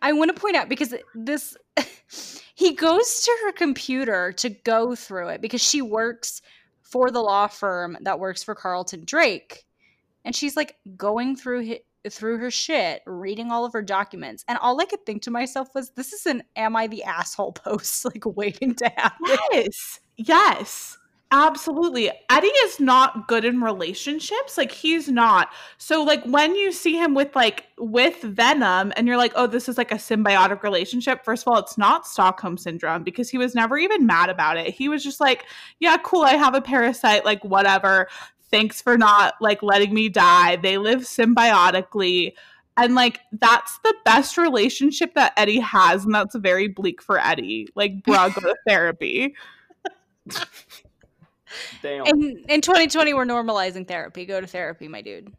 I 0.00 0.12
want 0.14 0.34
to 0.34 0.40
point 0.40 0.56
out 0.56 0.70
because 0.70 0.94
this 1.14 1.54
he 2.54 2.74
goes 2.74 3.20
to 3.22 3.36
her 3.44 3.52
computer 3.52 4.32
to 4.32 4.50
go 4.50 4.94
through 4.94 5.28
it 5.28 5.40
because 5.40 5.62
she 5.62 5.82
works 5.82 6.42
for 6.82 7.10
the 7.10 7.20
law 7.20 7.46
firm 7.46 7.96
that 8.02 8.20
works 8.20 8.42
for 8.42 8.54
Carlton 8.54 9.04
Drake. 9.04 9.64
And 10.24 10.34
she's 10.34 10.56
like 10.56 10.76
going 10.96 11.36
through 11.36 11.76
through 12.10 12.38
her 12.38 12.50
shit, 12.50 13.02
reading 13.04 13.50
all 13.50 13.64
of 13.64 13.72
her 13.72 13.82
documents. 13.82 14.44
And 14.48 14.58
all 14.58 14.80
I 14.80 14.84
could 14.84 15.04
think 15.04 15.22
to 15.22 15.30
myself 15.30 15.74
was 15.74 15.90
this 15.90 16.12
is 16.12 16.26
an 16.26 16.42
am 16.54 16.76
I 16.76 16.86
the 16.86 17.04
asshole 17.04 17.52
post 17.52 18.04
like 18.04 18.24
waiting 18.24 18.74
to 18.76 18.88
happen. 18.88 19.36
Yes. 19.52 20.00
Yes. 20.16 20.98
Absolutely. 21.38 22.10
Eddie 22.30 22.46
is 22.46 22.80
not 22.80 23.28
good 23.28 23.44
in 23.44 23.60
relationships. 23.60 24.56
Like 24.56 24.72
he's 24.72 25.06
not. 25.06 25.52
So 25.76 26.02
like 26.02 26.24
when 26.24 26.54
you 26.54 26.72
see 26.72 26.96
him 26.96 27.14
with 27.14 27.36
like 27.36 27.66
with 27.76 28.22
Venom 28.22 28.90
and 28.96 29.06
you're 29.06 29.18
like, 29.18 29.32
"Oh, 29.36 29.46
this 29.46 29.68
is 29.68 29.76
like 29.76 29.92
a 29.92 29.96
symbiotic 29.96 30.62
relationship." 30.62 31.26
First 31.26 31.46
of 31.46 31.52
all, 31.52 31.58
it's 31.58 31.76
not 31.76 32.06
Stockholm 32.06 32.56
syndrome 32.56 33.02
because 33.02 33.28
he 33.28 33.36
was 33.36 33.54
never 33.54 33.76
even 33.76 34.06
mad 34.06 34.30
about 34.30 34.56
it. 34.56 34.72
He 34.72 34.88
was 34.88 35.04
just 35.04 35.20
like, 35.20 35.44
"Yeah, 35.78 35.98
cool, 36.02 36.22
I 36.22 36.36
have 36.36 36.54
a 36.54 36.62
parasite, 36.62 37.26
like 37.26 37.44
whatever. 37.44 38.08
Thanks 38.50 38.80
for 38.80 38.96
not 38.96 39.34
like 39.38 39.62
letting 39.62 39.92
me 39.92 40.08
die." 40.08 40.56
They 40.56 40.78
live 40.78 41.00
symbiotically. 41.00 42.32
And 42.78 42.94
like 42.94 43.20
that's 43.32 43.78
the 43.84 43.94
best 44.06 44.38
relationship 44.38 45.12
that 45.14 45.34
Eddie 45.36 45.60
has, 45.60 46.06
and 46.06 46.14
that's 46.14 46.34
very 46.34 46.68
bleak 46.68 47.02
for 47.02 47.18
Eddie. 47.20 47.68
Like, 47.74 48.02
bruh, 48.04 48.34
go 48.34 48.40
to 48.40 48.56
therapy. 48.66 49.34
Damn. 51.82 52.06
In 52.06 52.44
in 52.48 52.60
2020 52.60 53.14
we're 53.14 53.24
normalizing 53.24 53.86
therapy. 53.86 54.26
Go 54.26 54.40
to 54.40 54.46
therapy, 54.46 54.88
my 54.88 55.02
dude. 55.02 55.32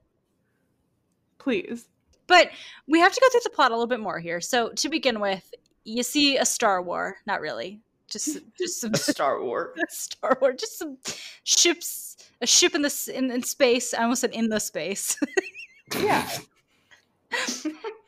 Please. 1.38 1.88
But 2.28 2.50
we 2.88 3.00
have 3.00 3.14
to 3.14 3.22
go 3.22 3.30
through 3.30 3.42
the 3.44 3.50
plot 3.50 3.72
a 3.72 3.74
little 3.74 3.88
bit 3.88 4.02
more 4.02 4.20
here. 4.20 4.42
So 4.42 4.70
to 4.70 4.90
begin 4.90 5.20
with, 5.20 5.54
you 5.86 6.04
see 6.04 6.38
a 6.38 6.46
Star 6.46 6.82
War, 6.82 7.18
not 7.26 7.40
really. 7.42 7.82
Just 8.10 8.40
just 8.58 8.82
some 8.82 8.94
a 8.94 8.98
Star 8.98 9.42
Wars. 9.44 9.78
Star 9.90 10.38
Wars, 10.42 10.56
just 10.60 10.78
some 10.78 10.98
ships, 11.44 12.18
a 12.42 12.48
ship 12.48 12.76
in 12.76 12.82
the 12.82 13.12
in, 13.14 13.32
in 13.32 13.44
space. 13.44 13.94
I 13.94 14.04
almost 14.04 14.22
said 14.22 14.32
in 14.32 14.50
the 14.50 14.60
space. 14.60 15.18
Yeah. 15.98 16.30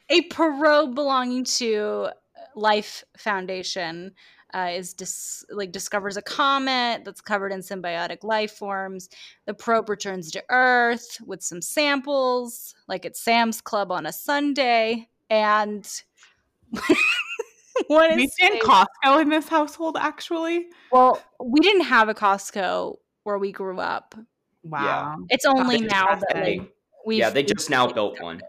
a 0.09 0.21
probe 0.23 0.95
belonging 0.95 1.45
to 1.45 2.09
Life 2.53 3.05
Foundation 3.17 4.11
uh, 4.53 4.69
is 4.73 4.93
dis- 4.93 5.45
like 5.49 5.71
discovers 5.71 6.17
a 6.17 6.21
comet 6.21 7.03
that's 7.05 7.21
covered 7.21 7.51
in 7.51 7.59
symbiotic 7.61 8.23
life 8.23 8.51
forms. 8.53 9.09
The 9.45 9.53
probe 9.53 9.89
returns 9.89 10.31
to 10.31 10.43
Earth 10.49 11.17
with 11.25 11.41
some 11.41 11.61
samples, 11.61 12.73
like 12.87 13.05
at 13.05 13.15
Sam's 13.17 13.61
Club 13.61 13.91
on 13.91 14.05
a 14.05 14.13
Sunday, 14.13 15.07
and 15.29 15.87
what 17.87 18.15
we 18.15 18.23
is 18.25 18.35
in 18.41 18.59
Costco 18.59 19.21
in 19.21 19.29
this 19.29 19.47
household, 19.47 19.97
actually. 19.99 20.67
well, 20.91 21.21
we 21.43 21.59
didn't 21.59 21.85
have 21.85 22.09
a 22.09 22.13
Costco 22.13 22.97
where 23.23 23.37
we 23.37 23.51
grew 23.51 23.79
up. 23.79 24.15
Wow. 24.63 25.17
It's 25.29 25.45
only 25.45 25.77
That's 25.81 25.93
now 25.93 26.15
that 26.15 26.35
like 26.35 26.73
we've 27.05 27.19
yeah, 27.19 27.29
they 27.29 27.43
just 27.43 27.69
now 27.69 27.87
built 27.87 28.21
one. 28.21 28.41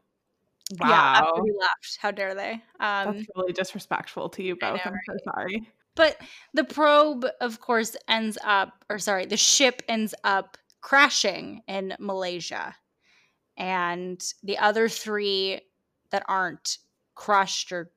yeah 0.80 0.88
Wow. 0.88 1.14
after 1.28 1.42
we 1.42 1.53
left. 1.59 1.98
How 2.01 2.11
dare 2.11 2.34
they? 2.34 2.53
Um, 2.80 3.14
That's 3.16 3.26
really 3.36 3.53
disrespectful 3.53 4.28
to 4.30 4.42
you 4.42 4.57
both. 4.57 4.76
know, 4.84 4.92
I'm 4.92 4.94
so 5.09 5.16
sorry. 5.34 5.68
But 5.97 6.16
the 6.55 6.64
probe, 6.64 7.26
of 7.41 7.61
course, 7.61 7.97
ends 8.09 8.38
up, 8.45 8.84
or 8.88 8.99
sorry, 8.99 9.26
the 9.26 9.36
ship 9.36 9.82
ends 9.88 10.14
up 10.24 10.57
crashing 10.80 11.62
in 11.68 11.95
Malaysia. 11.99 12.74
And 13.57 14.22
the 14.43 14.59
other 14.59 14.88
three 14.88 15.61
that 16.11 16.24
aren't 16.28 16.78
crushed 17.14 17.72
or 17.72 17.91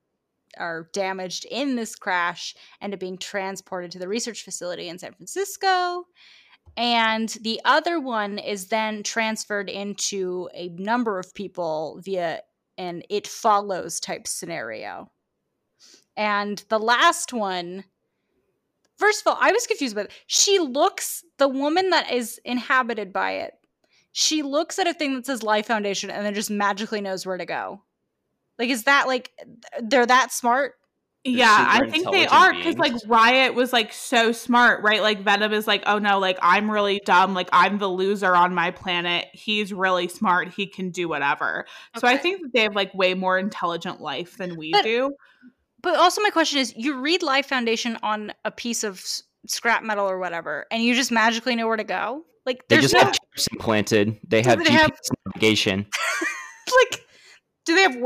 are 0.57 0.89
damaged 0.93 1.45
in 1.49 1.75
this 1.75 1.95
crash 1.95 2.55
end 2.81 2.93
up 2.93 2.99
being 2.99 3.17
transported 3.17 3.91
to 3.91 3.99
the 3.99 4.07
research 4.07 4.43
facility 4.43 4.87
in 4.87 4.99
San 4.99 5.13
Francisco. 5.13 6.05
And 6.77 7.29
the 7.41 7.59
other 7.65 7.99
one 7.99 8.37
is 8.37 8.67
then 8.67 9.03
transferred 9.03 9.69
into 9.69 10.49
a 10.53 10.69
number 10.69 11.19
of 11.19 11.33
people 11.33 12.01
via 12.03 12.41
an 12.77 13.03
it 13.09 13.27
follows 13.27 13.99
type 13.99 14.27
scenario. 14.27 15.11
And 16.15 16.63
the 16.69 16.79
last 16.79 17.33
one, 17.33 17.83
first 18.97 19.21
of 19.21 19.27
all, 19.27 19.37
I 19.39 19.51
was 19.51 19.67
confused 19.67 19.93
about 19.93 20.05
it. 20.05 20.11
She 20.27 20.59
looks, 20.59 21.23
the 21.37 21.47
woman 21.47 21.89
that 21.89 22.11
is 22.11 22.39
inhabited 22.45 23.11
by 23.11 23.31
it, 23.31 23.53
she 24.11 24.43
looks 24.43 24.77
at 24.77 24.87
a 24.87 24.93
thing 24.93 25.15
that 25.15 25.25
says 25.25 25.41
Life 25.41 25.65
Foundation 25.67 26.11
and 26.11 26.25
then 26.25 26.35
just 26.35 26.51
magically 26.51 27.01
knows 27.01 27.25
where 27.25 27.37
to 27.37 27.45
go. 27.45 27.81
Like, 28.59 28.69
is 28.69 28.83
that 28.83 29.07
like, 29.07 29.31
they're 29.81 30.05
that 30.05 30.31
smart? 30.31 30.75
Yeah, 31.25 31.65
I 31.69 31.89
think 31.89 32.11
they 32.11 32.27
are 32.27 32.53
because 32.53 32.75
like. 32.75 32.93
Riot 33.07 33.53
was 33.53 33.71
like 33.71 33.93
so 33.93 34.33
smart, 34.33 34.83
right? 34.83 35.01
Like 35.01 35.21
Venom 35.21 35.53
is 35.53 35.65
like, 35.65 35.81
oh 35.85 35.97
no, 35.97 36.19
like 36.19 36.37
I'm 36.41 36.69
really 36.69 37.01
dumb, 37.05 37.33
like 37.33 37.47
I'm 37.53 37.77
the 37.77 37.87
loser 37.87 38.35
on 38.35 38.53
my 38.53 38.71
planet. 38.71 39.27
He's 39.31 39.71
really 39.71 40.09
smart. 40.09 40.49
He 40.49 40.67
can 40.67 40.89
do 40.89 41.07
whatever. 41.07 41.65
So 41.97 42.09
I 42.09 42.17
think 42.17 42.41
that 42.41 42.51
they 42.53 42.63
have 42.63 42.75
like 42.75 42.93
way 42.93 43.13
more 43.13 43.39
intelligent 43.39 44.01
life 44.01 44.35
than 44.35 44.57
we 44.57 44.71
But- 44.73 44.83
do. 44.83 45.13
But 45.83 45.97
also, 45.97 46.21
my 46.21 46.29
question 46.31 46.59
is 46.59 46.73
you 46.75 46.99
read 46.99 47.21
Life 47.21 47.45
Foundation 47.45 47.97
on 48.01 48.31
a 48.45 48.49
piece 48.51 48.83
of 48.83 49.03
scrap 49.45 49.83
metal 49.83 50.09
or 50.09 50.17
whatever, 50.17 50.65
and 50.71 50.81
you 50.81 50.95
just 50.95 51.11
magically 51.11 51.55
know 51.55 51.67
where 51.67 51.77
to 51.77 51.83
go? 51.83 52.23
Like, 52.45 52.67
They 52.69 52.79
just 52.79 52.93
no, 52.93 53.01
have 53.01 53.11
chips 53.13 53.47
implanted. 53.51 54.17
They 54.27 54.41
have 54.41 54.59
they 54.59 54.65
GPS 54.65 54.71
have- 54.71 54.91
navigation. 55.27 55.85
like, 56.91 57.05
do 57.65 57.75
they 57.75 57.81
have 57.83 57.93
Waze 57.93 57.99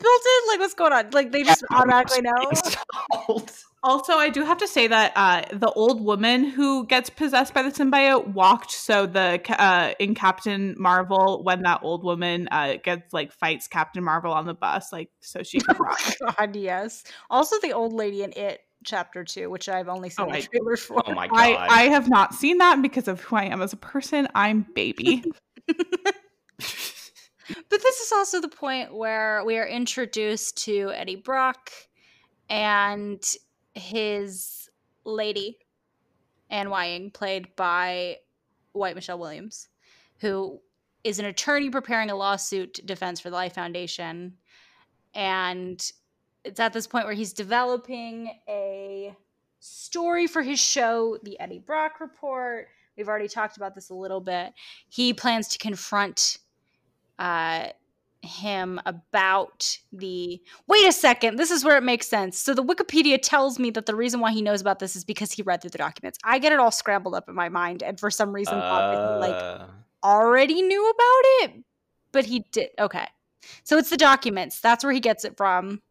built 0.00 0.22
in? 0.26 0.48
Like, 0.48 0.60
what's 0.60 0.74
going 0.74 0.92
on? 0.92 1.10
Like, 1.10 1.32
they 1.32 1.42
just 1.42 1.64
automatically 1.70 2.22
know? 2.22 3.42
Also, 3.82 4.14
I 4.14 4.30
do 4.30 4.42
have 4.42 4.58
to 4.58 4.66
say 4.66 4.88
that 4.88 5.12
uh, 5.14 5.42
the 5.52 5.70
old 5.70 6.04
woman 6.04 6.42
who 6.42 6.86
gets 6.86 7.08
possessed 7.08 7.54
by 7.54 7.62
the 7.62 7.70
symbiote 7.70 8.26
walked. 8.26 8.72
So 8.72 9.06
the 9.06 9.40
uh, 9.60 9.92
in 10.00 10.16
Captain 10.16 10.74
Marvel, 10.76 11.44
when 11.44 11.62
that 11.62 11.80
old 11.84 12.02
woman 12.02 12.48
uh, 12.50 12.78
gets 12.82 13.12
like 13.12 13.30
fights 13.32 13.68
Captain 13.68 14.02
Marvel 14.02 14.32
on 14.32 14.44
the 14.44 14.54
bus, 14.54 14.92
like 14.92 15.10
so 15.20 15.44
she 15.44 15.60
can 15.60 15.76
run. 15.76 15.96
God, 16.36 16.56
yes. 16.56 17.04
Also, 17.30 17.60
the 17.60 17.74
old 17.74 17.92
lady 17.92 18.24
in 18.24 18.32
It 18.34 18.60
chapter 18.84 19.22
two, 19.22 19.50
which 19.50 19.68
I've 19.68 19.88
only 19.88 20.10
seen 20.10 20.26
Oh, 20.26 20.32
the 20.32 20.38
I- 20.38 20.76
for. 20.76 21.02
Oh 21.06 21.12
my 21.12 21.28
god. 21.28 21.38
I, 21.38 21.66
I 21.68 21.82
have 21.84 22.08
not 22.08 22.34
seen 22.34 22.58
that 22.58 22.82
because 22.82 23.06
of 23.06 23.20
who 23.20 23.36
I 23.36 23.44
am 23.44 23.62
as 23.62 23.72
a 23.72 23.76
person. 23.76 24.26
I'm 24.34 24.66
baby. 24.74 25.22
But 27.48 27.82
this 27.82 28.00
is 28.00 28.12
also 28.12 28.40
the 28.40 28.48
point 28.48 28.94
where 28.94 29.44
we 29.44 29.56
are 29.58 29.66
introduced 29.66 30.64
to 30.64 30.92
Eddie 30.94 31.16
Brock 31.16 31.70
and 32.48 33.22
his 33.74 34.68
lady, 35.04 35.58
Anne 36.50 36.70
Weying, 36.70 37.10
played 37.10 37.54
by 37.56 38.16
White 38.72 38.94
Michelle 38.94 39.18
Williams, 39.18 39.68
who 40.20 40.60
is 41.04 41.18
an 41.18 41.24
attorney 41.24 41.70
preparing 41.70 42.10
a 42.10 42.16
lawsuit 42.16 42.80
defense 42.84 43.20
for 43.20 43.30
the 43.30 43.36
Life 43.36 43.54
Foundation. 43.54 44.34
And 45.14 45.80
it's 46.44 46.60
at 46.60 46.72
this 46.72 46.86
point 46.86 47.06
where 47.06 47.14
he's 47.14 47.32
developing 47.32 48.30
a 48.48 49.14
story 49.60 50.26
for 50.26 50.42
his 50.42 50.60
show, 50.60 51.18
The 51.22 51.38
Eddie 51.40 51.58
Brock 51.58 52.00
Report. 52.00 52.68
We've 52.96 53.08
already 53.08 53.28
talked 53.28 53.56
about 53.56 53.74
this 53.74 53.90
a 53.90 53.94
little 53.94 54.20
bit. 54.20 54.52
He 54.88 55.12
plans 55.12 55.48
to 55.48 55.58
confront 55.58 56.38
uh, 57.18 57.68
him 58.22 58.80
about 58.86 59.78
the. 59.92 60.40
Wait 60.66 60.86
a 60.86 60.92
second. 60.92 61.36
This 61.36 61.50
is 61.50 61.64
where 61.64 61.76
it 61.76 61.82
makes 61.84 62.08
sense. 62.08 62.38
So 62.38 62.54
the 62.54 62.64
Wikipedia 62.64 63.18
tells 63.22 63.58
me 63.58 63.70
that 63.70 63.86
the 63.86 63.94
reason 63.94 64.20
why 64.20 64.32
he 64.32 64.42
knows 64.42 64.60
about 64.60 64.78
this 64.80 64.96
is 64.96 65.04
because 65.04 65.32
he 65.32 65.42
read 65.42 65.60
through 65.62 65.70
the 65.70 65.78
documents. 65.78 66.18
I 66.24 66.38
get 66.38 66.52
it 66.52 66.58
all 66.58 66.70
scrambled 66.72 67.14
up 67.14 67.28
in 67.28 67.34
my 67.34 67.48
mind, 67.48 67.82
and 67.82 67.98
for 68.00 68.10
some 68.10 68.32
reason, 68.32 68.54
thought 68.58 68.94
that 68.94 69.20
like 69.20 69.34
Uh, 69.34 69.66
already 70.02 70.60
knew 70.62 70.90
about 70.90 71.22
it, 71.50 71.64
but 72.12 72.24
he 72.24 72.40
did. 72.52 72.70
Okay, 72.78 73.06
so 73.64 73.78
it's 73.78 73.90
the 73.90 73.96
documents. 73.96 74.60
That's 74.60 74.82
where 74.84 74.92
he 74.92 75.00
gets 75.00 75.24
it 75.24 75.36
from. 75.36 75.82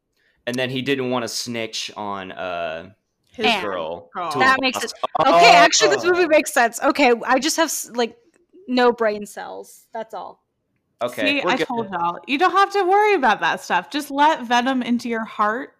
and 0.48 0.56
then 0.56 0.70
he 0.70 0.82
didn't 0.84 1.10
want 1.10 1.24
to 1.24 1.28
snitch 1.28 1.90
on 1.98 2.32
uh 2.32 2.92
his 3.32 3.46
Anne. 3.48 3.64
girl. 3.64 4.10
Girl. 4.14 4.32
to 4.32 4.40
That 4.40 4.58
makes 4.62 4.80
boss. 4.80 4.94
Okay, 5.26 5.52
actually, 5.56 5.90
this 5.96 6.06
Oh. 6.06 6.12
movie 6.12 6.28
makes 6.28 6.54
sense. 6.54 6.82
Okay, 6.84 7.14
I 7.26 7.40
just 7.40 7.58
have 7.58 7.74
like 7.96 8.16
no 8.68 8.92
brain 8.94 9.26
cells. 9.26 9.88
That's 9.94 10.14
all. 10.14 10.45
Okay, 11.02 11.42
See, 11.42 11.44
I 11.44 11.58
good. 11.58 11.68
told 11.68 11.90
y'all. 11.92 12.20
You 12.28 12.38
don't 12.38 12.52
have 12.52 12.72
to 12.72 12.84
worry 12.84 13.16
about 13.16 13.42
that 13.42 13.62
stuff. 13.62 13.90
Just 13.90 14.12
let 14.12 14.44
Venom 14.46 14.82
into 14.82 15.10
your 15.10 15.26
heart 15.26 15.76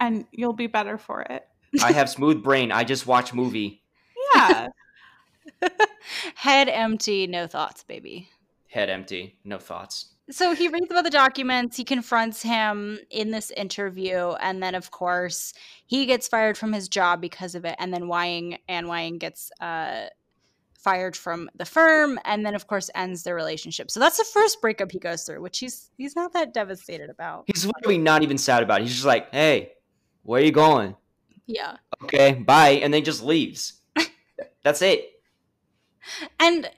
and 0.00 0.24
you'll 0.32 0.52
be 0.52 0.66
better 0.66 0.98
for 0.98 1.22
it. 1.22 1.46
I 1.82 1.92
have 1.92 2.08
smooth 2.08 2.42
brain. 2.42 2.72
I 2.72 2.84
just 2.84 3.06
watch 3.06 3.34
movie. 3.34 3.82
Yeah. 4.34 4.68
Head 6.34 6.68
empty, 6.68 7.26
no 7.26 7.46
thoughts, 7.46 7.84
baby. 7.84 8.28
Head 8.68 8.88
empty, 8.88 9.36
no 9.44 9.58
thoughts. 9.58 10.06
So 10.30 10.54
he 10.54 10.68
reads 10.68 10.90
about 10.90 11.04
the 11.04 11.10
documents, 11.10 11.76
he 11.76 11.84
confronts 11.84 12.42
him 12.42 12.98
in 13.10 13.30
this 13.30 13.52
interview, 13.52 14.32
and 14.40 14.60
then 14.60 14.74
of 14.74 14.90
course 14.90 15.52
he 15.86 16.04
gets 16.04 16.26
fired 16.26 16.58
from 16.58 16.72
his 16.72 16.88
job 16.88 17.20
because 17.20 17.54
of 17.54 17.64
it, 17.64 17.76
and 17.78 17.94
then 17.94 18.08
Weying 18.08 18.58
and 18.68 18.88
Weying 18.88 19.18
gets 19.18 19.52
uh 19.60 20.06
fired 20.86 21.16
from 21.16 21.50
the 21.56 21.64
firm 21.64 22.16
and 22.24 22.46
then 22.46 22.54
of 22.54 22.68
course 22.68 22.88
ends 22.94 23.24
their 23.24 23.34
relationship. 23.34 23.90
So 23.90 23.98
that's 23.98 24.18
the 24.18 24.24
first 24.32 24.60
breakup 24.60 24.92
he 24.92 25.00
goes 25.00 25.24
through, 25.24 25.42
which 25.42 25.58
he's 25.58 25.90
he's 25.98 26.14
not 26.14 26.32
that 26.34 26.54
devastated 26.54 27.10
about. 27.10 27.42
He's 27.48 27.66
literally 27.66 27.98
not 27.98 28.22
even 28.22 28.38
sad 28.38 28.62
about 28.62 28.80
it. 28.80 28.84
He's 28.84 28.94
just 28.94 29.04
like, 29.04 29.34
hey, 29.34 29.72
where 30.22 30.40
are 30.40 30.44
you 30.44 30.52
going? 30.52 30.94
Yeah. 31.46 31.78
Okay, 32.04 32.34
bye. 32.34 32.80
And 32.84 32.94
then 32.94 33.02
just 33.02 33.24
leaves. 33.24 33.80
That's 34.62 34.80
it. 34.80 35.10
And 36.38 36.70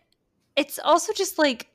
it's 0.57 0.79
also 0.83 1.13
just 1.13 1.37
like 1.39 1.69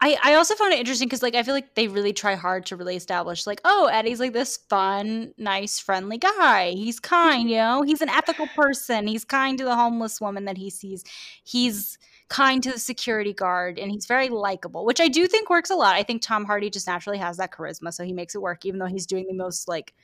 I, 0.00 0.18
I 0.22 0.34
also 0.34 0.54
found 0.54 0.74
it 0.74 0.78
interesting 0.78 1.08
because 1.08 1.22
like 1.22 1.34
I 1.34 1.42
feel 1.42 1.54
like 1.54 1.74
they 1.74 1.88
really 1.88 2.12
try 2.12 2.34
hard 2.34 2.66
to 2.66 2.76
really 2.76 2.96
establish 2.96 3.46
like 3.46 3.62
oh 3.64 3.86
Eddie's 3.86 4.20
like 4.20 4.34
this 4.34 4.58
fun 4.68 5.32
nice 5.38 5.78
friendly 5.78 6.18
guy. 6.18 6.72
He's 6.72 7.00
kind 7.00 7.48
you 7.48 7.56
know? 7.56 7.82
He's 7.82 8.02
an 8.02 8.10
ethical 8.10 8.46
person. 8.48 9.06
He's 9.06 9.24
kind 9.24 9.56
to 9.58 9.64
the 9.64 9.74
homeless 9.74 10.20
woman 10.20 10.44
that 10.44 10.58
he 10.58 10.68
sees. 10.68 11.02
He's 11.44 11.98
kind 12.28 12.62
to 12.62 12.72
the 12.72 12.78
security 12.78 13.32
guard 13.32 13.78
and 13.78 13.90
he's 13.90 14.04
very 14.04 14.28
likable 14.28 14.84
which 14.84 15.00
I 15.00 15.08
do 15.08 15.26
think 15.26 15.48
works 15.48 15.70
a 15.70 15.76
lot. 15.76 15.94
I 15.94 16.02
think 16.02 16.20
Tom 16.20 16.44
Hardy 16.44 16.68
just 16.68 16.86
naturally 16.86 17.18
has 17.18 17.38
that 17.38 17.52
charisma 17.52 17.92
so 17.92 18.04
he 18.04 18.12
makes 18.12 18.34
it 18.34 18.42
work 18.42 18.66
even 18.66 18.78
though 18.78 18.86
he's 18.86 19.06
doing 19.06 19.26
the 19.26 19.34
most 19.34 19.66
like 19.66 19.94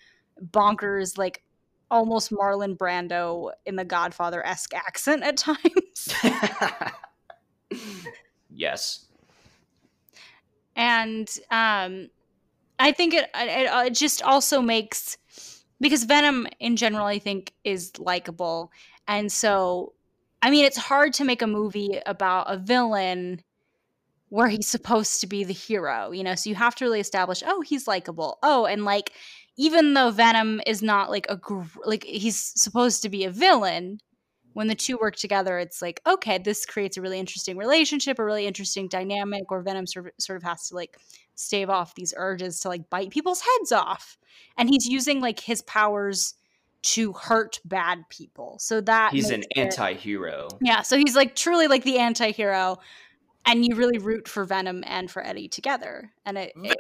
bonkers 0.51 1.19
like 1.19 1.43
almost 1.91 2.33
Marlon 2.33 2.79
Brando 2.79 3.51
in 3.67 3.77
the 3.77 3.85
Godfather 3.85 4.45
esque 4.47 4.73
accent 4.87 5.23
at 5.23 5.37
times. 5.37 6.15
Yes 8.55 9.07
and 10.77 11.39
um 11.51 12.09
i 12.79 12.93
think 12.93 13.15
it, 13.15 13.29
it 13.35 13.87
it 13.87 13.95
just 13.95 14.23
also 14.23 14.61
makes 14.61 15.17
because 15.81 16.05
venom 16.05 16.47
in 16.61 16.77
general 16.77 17.07
i 17.07 17.19
think 17.19 17.53
is 17.65 17.93
likable. 17.99 18.71
And 19.09 19.31
so 19.33 19.93
i 20.43 20.51
mean 20.51 20.65
it's 20.65 20.77
hard 20.77 21.13
to 21.15 21.25
make 21.25 21.43
a 21.43 21.47
movie 21.47 22.01
about 22.07 22.47
a 22.49 22.57
villain 22.57 23.43
where 24.29 24.49
he's 24.49 24.69
supposed 24.69 25.21
to 25.21 25.27
be 25.27 25.45
the 25.45 25.53
hero 25.53 26.11
you 26.11 26.23
know? 26.25 26.35
So 26.35 26.49
you 26.51 26.57
have 26.57 26.75
to 26.77 26.85
really 26.85 27.01
establish 27.01 27.43
oh 27.47 27.61
he's 27.61 27.87
likable. 27.89 28.39
Oh 28.43 28.65
and 28.67 28.85
like 28.85 29.13
even 29.59 29.95
though 29.95 30.11
venom 30.11 30.61
is 30.67 30.83
not 30.83 31.11
like 31.11 31.27
a 31.29 31.37
gr- 31.37 31.63
like 31.85 32.05
he's 32.05 32.39
supposed 32.39 33.03
to 33.03 33.09
be 33.09 33.25
a 33.25 33.31
villain 33.31 33.99
when 34.55 34.67
the 34.69 34.75
two 34.75 34.99
work 35.01 35.17
together, 35.17 35.59
it's 35.59 35.81
like, 35.83 36.01
okay, 36.07 36.39
this 36.39 36.67
creates 36.67 36.97
a 36.97 37.01
really 37.01 37.19
interesting 37.19 37.57
relationship, 37.57 38.19
a 38.19 38.25
really 38.25 38.47
interesting 38.47 38.89
dynamic 38.89 39.51
where 39.51 39.61
Venom 39.61 39.87
sort 39.87 40.07
of, 40.07 40.13
sort 40.19 40.37
of 40.37 40.43
has 40.43 40.69
to 40.69 40.75
like 40.75 40.99
stave 41.35 41.71
off 41.71 41.95
these 41.95 42.13
urges 42.17 42.61
to 42.61 42.69
like 42.69 42.89
bite 42.91 43.11
people's 43.11 43.41
heads 43.41 43.73
off. 43.73 44.19
And 44.57 44.69
he's 44.69 44.87
using 44.87 45.21
like 45.21 45.41
his 45.41 45.63
powers 45.63 46.35
to 46.83 47.13
hurt 47.13 47.61
bad 47.65 48.09
people. 48.09 48.59
So 48.61 48.81
that 48.83 49.13
He's 49.13 49.31
an 49.31 49.41
makes 49.41 49.47
it- 49.51 49.59
anti 49.61 49.95
hero. 49.95 50.49
Yeah, 50.61 50.83
so 50.83 50.97
he's 50.97 51.15
like 51.17 51.37
truly 51.37 51.69
like 51.69 51.85
the 51.85 51.99
anti-hero 51.99 52.79
and 53.47 53.65
you 53.65 53.75
really 53.77 53.99
root 53.99 54.29
for 54.29 54.45
Venom 54.45 54.85
and 54.87 55.11
for 55.11 55.25
Eddie 55.25 55.49
together. 55.49 56.13
And 56.25 56.39
it, 56.39 56.53
it 56.57 56.77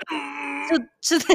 so, 1.01 1.19
so 1.19 1.35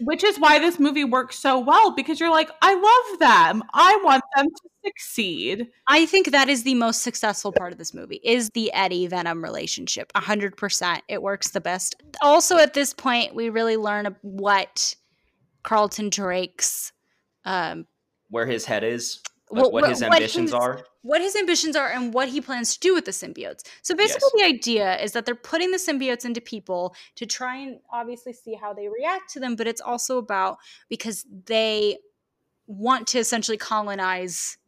Which 0.00 0.22
is 0.24 0.38
why 0.38 0.58
this 0.58 0.78
movie 0.78 1.04
works 1.04 1.38
so 1.38 1.58
well 1.58 1.90
because 1.90 2.20
you're 2.20 2.30
like, 2.30 2.50
I 2.62 2.74
love 2.74 3.18
them. 3.18 3.64
I 3.74 4.00
want 4.04 4.22
them 4.36 4.46
to 4.46 4.68
succeed. 4.84 5.68
I 5.88 6.06
think 6.06 6.30
that 6.30 6.48
is 6.48 6.62
the 6.62 6.74
most 6.74 7.02
successful 7.02 7.52
part 7.52 7.72
of 7.72 7.78
this 7.78 7.92
movie 7.92 8.20
is 8.22 8.50
the 8.50 8.72
Eddie 8.72 9.06
Venom 9.06 9.42
relationship. 9.42 10.12
100%. 10.14 11.00
It 11.08 11.22
works 11.22 11.50
the 11.50 11.60
best. 11.60 11.96
Also 12.22 12.58
at 12.58 12.74
this 12.74 12.92
point 12.92 13.34
we 13.34 13.48
really 13.50 13.76
learn 13.76 14.14
what 14.22 14.94
Carlton 15.62 16.10
Drake's 16.10 16.92
um 17.44 17.86
Where 18.30 18.46
his 18.46 18.64
head 18.64 18.84
is, 18.84 19.20
like 19.50 19.62
Well, 19.62 19.72
what 19.72 19.88
his 19.88 20.02
what 20.02 20.12
ambitions 20.14 20.50
his- 20.50 20.54
are. 20.54 20.84
what 21.02 21.20
his 21.20 21.34
ambitions 21.36 21.76
are 21.76 21.88
and 21.88 22.12
what 22.12 22.28
he 22.28 22.40
plans 22.40 22.74
to 22.74 22.80
do 22.80 22.94
with 22.94 23.04
the 23.04 23.10
symbiotes. 23.12 23.62
So 23.82 23.94
basically, 23.94 24.28
the 24.36 24.44
idea 24.44 25.00
is 25.00 25.12
that 25.12 25.24
they're 25.26 25.34
putting 25.34 25.70
the 25.70 25.78
symbiotes 25.78 26.24
into 26.24 26.40
people 26.40 26.94
to 27.16 27.26
try 27.26 27.56
and 27.56 27.80
obviously 27.90 28.32
see 28.32 28.54
how 28.54 28.72
they 28.74 28.88
react 28.88 29.30
to 29.32 29.40
them, 29.40 29.56
but 29.56 29.66
it's 29.66 29.80
also 29.80 30.18
about 30.18 30.58
because 30.88 31.24
they 31.46 31.98
want 32.66 33.06
to 33.08 33.18
essentially 33.18 33.56
colonize 33.56 34.58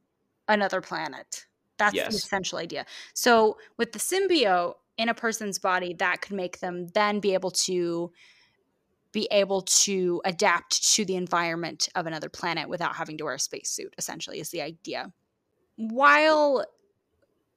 another 0.48 0.80
planet. 0.80 1.46
That's 1.78 1.94
the 1.94 2.06
essential 2.06 2.58
idea. 2.58 2.86
So 3.14 3.56
with 3.78 3.92
the 3.92 3.98
symbiote 3.98 4.74
in 4.98 5.08
a 5.08 5.14
person's 5.14 5.58
body, 5.58 5.94
that 5.94 6.20
could 6.20 6.36
make 6.36 6.60
them 6.60 6.88
then 6.88 7.20
be 7.20 7.34
able 7.34 7.50
to 7.52 8.12
be 9.12 9.28
able 9.30 9.62
to 9.62 10.20
adapt 10.24 10.92
to 10.94 11.04
the 11.04 11.16
environment 11.16 11.88
of 11.94 12.06
another 12.06 12.28
planet 12.28 12.68
without 12.68 12.96
having 12.96 13.18
to 13.18 13.24
wear 13.24 13.34
a 13.34 13.38
spacesuit, 13.38 13.94
essentially, 13.98 14.40
is 14.40 14.50
the 14.50 14.62
idea 14.62 15.12
while 15.76 16.64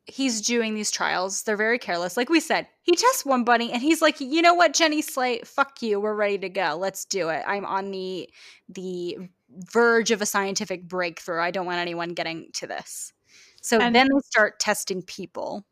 he's 0.06 0.41
doing 0.41 0.76
these 0.76 0.91
trials, 0.91 1.43
they're 1.43 1.56
very 1.58 1.80
careless. 1.80 2.18
Like 2.18 2.30
we 2.30 2.39
said, 2.39 2.68
he 2.82 2.95
tests 2.95 3.26
one 3.26 3.43
bunny 3.43 3.72
and 3.72 3.82
he's 3.82 4.01
like, 4.01 4.20
"You 4.20 4.41
know 4.41 4.54
what, 4.54 4.74
Jenny 4.74 5.01
Slate, 5.01 5.47
fuck 5.47 5.82
you. 5.82 5.99
We're 5.99 6.16
ready 6.16 6.38
to 6.39 6.49
go. 6.49 6.76
Let's 6.80 7.06
do 7.06 7.30
it. 7.30 7.43
I'm 7.47 7.66
on 7.66 7.91
the 7.91 8.30
the 8.70 9.18
verge 9.49 10.12
of 10.12 10.22
a 10.22 10.26
scientific 10.26 10.88
breakthrough. 10.88 11.41
I 11.41 11.51
don't 11.51 11.66
want 11.66 11.80
anyone 11.80 12.10
getting 12.14 12.51
to 12.54 12.68
this." 12.68 13.14
So 13.62 13.80
And- 13.80 13.95
then 13.95 14.08
they 14.14 14.20
start 14.26 14.60
testing 14.60 15.01
people. 15.04 15.66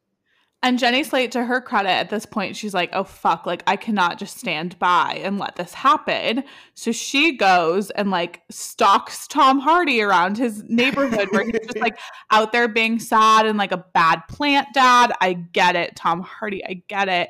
And 0.64 0.78
Jenny 0.78 1.04
Slate, 1.04 1.32
to 1.32 1.44
her 1.44 1.60
credit, 1.60 1.90
at 1.90 2.12
this 2.12 2.28
point, 2.28 2.56
she's 2.56 2.74
like, 2.74 2.92
oh, 2.94 3.04
fuck, 3.04 3.48
like, 3.48 3.64
I 3.66 3.76
cannot 3.76 4.20
just 4.20 4.38
stand 4.38 4.78
by 4.78 5.20
and 5.24 5.40
let 5.40 5.56
this 5.56 5.74
happen. 5.74 6.44
So 6.76 6.92
she 6.92 7.36
goes 7.36 7.90
and, 7.90 8.12
like, 8.12 8.44
stalks 8.52 9.28
Tom 9.28 9.58
Hardy 9.60 10.04
around 10.04 10.38
his 10.38 10.64
neighborhood 10.68 11.30
where 11.32 11.46
he's 11.46 11.60
just, 11.66 11.80
like, 11.80 11.98
out 12.32 12.52
there 12.52 12.68
being 12.68 13.00
sad 13.00 13.48
and, 13.48 13.58
like, 13.58 13.72
a 13.72 13.84
bad 13.96 14.22
plant 14.30 14.68
dad. 14.72 15.14
I 15.20 15.34
get 15.34 15.76
it, 15.76 15.96
Tom 15.96 16.22
Hardy, 16.22 16.64
I 16.64 16.84
get 16.88 17.10
it. 17.10 17.30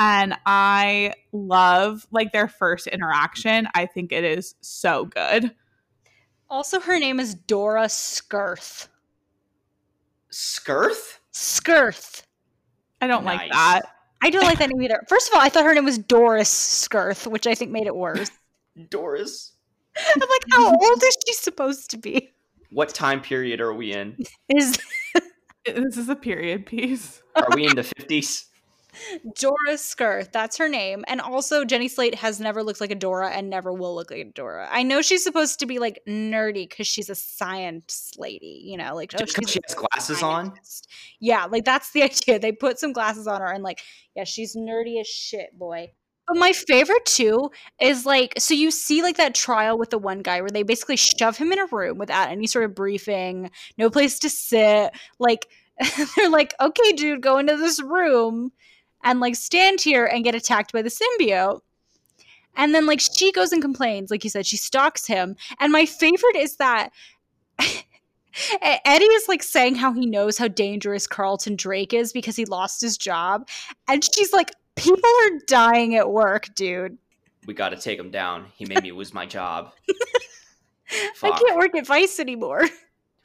And 0.00 0.34
I 0.44 1.14
love, 1.30 2.08
like, 2.10 2.32
their 2.32 2.48
first 2.48 2.88
interaction. 2.88 3.68
I 3.76 3.86
think 3.86 4.10
it 4.10 4.24
is 4.24 4.56
so 4.60 5.04
good. 5.04 5.54
Also, 6.50 6.80
her 6.80 6.98
name 6.98 7.20
is 7.20 7.36
Dora 7.36 7.88
Skirth. 7.88 8.88
Skirth? 10.30 11.20
Skirth. 11.32 12.24
I 13.02 13.08
don't 13.08 13.24
like 13.24 13.50
that. 13.50 13.82
I 14.22 14.30
don't 14.30 14.44
like 14.44 14.58
that 14.60 14.70
name 14.70 14.80
either. 14.80 15.02
First 15.08 15.28
of 15.28 15.34
all, 15.34 15.40
I 15.40 15.48
thought 15.48 15.64
her 15.64 15.74
name 15.74 15.84
was 15.84 15.98
Doris 15.98 16.48
Skirth, 16.48 17.26
which 17.26 17.48
I 17.48 17.56
think 17.56 17.72
made 17.72 17.88
it 17.88 17.96
worse. 17.96 18.30
Doris. 18.90 19.52
I'm 19.96 20.20
like, 20.20 20.44
how 20.52 20.70
old 20.80 21.02
is 21.02 21.16
she 21.26 21.34
supposed 21.34 21.90
to 21.90 21.98
be? 21.98 22.30
What 22.70 22.90
time 22.94 23.20
period 23.20 23.60
are 23.60 23.74
we 23.74 23.92
in? 23.92 24.16
Is 24.48 24.78
This 25.64 25.96
is 25.96 26.08
a 26.08 26.16
period 26.16 26.64
piece. 26.64 27.22
Are 27.34 27.48
we 27.54 27.66
in 27.66 27.74
the 27.74 27.82
50s? 27.98 28.44
Dora 29.38 29.76
Skirth. 29.76 30.32
That's 30.32 30.58
her 30.58 30.68
name. 30.68 31.04
And 31.08 31.20
also, 31.20 31.64
Jenny 31.64 31.88
Slate 31.88 32.14
has 32.16 32.40
never 32.40 32.62
looked 32.62 32.80
like 32.80 32.90
a 32.90 32.96
Dora 32.96 33.30
and 33.30 33.48
never 33.48 33.72
will 33.72 33.94
look 33.94 34.10
like 34.10 34.20
a 34.20 34.24
Dora. 34.24 34.68
I 34.70 34.82
know 34.82 35.02
she's 35.02 35.24
supposed 35.24 35.60
to 35.60 35.66
be 35.66 35.78
like 35.78 36.00
nerdy 36.08 36.68
because 36.68 36.86
she's 36.86 37.10
a 37.10 37.14
science 37.14 38.12
lady, 38.18 38.62
you 38.64 38.76
know, 38.76 38.94
like 38.94 39.12
oh, 39.14 39.18
Just 39.18 39.34
because 39.34 39.50
she's 39.50 39.54
she 39.54 39.60
has 39.66 39.74
glasses 39.74 40.22
on? 40.22 40.52
Yeah, 41.20 41.46
like 41.46 41.64
that's 41.64 41.92
the 41.92 42.02
idea. 42.02 42.38
They 42.38 42.52
put 42.52 42.78
some 42.78 42.92
glasses 42.92 43.26
on 43.26 43.40
her 43.40 43.50
and 43.50 43.62
like, 43.62 43.80
yeah, 44.14 44.24
she's 44.24 44.56
nerdy 44.56 45.00
as 45.00 45.06
shit, 45.06 45.58
boy. 45.58 45.92
But 46.28 46.36
my 46.36 46.52
favorite 46.52 47.04
too 47.04 47.50
is 47.80 48.06
like, 48.06 48.34
so 48.38 48.54
you 48.54 48.70
see 48.70 49.02
like 49.02 49.16
that 49.16 49.34
trial 49.34 49.76
with 49.76 49.90
the 49.90 49.98
one 49.98 50.20
guy 50.20 50.40
where 50.40 50.50
they 50.50 50.62
basically 50.62 50.96
shove 50.96 51.36
him 51.36 51.52
in 51.52 51.58
a 51.58 51.66
room 51.66 51.98
without 51.98 52.30
any 52.30 52.46
sort 52.46 52.64
of 52.64 52.74
briefing, 52.74 53.50
no 53.76 53.90
place 53.90 54.18
to 54.20 54.30
sit. 54.30 54.92
Like, 55.18 55.46
they're 56.16 56.30
like, 56.30 56.54
okay, 56.60 56.92
dude, 56.92 57.22
go 57.22 57.38
into 57.38 57.56
this 57.56 57.82
room 57.82 58.52
and 59.02 59.20
like 59.20 59.36
stand 59.36 59.80
here 59.80 60.06
and 60.06 60.24
get 60.24 60.34
attacked 60.34 60.72
by 60.72 60.82
the 60.82 60.90
symbiote. 60.90 61.60
And 62.56 62.74
then 62.74 62.86
like 62.86 63.00
she 63.00 63.32
goes 63.32 63.52
and 63.52 63.62
complains, 63.62 64.10
like 64.10 64.24
you 64.24 64.30
said, 64.30 64.46
she 64.46 64.56
stalks 64.56 65.06
him. 65.06 65.36
And 65.60 65.72
my 65.72 65.86
favorite 65.86 66.36
is 66.36 66.56
that 66.56 66.90
Eddie 68.62 69.04
is 69.04 69.28
like 69.28 69.42
saying 69.42 69.76
how 69.76 69.92
he 69.92 70.06
knows 70.06 70.38
how 70.38 70.48
dangerous 70.48 71.06
Carlton 71.06 71.56
Drake 71.56 71.92
is 71.94 72.12
because 72.12 72.36
he 72.36 72.44
lost 72.44 72.80
his 72.80 72.96
job. 72.98 73.48
And 73.88 74.04
she's 74.04 74.32
like, 74.32 74.52
people 74.76 75.10
are 75.24 75.38
dying 75.46 75.94
at 75.96 76.10
work, 76.10 76.54
dude. 76.54 76.98
We 77.46 77.54
got 77.54 77.70
to 77.70 77.76
take 77.76 77.98
him 77.98 78.10
down. 78.10 78.46
He 78.54 78.64
made 78.66 78.82
me 78.82 78.92
lose 78.92 79.12
my 79.12 79.26
job. 79.26 79.72
I 81.22 81.30
can't 81.30 81.56
work 81.56 81.74
at 81.74 81.86
Vice 81.86 82.20
anymore. 82.20 82.64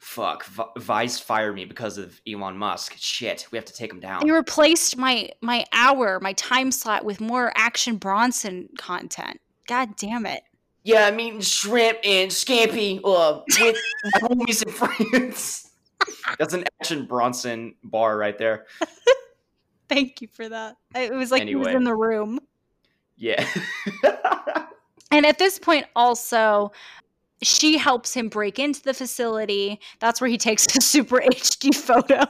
Fuck. 0.08 0.46
V- 0.46 0.62
Vice 0.78 1.20
fired 1.20 1.54
me 1.54 1.66
because 1.66 1.98
of 1.98 2.18
Elon 2.26 2.56
Musk. 2.56 2.94
Shit. 2.96 3.46
We 3.50 3.58
have 3.58 3.66
to 3.66 3.74
take 3.74 3.92
him 3.92 4.00
down. 4.00 4.24
They 4.24 4.32
replaced 4.32 4.96
my 4.96 5.28
my 5.42 5.66
hour, 5.74 6.18
my 6.20 6.32
time 6.32 6.72
slot 6.72 7.04
with 7.04 7.20
more 7.20 7.52
Action 7.54 7.98
Bronson 7.98 8.70
content. 8.78 9.38
God 9.66 9.96
damn 9.96 10.24
it. 10.24 10.44
Yeah, 10.82 11.06
I'm 11.06 11.20
eating 11.20 11.42
shrimp 11.42 11.98
and 12.02 12.30
scampi 12.30 13.00
uh, 13.04 13.42
with 13.60 13.76
my 14.02 14.20
homies 14.28 14.64
and 14.64 14.74
friends. 14.74 15.72
That's 16.38 16.54
an 16.54 16.64
Action 16.80 17.04
Bronson 17.04 17.74
bar 17.84 18.16
right 18.16 18.38
there. 18.38 18.64
Thank 19.90 20.22
you 20.22 20.28
for 20.28 20.48
that. 20.48 20.76
It 20.94 21.12
was 21.12 21.30
like 21.30 21.46
he 21.46 21.54
was 21.54 21.68
in 21.68 21.84
the 21.84 21.94
room. 21.94 22.40
Yeah. 23.18 23.46
And 25.10 25.24
at 25.24 25.38
this 25.38 25.58
point, 25.58 25.86
also, 25.96 26.70
she 27.42 27.78
helps 27.78 28.14
him 28.14 28.28
break 28.28 28.58
into 28.58 28.82
the 28.82 28.94
facility. 28.94 29.80
That's 30.00 30.20
where 30.20 30.30
he 30.30 30.38
takes 30.38 30.66
a 30.76 30.80
super 30.80 31.16
HD 31.32 31.74
photo, 31.74 32.24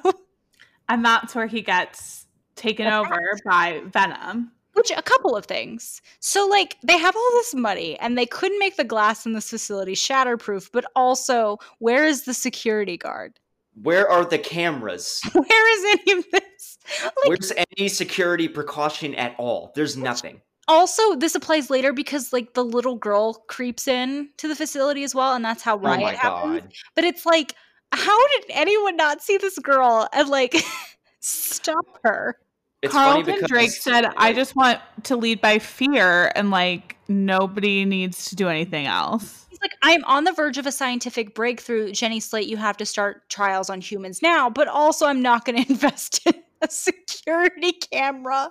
And 0.88 1.04
that's 1.04 1.34
where 1.34 1.46
he 1.46 1.62
gets 1.62 2.26
taken 2.56 2.86
over 2.86 3.38
by 3.44 3.82
Venom. 3.86 4.52
which 4.74 4.90
a 4.90 5.02
couple 5.02 5.36
of 5.36 5.46
things. 5.46 6.02
So, 6.20 6.46
like, 6.46 6.76
they 6.82 6.98
have 6.98 7.14
all 7.16 7.30
this 7.32 7.54
money 7.54 7.98
and 8.00 8.16
they 8.18 8.26
couldn't 8.26 8.58
make 8.58 8.76
the 8.76 8.84
glass 8.84 9.26
in 9.26 9.32
this 9.32 9.50
facility 9.50 9.94
shatterproof, 9.94 10.70
but 10.72 10.84
also, 10.96 11.58
where 11.78 12.04
is 12.04 12.24
the 12.24 12.34
security 12.34 12.96
guard? 12.96 13.38
Where 13.82 14.10
are 14.10 14.24
the 14.24 14.38
cameras? 14.38 15.20
Where 15.32 15.78
is 15.78 16.00
any 16.00 16.18
of 16.18 16.24
this? 16.32 16.78
Like, 17.04 17.12
Where's 17.28 17.52
any 17.78 17.88
security 17.88 18.48
precaution 18.48 19.14
at 19.14 19.36
all? 19.38 19.70
There's 19.76 19.96
nothing. 19.96 20.40
Also, 20.68 21.14
this 21.16 21.34
applies 21.34 21.70
later 21.70 21.92
because, 21.92 22.32
like, 22.32 22.54
the 22.54 22.64
little 22.64 22.96
girl 22.96 23.34
creeps 23.48 23.88
in 23.88 24.28
to 24.36 24.46
the 24.46 24.54
facility 24.54 25.02
as 25.02 25.14
well, 25.14 25.34
and 25.34 25.44
that's 25.44 25.62
how 25.62 25.74
Oh 25.76 25.78
riot 25.78 26.02
my 26.02 26.14
happens. 26.14 26.60
god. 26.62 26.72
But 26.94 27.04
it's 27.04 27.26
like, 27.26 27.54
how 27.92 28.28
did 28.28 28.44
anyone 28.50 28.96
not 28.96 29.22
see 29.22 29.38
this 29.38 29.58
girl 29.58 30.08
and 30.12 30.28
like 30.28 30.54
stop 31.20 31.86
her? 32.04 32.36
It's 32.82 32.92
funny 32.92 33.24
Carlton 33.24 33.34
because 33.34 33.48
Drake 33.48 33.70
said, 33.70 34.06
I 34.16 34.32
just 34.32 34.54
want 34.54 34.78
to 35.04 35.16
lead 35.16 35.40
by 35.40 35.58
fear 35.58 36.30
and 36.36 36.50
like 36.50 36.96
nobody 37.08 37.84
needs 37.84 38.26
to 38.26 38.36
do 38.36 38.48
anything 38.48 38.86
else. 38.86 39.46
He's 39.50 39.60
like, 39.60 39.72
I'm 39.82 40.04
on 40.04 40.24
the 40.24 40.32
verge 40.32 40.58
of 40.58 40.66
a 40.66 40.70
scientific 40.72 41.34
breakthrough. 41.34 41.90
Jenny 41.90 42.20
Slate, 42.20 42.46
you 42.46 42.56
have 42.56 42.76
to 42.76 42.86
start 42.86 43.28
trials 43.30 43.68
on 43.68 43.80
humans 43.80 44.22
now, 44.22 44.48
but 44.48 44.68
also 44.68 45.06
I'm 45.06 45.22
not 45.22 45.44
going 45.44 45.64
to 45.64 45.70
invest 45.70 46.20
in 46.26 46.34
a 46.62 46.70
security 46.70 47.72
camera. 47.72 48.50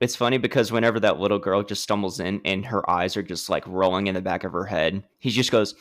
It's 0.00 0.16
funny 0.16 0.38
because 0.38 0.72
whenever 0.72 0.98
that 1.00 1.20
little 1.20 1.38
girl 1.38 1.62
just 1.62 1.82
stumbles 1.82 2.20
in 2.20 2.40
and 2.46 2.64
her 2.64 2.88
eyes 2.88 3.18
are 3.18 3.22
just 3.22 3.50
like 3.50 3.66
rolling 3.66 4.06
in 4.06 4.14
the 4.14 4.22
back 4.22 4.44
of 4.44 4.52
her 4.52 4.64
head, 4.64 5.04
he 5.18 5.28
just 5.28 5.52
goes, 5.52 5.74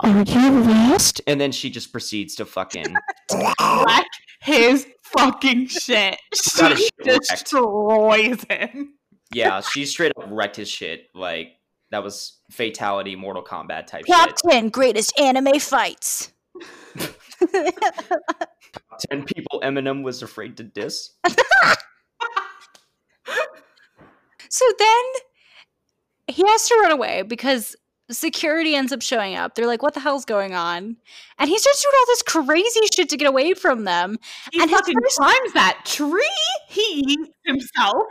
Are 0.00 0.22
you 0.22 0.50
lost? 0.60 1.22
And 1.26 1.40
then 1.40 1.50
she 1.50 1.70
just 1.70 1.90
proceeds 1.90 2.34
to 2.36 2.44
fucking 2.44 2.94
Wreck 3.32 4.06
his 4.40 4.86
fucking 5.02 5.68
shit. 5.68 6.18
She 6.34 6.90
destroys 7.02 8.44
him. 8.50 8.94
Yeah, 9.32 9.62
she 9.62 9.86
straight 9.86 10.12
up 10.16 10.26
wrecked 10.28 10.56
his 10.56 10.68
shit. 10.68 11.08
Like 11.14 11.52
that 11.90 12.04
was 12.04 12.40
fatality 12.50 13.16
Mortal 13.16 13.42
Kombat 13.42 13.86
type 13.86 14.04
Top 14.06 14.28
shit. 14.28 14.36
10 14.50 14.68
greatest 14.68 15.18
anime 15.18 15.58
fights. 15.58 16.32
Ten 19.10 19.24
people 19.24 19.60
Eminem 19.62 20.02
was 20.02 20.22
afraid 20.22 20.58
to 20.58 20.62
diss. 20.62 21.10
So 24.48 24.64
then 24.78 25.02
he 26.28 26.42
has 26.46 26.68
to 26.68 26.74
run 26.82 26.92
away 26.92 27.22
because 27.22 27.76
security 28.10 28.74
ends 28.74 28.92
up 28.92 29.02
showing 29.02 29.34
up. 29.34 29.54
They're 29.54 29.66
like, 29.66 29.82
what 29.82 29.94
the 29.94 30.00
hell's 30.00 30.24
going 30.24 30.54
on? 30.54 30.96
And 31.38 31.48
he 31.50 31.58
starts 31.58 31.82
doing 31.82 31.94
all 31.98 32.06
this 32.06 32.22
crazy 32.22 32.80
shit 32.94 33.08
to 33.08 33.16
get 33.16 33.28
away 33.28 33.54
from 33.54 33.84
them. 33.84 34.18
He 34.52 34.60
And 34.60 34.70
his 34.70 34.78
fucking 34.78 34.94
first- 35.02 35.16
climbs 35.16 35.52
that 35.54 35.80
tree. 35.84 36.22
He 36.68 37.04
eats 37.06 37.30
himself. 37.44 38.04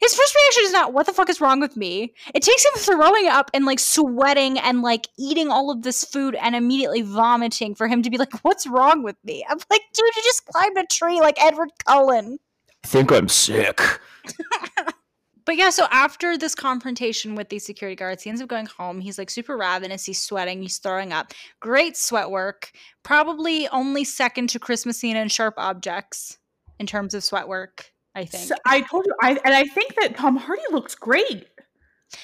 His 0.00 0.14
first 0.14 0.32
reaction 0.36 0.62
is 0.64 0.72
not, 0.72 0.92
what 0.92 1.06
the 1.06 1.12
fuck 1.12 1.28
is 1.28 1.40
wrong 1.40 1.58
with 1.58 1.76
me? 1.76 2.14
It 2.32 2.42
takes 2.44 2.64
him 2.64 2.72
throwing 2.76 3.26
up 3.26 3.50
and 3.52 3.64
like 3.64 3.80
sweating 3.80 4.56
and 4.58 4.80
like 4.80 5.08
eating 5.18 5.48
all 5.50 5.72
of 5.72 5.82
this 5.82 6.04
food 6.04 6.36
and 6.36 6.54
immediately 6.54 7.02
vomiting 7.02 7.74
for 7.74 7.88
him 7.88 8.02
to 8.02 8.10
be 8.10 8.16
like, 8.16 8.32
what's 8.44 8.64
wrong 8.66 9.02
with 9.02 9.16
me? 9.24 9.44
I'm 9.48 9.58
like, 9.70 9.80
dude, 9.94 10.04
you 10.14 10.22
just 10.22 10.44
climbed 10.46 10.76
a 10.78 10.86
tree 10.86 11.20
like 11.20 11.42
Edward 11.42 11.70
Cullen. 11.84 12.38
I 12.84 12.86
think 12.86 13.10
I'm 13.10 13.28
sick. 13.28 13.80
But 15.48 15.56
yeah, 15.56 15.70
so 15.70 15.86
after 15.90 16.36
this 16.36 16.54
confrontation 16.54 17.34
with 17.34 17.48
these 17.48 17.64
security 17.64 17.96
guards, 17.96 18.22
he 18.22 18.28
ends 18.28 18.42
up 18.42 18.50
going 18.50 18.66
home. 18.66 19.00
He's 19.00 19.16
like 19.16 19.30
super 19.30 19.56
ravenous. 19.56 20.04
He's 20.04 20.20
sweating. 20.20 20.60
He's 20.60 20.76
throwing 20.76 21.10
up. 21.10 21.32
Great 21.58 21.96
sweat 21.96 22.30
work. 22.30 22.70
Probably 23.02 23.66
only 23.68 24.04
second 24.04 24.50
to 24.50 24.58
Chris 24.58 24.84
Messina 24.84 25.20
and 25.20 25.32
Sharp 25.32 25.54
Objects 25.56 26.36
in 26.78 26.86
terms 26.86 27.14
of 27.14 27.24
sweat 27.24 27.48
work, 27.48 27.90
I 28.14 28.26
think. 28.26 28.46
So 28.46 28.56
I 28.66 28.82
told 28.82 29.06
you, 29.06 29.14
I 29.22 29.38
and 29.42 29.54
I 29.54 29.64
think 29.64 29.94
that 29.98 30.18
Tom 30.18 30.36
Hardy 30.36 30.60
looks 30.70 30.94
great. 30.94 31.46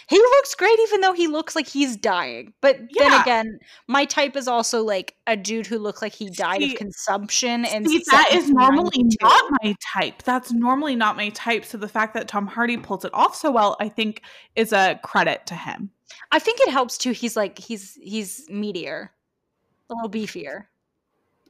He 0.09 0.17
looks 0.19 0.55
great 0.55 0.79
even 0.81 1.01
though 1.01 1.13
he 1.13 1.27
looks 1.27 1.55
like 1.55 1.67
he's 1.67 1.97
dying. 1.97 2.55
But 2.61 2.79
then 2.97 3.21
again, 3.21 3.59
my 3.87 4.05
type 4.05 4.35
is 4.37 4.49
also 4.49 4.83
like 4.83 5.15
a 5.27 5.37
dude 5.37 5.67
who 5.67 5.79
looked 5.79 6.01
like 6.01 6.15
he 6.15 6.31
died 6.31 6.61
See- 6.61 6.73
of 6.73 6.79
consumption. 6.79 7.65
And 7.67 7.87
See, 7.87 8.03
that 8.11 8.31
is 8.33 8.51
normally 8.51 9.05
not 9.21 9.53
my 9.63 9.75
type. 9.95 10.23
That's 10.23 10.53
normally 10.53 10.97
not 10.97 11.17
my 11.17 11.29
type. 11.31 11.65
So 11.65 11.77
the 11.77 11.89
fact 11.89 12.15
that 12.15 12.29
Tom 12.29 12.47
Hardy 12.47 12.77
pulls 12.79 13.05
it 13.05 13.13
off 13.13 13.37
so 13.37 13.51
well, 13.51 13.77
I 13.79 13.89
think, 13.89 14.23
is 14.57 14.73
a 14.73 14.99
credit 15.03 15.47
to 15.47 15.55
him. 15.55 15.91
I 16.33 16.39
think 16.39 16.61
it 16.61 16.71
helps 16.71 16.97
too. 16.97 17.13
He's 17.13 17.37
like 17.37 17.59
he's 17.59 17.99
he's 18.01 18.49
meteor, 18.49 19.13
a 19.91 19.95
little 19.95 20.11
beefier. 20.11 20.65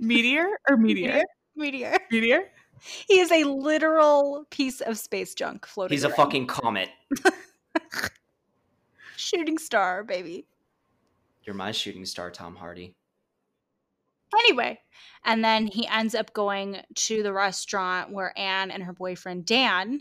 Meteor 0.01 0.49
or 0.69 0.77
meteor? 0.77 1.23
Meteor. 1.57 1.99
Meteor. 2.11 2.51
He 3.09 3.21
is 3.21 3.31
a 3.31 3.45
literal 3.45 4.47
piece 4.51 4.83
of 4.83 4.99
space 4.99 5.33
junk 5.35 5.65
floating. 5.65 5.95
He's 5.95 6.05
a 6.05 6.09
around. 6.09 6.17
fucking 6.17 6.47
comet. 6.49 6.91
shooting 9.17 9.59
star, 9.59 10.05
baby. 10.05 10.47
You're 11.43 11.55
my 11.55 11.73
shooting 11.73 12.07
star, 12.07 12.31
Tom 12.31 12.57
Hardy. 12.57 12.95
Anyway, 14.35 14.81
and 15.25 15.45
then 15.45 15.67
he 15.67 15.87
ends 15.87 16.15
up 16.15 16.33
going 16.33 16.79
to 16.95 17.23
the 17.23 17.33
restaurant 17.33 18.11
where 18.11 18.37
Anne 18.39 18.71
and 18.71 18.83
her 18.83 18.93
boyfriend 18.93 19.47
Dan 19.47 20.01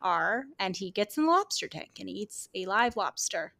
are, 0.00 0.44
and 0.58 0.76
he 0.76 0.90
gets 0.90 1.16
in 1.16 1.24
the 1.24 1.30
lobster 1.30 1.68
tank 1.68 1.90
and 1.98 2.08
he 2.08 2.16
eats 2.16 2.48
a 2.54 2.66
live 2.66 2.96
lobster. 2.96 3.54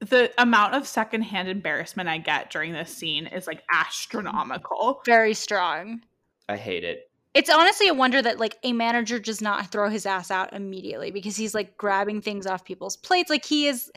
The 0.00 0.32
amount 0.38 0.74
of 0.74 0.86
secondhand 0.86 1.48
embarrassment 1.48 2.08
I 2.08 2.18
get 2.18 2.50
during 2.50 2.72
this 2.72 2.94
scene 2.94 3.26
is 3.26 3.46
like 3.46 3.64
astronomical. 3.72 5.02
Very 5.04 5.34
strong. 5.34 6.02
I 6.48 6.56
hate 6.56 6.84
it. 6.84 7.10
It's 7.34 7.50
honestly 7.50 7.88
a 7.88 7.94
wonder 7.94 8.22
that 8.22 8.38
like 8.38 8.56
a 8.62 8.72
manager 8.72 9.18
does 9.18 9.42
not 9.42 9.70
throw 9.70 9.90
his 9.90 10.06
ass 10.06 10.30
out 10.30 10.52
immediately 10.52 11.10
because 11.10 11.36
he's 11.36 11.54
like 11.54 11.76
grabbing 11.76 12.22
things 12.22 12.46
off 12.46 12.64
people's 12.64 12.96
plates. 12.96 13.28
Like 13.28 13.44
he 13.44 13.66
is 13.66 13.90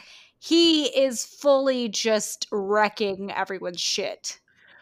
he 0.43 0.85
is 0.85 1.23
fully 1.23 1.87
just 1.87 2.47
wrecking 2.51 3.31
everyone's 3.31 3.79
shit. 3.79 4.39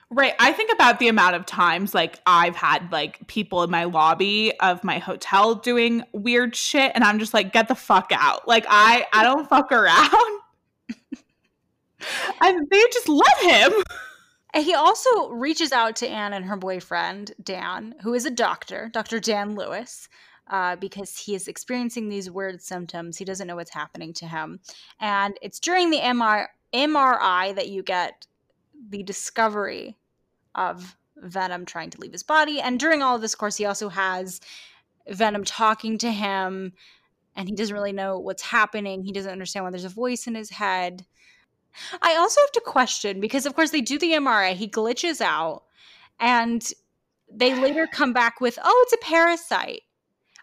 Right. 0.10 0.34
I 0.40 0.54
think 0.54 0.72
about 0.72 1.00
the 1.00 1.10
amount 1.10 1.36
of 1.36 1.46
times 1.46 1.94
like 1.94 2.22
I've 2.26 2.56
had 2.56 2.90
like 2.94 3.28
people 3.28 3.62
in 3.64 3.70
my 3.70 3.84
lobby 3.84 4.58
of 4.62 4.86
my 4.86 5.00
hotel 5.00 5.56
doing 5.56 6.04
weird 6.14 6.56
shit 6.56 6.94
and 6.96 7.04
I'm 7.04 7.20
just 7.20 7.34
like 7.34 7.52
get 7.52 7.68
the 7.68 7.76
fuck 7.76 8.10
out. 8.14 8.48
Like 8.48 8.66
I 8.70 9.06
I 9.12 9.24
don't 9.24 9.50
fuck 9.50 9.74
around. 9.74 10.40
and 12.42 12.70
they 12.72 12.84
just 12.94 13.10
let 13.10 13.38
him. 13.40 13.74
And 14.54 14.64
he 14.64 14.74
also 14.74 15.28
reaches 15.28 15.74
out 15.74 15.98
to 15.98 16.08
Anne 16.08 16.32
and 16.32 16.46
her 16.46 16.56
boyfriend, 16.56 17.34
Dan, 17.44 17.96
who 18.02 18.14
is 18.14 18.26
a 18.26 18.32
doctor, 18.32 18.90
Dr. 18.94 19.20
Dan 19.20 19.56
Lewis, 19.56 20.08
uh, 20.50 20.76
because 20.76 21.18
he 21.18 21.36
is 21.36 21.48
experiencing 21.48 22.10
these 22.10 22.30
weird 22.30 22.62
symptoms. 22.62 23.18
He 23.18 23.26
doesn't 23.26 23.48
know 23.48 23.56
what's 23.56 23.74
happening 23.74 24.14
to 24.14 24.26
him. 24.26 24.60
And 25.00 25.38
it's 25.42 25.60
during 25.60 25.90
the 25.90 26.00
MR- 26.00 26.48
MRI 26.74 27.56
that 27.56 27.70
you 27.70 27.84
get 27.84 28.26
the 28.90 29.04
discovery 29.04 29.98
of 30.56 30.96
Venom 31.18 31.66
trying 31.66 31.90
to 31.92 32.00
leave 32.00 32.14
his 32.14 32.24
body. 32.24 32.60
And 32.60 32.80
during 32.80 33.02
all 33.02 33.16
of 33.16 33.22
this 33.22 33.36
course, 33.36 33.58
he 33.58 33.66
also 33.66 33.90
has 33.90 34.40
Venom 35.08 35.44
talking 35.44 35.98
to 36.00 36.12
him, 36.12 36.74
and 37.36 37.50
he 37.50 37.56
doesn't 37.56 37.76
really 37.76 37.92
know 37.92 38.20
what's 38.20 38.44
happening. 38.44 39.04
He 39.04 39.12
doesn't 39.12 39.32
understand 39.32 39.66
why 39.66 39.72
there's 39.72 39.86
a 39.86 39.90
voice 39.90 40.28
in 40.28 40.36
his 40.36 40.50
head. 40.50 41.06
I 42.02 42.16
also 42.16 42.42
have 42.42 42.52
to 42.54 42.62
question 42.62 43.20
because, 43.20 43.46
of 43.46 43.56
course, 43.56 43.72
they 43.72 43.82
do 43.82 44.00
the 44.00 44.14
MRI. 44.14 44.54
He 44.54 44.68
glitches 44.68 45.22
out, 45.22 45.64
and 46.20 46.68
they 47.32 47.54
later 47.54 47.88
come 47.88 48.14
back 48.14 48.42
with, 48.42 48.58
"Oh, 48.64 48.84
it's 48.86 48.94
a 48.94 49.06
parasite." 49.06 49.84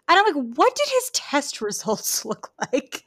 And 0.09 0.17
I'm 0.17 0.25
like, 0.25 0.57
"What 0.57 0.75
did 0.75 0.87
his 0.89 1.09
test 1.13 1.61
results 1.61 2.25
look 2.25 2.51
like?" 2.71 3.05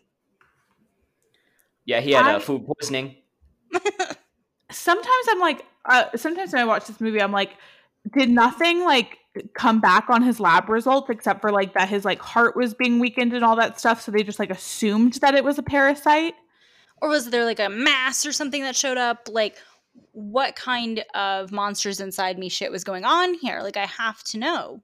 Yeah, 1.85 2.01
he 2.01 2.13
had 2.13 2.27
I- 2.27 2.35
uh, 2.35 2.41
food 2.41 2.67
poisoning. 2.67 3.17
Sometimes 4.71 5.27
I'm 5.29 5.41
like 5.41 5.65
uh, 5.85 6.05
sometimes 6.17 6.53
when 6.53 6.63
I 6.63 6.65
watch 6.65 6.87
this 6.87 7.01
movie 7.01 7.21
I'm 7.21 7.33
like 7.33 7.57
did 8.17 8.31
nothing 8.31 8.85
like 8.85 9.19
come 9.55 9.81
back 9.81 10.09
on 10.09 10.23
his 10.23 10.41
lab 10.41 10.69
results 10.69 11.09
except 11.11 11.41
for 11.41 11.51
like 11.51 11.75
that 11.75 11.89
his 11.89 12.05
like 12.05 12.21
heart 12.21 12.57
was 12.57 12.75
being 12.75 12.99
weakened 12.99 13.33
and 13.33 13.45
all 13.45 13.57
that 13.57 13.79
stuff 13.79 14.01
so 14.01 14.11
they 14.11 14.23
just 14.23 14.39
like 14.39 14.51
assumed 14.51 15.15
that 15.15 15.35
it 15.35 15.45
was 15.45 15.59
a 15.59 15.63
parasite? 15.63 16.35
Or 17.01 17.09
was 17.09 17.31
there 17.31 17.45
like 17.45 17.61
a 17.61 17.69
mass 17.69 18.27
or 18.27 18.33
something 18.33 18.63
that 18.63 18.77
showed 18.77 18.99
up? 18.99 19.29
Like, 19.31 19.57
what 20.13 20.55
kind 20.55 21.03
of 21.15 21.51
monsters 21.51 22.01
inside 22.01 22.39
me 22.39 22.49
shit 22.49 22.71
was 22.71 22.85
going 22.85 23.05
on 23.05 23.35
here? 23.35 23.61
Like, 23.63 23.79
I 23.79 23.87
have 23.87 24.23
to 24.25 24.39
know. 24.39 24.83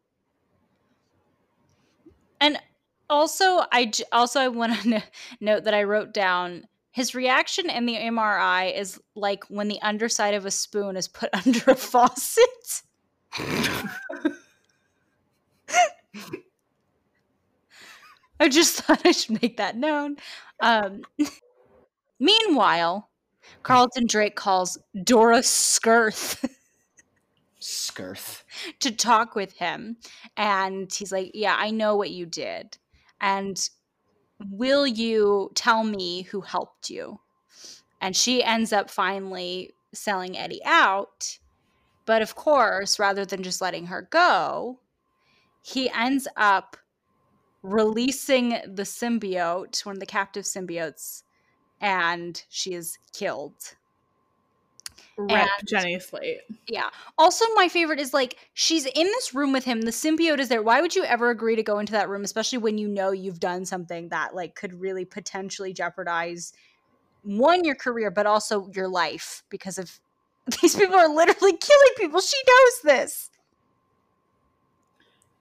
And 2.41 2.59
also, 3.09 3.64
I 3.72 3.93
also 4.12 4.41
I 4.41 4.49
want 4.49 4.80
to 4.82 5.03
note 5.41 5.64
that 5.64 5.74
I 5.74 5.84
wrote 5.84 6.12
down 6.12 6.66
his 6.93 7.14
reaction 7.14 7.68
in 7.68 7.84
the 7.84 7.95
MRI 7.97 8.74
is 8.74 8.99
like 9.14 9.45
when 9.49 9.68
the 9.68 9.80
underside 9.82 10.32
of 10.32 10.47
a 10.47 10.51
spoon 10.51 10.97
is 10.97 11.09
put 11.09 11.28
under 11.47 11.70
a 11.70 11.74
faucet. 11.74 12.82
I 18.39 18.49
just 18.49 18.80
thought 18.80 19.03
I 19.05 19.12
should 19.12 19.41
make 19.43 19.57
that 19.59 19.76
known. 19.76 20.16
Um, 20.61 21.03
meanwhile, 22.18 23.11
Carlton 23.62 24.07
Drake 24.07 24.37
calls 24.37 24.78
Dora 25.05 25.43
Skirth 25.43 26.49
Skirth. 27.67 28.45
to 28.81 28.91
talk 28.91 29.35
with 29.35 29.55
him. 29.55 29.97
And 30.37 30.93
he's 30.93 31.12
like, 31.12 31.33
Yeah, 31.35 31.57
I 31.59 31.71
know 31.71 31.97
what 31.97 32.11
you 32.11 32.27
did. 32.27 32.79
And 33.21 33.69
will 34.51 34.87
you 34.87 35.51
tell 35.55 35.83
me 35.83 36.23
who 36.23 36.43
helped 36.43 36.91
you? 36.91 37.21
And 38.01 38.14
she 38.14 38.45
ends 38.45 38.73
up 38.73 38.91
finally 38.91 39.75
selling 39.93 40.37
Eddie 40.37 40.64
out. 40.64 41.39
But 42.05 42.23
of 42.23 42.37
course, 42.37 42.99
rather 42.99 43.25
than 43.25 43.43
just 43.43 43.61
letting 43.61 43.87
her 43.87 44.07
go, 44.11 44.79
he 45.62 45.91
ends 45.91 46.29
up 46.37 46.77
releasing 47.62 48.51
the 48.51 48.85
symbiote, 48.85 49.85
one 49.85 49.97
of 49.97 50.01
the 50.01 50.07
captive 50.07 50.45
symbiotes, 50.45 51.25
and 51.81 52.45
she 52.49 52.75
is 52.75 52.97
killed. 53.12 53.75
Rip 55.17 55.31
And- 55.31 55.49
Jenny 55.67 55.99
Slate. 55.99 56.41
Yeah. 56.67 56.91
Also, 57.19 57.45
my 57.55 57.69
favorite 57.69 57.99
is 58.01 58.13
like 58.13 58.37
she's 58.55 58.85
in 58.87 59.07
this 59.07 59.35
room 59.35 59.53
with 59.53 59.65
him. 59.65 59.83
The 59.83 59.91
symbiote 59.91 60.39
is 60.41 60.49
there. 60.49 60.63
Why 60.63 60.81
would 60.81 60.95
you 60.95 61.05
ever 61.05 61.31
agree 61.31 61.57
to 61.57 61.63
go 61.63 61.79
into 61.79 61.93
that 61.93 62.09
room, 62.09 62.23
especially 62.25 62.59
when 62.59 62.77
you 62.79 62.89
know 62.89 63.11
you've 63.13 63.41
done 63.41 63.65
something 63.65 64.09
that 64.11 64.35
like 64.35 64.55
could 64.55 64.79
really 64.81 65.05
potentially 65.05 65.73
jeopardize 65.73 66.53
one 67.23 67.65
your 67.65 67.75
career, 67.75 68.11
but 68.11 68.27
also 68.27 68.71
your 68.75 68.89
life 68.89 69.43
because 69.49 69.79
of 69.79 69.99
these 70.61 70.77
people 70.77 70.95
are 70.97 71.09
literally 71.09 71.57
killing 71.57 71.93
people. 71.97 72.21
She 72.21 72.37
knows 72.47 72.81
this. 72.85 73.31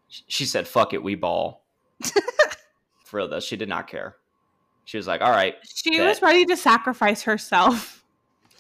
She 0.07 0.45
said, 0.45 0.67
"Fuck 0.67 0.93
it, 0.93 1.03
we 1.03 1.15
ball." 1.15 1.63
For 3.03 3.17
real 3.17 3.27
though, 3.27 3.39
she 3.39 3.57
did 3.57 3.69
not 3.69 3.87
care. 3.87 4.15
She 4.85 4.97
was 4.97 5.07
like, 5.07 5.21
"All 5.21 5.31
right." 5.31 5.55
She 5.65 5.97
Bet. 5.97 6.07
was 6.07 6.21
ready 6.21 6.45
to 6.45 6.55
sacrifice 6.57 7.23
herself. 7.23 8.03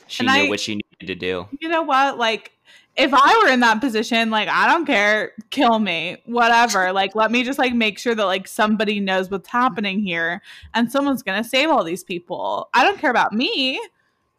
She 0.07 0.25
And 0.25 0.35
knew 0.35 0.45
I- 0.45 0.49
what 0.49 0.59
she 0.59 0.75
needed 1.01 1.19
to 1.19 1.19
do. 1.19 1.47
You 1.59 1.69
know 1.69 1.83
what? 1.83 2.17
Like, 2.17 2.51
if 2.95 3.13
I 3.13 3.41
were 3.43 3.51
in 3.51 3.59
that 3.59 3.81
position, 3.81 4.29
like, 4.29 4.47
I 4.47 4.67
don't 4.67 4.85
care. 4.85 5.33
Kill 5.49 5.79
me. 5.79 6.17
Whatever. 6.25 6.91
like, 6.93 7.15
let 7.15 7.31
me 7.31 7.43
just, 7.43 7.59
like, 7.59 7.73
make 7.73 7.99
sure 7.99 8.15
that, 8.15 8.25
like, 8.25 8.47
somebody 8.47 8.99
knows 8.99 9.29
what's 9.29 9.49
happening 9.49 10.01
here 10.01 10.41
and 10.73 10.91
someone's 10.91 11.23
going 11.23 11.41
to 11.41 11.47
save 11.47 11.69
all 11.69 11.83
these 11.83 12.03
people. 12.03 12.69
I 12.73 12.83
don't 12.83 12.99
care 12.99 13.11
about 13.11 13.33
me. 13.33 13.79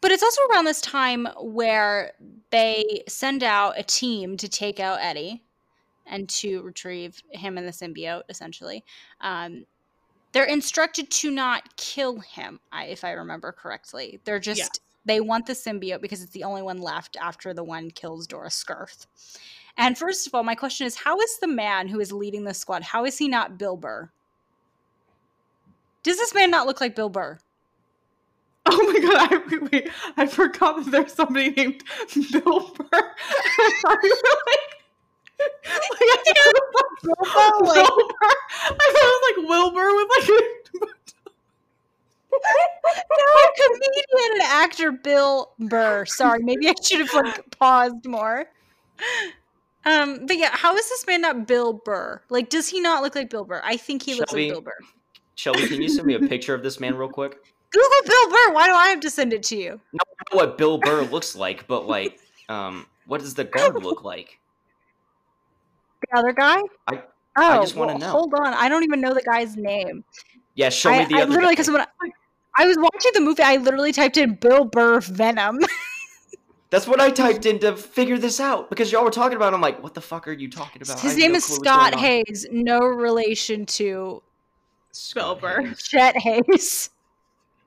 But 0.01 0.13
it's 0.13 0.23
also 0.23 0.43
around 0.53 0.67
this 0.67 0.81
time 0.81 1.27
where 1.41 2.13
they 2.51 3.03
send 3.09 3.43
out 3.43 3.79
a 3.79 3.83
team 3.83 4.37
to 4.37 4.49
take 4.49 4.79
out 4.79 4.99
Eddie 5.01 5.43
and 6.07 6.29
to 6.29 6.63
retrieve 6.63 7.23
him 7.31 7.59
and 7.59 7.67
the 7.67 7.73
symbiote, 7.73 8.23
essentially. 8.29 8.85
Um, 9.21 9.67
they're 10.33 10.45
instructed 10.45 11.11
to 11.11 11.31
not 11.31 11.77
kill 11.77 12.21
him, 12.21 12.61
if 12.73 13.05
I 13.05 13.13
remember 13.13 13.53
correctly. 13.53 14.21
They're 14.25 14.39
just. 14.39 14.81
They 15.07 15.21
want 15.21 15.47
the 15.47 15.55
symbiote 15.55 16.03
because 16.03 16.21
it's 16.23 16.33
the 16.33 16.45
only 16.45 16.63
one 16.63 16.81
left 16.83 17.17
after 17.21 17.55
the 17.55 17.65
one 17.65 17.91
kills 17.91 18.27
Dora 18.27 18.51
Skirth. 18.51 19.07
And 19.79 19.97
first 19.97 20.27
of 20.27 20.35
all, 20.35 20.43
my 20.43 20.55
question 20.55 20.87
is 20.87 20.97
how 20.97 21.19
is 21.21 21.39
the 21.39 21.47
man 21.49 21.89
who 21.89 22.01
is 22.01 22.13
leading 22.13 22.45
the 22.45 22.53
squad, 22.55 22.83
how 22.83 23.05
is 23.05 23.17
he 23.17 23.29
not 23.29 23.57
Bill 23.59 23.77
Burr? 23.77 24.11
Does 26.03 26.19
this 26.19 26.35
man 26.35 26.51
not 26.51 26.67
look 26.67 26.81
like 26.81 26.95
Bill 26.95 27.09
Burr? 27.09 27.39
Oh 28.69 28.93
my 28.93 28.99
god! 28.99 29.33
I 29.33 29.69
wait, 29.71 29.89
I 30.17 30.27
forgot 30.27 30.85
that 30.85 30.91
there's 30.91 31.13
somebody 31.13 31.51
named 31.51 31.85
Bill 32.33 32.75
Burr. 32.75 32.87
I 32.93 33.85
like, 33.85 34.03
like 34.43 34.59
I 35.39 35.49
thought 36.03 36.27
it 36.27 36.53
was 36.57 36.75
like 36.75 37.03
Bill 37.05 37.15
Burr, 37.23 37.65
like- 37.65 37.89
Wilbur. 37.97 38.15
I 38.23 38.87
thought 38.93 39.07
it 39.07 39.15
was 39.15 39.23
like 39.31 39.49
Wilbur 39.49 39.87
with 39.95 40.09
like. 40.19 40.66
no, 42.95 43.67
comedian 43.67 44.33
and 44.35 44.43
actor 44.43 44.93
Bill 44.93 45.53
Burr. 45.59 46.05
Sorry, 46.07 46.43
maybe 46.43 46.69
I 46.69 46.75
should 46.83 47.01
have 47.01 47.15
like 47.15 47.59
paused 47.59 48.07
more. 48.07 48.47
Um, 49.85 50.27
but 50.27 50.37
yeah, 50.37 50.51
how 50.53 50.75
is 50.75 50.89
this 50.89 51.07
man 51.07 51.21
not 51.21 51.47
Bill 51.47 51.73
Burr? 51.73 52.21
Like, 52.29 52.49
does 52.49 52.69
he 52.69 52.81
not 52.81 53.03
look 53.03 53.15
like 53.15 53.31
Bill 53.31 53.45
Burr? 53.45 53.61
I 53.65 53.77
think 53.77 54.03
he 54.03 54.15
looks 54.15 54.33
like 54.33 54.49
Bill 54.49 54.61
Burr. 54.61 54.79
Shelby, 55.37 55.69
can 55.69 55.81
you 55.81 55.89
send 55.89 56.07
me 56.07 56.15
a 56.15 56.21
picture 56.21 56.55
of 56.55 56.63
this 56.63 56.81
man 56.81 56.97
real 56.97 57.09
quick? 57.09 57.37
Google 57.71 57.89
Bill 58.05 58.31
Burr. 58.31 58.53
Why 58.53 58.67
do 58.67 58.75
I 58.75 58.89
have 58.89 59.01
to 59.01 59.11
send 59.11 59.33
it 59.33 59.43
to 59.45 59.57
you? 59.57 59.81
I 59.95 59.99
know 60.33 60.39
what 60.39 60.59
Bill 60.59 60.79
Burr 60.79 61.03
looks 61.03 61.37
like, 61.37 61.67
but 61.69 61.87
like, 61.87 62.19
um, 62.49 62.87
what 63.07 63.21
does 63.21 63.35
the 63.35 63.45
guard 63.45 63.83
look 63.83 64.03
like? 64.05 64.41
The 66.01 66.19
other 66.19 66.33
guy? 66.33 66.61
I- 66.89 67.03
oh, 67.37 67.59
I 67.59 67.61
just 67.61 67.77
wanna 67.77 67.93
well, 67.93 67.99
know. 68.01 68.11
Hold 68.11 68.35
on, 68.35 68.55
I 68.55 68.69
don't 68.69 68.83
even 68.83 69.01
know 69.01 69.15
the 69.15 69.23
guy's 69.23 69.57
name. 69.57 70.05
Yeah, 70.55 70.71
show 70.71 70.91
me 70.91 70.99
I, 70.99 71.05
the 71.05 71.15
I 71.17 71.23
other. 71.23 71.31
literally 71.31 71.49
guy. 71.49 71.53
because 71.53 71.71
when 71.71 71.83
I, 71.83 71.87
I 72.59 72.67
was 72.67 72.77
watching 72.79 73.13
the 73.15 73.21
movie, 73.21 73.43
I 73.43 73.57
literally 73.57 73.93
typed 73.93 74.17
in 74.17 74.35
Bill 74.35 74.65
Burr 74.65 75.01
Venom. 75.01 75.61
That's 76.71 76.89
what 76.89 77.01
I 77.01 77.11
typed 77.11 77.47
in 77.47 77.59
to 77.61 77.77
figure 77.77 78.19
this 78.19 78.41
out 78.41 78.71
because 78.71 78.91
y'all 78.91 79.05
were 79.05 79.11
talking 79.11 79.37
about. 79.37 79.53
it. 79.53 79.57
I'm 79.57 79.61
like, 79.61 79.83
what 79.83 79.95
the 79.95 80.01
fuck 80.01 80.27
are 80.27 80.33
you 80.33 80.51
talking 80.51 80.83
about? 80.83 80.99
His 81.01 81.13
have 81.13 81.19
name 81.21 81.33
no 81.33 81.37
is 81.39 81.45
Scott. 81.45 81.95
Haze. 81.95 82.47
No 82.51 82.81
relation 82.81 83.67
to 83.67 84.23
Scott 84.91 85.41
Bill 85.41 85.51
Burr. 85.51 85.63
Haze. 85.69 85.83
Chet 85.83 86.17
Haze. 86.17 86.91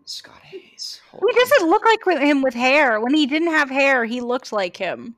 Scott 0.05 0.41
Haze. 0.41 1.01
Hold 1.11 1.23
He 1.31 1.39
on. 1.39 1.49
doesn't 1.49 1.69
look 1.69 1.85
like 1.85 2.21
him 2.21 2.41
with 2.41 2.53
hair. 2.53 2.99
When 2.99 3.13
he 3.13 3.25
didn't 3.25 3.49
have 3.51 3.69
hair, 3.69 4.03
he 4.05 4.21
looked 4.21 4.51
like 4.51 4.75
him. 4.75 5.15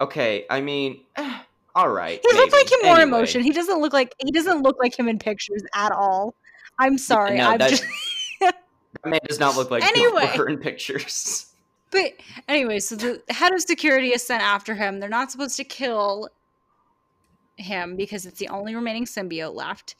Okay, 0.00 0.44
I 0.50 0.60
mean, 0.60 1.00
all 1.74 1.88
right. 1.88 2.20
He 2.28 2.36
looked 2.36 2.52
like 2.52 2.66
maybe. 2.66 2.74
him 2.82 2.86
more 2.86 3.00
Anyway, 3.00 3.18
emotion. 3.18 3.42
He 3.42 3.50
doesn't 3.52 3.80
look 3.80 3.92
like 3.92 4.14
he 4.24 4.30
doesn't 4.30 4.62
look 4.62 4.76
like 4.78 4.96
him 4.98 5.08
in 5.08 5.18
pictures 5.18 5.62
at 5.74 5.90
all. 5.92 6.34
I'm 6.78 6.96
sorry. 6.98 7.38
no, 7.38 7.50
I'm 7.50 7.58
just 7.58 7.84
That 8.92 9.08
man 9.08 9.20
does 9.26 9.40
not 9.40 9.56
look 9.56 9.70
like 9.70 9.82
Anyway. 9.82 10.26
Bill 10.26 10.36
Burr 10.36 10.48
in 10.48 10.58
pictures. 10.58 11.46
but 11.90 12.12
anyway, 12.48 12.78
so 12.78 12.96
the 12.96 13.22
head 13.30 13.52
of 13.52 13.60
security 13.62 14.08
is 14.08 14.22
sent 14.22 14.42
after 14.42 14.74
him. 14.74 15.00
They're 15.00 15.08
not 15.08 15.30
supposed 15.30 15.56
to 15.56 15.64
kill 15.64 16.28
him 17.56 17.96
because 17.96 18.26
it's 18.26 18.38
the 18.38 18.48
only 18.48 18.74
remaining 18.74 19.04
symbiote 19.04 19.54
left. 19.54 19.94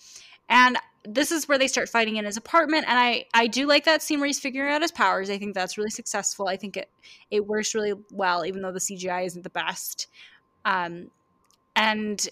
And 0.48 0.76
this 1.04 1.32
is 1.32 1.48
where 1.48 1.58
they 1.58 1.66
start 1.66 1.88
fighting 1.88 2.16
in 2.16 2.24
his 2.24 2.36
apartment 2.36 2.84
and 2.88 2.98
I 2.98 3.24
I 3.34 3.48
do 3.48 3.66
like 3.66 3.84
that 3.84 4.02
scene 4.02 4.20
where 4.20 4.28
he's 4.28 4.38
figuring 4.38 4.72
out 4.72 4.82
his 4.82 4.92
powers. 4.92 5.30
I 5.30 5.38
think 5.38 5.54
that's 5.54 5.76
really 5.76 5.90
successful. 5.90 6.46
I 6.46 6.56
think 6.56 6.76
it 6.76 6.90
it 7.30 7.46
works 7.46 7.74
really 7.74 7.94
well 8.12 8.44
even 8.44 8.62
though 8.62 8.72
the 8.72 8.78
CGI 8.78 9.26
isn't 9.26 9.42
the 9.42 9.50
best. 9.50 10.06
Um 10.64 11.10
and 11.74 12.28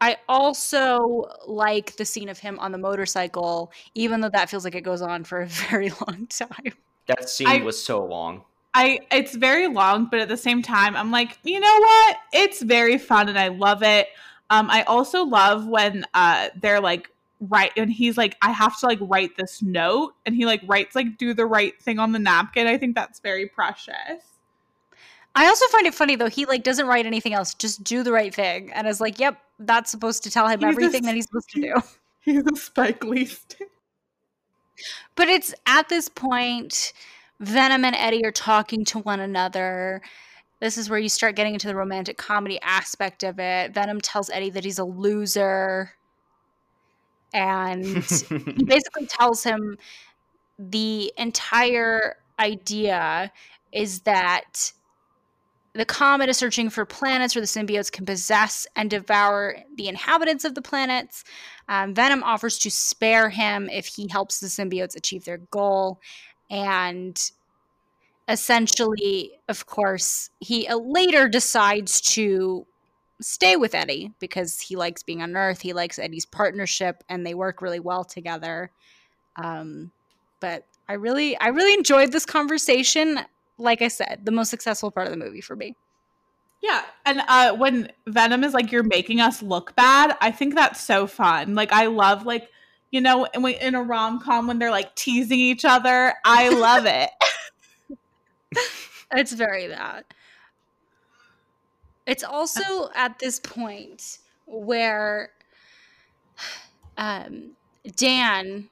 I 0.00 0.18
also 0.28 1.24
like 1.46 1.96
the 1.96 2.04
scene 2.04 2.28
of 2.28 2.38
him 2.38 2.58
on 2.58 2.72
the 2.72 2.78
motorcycle 2.78 3.72
even 3.94 4.20
though 4.20 4.28
that 4.28 4.50
feels 4.50 4.64
like 4.64 4.74
it 4.74 4.82
goes 4.82 5.02
on 5.02 5.24
for 5.24 5.40
a 5.42 5.46
very 5.70 5.90
long 6.06 6.26
time. 6.28 6.72
That 7.06 7.28
scene 7.28 7.48
I- 7.48 7.62
was 7.62 7.82
so 7.82 8.04
long. 8.04 8.42
I 8.74 9.00
it's 9.10 9.34
very 9.34 9.68
long, 9.68 10.08
but 10.10 10.20
at 10.20 10.28
the 10.28 10.36
same 10.36 10.60
time, 10.60 10.96
I'm 10.96 11.10
like, 11.10 11.38
you 11.44 11.58
know 11.58 11.78
what? 11.78 12.16
It's 12.34 12.60
very 12.60 12.98
fun 12.98 13.30
and 13.30 13.38
I 13.38 13.48
love 13.48 13.82
it. 13.82 14.08
Um, 14.50 14.70
I 14.70 14.82
also 14.82 15.24
love 15.24 15.66
when 15.66 16.04
uh 16.12 16.50
they're 16.60 16.80
like 16.80 17.10
right 17.40 17.72
and 17.78 17.90
he's 17.90 18.18
like, 18.18 18.36
I 18.42 18.50
have 18.50 18.78
to 18.80 18.86
like 18.86 18.98
write 19.00 19.34
this 19.38 19.62
note, 19.62 20.14
and 20.26 20.34
he 20.34 20.44
like 20.44 20.60
writes 20.66 20.94
like 20.94 21.16
do 21.16 21.32
the 21.32 21.46
right 21.46 21.80
thing 21.80 21.98
on 21.98 22.12
the 22.12 22.18
napkin. 22.18 22.66
I 22.66 22.76
think 22.76 22.94
that's 22.94 23.18
very 23.20 23.46
precious. 23.46 24.35
I 25.36 25.46
also 25.46 25.66
find 25.66 25.86
it 25.86 25.94
funny 25.94 26.16
though. 26.16 26.28
He 26.28 26.46
like 26.46 26.62
doesn't 26.64 26.86
write 26.86 27.04
anything 27.06 27.34
else. 27.34 27.52
Just 27.54 27.84
do 27.84 28.02
the 28.02 28.10
right 28.10 28.34
thing, 28.34 28.72
and 28.72 28.88
is 28.88 29.00
like, 29.02 29.18
"Yep, 29.18 29.38
that's 29.58 29.90
supposed 29.90 30.22
to 30.24 30.30
tell 30.30 30.48
him 30.48 30.60
He's 30.60 30.68
everything 30.70 31.04
s- 31.04 31.06
that 31.06 31.14
he's 31.14 31.26
supposed 31.26 31.50
to 31.50 31.60
do." 31.60 31.74
He's 32.22 32.42
a 32.44 32.56
Spike 32.56 33.04
Lee. 33.04 33.30
But 35.14 35.28
it's 35.28 35.54
at 35.64 35.88
this 35.88 36.08
point, 36.08 36.92
Venom 37.38 37.84
and 37.84 37.94
Eddie 37.94 38.24
are 38.24 38.32
talking 38.32 38.84
to 38.86 38.98
one 38.98 39.20
another. 39.20 40.02
This 40.58 40.76
is 40.76 40.90
where 40.90 40.98
you 40.98 41.08
start 41.08 41.36
getting 41.36 41.52
into 41.52 41.68
the 41.68 41.76
romantic 41.76 42.18
comedy 42.18 42.58
aspect 42.62 43.22
of 43.22 43.38
it. 43.38 43.74
Venom 43.74 44.00
tells 44.00 44.28
Eddie 44.30 44.50
that 44.50 44.64
he's 44.64 44.78
a 44.80 44.84
loser, 44.84 45.92
and 47.32 47.84
he 47.86 48.64
basically 48.64 49.06
tells 49.06 49.44
him 49.44 49.76
the 50.58 51.12
entire 51.16 52.16
idea 52.40 53.30
is 53.70 54.00
that 54.00 54.72
the 55.76 55.84
comet 55.84 56.28
is 56.28 56.36
searching 56.36 56.70
for 56.70 56.84
planets 56.84 57.34
where 57.34 57.42
the 57.42 57.46
symbiotes 57.46 57.90
can 57.92 58.04
possess 58.04 58.66
and 58.76 58.90
devour 58.90 59.56
the 59.76 59.88
inhabitants 59.88 60.44
of 60.44 60.54
the 60.54 60.62
planets. 60.62 61.24
Um, 61.68 61.94
Venom 61.94 62.22
offers 62.22 62.58
to 62.60 62.70
spare 62.70 63.30
him 63.30 63.68
if 63.70 63.86
he 63.86 64.08
helps 64.08 64.40
the 64.40 64.46
symbiotes 64.46 64.96
achieve 64.96 65.24
their 65.24 65.38
goal. 65.38 66.00
And 66.50 67.20
essentially, 68.28 69.32
of 69.48 69.66
course, 69.66 70.30
he 70.40 70.66
uh, 70.66 70.76
later 70.76 71.28
decides 71.28 72.00
to 72.12 72.66
stay 73.20 73.56
with 73.56 73.74
Eddie 73.74 74.12
because 74.18 74.60
he 74.60 74.76
likes 74.76 75.02
being 75.02 75.22
on 75.22 75.36
Earth. 75.36 75.60
He 75.60 75.72
likes 75.72 75.98
Eddie's 75.98 76.26
partnership, 76.26 77.02
and 77.08 77.26
they 77.26 77.34
work 77.34 77.62
really 77.62 77.80
well 77.80 78.04
together. 78.04 78.70
Um, 79.36 79.90
but 80.40 80.64
I 80.88 80.94
really, 80.94 81.36
I 81.38 81.48
really 81.48 81.74
enjoyed 81.74 82.12
this 82.12 82.26
conversation. 82.26 83.20
Like 83.58 83.82
I 83.82 83.88
said, 83.88 84.20
the 84.24 84.32
most 84.32 84.50
successful 84.50 84.90
part 84.90 85.06
of 85.06 85.12
the 85.12 85.24
movie 85.24 85.40
for 85.40 85.56
me. 85.56 85.74
Yeah, 86.62 86.82
And 87.04 87.22
uh, 87.28 87.54
when 87.54 87.92
Venom 88.06 88.42
is 88.42 88.54
like, 88.54 88.72
"You're 88.72 88.82
making 88.82 89.20
us 89.20 89.42
look 89.42 89.76
bad," 89.76 90.16
I 90.20 90.30
think 90.30 90.54
that's 90.54 90.80
so 90.80 91.06
fun. 91.06 91.54
Like, 91.54 91.70
I 91.70 91.86
love 91.86 92.24
like 92.24 92.48
you 92.90 93.00
know, 93.00 93.26
in, 93.34 93.44
in 93.44 93.74
a 93.74 93.82
rom 93.82 94.20
com 94.20 94.46
when 94.46 94.58
they're 94.58 94.70
like 94.70 94.94
teasing 94.94 95.38
each 95.38 95.64
other. 95.64 96.14
I 96.24 96.48
love 96.48 96.86
it. 96.86 97.10
it's 99.12 99.32
very 99.32 99.66
that. 99.66 100.06
It's 102.06 102.22
also 102.22 102.88
at 102.94 103.18
this 103.18 103.40
point 103.40 104.18
where 104.46 105.30
um, 106.96 107.50
Dan 107.96 108.68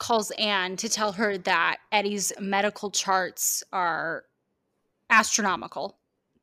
calls 0.00 0.32
Anne 0.32 0.76
to 0.76 0.88
tell 0.88 1.12
her 1.12 1.38
that 1.38 1.76
Eddie's 1.92 2.32
medical 2.40 2.90
charts 2.90 3.62
are 3.72 4.24
astronomical. 5.08 5.98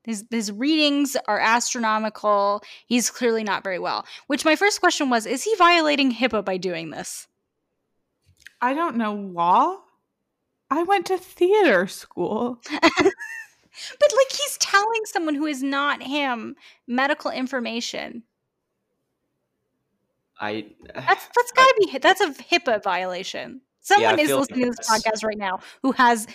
His, 0.05 0.23
his 0.31 0.53
readings 0.53 1.17
are 1.27 1.39
astronomical. 1.39 2.63
He's 2.85 3.09
clearly 3.09 3.43
not 3.43 3.65
very 3.65 3.79
well. 3.79 4.05
Which 4.27 4.45
my 4.45 4.55
first 4.55 4.79
question 4.79 5.09
was 5.09 5.25
Is 5.25 5.43
he 5.43 5.53
violating 5.55 6.13
HIPAA 6.13 6.45
by 6.45 6.55
doing 6.55 6.91
this? 6.91 7.27
I 8.61 8.73
don't 8.73 8.95
know 8.95 9.13
law. 9.13 9.79
I 10.69 10.83
went 10.83 11.07
to 11.07 11.17
theater 11.17 11.87
school. 11.87 12.61
but 12.71 14.11
like 14.15 14.31
he's 14.31 14.57
telling 14.59 15.01
someone 15.05 15.35
who 15.35 15.45
is 15.45 15.61
not 15.61 16.03
him 16.03 16.55
medical 16.87 17.31
information. 17.31 18.23
I 20.39 20.67
that's 20.93 21.27
that's 21.35 21.51
gotta 21.51 21.73
I, 21.75 21.85
be 21.85 21.97
that's 21.99 22.21
a 22.21 22.29
HIPAA 22.31 22.83
violation. 22.83 23.61
Someone 23.81 24.17
yeah, 24.17 24.23
is 24.23 24.31
listening 24.31 24.67
like 24.67 24.71
to 24.71 24.77
this 24.77 24.89
podcast 24.89 25.23
right 25.23 25.37
now 25.37 25.59
who 25.81 25.93
has 25.93 26.27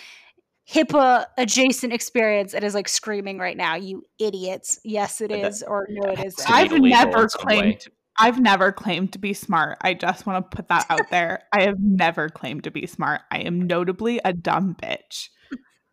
HIPAA 0.69 1.25
adjacent 1.37 1.93
experience 1.93 2.53
and 2.53 2.63
is 2.63 2.73
like 2.73 2.87
screaming 2.87 3.37
right 3.37 3.57
now, 3.57 3.75
"You 3.75 4.05
idiots! 4.19 4.79
Yes, 4.83 5.21
it 5.21 5.31
is, 5.31 5.61
or 5.63 5.87
no, 5.89 6.11
it 6.11 6.19
isn't." 6.25 6.49
I've 6.49 6.71
never 6.71 7.27
claimed. 7.27 7.85
I've 8.17 8.39
never 8.39 8.71
claimed 8.71 9.13
to 9.13 9.19
be 9.19 9.33
smart. 9.33 9.77
I 9.81 9.93
just 9.93 10.25
want 10.25 10.49
to 10.49 10.55
put 10.55 10.67
that 10.69 10.85
out 10.89 11.09
there. 11.09 11.43
I 11.51 11.63
have 11.63 11.79
never 11.79 12.29
claimed 12.29 12.63
to 12.65 12.71
be 12.71 12.85
smart. 12.85 13.21
I 13.31 13.39
am 13.39 13.61
notably 13.61 14.19
a 14.23 14.33
dumb 14.33 14.75
bitch. 14.81 15.29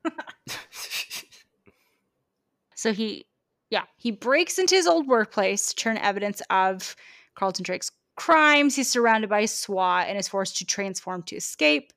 so 2.74 2.92
he, 2.92 3.26
yeah, 3.70 3.84
he 3.96 4.10
breaks 4.10 4.58
into 4.58 4.74
his 4.74 4.86
old 4.86 5.06
workplace 5.08 5.68
to 5.68 5.76
turn 5.76 5.96
evidence 5.96 6.42
of 6.50 6.94
Carlton 7.34 7.62
Drake's 7.62 7.90
crimes. 8.20 8.76
He's 8.76 8.90
surrounded 8.90 9.30
by 9.30 9.46
SWAT 9.46 10.06
and 10.06 10.18
is 10.18 10.28
forced 10.28 10.58
to 10.58 10.66
transform 10.66 11.22
to 11.22 11.36
escape. 11.36 11.90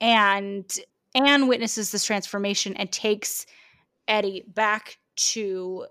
And 0.00 0.66
Anne 1.14 1.46
witnesses 1.46 1.92
this 1.92 2.04
transformation 2.04 2.74
and 2.74 2.90
takes 2.90 3.46
Eddie 4.08 4.42
back 4.48 4.98
to 5.16 5.86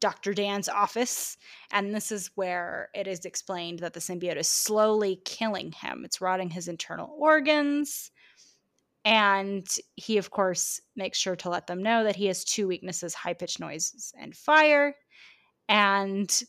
Dr. 0.00 0.34
Dan's 0.34 0.68
office. 0.68 1.36
And 1.70 1.94
this 1.94 2.10
is 2.10 2.32
where 2.34 2.88
it 2.92 3.06
is 3.06 3.24
explained 3.24 3.78
that 3.78 3.92
the 3.92 4.00
symbiote 4.00 4.36
is 4.36 4.48
slowly 4.48 5.20
killing 5.24 5.70
him. 5.70 6.02
It's 6.04 6.20
rotting 6.20 6.50
his 6.50 6.66
internal 6.66 7.14
organs. 7.16 8.10
And 9.04 9.64
he, 9.94 10.18
of 10.18 10.32
course, 10.32 10.80
makes 10.96 11.18
sure 11.18 11.36
to 11.36 11.50
let 11.50 11.68
them 11.68 11.84
know 11.84 12.02
that 12.02 12.16
he 12.16 12.26
has 12.26 12.42
two 12.42 12.66
weaknesses 12.66 13.14
high 13.14 13.34
pitched 13.34 13.60
noises 13.60 14.12
and 14.18 14.36
fire. 14.36 14.96
And 15.68 16.42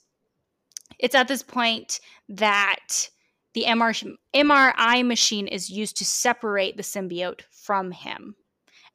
it's 1.00 1.16
at 1.16 1.28
this 1.28 1.44
point 1.44 2.00
that 2.30 3.10
the 3.54 3.66
MR, 3.68 4.16
MRI 4.36 5.06
machine 5.06 5.48
is 5.48 5.70
used 5.70 5.98
to 5.98 6.06
separate 6.06 6.78
the 6.78 6.84
symbiote 6.84 7.42
from 7.52 7.92
him. 7.92 8.36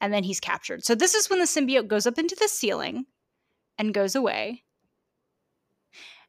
And 0.01 0.12
then 0.12 0.24
he's 0.24 0.40
captured. 0.40 0.84
So, 0.84 0.94
this 0.94 1.14
is 1.14 1.28
when 1.28 1.40
the 1.40 1.44
symbiote 1.44 1.88
goes 1.88 2.07
up 2.07 2.18
into 2.18 2.36
the 2.38 2.49
ceiling 2.49 3.07
and 3.78 3.94
goes 3.94 4.14
away. 4.14 4.62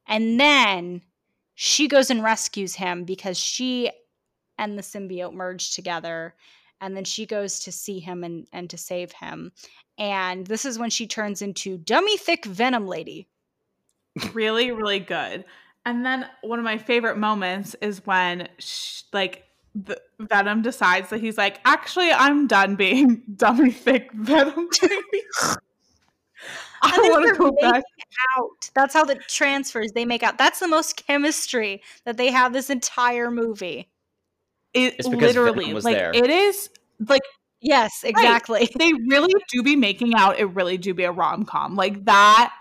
And 0.07 0.39
then 0.39 1.03
she 1.53 1.87
goes 1.87 2.09
and 2.09 2.23
rescues 2.23 2.75
him 2.75 3.03
because 3.03 3.37
she 3.37 3.91
and 4.57 4.77
the 4.77 4.83
symbiote 4.83 5.33
merge 5.33 5.73
together. 5.75 6.35
And 6.81 6.95
then 6.95 7.05
she 7.05 7.25
goes 7.25 7.59
to 7.61 7.71
see 7.71 7.99
him 7.99 8.23
and, 8.23 8.47
and 8.51 8.69
to 8.69 8.77
save 8.77 9.11
him. 9.11 9.51
And 9.97 10.47
this 10.47 10.65
is 10.65 10.79
when 10.79 10.89
she 10.89 11.07
turns 11.07 11.41
into 11.41 11.77
dummy 11.77 12.17
thick 12.17 12.45
Venom 12.45 12.87
Lady. 12.87 13.28
Really, 14.33 14.71
really 14.71 14.99
good. 14.99 15.45
And 15.85 16.05
then 16.05 16.27
one 16.41 16.59
of 16.59 16.65
my 16.65 16.77
favorite 16.77 17.17
moments 17.17 17.75
is 17.81 18.05
when, 18.05 18.47
she, 18.57 19.03
like, 19.13 19.45
the 19.75 19.99
Venom 20.19 20.61
decides 20.61 21.09
that 21.09 21.21
he's 21.21 21.37
like, 21.37 21.59
actually, 21.65 22.11
I'm 22.11 22.47
done 22.47 22.75
being 22.75 23.21
dummy 23.35 23.71
thick 23.71 24.11
Venom 24.13 24.69
baby. 24.81 25.23
I 26.81 26.97
want 27.11 27.27
to 27.27 27.35
go 27.37 27.51
back 27.59 27.83
out. 28.37 28.69
That's 28.73 28.93
how 28.93 29.03
the 29.03 29.15
transfers 29.15 29.91
they 29.93 30.05
make 30.05 30.23
out. 30.23 30.37
That's 30.37 30.59
the 30.59 30.67
most 30.67 31.05
chemistry 31.05 31.81
that 32.05 32.17
they 32.17 32.31
have 32.31 32.53
this 32.53 32.69
entire 32.69 33.29
movie. 33.29 33.89
It 34.73 35.03
literally 35.05 35.73
like 35.73 35.95
there. 35.95 36.11
it 36.13 36.29
is 36.29 36.69
like 37.07 37.23
yes, 37.59 38.03
exactly. 38.03 38.59
Right. 38.59 38.71
They 38.77 38.93
really 38.93 39.33
do 39.51 39.63
be 39.63 39.75
making 39.75 40.13
out. 40.15 40.39
It 40.39 40.45
really 40.45 40.77
do 40.77 40.93
be 40.93 41.03
a 41.03 41.11
rom 41.11 41.43
com 41.43 41.75
like 41.75 42.05
that 42.05 42.53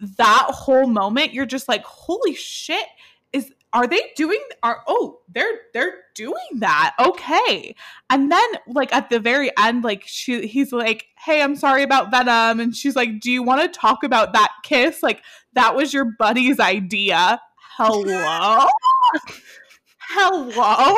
that 0.00 0.46
whole 0.50 0.86
moment 0.86 1.32
you're 1.32 1.46
just 1.46 1.68
like 1.68 1.84
holy 1.84 2.34
shit 2.34 2.86
is 3.32 3.52
are 3.72 3.86
they 3.86 4.00
doing 4.16 4.40
are 4.62 4.82
oh 4.88 5.20
they're 5.28 5.60
they're 5.72 5.98
doing 6.14 6.34
that 6.56 6.94
okay 6.98 7.74
and 8.08 8.32
then 8.32 8.48
like 8.66 8.92
at 8.92 9.10
the 9.10 9.20
very 9.20 9.50
end 9.58 9.84
like 9.84 10.02
she 10.06 10.46
he's 10.46 10.72
like 10.72 11.06
hey 11.18 11.42
i'm 11.42 11.54
sorry 11.54 11.82
about 11.82 12.10
venom 12.10 12.60
and 12.60 12.74
she's 12.74 12.96
like 12.96 13.20
do 13.20 13.30
you 13.30 13.42
want 13.42 13.60
to 13.60 13.80
talk 13.80 14.02
about 14.02 14.32
that 14.32 14.50
kiss 14.62 15.02
like 15.02 15.22
that 15.52 15.74
was 15.74 15.92
your 15.92 16.06
buddy's 16.18 16.58
idea 16.58 17.40
hello 17.76 18.66
hello 20.08 20.96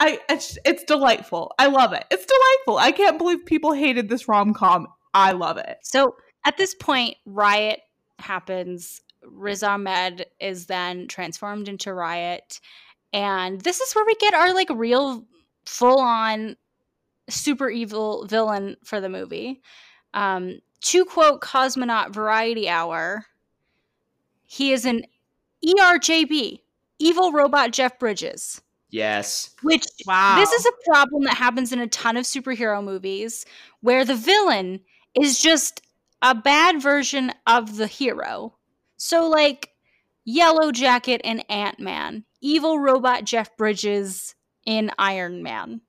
I 0.00 0.18
it's, 0.28 0.58
it's 0.64 0.82
delightful. 0.82 1.54
I 1.60 1.68
love 1.68 1.92
it. 1.92 2.04
It's 2.10 2.26
delightful. 2.26 2.76
I 2.76 2.90
can't 2.90 3.18
believe 3.18 3.46
people 3.46 3.72
hated 3.72 4.08
this 4.08 4.26
rom 4.26 4.52
com. 4.52 4.88
I 5.14 5.30
love 5.30 5.58
it. 5.58 5.78
So 5.82 6.16
at 6.44 6.56
this 6.56 6.74
point, 6.74 7.16
Riot 7.26 7.80
happens. 8.18 9.00
Riz 9.24 9.62
Ahmed 9.62 10.26
is 10.40 10.66
then 10.66 11.06
transformed 11.06 11.68
into 11.68 11.94
Riot. 11.94 12.60
And 13.12 13.60
this 13.60 13.80
is 13.80 13.92
where 13.94 14.04
we 14.04 14.14
get 14.16 14.34
our 14.34 14.54
like 14.54 14.70
real 14.70 15.24
full 15.64 16.00
on 16.00 16.56
super 17.28 17.70
evil 17.70 18.26
villain 18.26 18.76
for 18.84 19.00
the 19.00 19.08
movie. 19.08 19.62
Um, 20.14 20.60
to 20.82 21.04
quote 21.04 21.40
Cosmonaut 21.40 22.12
Variety 22.12 22.68
Hour, 22.68 23.26
he 24.42 24.72
is 24.72 24.84
an 24.84 25.04
ERJB, 25.64 26.60
evil 26.98 27.32
robot 27.32 27.70
Jeff 27.72 27.98
Bridges. 27.98 28.60
Yes. 28.90 29.50
Which 29.62 29.86
wow. 30.06 30.36
this 30.36 30.52
is 30.52 30.66
a 30.66 30.90
problem 30.90 31.24
that 31.24 31.36
happens 31.36 31.72
in 31.72 31.80
a 31.80 31.86
ton 31.86 32.16
of 32.16 32.24
superhero 32.24 32.84
movies 32.84 33.46
where 33.80 34.04
the 34.04 34.14
villain 34.14 34.80
is 35.18 35.40
just 35.40 35.80
a 36.22 36.34
bad 36.34 36.80
version 36.80 37.32
of 37.46 37.76
the 37.76 37.86
hero. 37.86 38.54
So, 38.96 39.28
like 39.28 39.70
Yellow 40.24 40.70
Jacket 40.70 41.20
and 41.24 41.44
Ant 41.50 41.80
Man, 41.80 42.24
evil 42.40 42.78
robot 42.78 43.24
Jeff 43.24 43.56
Bridges 43.56 44.34
in 44.64 44.92
Iron 44.98 45.42
Man. 45.42 45.80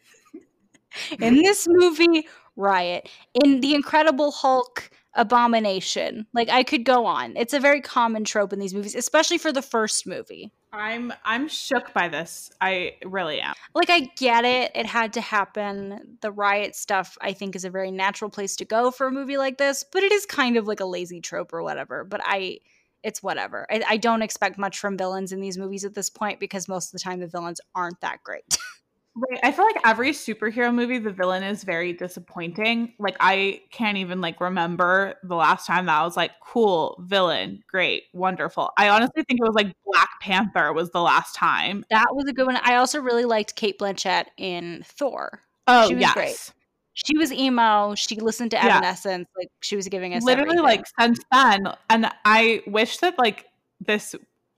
in 1.20 1.36
this 1.36 1.66
movie, 1.68 2.26
Riot. 2.56 3.08
In 3.44 3.60
The 3.60 3.74
Incredible 3.74 4.32
Hulk, 4.32 4.90
Abomination. 5.14 6.26
Like, 6.32 6.48
I 6.48 6.62
could 6.62 6.84
go 6.84 7.04
on. 7.06 7.36
It's 7.36 7.52
a 7.52 7.60
very 7.60 7.80
common 7.80 8.24
trope 8.24 8.52
in 8.52 8.58
these 8.58 8.74
movies, 8.74 8.94
especially 8.94 9.38
for 9.38 9.52
the 9.52 9.62
first 9.62 10.06
movie. 10.06 10.50
I'm 10.74 11.12
I'm 11.24 11.48
shook 11.48 11.92
by 11.92 12.08
this. 12.08 12.50
I 12.60 12.96
really 13.04 13.40
am. 13.40 13.54
Like 13.74 13.90
I 13.90 14.00
get 14.16 14.44
it. 14.44 14.72
It 14.74 14.86
had 14.86 15.12
to 15.14 15.20
happen. 15.20 16.18
The 16.20 16.32
riot 16.32 16.74
stuff 16.74 17.16
I 17.20 17.32
think 17.32 17.56
is 17.56 17.64
a 17.64 17.70
very 17.70 17.90
natural 17.90 18.30
place 18.30 18.56
to 18.56 18.64
go 18.64 18.90
for 18.90 19.06
a 19.06 19.12
movie 19.12 19.38
like 19.38 19.58
this, 19.58 19.84
but 19.90 20.02
it 20.02 20.12
is 20.12 20.26
kind 20.26 20.56
of 20.56 20.66
like 20.66 20.80
a 20.80 20.84
lazy 20.84 21.20
trope 21.20 21.52
or 21.52 21.62
whatever. 21.62 22.04
But 22.04 22.20
I 22.24 22.58
it's 23.02 23.22
whatever. 23.22 23.66
I, 23.70 23.84
I 23.88 23.96
don't 23.98 24.22
expect 24.22 24.58
much 24.58 24.78
from 24.78 24.96
villains 24.96 25.30
in 25.30 25.40
these 25.40 25.58
movies 25.58 25.84
at 25.84 25.94
this 25.94 26.08
point 26.10 26.40
because 26.40 26.68
most 26.68 26.88
of 26.88 26.92
the 26.92 26.98
time 26.98 27.20
the 27.20 27.26
villains 27.26 27.60
aren't 27.74 28.00
that 28.00 28.22
great. 28.24 28.44
Right. 29.16 29.38
I 29.44 29.52
feel 29.52 29.64
like 29.64 29.76
every 29.84 30.10
superhero 30.10 30.74
movie, 30.74 30.98
the 30.98 31.12
villain 31.12 31.44
is 31.44 31.62
very 31.62 31.92
disappointing. 31.92 32.94
Like 32.98 33.16
I 33.20 33.62
can't 33.70 33.96
even 33.96 34.20
like 34.20 34.40
remember 34.40 35.14
the 35.22 35.36
last 35.36 35.66
time 35.66 35.86
that 35.86 36.00
I 36.00 36.04
was 36.04 36.16
like, 36.16 36.32
cool, 36.40 37.00
villain, 37.06 37.62
great, 37.68 38.04
wonderful. 38.12 38.70
I 38.76 38.88
honestly 38.88 39.22
think 39.22 39.38
it 39.40 39.44
was 39.44 39.54
like 39.54 39.72
Black 39.86 40.10
Panther 40.20 40.72
was 40.72 40.90
the 40.90 41.00
last 41.00 41.36
time. 41.36 41.84
That 41.90 42.08
was 42.10 42.26
a 42.28 42.32
good 42.32 42.46
one. 42.46 42.58
I 42.62 42.74
also 42.74 43.00
really 43.00 43.24
liked 43.24 43.54
Cate 43.54 43.78
Blanchett 43.78 44.26
in 44.36 44.82
Thor. 44.84 45.40
Oh, 45.68 45.86
she 45.86 45.94
was 45.94 46.00
yes. 46.00 46.14
great. 46.14 46.52
She 46.94 47.16
was 47.16 47.32
emo. 47.32 47.94
She 47.94 48.16
listened 48.16 48.50
to 48.52 48.64
Evanescence. 48.64 49.28
Yeah. 49.30 49.40
Like 49.42 49.50
she 49.60 49.76
was 49.76 49.86
giving 49.88 50.14
us 50.14 50.24
literally 50.24 50.58
everything. 50.58 50.64
like 50.64 50.86
since 50.98 51.20
then. 51.30 51.68
And 51.88 52.10
I 52.24 52.62
wish 52.66 52.98
that 52.98 53.18
like 53.18 53.46
this 53.80 54.14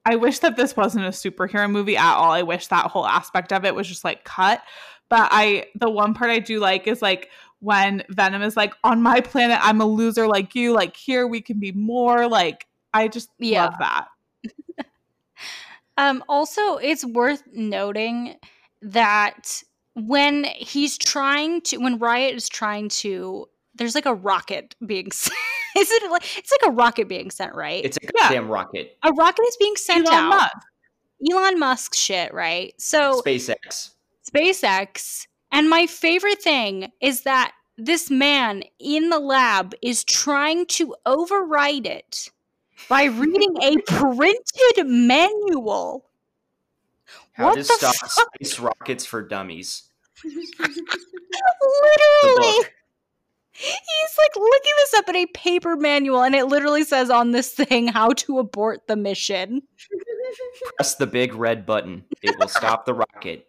I 0.07 0.16
wish 0.16 0.38
that 0.38 0.57
this 0.57 0.76
wasn't 0.76 1.04
a 1.04 1.09
superhero 1.09 1.70
movie 1.70 1.96
at 1.96 2.14
all. 2.14 2.30
I 2.30 2.42
wish 2.42 2.68
that 2.68 2.90
whole 2.90 3.07
aspect 3.07 3.52
of 3.52 3.64
it 3.64 3.74
was 3.74 3.88
just 3.88 4.04
like 4.04 4.24
cut. 4.24 4.62
But 5.09 5.28
I 5.30 5.66
the 5.74 5.90
one 5.90 6.14
part 6.14 6.30
I 6.30 6.38
do 6.38 6.61
like 6.61 6.86
is 6.86 7.02
like 7.02 7.28
when 7.61 8.02
Venom 8.09 8.42
is 8.42 8.57
like, 8.57 8.74
on 8.84 9.02
my 9.02 9.20
planet, 9.20 9.59
I'm 9.61 9.80
a 9.80 9.86
loser 9.86 10.26
like 10.28 10.54
you. 10.54 10.72
Like, 10.72 10.96
here 10.96 11.26
we 11.26 11.40
can 11.40 11.59
be 11.59 11.72
more. 11.72 12.28
Like, 12.28 12.66
I 12.92 13.09
just 13.09 13.30
Yeah. 13.38 13.64
love 13.64 13.74
that. 13.78 14.07
Um, 15.98 16.22
also, 16.28 16.76
it's 16.76 17.07
worth 17.07 17.42
noting 17.54 18.36
that 18.82 19.62
when 19.94 20.44
he's 20.44 20.98
trying 20.98 21.62
to, 21.62 21.78
when 21.78 21.98
Riot 21.98 22.34
is 22.34 22.50
trying 22.50 22.90
to, 22.90 23.48
there's 23.77 23.95
like 23.95 24.07
a 24.07 24.14
rocket 24.14 24.74
being 24.85 25.11
sent. 25.12 25.37
Is 25.77 25.91
it 25.91 26.11
like 26.11 26.24
it's 26.39 26.51
like 26.51 26.70
a 26.70 26.74
rocket 26.74 27.09
being 27.09 27.31
sent, 27.31 27.55
right? 27.55 27.85
It's 27.85 27.99
a 27.99 28.01
Yeah. 28.03 28.11
goddamn 28.29 28.49
rocket. 28.49 28.97
a 29.03 29.12
rocket 29.12 29.43
is 29.49 29.57
being 29.59 29.77
sent 29.77 30.07
Elon 30.07 30.18
out. 30.18 30.29
Musk. 30.31 30.57
Elon 31.31 31.59
Musk 31.59 31.95
shit, 31.95 32.33
right? 32.33 32.72
So 32.79 33.20
SpaceX. 33.24 33.91
SpaceX. 34.31 35.27
And 35.53 35.68
my 35.68 35.87
favorite 35.87 36.43
thing 36.43 36.91
is 37.01 37.22
that 37.22 37.53
this 37.79 38.11
man 38.11 38.62
in 38.79 39.11
the 39.11 39.18
lab 39.18 39.74
is 39.83 40.03
trying 40.03 40.64
to 40.66 40.95
override 41.05 41.87
it 41.87 42.31
by 42.89 43.05
reading 43.05 43.55
a 43.62 43.77
printed 43.87 44.87
manual. 44.87 46.07
How 47.35 47.47
What 47.49 47.55
to 47.57 47.61
the 47.61 47.64
stop 47.64 47.95
fuck? 47.97 48.29
space 48.35 48.59
rockets 48.59 49.05
for 49.05 49.20
dummies. 49.22 49.83
Literally. 50.24 52.64
Book. 53.57 53.66
He's 53.66 54.18
like 54.18 54.36
looking 54.36 54.72
this 54.78 54.94
up 54.94 55.09
in 55.09 55.16
a 55.16 55.26
paper 55.26 55.76
manual, 55.76 56.22
and 56.22 56.34
it 56.34 56.46
literally 56.46 56.84
says 56.84 57.11
on 57.11 57.32
this 57.32 57.50
thing 57.50 57.88
how 57.88 58.11
to 58.11 58.38
abort 58.38 58.86
the 58.86 58.96
mission. 58.96 59.62
Press 60.76 60.94
the 60.96 61.07
big 61.07 61.34
red 61.34 61.66
button. 61.66 62.04
It 62.22 62.38
will 62.38 62.48
stop 62.48 62.84
the 62.84 62.94
rocket. 62.94 63.48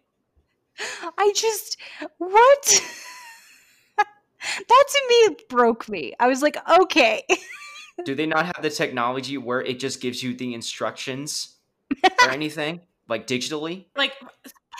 I 1.16 1.32
just, 1.34 1.76
what? 2.18 2.82
that 3.98 4.84
to 4.88 5.00
me 5.08 5.36
broke 5.48 5.88
me. 5.88 6.14
I 6.20 6.28
was 6.28 6.42
like, 6.42 6.56
okay. 6.80 7.24
Do 8.04 8.14
they 8.14 8.26
not 8.26 8.46
have 8.46 8.62
the 8.62 8.70
technology 8.70 9.38
where 9.38 9.60
it 9.60 9.80
just 9.80 10.00
gives 10.00 10.22
you 10.22 10.34
the 10.34 10.54
instructions 10.54 11.56
or 12.24 12.30
anything? 12.30 12.80
Like 13.08 13.26
digitally? 13.26 13.86
Like, 13.96 14.12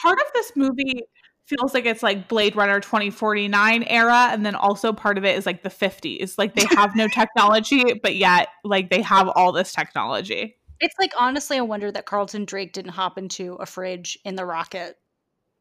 part 0.03 0.19
of 0.19 0.27
this 0.35 0.53
movie 0.55 1.03
feels 1.49 1.75
like 1.75 1.87
it's 1.87 2.03
like 2.03 2.29
Blade 2.29 2.55
Runner 2.57 2.81
2049 2.81 3.83
era. 3.85 4.29
And 4.31 4.45
then 4.45 4.55
also 4.55 4.93
part 4.93 5.19
of 5.19 5.25
it 5.25 5.37
is 5.37 5.47
like 5.47 5.63
the 5.63 5.71
50s. 5.71 6.37
Like, 6.39 6.55
they 6.55 6.67
have 6.77 6.95
no 6.95 7.09
technology, 7.15 7.95
but 8.03 8.17
yet, 8.17 8.49
like, 8.65 8.91
they 8.91 9.03
have 9.03 9.29
all 9.29 9.53
this 9.53 9.73
technology. 9.73 10.57
It's 10.81 10.95
like 10.99 11.13
honestly 11.19 11.57
a 11.57 11.65
wonder 11.65 11.91
that 11.91 12.07
Carlton 12.07 12.45
Drake 12.45 12.73
didn't 12.73 12.93
hop 12.93 13.19
into 13.19 13.55
a 13.55 13.67
fridge 13.67 14.19
in 14.25 14.37
the 14.37 14.45
rocket 14.45 14.97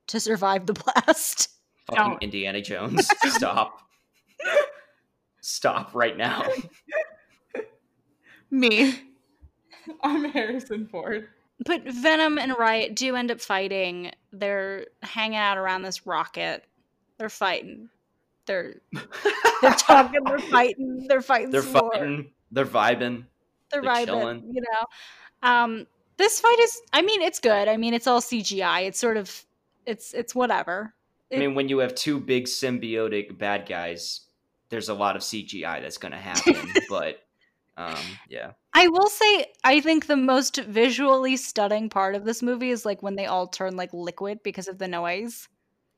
to 0.08 0.20
survive 0.20 0.66
the 0.66 0.74
blast. 0.74 1.50
Fucking 1.88 2.12
Don't. 2.12 2.24
Indiana 2.24 2.62
Jones. 2.62 3.10
Stop. 3.26 3.80
Stop 5.42 5.96
right 5.96 6.18
now. 6.18 6.48
Me. 8.52 8.96
I'm 10.04 10.26
Harrison 10.26 10.88
Ford. 10.88 11.30
But 11.66 11.84
Venom 11.84 12.38
and 12.38 12.54
Riot 12.58 12.96
do 12.96 13.16
end 13.16 13.32
up 13.32 13.42
fighting. 13.42 14.12
They're 14.32 14.86
hanging 15.02 15.38
out 15.38 15.58
around 15.58 15.82
this 15.82 16.06
rocket. 16.06 16.64
They're 17.18 17.30
fighting. 17.30 17.90
They're 18.46 18.76
they're 19.62 19.72
talking. 19.72 20.24
They're 20.24 20.40
fighting. 20.40 21.06
They're 21.08 21.22
fighting. 21.22 21.52
They're 21.52 21.64
some 21.64 21.90
more. 21.94 22.26
They're 22.52 22.66
vibing. 22.66 23.26
They're 23.72 23.82
they're 23.82 23.92
vibing. 23.92 24.06
chilling. 24.06 24.44
You 24.54 24.62
know. 24.62 25.48
Um, 25.50 25.88
this 26.18 26.40
fight 26.40 26.60
is. 26.60 26.82
I 26.94 27.02
mean, 27.02 27.22
it's 27.22 27.40
good. 27.40 27.68
I 27.68 27.78
mean, 27.78 27.94
it's 27.94 28.08
all 28.08 28.22
CGI. 28.22 28.88
It's 28.88 29.00
sort 29.00 29.18
of. 29.18 29.46
It's 29.86 30.14
it's 30.14 30.36
whatever. 30.36 30.94
I 31.32 31.38
mean, 31.38 31.56
when 31.56 31.70
you 31.70 31.80
have 31.80 31.94
two 31.94 32.20
big 32.20 32.46
symbiotic 32.46 33.38
bad 33.38 33.68
guys, 33.68 34.22
there's 34.70 34.90
a 34.90 34.94
lot 34.94 35.16
of 35.16 35.22
CGI 35.22 35.82
that's 35.82 35.98
going 35.98 36.14
to 36.14 36.18
happen. 36.18 36.56
but 36.90 37.20
um, 37.78 37.96
yeah, 38.28 38.52
I 38.74 38.88
will 38.88 39.08
say, 39.08 39.46
I 39.64 39.80
think 39.82 40.08
the 40.08 40.18
most 40.18 40.58
visually 40.58 41.38
stunning 41.38 41.90
part 41.90 42.16
of 42.16 42.26
this 42.26 42.42
movie 42.42 42.72
is 42.72 42.86
like 42.86 43.04
when 43.04 43.16
they 43.16 43.28
all 43.28 43.48
turn 43.48 43.76
like 43.76 43.94
liquid 43.94 44.40
because 44.44 44.68
of 44.68 44.80
the 44.80 44.88
noise. 44.88 45.48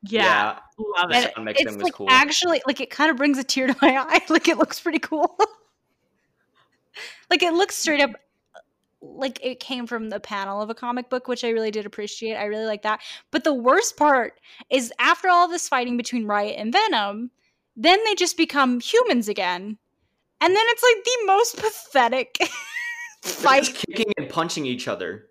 Yeah. 0.02 0.58
Love 0.78 1.10
And 1.10 1.24
it. 1.24 1.34
Sound 1.34 1.48
it's 1.50 1.76
like 1.76 1.94
cool. 1.94 2.06
actually 2.10 2.62
like 2.66 2.80
it 2.80 2.90
kind 2.90 3.10
of 3.10 3.16
brings 3.16 3.38
a 3.38 3.44
tear 3.44 3.66
to 3.66 3.76
my 3.82 3.96
eye. 4.08 4.22
Like 4.28 4.48
it 4.48 4.58
looks 4.58 4.80
pretty 4.80 4.98
cool. 4.98 5.36
like 7.30 7.42
it 7.42 7.52
looks 7.52 7.76
straight 7.76 8.00
up 8.00 8.10
like 9.02 9.38
it 9.42 9.60
came 9.60 9.86
from 9.86 10.10
the 10.10 10.20
panel 10.20 10.60
of 10.60 10.68
a 10.68 10.74
comic 10.74 11.08
book, 11.08 11.28
which 11.28 11.44
I 11.44 11.50
really 11.50 11.70
did 11.70 11.86
appreciate. 11.86 12.34
I 12.36 12.44
really 12.44 12.66
like 12.66 12.82
that. 12.82 13.00
But 13.30 13.44
the 13.44 13.54
worst 13.54 13.96
part 13.96 14.38
is 14.68 14.92
after 14.98 15.28
all 15.28 15.48
this 15.48 15.68
fighting 15.68 15.96
between 15.96 16.26
Riot 16.26 16.56
and 16.58 16.72
Venom, 16.72 17.30
then 17.76 17.98
they 18.04 18.14
just 18.14 18.36
become 18.36 18.80
humans 18.80 19.28
again. 19.28 19.78
And 20.40 20.54
then 20.54 20.64
it's 20.68 20.82
like 20.82 21.04
the 21.04 21.26
most 21.26 21.56
pathetic 21.56 22.38
fight 23.22 23.64
just 23.64 23.76
kicking 23.76 24.12
and 24.18 24.28
punching 24.28 24.66
each 24.66 24.88
other. 24.88 25.26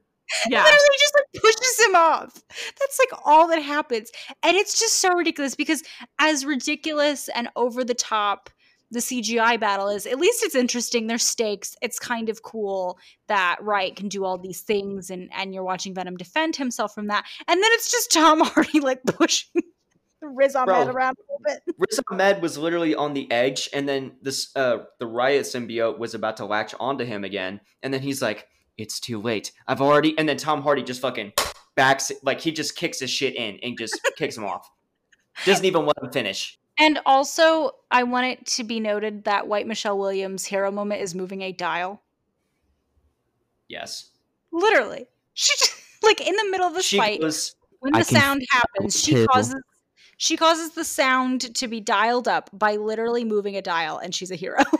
Yeah. 0.47 0.63
literally 0.63 0.97
just 0.99 1.13
like 1.15 1.41
pushes 1.41 1.79
him 1.79 1.95
off. 1.95 2.43
That's 2.79 2.99
like 2.99 3.19
all 3.25 3.47
that 3.47 3.61
happens. 3.61 4.11
And 4.43 4.55
it's 4.55 4.79
just 4.79 4.97
so 4.97 5.13
ridiculous 5.13 5.55
because 5.55 5.83
as 6.19 6.45
ridiculous 6.45 7.29
and 7.29 7.49
over 7.55 7.83
the 7.83 7.95
top 7.95 8.49
the 8.91 8.99
CGI 8.99 9.59
battle 9.59 9.87
is, 9.87 10.07
at 10.07 10.17
least 10.17 10.43
it's 10.43 10.55
interesting. 10.55 11.05
There's 11.05 11.23
stakes. 11.23 11.75
It's 11.81 11.99
kind 11.99 12.27
of 12.27 12.41
cool 12.41 12.97
that 13.27 13.57
Riot 13.61 13.95
can 13.95 14.09
do 14.09 14.25
all 14.25 14.37
these 14.37 14.61
things 14.61 15.09
and 15.09 15.29
and 15.31 15.53
you're 15.53 15.63
watching 15.63 15.93
Venom 15.93 16.17
defend 16.17 16.55
himself 16.55 16.93
from 16.93 17.07
that. 17.07 17.25
And 17.47 17.61
then 17.61 17.69
it's 17.73 17.91
just 17.91 18.11
Tom 18.11 18.39
Hardy 18.43 18.79
like 18.79 19.03
pushing 19.03 19.61
Riz 20.21 20.55
Ahmed 20.55 20.67
Bro. 20.67 20.87
around 20.93 21.17
a 21.17 21.21
little 21.31 21.61
bit. 21.65 21.75
Riz 21.77 21.99
Ahmed 22.11 22.41
was 22.41 22.57
literally 22.57 22.95
on 22.95 23.13
the 23.13 23.29
edge, 23.31 23.69
and 23.73 23.87
then 23.87 24.13
this 24.21 24.55
uh, 24.55 24.79
the 24.99 25.07
riot 25.07 25.45
symbiote 25.45 25.97
was 25.97 26.13
about 26.13 26.37
to 26.37 26.45
latch 26.45 26.73
onto 26.79 27.05
him 27.05 27.23
again, 27.23 27.61
and 27.83 27.93
then 27.93 28.01
he's 28.01 28.21
like, 28.21 28.47
"It's 28.77 28.99
too 28.99 29.21
late. 29.21 29.51
I've 29.67 29.81
already." 29.81 30.17
And 30.17 30.27
then 30.27 30.37
Tom 30.37 30.61
Hardy 30.61 30.83
just 30.83 31.01
fucking 31.01 31.33
backs, 31.75 32.11
like 32.23 32.41
he 32.41 32.51
just 32.51 32.75
kicks 32.75 32.99
his 32.99 33.09
shit 33.09 33.35
in 33.35 33.59
and 33.63 33.77
just 33.77 33.99
kicks 34.17 34.37
him 34.37 34.45
off. 34.45 34.69
Doesn't 35.45 35.65
even 35.65 35.85
let 35.85 35.97
him 36.01 36.11
finish. 36.11 36.59
And 36.77 36.99
also, 37.05 37.71
I 37.91 38.03
want 38.03 38.27
it 38.27 38.45
to 38.47 38.63
be 38.63 38.79
noted 38.79 39.25
that 39.25 39.47
White 39.47 39.67
Michelle 39.67 39.97
Williams' 39.97 40.45
hero 40.45 40.71
moment 40.71 41.01
is 41.01 41.13
moving 41.13 41.41
a 41.41 41.51
dial. 41.51 42.01
Yes, 43.67 44.09
Literally. 44.51 45.07
She 45.33 45.53
just, 45.57 45.73
like 46.03 46.25
in 46.25 46.35
the 46.35 46.47
middle 46.49 46.67
of 46.67 46.73
the 46.73 46.81
she 46.81 46.97
fight, 46.97 47.21
goes. 47.21 47.55
when 47.79 47.93
the 47.93 48.03
sound 48.03 48.41
happens, 48.51 49.01
she 49.01 49.11
too. 49.13 49.27
causes 49.27 49.55
she 50.19 50.35
causes 50.35 50.71
the 50.71 50.83
sound 50.83 51.55
to 51.55 51.67
be 51.69 51.79
dialed 51.79 52.27
up 52.27 52.49
by 52.51 52.75
literally 52.75 53.23
moving 53.23 53.55
a 53.55 53.61
dial, 53.61 53.97
and 53.97 54.13
she's 54.13 54.29
a 54.29 54.35
hero. 54.35 54.59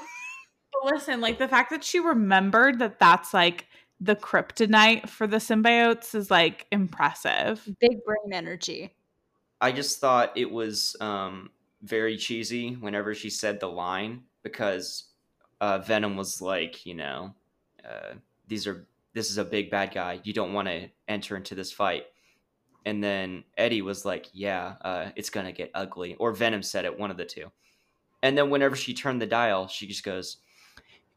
But 0.72 0.94
listen, 0.94 1.20
like 1.20 1.40
the 1.40 1.48
fact 1.48 1.72
that 1.72 1.84
she 1.84 2.00
remembered 2.00 2.80
that 2.80 3.00
that's 3.00 3.34
like 3.34 3.68
the 4.00 4.16
kryptonite 4.16 5.10
for 5.10 5.28
the 5.28 5.38
symbiotes 5.38 6.16
is 6.16 6.32
like 6.32 6.68
impressive. 6.72 7.68
Big 7.82 8.04
brain 8.06 8.32
energy. 8.32 8.94
I 9.60 9.74
just 9.74 10.00
thought 10.00 10.38
it 10.38 10.50
was 10.50 10.96
um, 11.02 11.50
very 11.82 12.16
cheesy 12.16 12.76
whenever 12.76 13.14
she 13.14 13.30
said 13.30 13.60
the 13.60 13.68
line 13.68 14.24
because 14.42 15.06
uh, 15.60 15.80
Venom 15.80 16.16
was 16.16 16.42
like, 16.42 16.86
you 16.86 16.94
know, 16.94 17.34
uh, 17.84 18.14
these 18.48 18.68
are 18.68 18.88
this 19.14 19.30
is 19.30 19.38
a 19.38 19.44
big 19.44 19.70
bad 19.70 19.94
guy. 19.94 20.22
You 20.24 20.34
don't 20.34 20.54
want 20.54 20.68
to 20.70 20.90
enter 21.08 21.36
into 21.36 21.56
this 21.56 21.72
fight. 21.74 22.06
And 22.86 23.04
then 23.04 23.44
Eddie 23.58 23.82
was 23.82 24.06
like, 24.06 24.28
yeah, 24.34 24.76
uh, 24.82 25.10
it's 25.16 25.30
gonna 25.30 25.52
get 25.52 25.72
ugly. 25.74 26.16
Or 26.16 26.32
Venom 26.32 26.64
said 26.64 26.86
it, 26.86 26.98
one 26.98 27.12
of 27.12 27.18
the 27.18 27.26
two. 27.26 27.52
And 28.24 28.38
then 28.38 28.50
whenever 28.50 28.76
she 28.76 28.94
turned 28.94 29.22
the 29.22 29.28
dial, 29.28 29.68
she 29.68 29.88
just 29.88 30.04
goes, 30.04 30.38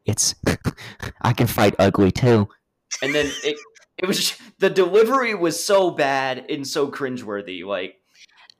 It's. 0.05 0.35
I 1.23 1.33
can 1.33 1.47
fight 1.47 1.75
ugly 1.79 2.11
too. 2.13 2.49
and 3.03 3.15
then 3.15 3.31
it 3.45 3.57
it 3.99 4.07
was 4.07 4.37
the 4.59 4.71
delivery 4.71 5.35
was 5.35 5.63
so 5.63 5.91
bad 5.91 6.45
and 6.51 6.67
so 6.67 6.91
cringeworthy. 6.91 7.65
Like 7.65 8.01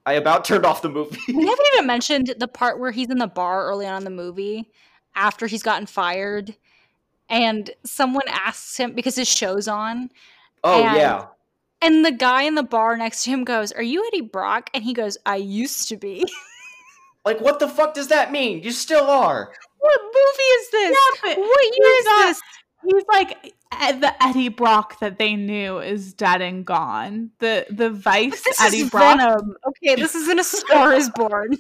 I 0.07 0.15
about 0.15 0.45
turned 0.45 0.65
off 0.65 0.83
the 0.83 0.89
movie. 0.89 1.19
We 1.29 1.47
haven't 1.47 1.67
even 1.75 1.87
mentioned 1.87 2.35
the 2.39 2.49
part 2.49 2.79
where 2.79 2.91
he's 2.93 3.11
in 3.11 3.19
the 3.19 3.27
bar 3.27 3.67
early 3.67 3.87
on 3.87 3.99
in 3.99 4.05
the 4.05 4.11
movie 4.11 4.71
after 5.15 5.47
he's 5.47 5.63
gotten 5.63 5.87
fired, 5.87 6.57
and 7.29 7.71
someone 7.85 8.27
asks 8.29 8.77
him 8.77 8.95
because 8.95 9.17
his 9.17 9.29
show's 9.29 9.69
on, 9.69 10.11
oh 10.65 10.81
yeah. 10.81 11.27
And 11.83 12.05
the 12.05 12.13
guy 12.13 12.43
in 12.43 12.55
the 12.55 12.63
bar 12.63 12.97
next 12.97 13.25
to 13.25 13.31
him 13.31 13.45
goes, 13.45 13.73
"Are 13.73 13.83
you 13.83 14.05
Eddie 14.09 14.23
Brock?" 14.23 14.71
And 14.75 14.83
he 14.85 14.93
goes, 14.95 15.19
"I 15.27 15.37
used 15.37 15.89
to 15.89 15.97
be." 15.97 16.25
Like, 17.25 17.41
what 17.41 17.61
the 17.61 17.69
fuck 17.69 17.95
does 17.95 18.09
that 18.09 18.33
mean? 18.33 18.65
You 18.65 18.73
still 18.73 19.05
are. 19.09 19.53
what 19.79 20.01
movie 20.03 20.43
is 20.59 20.71
this? 20.73 20.99
but 21.23 21.39
what 21.39 21.63
year 21.79 21.99
is 22.01 22.05
not- 22.05 22.27
this? 22.27 22.41
He's 22.85 23.05
like 23.07 23.55
eh, 23.81 23.93
the 24.01 24.13
Eddie 24.25 24.49
Brock 24.49 24.99
that 24.99 25.21
they 25.21 25.37
knew 25.37 25.79
is 25.79 26.15
dead 26.15 26.43
and 26.43 26.65
gone. 26.67 27.31
The 27.39 27.65
the 27.71 27.91
Vice 27.91 28.43
This 28.43 28.61
Eddie 28.61 28.79
is 28.79 28.91
Brock. 28.91 29.19
Venom. 29.19 29.55
Okay, 29.69 29.95
this 29.95 30.17
isn't 30.17 30.41
a 30.41 30.43
Star 30.43 30.95
is 30.95 31.11
Born. 31.11 31.57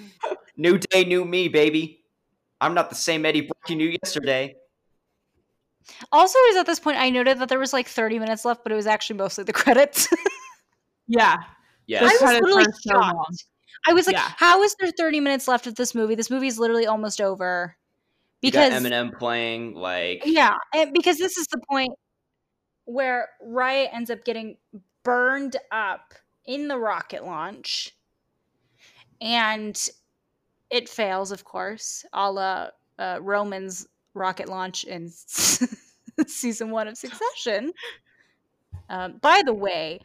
New 0.56 0.78
day, 0.78 1.04
new 1.04 1.26
me, 1.26 1.48
baby. 1.48 2.02
I'm 2.58 2.72
not 2.72 2.88
the 2.88 2.96
same 2.96 3.26
Eddie 3.26 3.42
Brock 3.42 3.68
you 3.68 3.76
knew 3.76 3.94
yesterday. 4.02 4.54
Also, 6.10 6.38
is 6.50 6.56
at 6.56 6.66
this 6.66 6.80
point 6.80 6.98
I 6.98 7.10
noted 7.10 7.38
that 7.38 7.48
there 7.48 7.58
was 7.58 7.72
like 7.72 7.88
30 7.88 8.18
minutes 8.18 8.44
left, 8.44 8.62
but 8.62 8.72
it 8.72 8.76
was 8.76 8.86
actually 8.86 9.16
mostly 9.16 9.44
the 9.44 9.52
credits. 9.62 10.08
Yeah. 11.06 11.36
Yeah. 11.86 12.00
I 12.02 12.04
was 12.04 12.22
literally 12.22 12.64
are 12.64 12.72
so 12.72 12.94
long. 12.94 13.14
shocked. 13.28 13.44
I 13.88 13.92
was 13.92 14.06
like, 14.06 14.14
Yeah. 14.14 14.30
how 14.36 14.62
is 14.62 14.74
there 14.78 14.90
30 14.96 15.20
minutes 15.20 15.48
left 15.48 15.66
of 15.66 15.74
this 15.74 15.94
movie? 15.94 16.14
This 16.14 16.30
movie 16.30 16.46
is 16.46 16.58
literally 16.58 16.86
almost 16.86 17.20
over. 17.20 17.76
You 18.40 18.50
got 18.50 18.70
Because 18.70 18.82
Eminem 18.82 19.16
playing 19.16 19.74
like 19.74 20.22
yeah, 20.24 20.54
and 20.74 20.92
because 20.92 21.18
this 21.18 21.36
is 21.36 21.46
the 21.48 21.60
point 21.70 21.92
where 22.84 23.28
Riot 23.40 23.90
ends 23.92 24.10
up 24.10 24.24
getting 24.24 24.56
burned 25.04 25.56
up 25.70 26.14
in 26.44 26.66
the 26.66 26.76
rocket 26.76 27.24
launch, 27.24 27.92
and 29.20 29.88
it 30.70 30.88
fails, 30.88 31.30
of 31.30 31.44
course, 31.44 32.04
a 32.12 32.30
la 32.32 32.68
uh, 32.98 33.18
Roman's 33.20 33.86
rocket 34.14 34.48
launch 34.48 34.84
in 34.84 35.10
season 36.26 36.70
one 36.70 36.88
of 36.88 36.96
Succession. 36.96 37.72
Um, 38.88 39.18
by 39.20 39.42
the 39.44 39.54
way, 39.54 40.00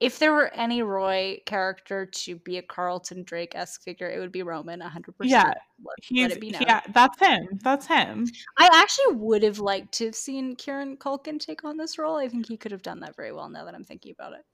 if 0.00 0.18
there 0.18 0.32
were 0.32 0.52
any 0.52 0.82
Roy 0.82 1.40
character 1.46 2.04
to 2.04 2.36
be 2.36 2.58
a 2.58 2.62
Carlton 2.62 3.22
Drake 3.22 3.54
esque 3.54 3.82
figure, 3.82 4.10
it 4.10 4.18
would 4.18 4.32
be 4.32 4.42
Roman, 4.42 4.80
100%. 4.80 5.12
Yeah, 5.22 5.44
Let, 5.44 5.56
He's 6.02 6.22
let 6.22 6.32
it 6.32 6.40
be 6.40 6.50
known. 6.50 6.62
yeah, 6.62 6.80
that's 6.92 7.18
him. 7.18 7.60
That's 7.62 7.86
him. 7.86 8.26
I 8.58 8.68
actually 8.74 9.16
would 9.16 9.42
have 9.42 9.60
liked 9.60 9.92
to 9.94 10.06
have 10.06 10.14
seen 10.14 10.56
Kieran 10.56 10.96
Culkin 10.96 11.38
take 11.38 11.64
on 11.64 11.76
this 11.76 11.96
role. 11.96 12.16
I 12.16 12.28
think 12.28 12.46
he 12.48 12.56
could 12.56 12.72
have 12.72 12.82
done 12.82 13.00
that 13.00 13.16
very 13.16 13.32
well 13.32 13.48
now 13.48 13.64
that 13.64 13.74
I'm 13.74 13.84
thinking 13.84 14.12
about 14.18 14.32
it. 14.34 14.44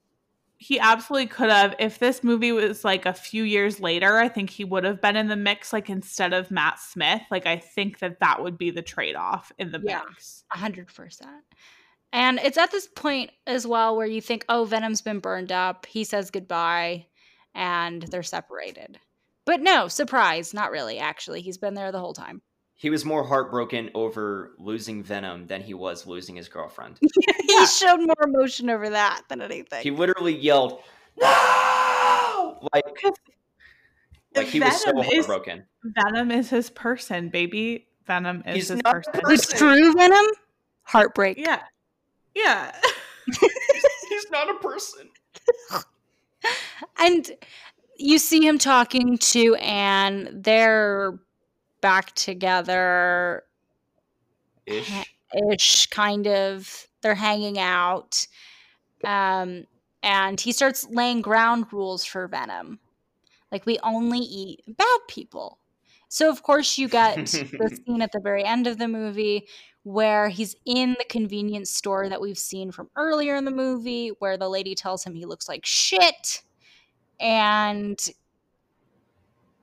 He 0.63 0.79
absolutely 0.79 1.27
could 1.27 1.49
have. 1.49 1.75
If 1.79 1.99
this 1.99 2.23
movie 2.23 2.53
was 2.53 2.85
like 2.85 3.07
a 3.07 3.15
few 3.15 3.45
years 3.45 3.81
later, 3.81 4.19
I 4.19 4.29
think 4.29 4.51
he 4.51 4.63
would 4.63 4.85
have 4.85 5.01
been 5.01 5.17
in 5.17 5.29
the 5.29 5.35
mix. 5.37 5.73
Like 5.73 5.89
instead 5.89 6.35
of 6.35 6.51
Matt 6.51 6.79
Smith, 6.79 7.23
like 7.31 7.47
I 7.47 7.57
think 7.57 8.01
that 8.01 8.21
that 8.21 8.43
would 8.43 8.59
be 8.59 8.71
the 8.71 8.83
trade 8.83 9.17
off 9.17 9.51
in 9.59 9.73
the 9.73 9.81
Yeah. 9.83 10.03
mix. 10.07 10.45
Hundred 10.53 10.95
percent. 10.95 11.45
And 12.13 12.39
it's 12.41 12.59
at 12.59 12.71
this 12.73 12.87
point 12.89 13.31
as 13.47 13.67
well 13.67 13.97
where 13.97 14.07
you 14.07 14.21
think, 14.21 14.45
oh, 14.51 14.65
Venom's 14.65 15.01
been 15.01 15.21
burned 15.21 15.51
up. 15.51 15.87
He 15.87 16.05
says 16.05 16.31
goodbye, 16.31 17.07
and 17.55 18.03
they're 18.03 18.23
separated. 18.23 18.99
But 19.47 19.63
no, 19.63 19.89
surprise, 19.89 20.53
not 20.53 20.71
really. 20.73 20.99
Actually, 20.99 21.41
he's 21.41 21.57
been 21.57 21.73
there 21.75 21.91
the 21.91 22.01
whole 22.01 22.13
time. 22.13 22.43
He 22.81 22.89
was 22.89 23.05
more 23.05 23.23
heartbroken 23.23 23.91
over 23.95 24.53
losing 24.59 25.03
Venom 25.03 25.47
than 25.47 25.61
he 25.61 25.75
was 25.75 26.07
losing 26.07 26.35
his 26.37 26.49
girlfriend. 26.49 26.99
he 27.47 27.67
showed 27.67 27.99
more 27.99 28.25
emotion 28.25 28.71
over 28.71 28.89
that 28.89 29.21
than 29.29 29.43
anything. 29.43 29.83
He 29.83 29.91
literally 29.91 30.35
yelled, 30.35 30.81
"No!" 31.21 32.59
Like, 32.73 32.85
like 34.35 34.47
he 34.47 34.61
was 34.61 34.81
so 34.81 34.93
Venom 34.93 35.05
is- 35.05 35.27
heartbroken. 35.27 35.65
Venom 35.85 36.31
is 36.31 36.49
his 36.49 36.71
person, 36.71 37.29
baby. 37.29 37.87
Venom 38.07 38.43
is 38.47 38.55
He's 38.55 38.69
his 38.69 38.83
not 38.83 38.95
person. 38.95 39.13
a 39.15 39.19
the 39.19 39.37
person. 39.37 39.59
true 39.59 39.93
Venom, 39.93 40.27
heartbreak. 40.85 41.37
Yeah, 41.37 41.61
yeah. 42.35 42.75
He's 44.09 44.31
not 44.31 44.49
a 44.49 44.59
person. 44.59 45.11
And 46.99 47.31
you 47.99 48.17
see 48.19 48.47
him 48.47 48.57
talking 48.57 49.19
to 49.19 49.55
Anne. 49.57 50.31
They're 50.43 51.19
back 51.81 52.15
together 52.15 53.45
Ish. 54.67 54.93
ish, 55.51 55.87
kind 55.87 56.27
of. 56.27 56.87
They're 57.03 57.15
hanging 57.15 57.59
out. 57.59 58.27
Um, 59.05 59.65
and 60.03 60.41
he 60.41 60.53
starts 60.53 60.87
laying 60.91 61.23
ground 61.23 61.73
rules 61.73 62.05
for 62.05 62.27
Venom. 62.29 62.79
Like, 63.51 63.67
we 63.67 63.79
only 63.83 64.19
eat 64.19 64.63
bad 64.67 64.99
people. 65.09 65.59
So, 66.09 66.29
of 66.31 66.43
course, 66.43 66.79
you 66.79 66.89
get 66.89 67.17
the 67.17 67.81
scene 67.87 68.03
at 68.03 68.13
the 68.13 68.21
very 68.21 68.45
end 68.45 68.67
of 68.67 68.79
the 68.79 68.89
movie 68.89 69.47
where 69.83 70.29
he's 70.29 70.55
in 70.67 70.95
the 70.99 71.05
convenience 71.09 71.71
store 71.71 72.09
that 72.09 72.21
we've 72.21 72.39
seen 72.39 72.71
from 72.71 72.91
earlier 72.97 73.35
in 73.37 73.45
the 73.45 73.51
movie, 73.51 74.09
where 74.19 74.37
the 74.37 74.49
lady 74.49 74.75
tells 74.75 75.05
him 75.05 75.15
he 75.15 75.25
looks 75.25 75.49
like 75.49 75.65
shit. 75.65 76.43
And 77.19 77.99
This, 77.99 78.15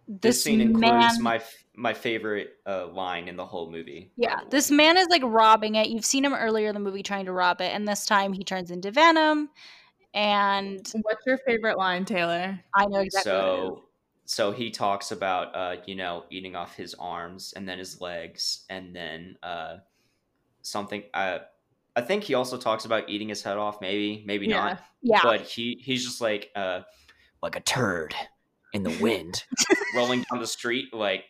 this, 0.08 0.44
scene 0.44 0.62
includes 0.62 0.92
man, 0.92 1.22
my 1.22 1.36
f- 1.36 1.64
my 1.78 1.94
favorite 1.94 2.56
uh, 2.66 2.88
line 2.88 3.28
in 3.28 3.36
the 3.38 3.46
whole 3.46 3.72
movie. 3.72 4.12
yeah, 4.18 4.40
this 4.50 4.72
man 4.72 4.98
is 4.98 5.08
like 5.10 5.22
robbing 5.24 5.76
it. 5.76 5.88
You've 5.88 6.06
seen 6.06 6.26
him 6.26 6.34
earlier 6.34 6.68
in 6.68 6.74
the 6.74 6.80
movie 6.82 7.04
trying 7.04 7.26
to 7.26 7.32
rob 7.32 7.62
it, 7.62 7.72
and 7.72 7.88
this 7.88 8.06
time 8.06 8.34
he 8.34 8.44
turns 8.44 8.72
into 8.72 8.92
Venom. 8.92 9.50
And 10.14 10.90
What's 11.04 11.26
your 11.28 11.38
favorite 11.46 11.78
line, 11.78 12.04
Taylor? 12.04 12.60
I 12.74 12.86
know 12.86 13.00
exactly 13.00 13.32
what 13.32 13.40
it 13.40 13.52
is. 13.52 13.54
so 13.54 13.84
so 14.26 14.52
he 14.52 14.70
talks 14.70 15.12
about 15.12 15.56
uh 15.56 15.76
you 15.86 15.96
know 15.96 16.26
eating 16.30 16.56
off 16.56 16.76
his 16.76 16.94
arms 16.96 17.54
and 17.56 17.68
then 17.68 17.78
his 17.80 18.02
legs 18.02 18.66
and 18.70 18.94
then 18.94 19.38
uh 19.42 19.78
something 20.64 21.02
uh 21.14 21.38
i 21.96 22.02
think 22.02 22.24
he 22.26 22.34
also 22.34 22.58
talks 22.58 22.84
about 22.84 23.10
eating 23.10 23.30
his 23.30 23.42
head 23.42 23.58
off 23.58 23.80
maybe 23.80 24.24
maybe 24.28 24.46
not 24.46 24.82
Yeah, 25.02 25.22
but 25.24 25.42
he 25.42 25.80
he's 25.82 26.04
just 26.04 26.20
like 26.20 26.52
uh 26.56 26.82
like 27.42 27.56
a 27.56 27.62
turd 27.62 28.14
in 28.74 28.84
the 28.84 28.98
wind 29.02 29.46
rolling 29.96 30.26
down 30.30 30.42
the 30.42 30.48
street 30.48 30.94
like 30.94 31.24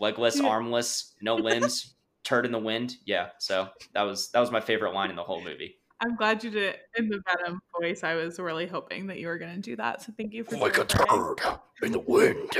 legless 0.00 0.40
Yeah. 0.40 0.48
armless 0.48 1.14
no 1.22 1.36
limbs 1.36 1.94
turd 2.24 2.44
in 2.46 2.52
the 2.52 2.58
wind 2.58 2.96
yeah 3.06 3.28
so 3.38 3.68
that 3.94 4.02
was 4.02 4.30
that 4.32 4.40
was 4.40 4.50
my 4.50 4.60
favorite 4.60 4.92
line 4.94 5.10
in 5.10 5.16
the 5.16 5.22
whole 5.22 5.42
movie 5.42 5.76
I'm 6.02 6.16
glad 6.16 6.42
you 6.42 6.50
did 6.50 6.62
it 6.62 6.80
in 6.96 7.10
the 7.10 7.20
Venom 7.26 7.60
voice. 7.78 8.02
I 8.04 8.14
was 8.14 8.38
really 8.38 8.66
hoping 8.66 9.08
that 9.08 9.18
you 9.18 9.26
were 9.26 9.36
going 9.36 9.54
to 9.54 9.60
do 9.60 9.76
that. 9.76 10.00
So 10.00 10.14
thank 10.16 10.32
you 10.32 10.44
for 10.44 10.56
Like 10.56 10.78
a 10.78 10.84
delivering. 10.84 11.36
turd 11.36 11.58
in 11.82 11.92
the 11.92 11.98
wind. 11.98 12.50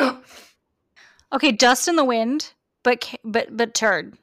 okay, 1.32 1.50
dust 1.50 1.88
in 1.88 1.96
the 1.96 2.04
wind, 2.04 2.52
but 2.82 3.14
but 3.24 3.56
but 3.56 3.72
turd, 3.72 4.18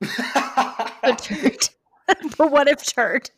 but 0.00 1.18
turd. 1.18 1.68
but 2.38 2.50
what 2.50 2.68
if 2.68 2.82
turd? 2.86 3.30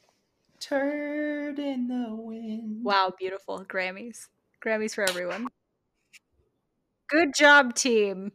turd 0.60 1.58
in 1.58 1.88
the 1.88 2.14
wind 2.14 2.84
Wow, 2.84 3.12
beautiful 3.18 3.64
Grammys, 3.64 4.28
Grammys 4.64 4.94
for 4.94 5.02
everyone. 5.02 5.48
Good 7.08 7.34
job, 7.36 7.74
team. 7.74 8.30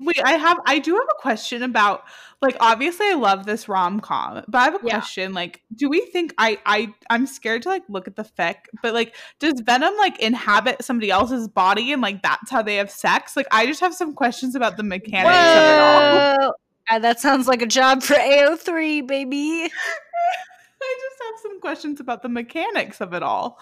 Wait, 0.00 0.20
I 0.24 0.32
have 0.32 0.58
I 0.64 0.78
do 0.78 0.94
have 0.94 1.06
a 1.10 1.20
question 1.20 1.62
about 1.62 2.04
like 2.40 2.56
obviously 2.60 3.06
I 3.06 3.14
love 3.14 3.46
this 3.46 3.68
rom 3.68 3.98
com, 4.00 4.44
but 4.46 4.58
I 4.58 4.64
have 4.64 4.74
a 4.76 4.80
Yeah. 4.84 4.98
question. 5.00 5.34
Like, 5.34 5.62
do 5.74 5.88
we 5.88 6.02
think 6.12 6.34
I 6.38 6.58
I 6.64 6.94
I'm 7.10 7.26
scared 7.26 7.62
to 7.62 7.68
like 7.68 7.82
look 7.88 8.06
at 8.06 8.14
the 8.14 8.22
fic, 8.22 8.56
but 8.82 8.94
like 8.94 9.16
does 9.40 9.60
Venom 9.60 9.96
like 9.98 10.18
inhabit 10.20 10.84
somebody 10.84 11.10
else's 11.10 11.48
body 11.48 11.92
and 11.92 12.00
like 12.00 12.22
that's 12.22 12.50
how 12.50 12.62
they 12.62 12.76
have 12.76 12.90
sex? 12.90 13.36
Like 13.36 13.48
I 13.50 13.66
just 13.66 13.80
have 13.80 13.94
some 13.94 14.14
questions 14.14 14.54
about 14.54 14.76
the 14.76 14.84
mechanics 14.84 15.56
of 15.56 15.68
it 15.68 15.78
all. 15.80 16.00
Whoa! 16.00 16.52
Uh, 16.90 16.98
that 17.00 17.18
sounds 17.20 17.48
like 17.48 17.60
a 17.60 17.66
job 17.66 18.02
for 18.02 18.14
AO3, 18.14 19.06
baby. 19.06 19.64
I 20.80 20.96
just 21.00 21.22
have 21.22 21.40
some 21.42 21.60
questions 21.60 21.98
about 22.00 22.22
the 22.22 22.28
mechanics 22.28 23.00
of 23.00 23.12
it 23.14 23.22
all. 23.22 23.58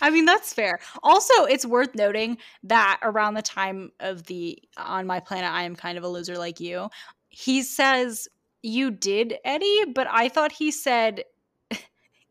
I 0.00 0.10
mean, 0.10 0.24
that's 0.24 0.52
fair. 0.52 0.80
Also, 1.02 1.44
it's 1.44 1.66
worth 1.66 1.94
noting 1.94 2.38
that 2.64 2.98
around 3.02 3.34
the 3.34 3.42
time 3.42 3.90
of 4.00 4.24
the 4.24 4.58
On 4.76 5.06
My 5.06 5.20
Planet, 5.20 5.50
I 5.50 5.64
Am 5.64 5.76
Kind 5.76 5.98
of 5.98 6.04
a 6.04 6.08
Loser 6.08 6.38
Like 6.38 6.60
You, 6.60 6.88
he 7.28 7.62
says, 7.62 8.28
You 8.62 8.90
did, 8.90 9.34
Eddie, 9.44 9.84
but 9.94 10.06
I 10.10 10.28
thought 10.28 10.52
he 10.52 10.70
said, 10.70 11.24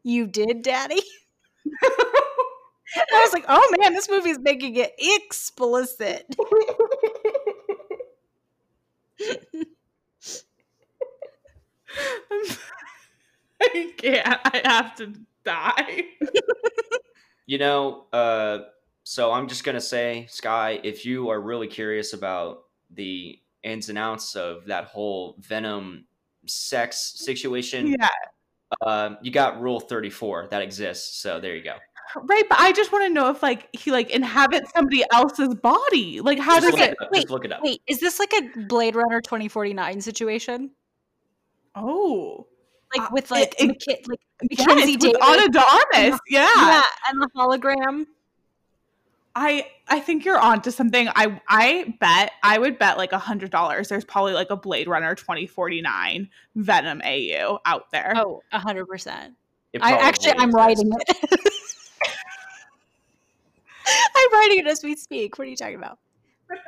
You 0.03 0.27
did, 0.27 0.61
Daddy. 0.63 1.01
I 2.95 3.21
was 3.23 3.33
like, 3.33 3.45
Oh 3.47 3.75
man, 3.79 3.93
this 3.93 4.09
movie 4.09 4.31
is 4.31 4.39
making 4.39 4.75
it 4.75 4.93
explicit. 4.97 6.35
I 13.61 13.93
can't. 13.97 14.39
I 14.45 14.61
have 14.65 14.95
to 14.95 15.13
die. 15.43 16.05
You 17.49 17.57
know, 17.57 18.05
uh, 18.13 18.59
so 19.03 19.31
I'm 19.31 19.47
just 19.47 19.63
gonna 19.63 19.81
say, 19.81 20.27
Skye, 20.29 20.79
if 20.83 21.03
you 21.03 21.29
are 21.29 21.41
really 21.41 21.65
curious 21.65 22.13
about 22.13 22.59
the 22.91 23.39
ins 23.63 23.89
and 23.89 23.97
outs 23.97 24.35
of 24.35 24.65
that 24.67 24.83
whole 24.85 25.35
Venom 25.39 26.05
sex 26.45 27.15
situation, 27.15 27.95
Yeah. 27.99 28.07
uh, 28.81 29.15
you 29.23 29.31
got 29.31 29.59
Rule 29.59 29.79
34 29.79 30.49
that 30.51 30.61
exists. 30.61 31.17
So 31.23 31.39
there 31.39 31.55
you 31.55 31.63
go. 31.63 31.73
Right, 32.15 32.47
but 32.47 32.59
I 32.59 32.71
just 32.71 32.91
want 32.91 33.05
to 33.05 33.09
know 33.09 33.31
if 33.31 33.41
like 33.41 33.67
he 33.75 33.89
like 33.91 34.11
inhabits 34.11 34.71
somebody 34.75 35.03
else's 35.11 35.55
body. 35.55 36.21
Like 36.21 36.37
how 36.37 36.59
Just 36.59 36.77
does 36.77 36.81
it 36.87 36.91
it 36.91 36.97
up. 37.01 37.09
wait, 37.11 37.21
Just 37.21 37.31
look 37.31 37.45
it 37.45 37.51
up. 37.51 37.63
Wait, 37.63 37.81
is 37.87 37.99
this 37.99 38.19
like 38.19 38.31
a 38.33 38.59
Blade 38.67 38.95
Runner 38.95 39.21
2049 39.21 40.01
situation? 40.01 40.69
Oh. 41.73 42.45
Like 42.95 43.07
Uh, 43.07 43.09
with 43.11 43.29
like, 43.31 43.55
it- 43.59 43.69
McK- 43.69 44.07
like 44.07 44.19
Yes, 44.51 44.65
Mackenzie 44.67 44.93
with 44.93 45.01
Davis? 45.01 45.19
Ana 45.21 45.49
de 45.49 45.59
Armas. 45.59 46.19
Yeah. 46.27 46.47
yeah, 46.55 46.81
and 47.09 47.21
the 47.21 47.27
hologram. 47.35 48.05
I 49.35 49.67
I 49.87 49.99
think 49.99 50.25
you're 50.25 50.39
onto 50.39 50.71
something. 50.71 51.07
I 51.09 51.39
I 51.47 51.93
bet 51.99 52.31
I 52.41 52.57
would 52.57 52.79
bet 52.79 52.97
like 52.97 53.11
a 53.11 53.19
hundred 53.19 53.51
dollars. 53.51 53.87
There's 53.89 54.03
probably 54.05 54.33
like 54.33 54.49
a 54.49 54.55
Blade 54.55 54.87
Runner 54.87 55.13
2049 55.13 56.29
Venom 56.55 57.01
AU 57.05 57.59
out 57.65 57.91
there. 57.91 58.13
Oh, 58.15 58.41
a 58.51 58.59
hundred 58.59 58.87
percent. 58.87 59.35
I 59.81 59.93
actually 59.93 60.33
I'm 60.33 60.51
writing 60.51 60.89
it. 60.91 61.53
I'm 64.15 64.33
writing 64.33 64.59
it 64.59 64.67
as 64.67 64.83
we 64.83 64.95
speak. 64.95 65.37
What 65.37 65.47
are 65.47 65.49
you 65.51 65.55
talking 65.55 65.75
about? 65.75 65.99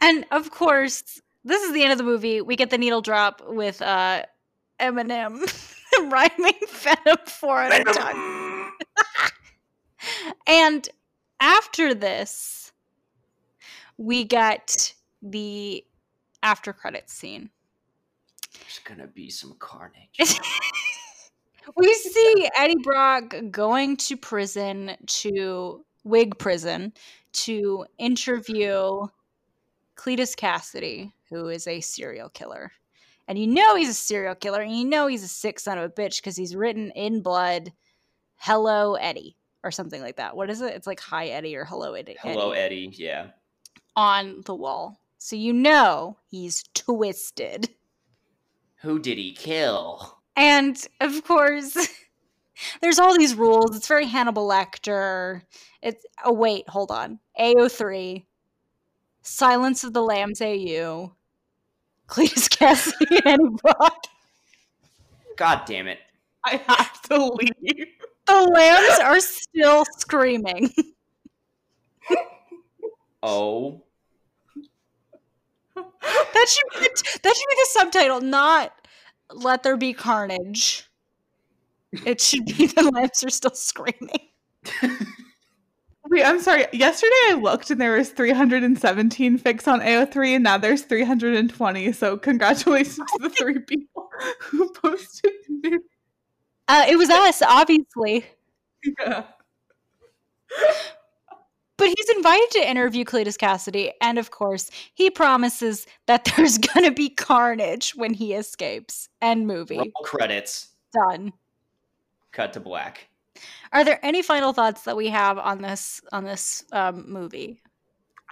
and 0.00 0.24
of 0.30 0.50
course, 0.50 1.20
this 1.44 1.62
is 1.62 1.72
the 1.72 1.82
end 1.82 1.92
of 1.92 1.98
the 1.98 2.04
movie. 2.04 2.40
We 2.40 2.56
get 2.56 2.70
the 2.70 2.78
needle 2.78 3.00
drop 3.00 3.42
with 3.46 3.80
uh 3.82 4.22
Eminem 4.80 5.40
rhyming 6.10 6.54
Venom 6.68 7.18
four 7.26 7.60
at 7.62 7.88
a 7.88 7.92
time. 7.92 8.72
And 10.46 10.88
after 11.40 11.94
this, 11.94 12.72
we 13.98 14.24
get 14.24 14.94
the 15.22 15.84
after 16.42 16.72
credits 16.72 17.12
scene. 17.12 17.50
There's 18.54 18.80
gonna 18.84 19.06
be 19.06 19.30
some 19.30 19.54
carnage. 19.58 20.18
we 21.76 21.94
see 21.94 22.48
Eddie 22.56 22.82
Brock 22.82 23.34
going 23.50 23.96
to 23.98 24.16
prison 24.16 24.96
to 25.06 25.84
Wig 26.04 26.38
prison 26.38 26.92
to 27.32 27.84
interview 27.98 29.06
Cletus 29.96 30.34
Kasady, 30.34 31.12
who 31.30 31.48
is 31.48 31.66
a 31.66 31.80
serial 31.80 32.28
killer. 32.28 32.72
And 33.28 33.38
you 33.38 33.46
know 33.46 33.76
he's 33.76 33.88
a 33.88 33.94
serial 33.94 34.34
killer, 34.34 34.60
and 34.60 34.76
you 34.76 34.84
know 34.84 35.06
he's 35.06 35.22
a 35.22 35.28
sick 35.28 35.60
son 35.60 35.78
of 35.78 35.84
a 35.84 35.94
bitch 35.94 36.16
because 36.16 36.36
he's 36.36 36.56
written 36.56 36.90
in 36.92 37.22
blood, 37.22 37.72
"Hello 38.36 38.94
Eddie" 38.94 39.36
or 39.62 39.70
something 39.70 40.02
like 40.02 40.16
that. 40.16 40.36
What 40.36 40.50
is 40.50 40.60
it? 40.60 40.74
It's 40.74 40.86
like 40.86 40.98
"Hi 41.00 41.28
Eddie" 41.28 41.56
or 41.56 41.64
"Hello 41.64 41.94
Eddie." 41.94 42.16
Hello, 42.20 42.50
Eddie. 42.50 42.90
Yeah. 42.92 43.28
on 43.96 44.42
the 44.46 44.54
wall, 44.54 45.00
so 45.18 45.36
you 45.36 45.52
know 45.52 46.16
he's 46.28 46.64
twisted. 46.74 47.70
Who 48.82 48.98
did 48.98 49.18
he 49.18 49.32
kill? 49.32 50.18
And 50.36 50.76
of 51.00 51.22
course, 51.24 51.76
there's 52.80 52.98
all 52.98 53.16
these 53.16 53.34
rules. 53.34 53.76
It's 53.76 53.86
very 53.88 54.06
Hannibal 54.06 54.48
Lecter. 54.48 55.42
It's 55.82 56.04
oh 56.24 56.32
wait, 56.32 56.68
hold 56.68 56.90
on. 56.90 57.20
AO3, 57.38 58.24
Silence 59.22 59.84
of 59.84 59.92
the 59.92 60.02
Lambs 60.02 60.40
AU, 60.40 61.14
Cletus 62.10 62.48
Kasady 62.48 63.06
and 63.24 63.26
Eddie 63.26 63.56
Brock. 63.62 64.06
God 65.36 65.62
damn 65.64 65.86
it. 65.86 65.98
I 66.44 66.56
have 66.66 67.00
to 67.02 67.24
leave. 67.24 67.86
The 68.26 68.50
lambs 68.52 68.98
are 69.00 69.20
still 69.20 69.84
screaming. 69.98 70.72
Oh. 73.22 73.82
That 75.76 76.46
should 76.48 76.80
be 76.80 76.88
the, 76.88 77.18
that 77.22 77.36
should 77.36 77.48
be 77.48 77.54
the 77.54 77.68
subtitle, 77.68 78.22
not 78.22 78.72
"Let 79.30 79.62
there 79.62 79.76
be 79.76 79.92
carnage." 79.92 80.88
It 82.06 82.20
should 82.20 82.46
be 82.46 82.66
the 82.66 82.90
lambs 82.94 83.22
are 83.22 83.28
still 83.28 83.54
screaming. 83.54 84.28
Wait, 86.10 86.24
I'm 86.24 86.40
sorry. 86.40 86.66
Yesterday 86.72 87.14
I 87.28 87.38
looked 87.40 87.70
and 87.70 87.80
there 87.80 87.96
was 87.96 88.10
317 88.10 89.38
fics 89.38 89.68
on 89.68 89.80
AO3 89.80 90.34
and 90.34 90.44
now 90.44 90.58
there's 90.58 90.82
320. 90.82 91.92
So 91.92 92.16
congratulations 92.16 92.96
to 92.96 93.18
the 93.20 93.30
three 93.38 93.60
people 93.60 94.10
who 94.40 94.68
posted 94.72 95.30
the 95.46 95.68
new. 95.68 95.84
Uh, 96.66 96.86
it 96.88 96.96
was 96.96 97.10
us, 97.10 97.42
obviously. 97.42 98.26
Yeah. 98.98 99.24
But 101.76 101.88
he's 101.96 102.10
invited 102.16 102.50
to 102.52 102.68
interview 102.68 103.04
Cletus 103.04 103.38
Kasady, 103.38 103.92
and 104.02 104.18
of 104.18 104.30
course, 104.30 104.70
he 104.92 105.10
promises 105.10 105.86
that 106.06 106.24
there's 106.36 106.58
gonna 106.58 106.90
be 106.90 107.08
carnage 107.08 107.92
when 107.94 108.14
he 108.14 108.34
escapes. 108.34 109.08
End 109.22 109.46
movie. 109.46 109.78
Roll 109.78 109.90
credits. 110.04 110.70
Done. 110.92 111.32
Cut 112.32 112.52
to 112.54 112.60
black. 112.60 113.09
Are 113.72 113.84
there 113.84 113.98
any 114.02 114.22
final 114.22 114.52
thoughts 114.52 114.82
that 114.82 114.96
we 114.96 115.08
have 115.08 115.38
on 115.38 115.62
this 115.62 116.00
on 116.12 116.24
this 116.24 116.64
um, 116.72 117.04
movie? 117.08 117.62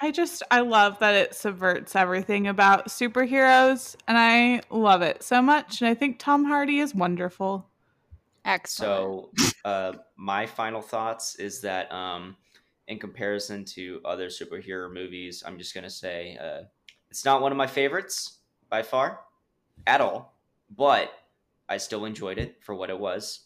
I 0.01 0.10
just 0.12 0.43
I 0.51 0.60
love 0.60 0.98
that 1.01 1.14
it 1.14 1.35
subverts 1.35 1.97
everything 1.97 2.47
about 2.47 2.89
superheroes 2.89 3.97
and 4.06 4.16
I 4.16 4.62
love 4.70 5.02
it 5.02 5.22
so 5.22 5.43
much 5.43 5.80
and 5.80 5.89
I 5.89 5.94
think 5.94 6.18
Tom 6.18 6.44
Hardy 6.44 6.78
is 6.78 6.94
wonderful. 6.94 7.68
Excellent. 8.44 9.39
So, 9.39 9.52
uh, 9.64 9.93
my 10.16 10.47
final 10.47 10.80
thoughts 10.80 11.35
is 11.35 11.60
that, 11.62 11.93
um, 11.93 12.36
in 12.86 12.98
comparison 12.98 13.64
to 13.64 14.01
other 14.05 14.28
superhero 14.28 14.90
movies, 14.90 15.43
I'm 15.44 15.59
just 15.59 15.74
gonna 15.74 15.90
say 15.90 16.39
uh, 16.40 16.62
it's 17.10 17.24
not 17.24 17.43
one 17.43 17.52
of 17.52 17.59
my 17.59 17.66
favorites 17.66 18.39
by 18.70 18.82
far, 18.82 19.20
at 19.86 20.01
all. 20.01 20.39
But 20.76 21.12
I 21.68 21.76
still 21.76 22.05
enjoyed 22.05 22.39
it 22.39 22.56
for 22.62 22.74
what 22.74 22.90
it 22.90 22.98
was. 22.98 23.40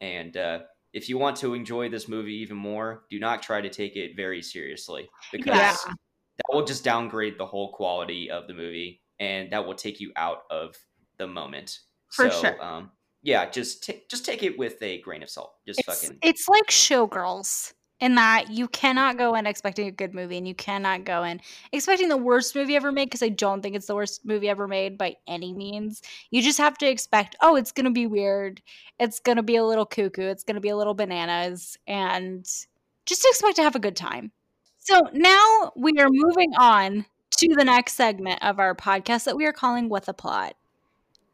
And 0.00 0.36
uh, 0.36 0.60
if 0.92 1.08
you 1.08 1.18
want 1.18 1.36
to 1.38 1.54
enjoy 1.54 1.88
this 1.88 2.08
movie 2.08 2.34
even 2.34 2.56
more, 2.56 3.04
do 3.10 3.18
not 3.18 3.42
try 3.42 3.60
to 3.60 3.70
take 3.70 3.96
it 3.96 4.16
very 4.16 4.42
seriously 4.42 5.08
because 5.30 5.56
Yeah. 5.56 5.76
that 5.86 6.46
will 6.50 6.64
just 6.64 6.84
downgrade 6.84 7.38
the 7.38 7.46
whole 7.46 7.72
quality 7.72 8.30
of 8.30 8.46
the 8.46 8.54
movie, 8.54 9.02
and 9.18 9.52
that 9.52 9.66
will 9.66 9.74
take 9.74 10.00
you 10.00 10.12
out 10.16 10.44
of 10.50 10.76
the 11.18 11.26
moment. 11.26 11.80
For 12.10 12.30
so, 12.30 12.40
sure. 12.42 12.62
Um, 12.62 12.92
yeah, 13.22 13.48
just 13.48 13.84
take 13.84 14.08
just 14.08 14.24
take 14.24 14.42
it 14.42 14.58
with 14.58 14.82
a 14.82 15.00
grain 15.00 15.22
of 15.22 15.30
salt. 15.30 15.54
Just 15.66 15.80
it's, 15.80 16.02
fucking 16.02 16.18
it's 16.22 16.48
like 16.48 16.66
Showgirls 16.66 17.72
in 18.02 18.16
that 18.16 18.50
you 18.50 18.66
cannot 18.66 19.16
go 19.16 19.36
in 19.36 19.46
expecting 19.46 19.86
a 19.86 19.92
good 19.92 20.12
movie 20.12 20.36
and 20.36 20.48
you 20.48 20.56
cannot 20.56 21.04
go 21.04 21.22
in 21.22 21.40
expecting 21.70 22.08
the 22.08 22.16
worst 22.16 22.56
movie 22.56 22.74
ever 22.74 22.90
made 22.90 23.04
because 23.04 23.22
I 23.22 23.28
don't 23.28 23.62
think 23.62 23.76
it's 23.76 23.86
the 23.86 23.94
worst 23.94 24.26
movie 24.26 24.48
ever 24.48 24.66
made 24.66 24.98
by 24.98 25.14
any 25.28 25.54
means. 25.54 26.02
You 26.32 26.42
just 26.42 26.58
have 26.58 26.76
to 26.78 26.90
expect, 26.90 27.36
oh, 27.40 27.54
it's 27.54 27.70
going 27.70 27.84
to 27.84 27.92
be 27.92 28.08
weird. 28.08 28.60
It's 28.98 29.20
going 29.20 29.36
to 29.36 29.42
be 29.44 29.54
a 29.54 29.64
little 29.64 29.86
cuckoo. 29.86 30.28
It's 30.28 30.42
going 30.42 30.56
to 30.56 30.60
be 30.60 30.70
a 30.70 30.76
little 30.76 30.94
bananas 30.94 31.78
and 31.86 32.44
just 33.06 33.24
expect 33.24 33.54
to 33.56 33.62
have 33.62 33.76
a 33.76 33.80
good 33.80 33.94
time. 33.94 34.32
So 34.78 35.08
now 35.12 35.70
we 35.76 35.92
are 36.00 36.08
moving 36.10 36.54
on 36.58 37.06
to 37.38 37.54
the 37.54 37.64
next 37.64 37.94
segment 37.94 38.42
of 38.42 38.58
our 38.58 38.74
podcast 38.74 39.24
that 39.24 39.36
we 39.36 39.46
are 39.46 39.52
calling 39.52 39.88
What 39.88 40.06
the 40.06 40.12
Plot. 40.12 40.56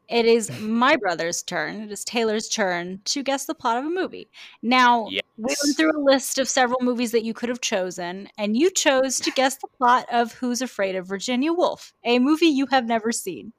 It 0.08 0.24
is 0.24 0.50
my 0.60 0.96
brother's 0.96 1.42
turn. 1.42 1.82
It 1.82 1.92
is 1.92 2.02
Taylor's 2.04 2.48
turn 2.48 3.00
to 3.04 3.22
guess 3.22 3.44
the 3.44 3.54
plot 3.54 3.76
of 3.76 3.84
a 3.84 3.90
movie. 3.90 4.28
Now, 4.62 5.04
we 5.04 5.20
went 5.36 5.76
through 5.76 5.98
a 5.98 6.00
list 6.02 6.38
of 6.38 6.48
several 6.48 6.80
movies 6.80 7.12
that 7.12 7.24
you 7.24 7.34
could 7.34 7.50
have 7.50 7.60
chosen, 7.60 8.28
and 8.38 8.56
you 8.56 8.70
chose 8.70 9.20
to 9.20 9.30
guess 9.32 9.56
the 9.56 9.68
plot 9.76 10.06
of 10.10 10.32
Who's 10.32 10.62
Afraid 10.62 10.94
of 10.96 11.06
Virginia 11.06 11.52
Woolf, 11.52 11.92
a 12.04 12.18
movie 12.18 12.46
you 12.46 12.66
have 12.66 12.86
never 12.86 13.12
seen 13.12 13.52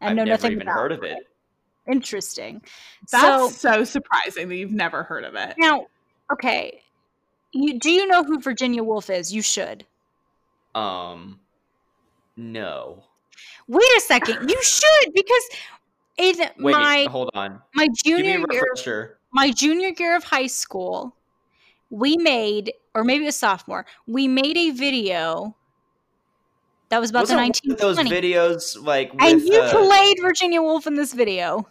and 0.00 0.10
I've 0.10 0.16
know 0.16 0.24
never 0.24 0.42
nothing 0.42 0.52
even 0.52 0.62
about. 0.62 0.80
heard 0.80 0.92
of 0.92 1.02
it. 1.02 1.18
Interesting. 1.90 2.62
That's 3.10 3.56
so 3.56 3.72
so, 3.72 3.84
surprising 3.84 4.48
that 4.48 4.56
you've 4.56 4.72
never 4.72 5.02
heard 5.02 5.24
of 5.24 5.34
it. 5.34 5.54
now, 5.58 5.86
okay, 6.32 6.82
you 7.52 7.78
do 7.78 7.90
you 7.90 8.06
know 8.06 8.24
who 8.24 8.40
Virginia 8.40 8.82
Woolf 8.82 9.10
is? 9.10 9.32
You 9.32 9.42
should. 9.42 9.86
Um, 10.74 11.40
no. 12.36 13.04
Wait 13.68 13.96
a 13.96 14.00
second, 14.00 14.48
you 14.48 14.62
should 14.62 15.12
because 15.14 15.48
in 16.18 16.36
Wait, 16.58 16.72
my 16.72 17.06
hold 17.10 17.30
on. 17.34 17.60
my 17.74 17.88
junior 18.04 18.42
year 18.50 19.18
my 19.32 19.50
junior 19.50 19.92
year 19.96 20.16
of 20.16 20.24
high 20.24 20.46
school, 20.46 21.14
we 21.90 22.16
made, 22.16 22.72
or 22.94 23.04
maybe 23.04 23.26
a 23.26 23.32
sophomore, 23.32 23.86
we 24.06 24.28
made 24.28 24.56
a 24.56 24.70
video 24.70 25.54
that 26.88 27.00
was 27.00 27.10
about 27.10 27.20
Wasn't 27.20 27.38
the 27.38 27.68
one 27.68 27.72
of 27.72 27.78
those 27.78 27.98
videos 27.98 28.82
like 28.82 29.12
with, 29.12 29.22
and 29.22 29.42
you 29.42 29.60
uh, 29.60 29.70
played 29.70 30.16
Virginia 30.22 30.62
Woolf 30.62 30.86
in 30.86 30.94
this 30.94 31.12
video. 31.12 31.68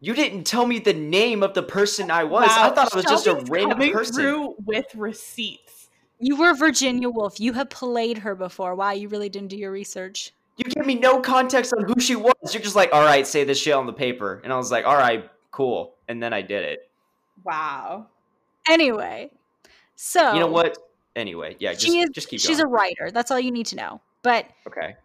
You 0.00 0.14
didn't 0.14 0.44
tell 0.44 0.66
me 0.66 0.80
the 0.80 0.92
name 0.92 1.42
of 1.42 1.54
the 1.54 1.62
person 1.62 2.10
I 2.10 2.24
was. 2.24 2.50
I 2.50 2.70
thought 2.70 2.88
it 2.88 2.94
was 2.94 3.04
just 3.04 3.26
a 3.26 3.36
random 3.48 3.78
coming 3.78 3.92
person. 3.92 4.14
through 4.14 4.54
with 4.64 4.86
receipts. 4.94 5.88
You 6.18 6.36
were 6.36 6.54
Virginia 6.54 7.08
Woolf. 7.08 7.40
You 7.40 7.54
have 7.54 7.70
played 7.70 8.18
her 8.18 8.34
before. 8.34 8.74
Wow, 8.74 8.90
you 8.90 9.08
really 9.08 9.28
didn't 9.28 9.48
do 9.48 9.56
your 9.56 9.70
research. 9.70 10.32
You 10.56 10.64
gave 10.64 10.86
me 10.86 10.94
no 10.94 11.20
context 11.20 11.72
on 11.76 11.84
who 11.84 12.00
she 12.00 12.14
was. 12.14 12.32
You're 12.52 12.62
just 12.62 12.76
like, 12.76 12.90
all 12.92 13.02
right, 13.02 13.26
say 13.26 13.44
this 13.44 13.58
shit 13.58 13.74
on 13.74 13.86
the 13.86 13.92
paper, 13.92 14.40
and 14.44 14.52
I 14.52 14.56
was 14.56 14.70
like, 14.70 14.84
all 14.84 14.96
right, 14.96 15.28
cool, 15.50 15.94
and 16.08 16.22
then 16.22 16.32
I 16.32 16.42
did 16.42 16.62
it. 16.62 16.90
Wow. 17.44 18.06
Anyway, 18.68 19.30
so 19.96 20.32
You 20.32 20.40
know 20.40 20.46
what? 20.46 20.78
Anyway, 21.16 21.56
yeah, 21.60 21.72
just 21.72 21.86
she 21.86 22.00
is, 22.00 22.10
just 22.10 22.28
keep 22.28 22.40
she's 22.40 22.58
going. 22.58 22.66
a 22.66 22.68
writer. 22.68 23.10
That's 23.12 23.30
all 23.30 23.38
you 23.38 23.52
need 23.52 23.66
to 23.66 23.76
know. 23.76 24.00
But 24.22 24.46
okay. 24.66 24.96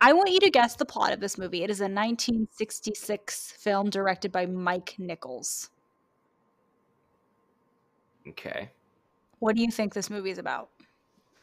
I 0.00 0.12
want 0.12 0.30
you 0.30 0.40
to 0.40 0.50
guess 0.50 0.76
the 0.76 0.84
plot 0.84 1.12
of 1.12 1.20
this 1.20 1.38
movie. 1.38 1.64
It 1.64 1.70
is 1.70 1.80
a 1.80 1.84
1966 1.84 3.52
film 3.58 3.90
directed 3.90 4.30
by 4.30 4.46
Mike 4.46 4.94
Nichols. 4.98 5.70
Okay. 8.28 8.70
What 9.38 9.56
do 9.56 9.62
you 9.62 9.70
think 9.70 9.94
this 9.94 10.10
movie 10.10 10.30
is 10.30 10.38
about? 10.38 10.68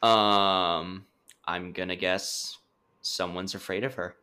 Um, 0.01 1.05
I'm 1.45 1.71
gonna 1.73 1.95
guess 1.95 2.57
someone's 3.03 3.53
afraid 3.53 3.83
of 3.83 3.93
her. 3.93 4.15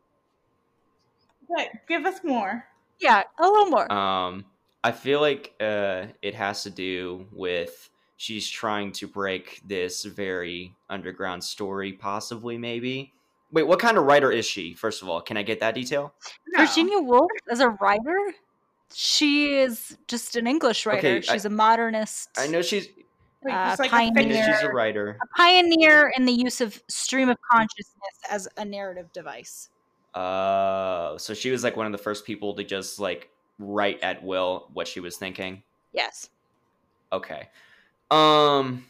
Wait, 1.49 1.69
give 1.89 2.05
us 2.05 2.25
more. 2.25 2.65
Yeah, 2.99 3.23
a 3.39 3.43
little 3.43 3.67
more. 3.67 3.91
Um, 3.93 4.45
I 4.83 4.93
feel 4.93 5.21
like 5.21 5.55
uh, 5.61 6.07
it 6.23 6.35
has 6.35 6.65
to 6.65 6.71
do 6.71 7.27
with 7.33 7.91
she's 8.17 8.49
trying 8.49 8.93
to 8.93 9.07
break 9.07 9.61
this 9.65 10.05
very 10.05 10.75
underground 10.89 11.43
story, 11.45 11.93
possibly, 11.93 12.59
maybe. 12.59 13.13
Wait, 13.53 13.67
what 13.67 13.81
kind 13.81 13.97
of 13.97 14.05
writer 14.05 14.31
is 14.31 14.47
she? 14.47 14.75
First 14.75 15.03
of 15.03 15.09
all, 15.09 15.21
can 15.21 15.37
I 15.37 15.43
get 15.43 15.61
that 15.61 15.75
detail? 15.75 16.15
No. 16.49 16.65
Virginia 16.65 16.99
Woolf 17.01 17.31
as 17.51 17.61
a 17.61 17.71
writer? 17.71 18.33
She 18.93 19.55
is 19.59 19.97
just 20.07 20.37
an 20.37 20.47
English 20.47 20.87
writer. 20.87 20.99
Okay, 20.99 21.21
she's 21.21 21.45
a 21.45 21.51
modernist. 21.51 22.31
I 22.37 22.47
know 22.47 22.63
she's. 22.63 22.89
Wait, 23.43 23.53
uh, 23.53 23.77
like 23.79 23.93
a 23.93 23.97
I 23.97 24.11
know 24.11 24.15
pioneer. 24.23 24.45
she's 24.55 24.63
a 24.65 24.69
writer. 24.69 25.19
a 25.23 25.27
pioneer 25.37 26.13
in 26.17 26.25
the 26.27 26.33
use 26.33 26.61
of 26.61 26.83
stream 26.89 27.29
of 27.29 27.39
consciousness 27.51 28.21
as 28.29 28.49
a 28.57 28.65
narrative 28.65 29.11
device. 29.13 29.71
Uh, 30.15 31.17
so 31.19 31.33
she 31.35 31.51
was 31.51 31.63
like 31.65 31.77
one 31.77 31.87
of 31.87 31.93
the 31.93 31.99
first 31.99 32.27
people 32.27 32.55
to 32.55 32.65
just 32.65 32.99
like 32.99 33.31
write 33.59 34.01
at 34.03 34.23
will 34.23 34.69
what 34.75 34.87
she 34.89 35.01
was 35.01 35.17
thinking? 35.17 35.63
Yes. 35.93 36.29
Okay. 37.13 37.49
Um 38.11 38.85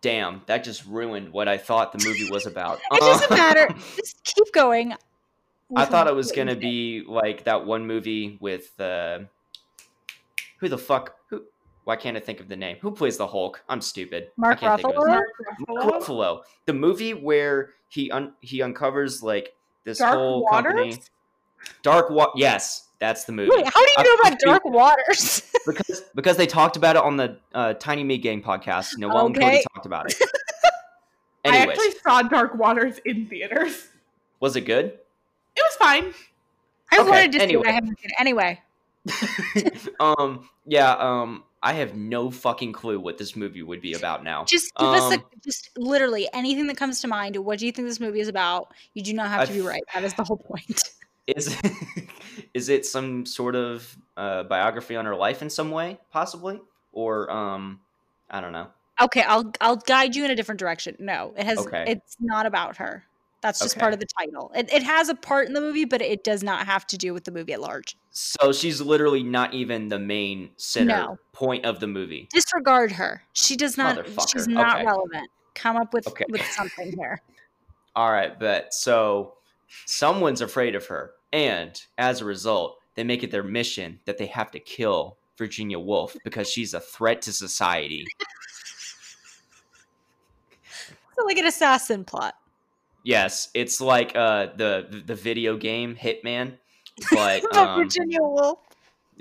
damn, 0.00 0.42
that 0.46 0.62
just 0.64 0.84
ruined 0.86 1.32
what 1.32 1.48
I 1.48 1.56
thought 1.58 1.92
the 1.92 2.04
movie 2.06 2.30
was 2.30 2.46
about. 2.46 2.80
It 2.92 3.00
doesn't 3.00 3.32
Uh, 3.32 3.36
matter. 3.36 3.68
Just 3.96 4.22
keep 4.24 4.52
going. 4.52 4.94
I 5.76 5.84
thought 5.84 6.06
it 6.06 6.14
was 6.14 6.32
gonna 6.32 6.56
be 6.56 7.02
like 7.06 7.44
that 7.44 7.64
one 7.66 7.86
movie 7.86 8.38
with 8.40 8.78
uh 8.80 9.20
who 10.58 10.68
the 10.68 10.78
fuck 10.78 11.14
who 11.28 11.44
why 11.88 11.96
can't 11.96 12.18
I 12.18 12.20
think 12.20 12.38
of 12.38 12.48
the 12.48 12.56
name? 12.56 12.76
Who 12.82 12.90
plays 12.90 13.16
the 13.16 13.26
Hulk? 13.26 13.64
I'm 13.66 13.80
stupid. 13.80 14.28
Mark 14.36 14.58
I 14.62 14.76
can't 14.76 14.82
think 14.82 14.94
of 14.94 15.06
his 15.06 15.06
Ruffalo? 15.06 15.22
Mark 15.68 15.84
Ruffalo? 16.02 16.40
The 16.66 16.74
movie 16.74 17.14
where 17.14 17.70
he 17.88 18.10
un- 18.10 18.34
he 18.40 18.60
uncovers 18.60 19.22
like 19.22 19.54
this 19.84 19.96
Dark 19.96 20.14
whole 20.14 20.42
Waters? 20.42 20.74
company. 20.74 20.98
Dark 21.82 22.10
Water. 22.10 22.32
Yes, 22.36 22.88
that's 22.98 23.24
the 23.24 23.32
movie. 23.32 23.52
Wait, 23.56 23.64
how 23.64 23.82
do 23.82 23.90
you 23.90 23.94
I- 23.96 24.02
know 24.02 24.14
about 24.20 24.38
Dark 24.38 24.64
Waters? 24.66 25.50
because 25.66 26.02
because 26.14 26.36
they 26.36 26.46
talked 26.46 26.76
about 26.76 26.96
it 26.96 27.02
on 27.02 27.16
the 27.16 27.38
uh, 27.54 27.72
Tiny 27.72 28.04
Meat 28.04 28.18
Gang 28.22 28.42
podcast. 28.42 28.98
Noel 28.98 29.24
and 29.24 29.34
Cody 29.34 29.62
talked 29.74 29.86
about 29.86 30.10
it. 30.12 30.22
I 31.46 31.56
actually 31.56 31.92
saw 32.02 32.20
Dark 32.20 32.54
Waters 32.54 32.98
in 33.06 33.24
theaters. 33.28 33.88
was 34.40 34.56
it 34.56 34.66
good? 34.66 34.84
It 35.56 35.62
was 35.64 35.74
fine. 35.78 36.12
I 36.92 36.98
Okay, 37.00 37.08
wanted 37.08 37.32
to 37.32 37.38
see 37.38 37.44
anyway. 37.44 37.62
it. 37.64 37.70
I 37.70 37.72
haven't 37.72 37.98
seen 37.98 38.10
it. 38.10 38.20
Anyway, 38.20 38.60
um, 40.00 40.48
yeah. 40.66 40.92
Um, 40.92 41.44
I 41.62 41.72
have 41.72 41.96
no 41.96 42.30
fucking 42.30 42.72
clue 42.72 43.00
what 43.00 43.18
this 43.18 43.34
movie 43.34 43.62
would 43.62 43.80
be 43.80 43.94
about 43.94 44.22
now. 44.22 44.44
just 44.44 44.72
give 44.76 44.88
us 44.88 45.12
a 45.12 45.16
Um, 45.16 45.24
just 45.44 45.70
literally 45.76 46.28
anything 46.32 46.66
that 46.68 46.76
comes 46.76 47.00
to 47.00 47.08
mind. 47.08 47.36
What 47.36 47.58
do 47.58 47.66
you 47.66 47.72
think 47.72 47.88
this 47.88 48.00
movie 48.00 48.20
is 48.20 48.28
about? 48.28 48.72
You 48.94 49.02
do 49.02 49.12
not 49.12 49.28
have 49.28 49.48
to 49.48 49.54
be 49.54 49.60
right. 49.60 49.82
That 49.94 50.04
is 50.04 50.14
the 50.14 50.24
whole 50.24 50.36
point. 50.36 50.82
Is 51.36 51.54
is 52.54 52.70
it 52.70 52.86
some 52.86 53.26
sort 53.26 53.54
of 53.54 53.98
uh, 54.16 54.44
biography 54.44 54.96
on 54.96 55.04
her 55.04 55.14
life 55.14 55.42
in 55.42 55.50
some 55.50 55.70
way, 55.70 55.98
possibly, 56.10 56.58
or 56.94 57.30
um, 57.30 57.80
I 58.30 58.40
don't 58.40 58.52
know. 58.52 58.68
Okay, 58.98 59.20
I'll 59.20 59.52
I'll 59.60 59.76
guide 59.76 60.16
you 60.16 60.24
in 60.24 60.30
a 60.30 60.34
different 60.34 60.58
direction. 60.58 60.96
No, 60.98 61.34
it 61.36 61.44
has. 61.44 61.58
Okay. 61.58 61.84
It's 61.86 62.16
not 62.18 62.46
about 62.46 62.78
her. 62.78 63.04
That's 63.40 63.60
just 63.60 63.76
Okay. 63.76 63.80
part 63.80 63.94
of 63.94 64.00
the 64.00 64.06
title. 64.18 64.50
It, 64.54 64.72
it 64.72 64.82
has 64.82 65.08
a 65.08 65.14
part 65.14 65.46
in 65.46 65.54
the 65.54 65.60
movie, 65.60 65.84
but 65.84 66.02
it 66.02 66.24
does 66.24 66.42
not 66.42 66.66
have 66.66 66.86
to 66.88 66.98
do 66.98 67.14
with 67.14 67.24
the 67.24 67.30
movie 67.30 67.52
at 67.52 67.60
large. 67.60 67.96
So 68.10 68.52
she's 68.52 68.80
literally 68.80 69.22
not 69.22 69.54
even 69.54 69.88
the 69.88 69.98
main 69.98 70.50
center 70.56 70.92
No. 70.98 71.18
point 71.32 71.64
of 71.64 71.78
the 71.78 71.86
movie. 71.86 72.28
Disregard 72.32 72.92
her. 72.92 73.22
She 73.34 73.56
does 73.56 73.76
not. 73.76 74.04
She's 74.32 74.48
not 74.48 74.76
Okay. 74.76 74.86
relevant. 74.86 75.30
Come 75.54 75.76
up 75.76 75.94
with 75.94 76.06
Okay. 76.08 76.24
with 76.28 76.42
something 76.50 76.92
here. 76.98 77.22
All 77.94 78.10
right, 78.10 78.38
but 78.38 78.74
so 78.74 79.34
someone's 79.86 80.40
afraid 80.40 80.74
of 80.74 80.86
her, 80.86 81.12
and 81.32 81.80
as 81.96 82.20
a 82.20 82.24
result, 82.24 82.76
they 82.96 83.04
make 83.04 83.22
it 83.22 83.30
their 83.30 83.42
mission 83.44 84.00
that 84.04 84.18
they 84.18 84.26
have 84.26 84.50
to 84.52 84.60
kill 84.60 85.18
Virginia 85.36 85.78
Woolf 85.78 86.16
because 86.24 86.48
she's 86.50 86.74
a 86.74 86.80
threat 86.80 87.22
to 87.22 87.32
society. 87.32 88.04
So 91.18 91.24
like 91.26 91.38
an 91.38 91.46
assassin 91.46 92.04
plot. 92.04 92.34
Yes, 93.04 93.48
it's 93.54 93.80
like 93.80 94.14
uh, 94.16 94.48
the 94.56 95.02
the 95.06 95.14
video 95.14 95.56
game 95.56 95.96
Hitman, 95.96 96.58
but 97.12 97.44
About 97.44 97.68
um, 97.68 97.78
Virginia 97.84 98.18
Woolf. 98.20 98.58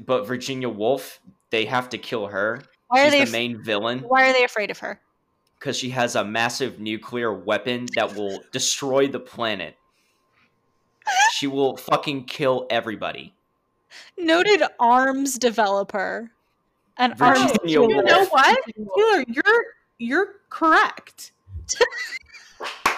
but 0.06 0.26
Virginia 0.28 0.70
Woolf, 0.70 1.20
they 1.52 1.66
have 1.66 1.90
to 1.90 1.98
kill 1.98 2.28
her. 2.28 2.62
Why 2.88 3.02
are 3.02 3.06
She's 3.06 3.12
they? 3.12 3.18
the 3.20 3.24
af- 3.24 3.32
main 3.32 3.64
villain 3.64 4.00
why 4.00 4.30
are 4.30 4.34
they 4.34 4.44
afraid 4.44 4.72
of 4.72 4.80
her? 4.80 5.00
because 5.60 5.76
she 5.76 5.90
has 5.90 6.16
a 6.16 6.24
massive 6.24 6.80
nuclear 6.80 7.34
weapon 7.34 7.88
that 7.96 8.16
will 8.16 8.40
destroy 8.52 9.08
the 9.08 9.20
planet. 9.20 9.76
She 11.32 11.48
will 11.48 11.78
fucking 11.78 12.26
kill 12.26 12.68
everybody. 12.70 13.34
Noted 14.20 14.62
arms 14.80 15.38
developer. 15.40 16.30
An 16.98 17.14
arms 17.20 17.52
Virginia. 17.54 17.88
You 17.88 18.04
know 18.04 18.26
what? 18.26 18.60
Taylor, 18.98 19.24
you're 19.28 19.64
you're 20.00 20.28
correct. 20.50 21.32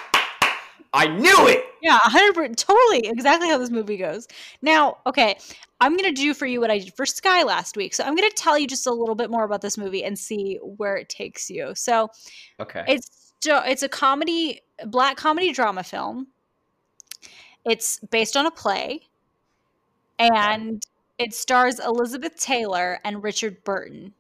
I 0.94 1.08
knew 1.08 1.48
it. 1.48 1.64
Yeah, 1.82 2.00
hundred 2.02 2.36
percent, 2.36 2.58
totally 2.58 3.08
exactly 3.08 3.48
how 3.48 3.58
this 3.58 3.70
movie 3.70 3.98
goes. 3.98 4.28
Now, 4.62 4.98
okay, 5.06 5.38
I'm 5.80 5.96
going 5.96 6.14
to 6.14 6.22
do 6.22 6.34
for 6.34 6.46
you 6.46 6.60
what 6.60 6.72
I 6.72 6.80
did 6.80 6.94
for 6.96 7.06
Skye 7.06 7.44
last 7.44 7.78
week. 7.78 7.94
So 7.94 8.04
I'm 8.04 8.16
going 8.16 8.30
to 8.30 8.36
tell 8.36 8.58
you 8.58 8.68
just 8.68 8.88
a 8.88 8.92
little 8.92 9.16
bit 9.16 9.30
more 9.30 9.44
about 9.44 9.62
this 9.62 9.78
movie 9.78 10.04
and 10.04 10.18
see 10.18 10.58
where 10.62 10.98
it 10.98 11.10
takes 11.10 11.50
you. 11.50 11.74
So, 11.76 12.10
Okay. 12.60 12.84
it's 12.88 13.34
it's 13.46 13.84
a 13.84 13.90
comedy 13.90 14.62
black 14.88 15.16
comedy 15.16 15.54
drama 15.54 15.84
film. 15.84 16.28
It's 17.66 18.00
based 18.00 18.36
on 18.36 18.46
a 18.46 18.52
play 18.52 19.02
and 20.18 20.86
it 21.18 21.34
stars 21.34 21.80
Elizabeth 21.80 22.38
Taylor 22.38 23.00
and 23.04 23.24
Richard 23.24 23.64
Burton. 23.64 24.14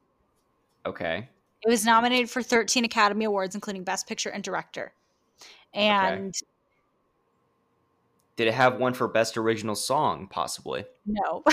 Okay. 0.86 1.28
It 1.66 1.70
was 1.70 1.86
nominated 1.86 2.30
for 2.30 2.42
13 2.42 2.86
Academy 2.86 3.26
Awards 3.26 3.56
including 3.56 3.84
Best 3.84 4.08
Picture 4.08 4.30
and 4.30 4.44
Director. 4.44 4.94
And 5.74 6.34
Did 8.40 8.48
it 8.48 8.54
have 8.54 8.78
one 8.80 8.94
for 8.94 9.06
best 9.10 9.36
original 9.38 9.76
song? 9.76 10.30
Possibly. 10.32 10.86
no. 11.06 11.44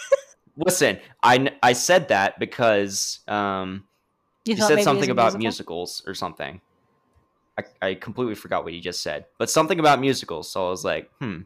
Listen, 0.66 0.98
I 1.22 1.50
I 1.62 1.72
said 1.72 2.08
that 2.08 2.38
because 2.38 3.20
um 3.26 3.84
you, 4.44 4.54
thought 4.54 4.68
said 4.68 4.74
maybe 4.74 4.74
it 4.74 4.76
was 4.76 4.84
something 4.84 5.10
about 5.10 5.38
musical? 5.38 5.76
musicals 5.78 6.02
or 6.06 6.12
something. 6.12 6.60
I, 7.58 7.62
I 7.80 7.94
completely 7.94 8.34
forgot 8.34 8.64
what 8.64 8.74
you 8.74 8.82
just 8.82 9.02
said, 9.02 9.24
but 9.38 9.48
something 9.48 9.80
about 9.80 9.98
musicals. 9.98 10.50
So 10.50 10.66
I 10.66 10.68
was 10.68 10.84
like, 10.84 11.10
hmm, 11.22 11.38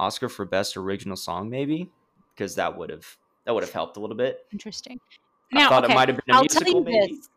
Oscar 0.00 0.28
for 0.28 0.44
best 0.44 0.76
original 0.76 1.14
song, 1.16 1.48
maybe, 1.48 1.88
because 2.34 2.56
that 2.56 2.76
would 2.76 2.90
have 2.90 3.06
that 3.46 3.54
would 3.54 3.62
have 3.62 3.72
helped 3.72 3.98
a 3.98 4.00
little 4.00 4.16
bit. 4.16 4.46
Interesting. 4.50 4.98
I 5.54 5.58
Now, 5.60 5.68
thought 5.68 5.84
okay, 5.84 5.92
it 5.92 5.96
might 5.96 6.08
have 6.08 6.18
been 6.26 6.34
a 6.34 6.38
I'll 6.38 6.44
tell 6.46 6.62
musical, 6.62 6.80
you 6.92 7.00
maybe. 7.00 7.14
this. 7.18 7.28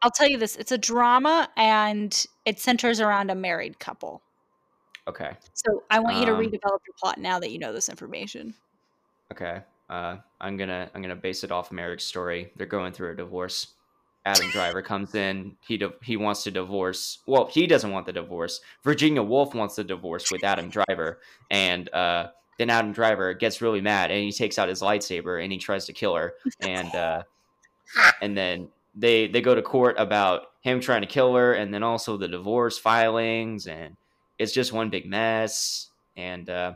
I'll 0.00 0.10
tell 0.10 0.26
you 0.26 0.38
this. 0.38 0.56
It's 0.56 0.72
a 0.72 0.78
drama 0.78 1.50
and 1.58 2.26
it 2.46 2.58
centers 2.58 2.98
around 2.98 3.30
a 3.30 3.34
married 3.34 3.78
couple. 3.78 4.22
Okay. 5.08 5.36
So 5.54 5.82
I 5.90 5.98
want 5.98 6.18
you 6.18 6.26
to 6.26 6.34
Um, 6.34 6.40
redevelop 6.40 6.80
your 6.86 6.94
plot 6.98 7.18
now 7.18 7.38
that 7.38 7.50
you 7.50 7.58
know 7.58 7.72
this 7.72 7.88
information. 7.88 8.54
Okay. 9.32 9.62
Uh, 9.88 10.16
I'm 10.40 10.56
gonna 10.56 10.90
I'm 10.94 11.02
gonna 11.02 11.16
base 11.16 11.42
it 11.42 11.50
off 11.50 11.72
Marriage 11.72 12.02
Story. 12.02 12.52
They're 12.56 12.66
going 12.66 12.92
through 12.92 13.12
a 13.12 13.16
divorce. 13.16 13.68
Adam 14.26 14.50
Driver 14.50 14.82
comes 14.82 15.14
in. 15.14 15.56
He 15.66 15.78
di- 15.78 15.88
he 16.02 16.16
wants 16.16 16.44
to 16.44 16.50
divorce. 16.50 17.20
Well, 17.26 17.46
he 17.46 17.66
doesn't 17.66 17.90
want 17.90 18.06
the 18.06 18.12
divorce. 18.12 18.60
Virginia 18.84 19.22
Woolf 19.22 19.54
wants 19.54 19.76
the 19.76 19.84
divorce 19.84 20.30
with 20.30 20.44
Adam 20.44 20.68
Driver, 20.68 21.20
and 21.50 21.88
uh, 21.94 22.28
then 22.58 22.70
Adam 22.70 22.92
Driver 22.92 23.32
gets 23.32 23.62
really 23.62 23.80
mad 23.80 24.10
and 24.10 24.22
he 24.22 24.30
takes 24.30 24.58
out 24.58 24.68
his 24.68 24.82
lightsaber 24.82 25.42
and 25.42 25.50
he 25.50 25.58
tries 25.58 25.86
to 25.86 25.92
kill 25.94 26.14
her. 26.14 26.34
And 26.60 26.94
uh, 26.94 27.22
and 28.20 28.36
then 28.36 28.68
they 28.94 29.26
they 29.26 29.40
go 29.40 29.54
to 29.54 29.62
court 29.62 29.96
about 29.98 30.48
him 30.60 30.80
trying 30.80 31.00
to 31.00 31.08
kill 31.08 31.34
her, 31.34 31.54
and 31.54 31.72
then 31.72 31.82
also 31.82 32.16
the 32.16 32.28
divorce 32.28 32.78
filings, 32.78 33.66
and 33.66 33.96
it's 34.40 34.52
just 34.52 34.72
one 34.72 34.88
big 34.88 35.06
mess. 35.06 35.90
And 36.16 36.48
uh, 36.48 36.74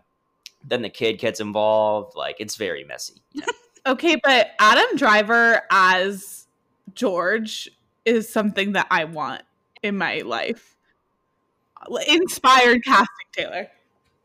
then 0.69 0.83
the 0.83 0.91
kid 0.91 1.19
gets 1.19 1.41
involved. 1.41 2.15
Like 2.15 2.37
it's 2.39 2.57
very 2.57 2.85
messy. 2.85 3.23
Yeah. 3.33 3.47
Okay, 3.87 4.17
but 4.25 4.53
Adam 4.59 4.97
Driver 4.97 5.61
as 5.71 6.47
George 6.95 7.69
is 8.07 8.33
something 8.33 8.73
that 8.73 8.87
I 8.91 9.05
want 9.05 9.43
in 9.83 9.99
my 9.99 10.21
life. 10.21 10.75
Inspired 12.09 12.83
casting, 12.83 13.07
Taylor. 13.33 13.69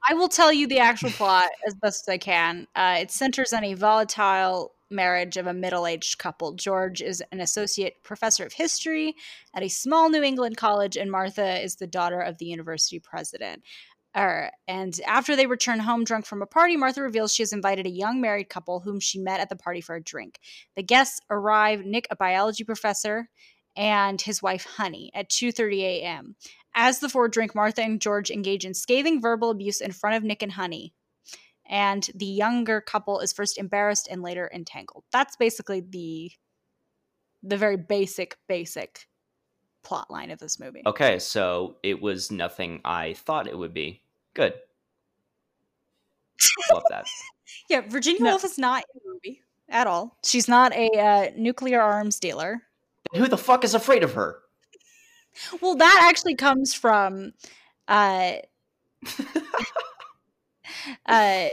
I 0.10 0.14
will 0.14 0.30
tell 0.30 0.54
you 0.54 0.66
the 0.66 0.80
actual 0.80 1.10
plot 1.10 1.50
as 1.68 1.76
best 1.76 2.08
as 2.08 2.14
I 2.14 2.18
can. 2.18 2.68
Uh, 2.74 3.00
it 3.02 3.12
centers 3.12 3.52
on 3.52 3.66
a 3.66 3.74
volatile 3.74 4.72
marriage 4.90 5.38
of 5.38 5.48
a 5.48 5.54
middle 5.54 5.86
aged 5.88 6.18
couple. 6.18 6.54
George 6.54 7.02
is 7.02 7.24
an 7.32 7.40
associate 7.40 8.04
professor 8.04 8.46
of 8.46 8.54
history 8.54 9.16
at 9.54 9.64
a 9.64 9.70
small 9.70 10.10
New 10.10 10.24
England 10.24 10.58
college, 10.58 10.98
and 10.98 11.12
Martha 11.12 11.62
is 11.62 11.76
the 11.76 11.88
daughter 11.88 12.20
of 12.20 12.38
the 12.38 12.46
university 12.46 13.00
president. 13.00 13.64
Er, 14.18 14.50
and 14.68 15.00
after 15.06 15.36
they 15.36 15.46
return 15.46 15.80
home 15.80 16.04
drunk 16.04 16.26
from 16.26 16.42
a 16.42 16.48
party, 16.48 16.76
Martha 16.76 17.02
reveals 17.02 17.34
she 17.34 17.44
has 17.44 17.54
invited 17.54 17.86
a 17.86 17.92
young 17.92 18.20
married 18.20 18.50
couple 18.50 18.80
whom 18.80 19.00
she 19.00 19.20
met 19.20 19.40
at 19.40 19.50
the 19.50 19.56
party 19.56 19.82
for 19.82 19.96
a 19.96 20.04
drink. 20.04 20.40
The 20.76 20.84
guests 20.84 21.20
arrive 21.30 21.86
Nick, 21.86 22.08
a 22.10 22.16
biology 22.16 22.64
professor, 22.64 23.30
and 23.76 24.20
his 24.20 24.42
wife 24.42 24.66
Honey 24.66 25.12
at 25.14 25.30
2:30 25.30 25.82
a.m. 25.82 26.36
As 26.74 27.00
the 27.00 27.10
four 27.10 27.28
drink, 27.28 27.54
Martha 27.54 27.84
and 27.84 28.02
George 28.02 28.32
engage 28.32 28.66
in 28.66 28.74
scathing 28.74 29.22
verbal 29.22 29.52
abuse 29.52 29.80
in 29.80 29.92
front 29.92 30.16
of 30.16 30.24
Nick 30.24 30.42
and 30.42 30.54
Honey. 30.54 30.94
And 31.70 32.10
the 32.16 32.26
younger 32.26 32.82
couple 32.82 33.20
is 33.20 33.32
first 33.32 33.58
embarrassed 33.58 34.08
and 34.10 34.24
later 34.24 34.50
entangled. 34.54 35.04
That's 35.12 35.36
basically 35.36 35.82
the 35.82 36.32
the 37.42 37.58
very 37.58 37.78
basic, 37.78 38.38
basic 38.48 39.08
plot 39.84 40.12
line 40.12 40.32
of 40.32 40.40
this 40.40 40.60
movie. 40.60 40.82
Okay, 40.86 41.20
so 41.20 41.78
it 41.84 42.02
was 42.02 42.32
nothing 42.32 42.82
I 42.84 43.14
thought 43.14 43.48
it 43.48 43.58
would 43.58 43.74
be. 43.74 44.02
Good. 44.34 44.54
Love 46.74 46.84
that. 46.90 47.06
Yeah, 47.70 47.82
Virginia 47.88 48.24
No. 48.24 48.30
Woolf 48.32 48.44
is 48.44 48.58
not 48.58 48.84
in 48.94 49.02
the 49.02 49.14
movie 49.14 49.42
at 49.70 49.88
all. 49.88 50.18
She's 50.24 50.48
not 50.48 50.74
a 50.74 50.90
uh, 50.90 51.32
nuclear 51.38 51.82
arms 51.82 52.20
dealer. 52.20 52.64
Who 53.16 53.28
the 53.28 53.38
fuck 53.38 53.64
is 53.64 53.74
afraid 53.74 54.04
of 54.04 54.14
her? 54.14 54.40
Well, 55.62 55.76
that 55.76 56.08
actually 56.10 56.36
comes 56.36 56.74
from 56.74 57.34
uh, 57.88 58.34
uh, 61.06 61.48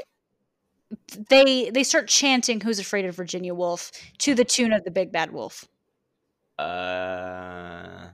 they 1.29 1.71
they 1.71 1.83
start 1.83 2.09
chanting 2.09 2.61
"Who's 2.61 2.79
afraid 2.79 3.05
of 3.05 3.17
Virginia 3.17 3.55
Woolf" 3.55 3.91
to 4.19 4.35
the 4.35 4.45
tune 4.45 4.73
of 4.73 4.85
the 4.85 4.91
Big 4.91 5.13
Bad 5.13 5.33
Wolf. 5.33 5.67
Uh, 6.59 8.09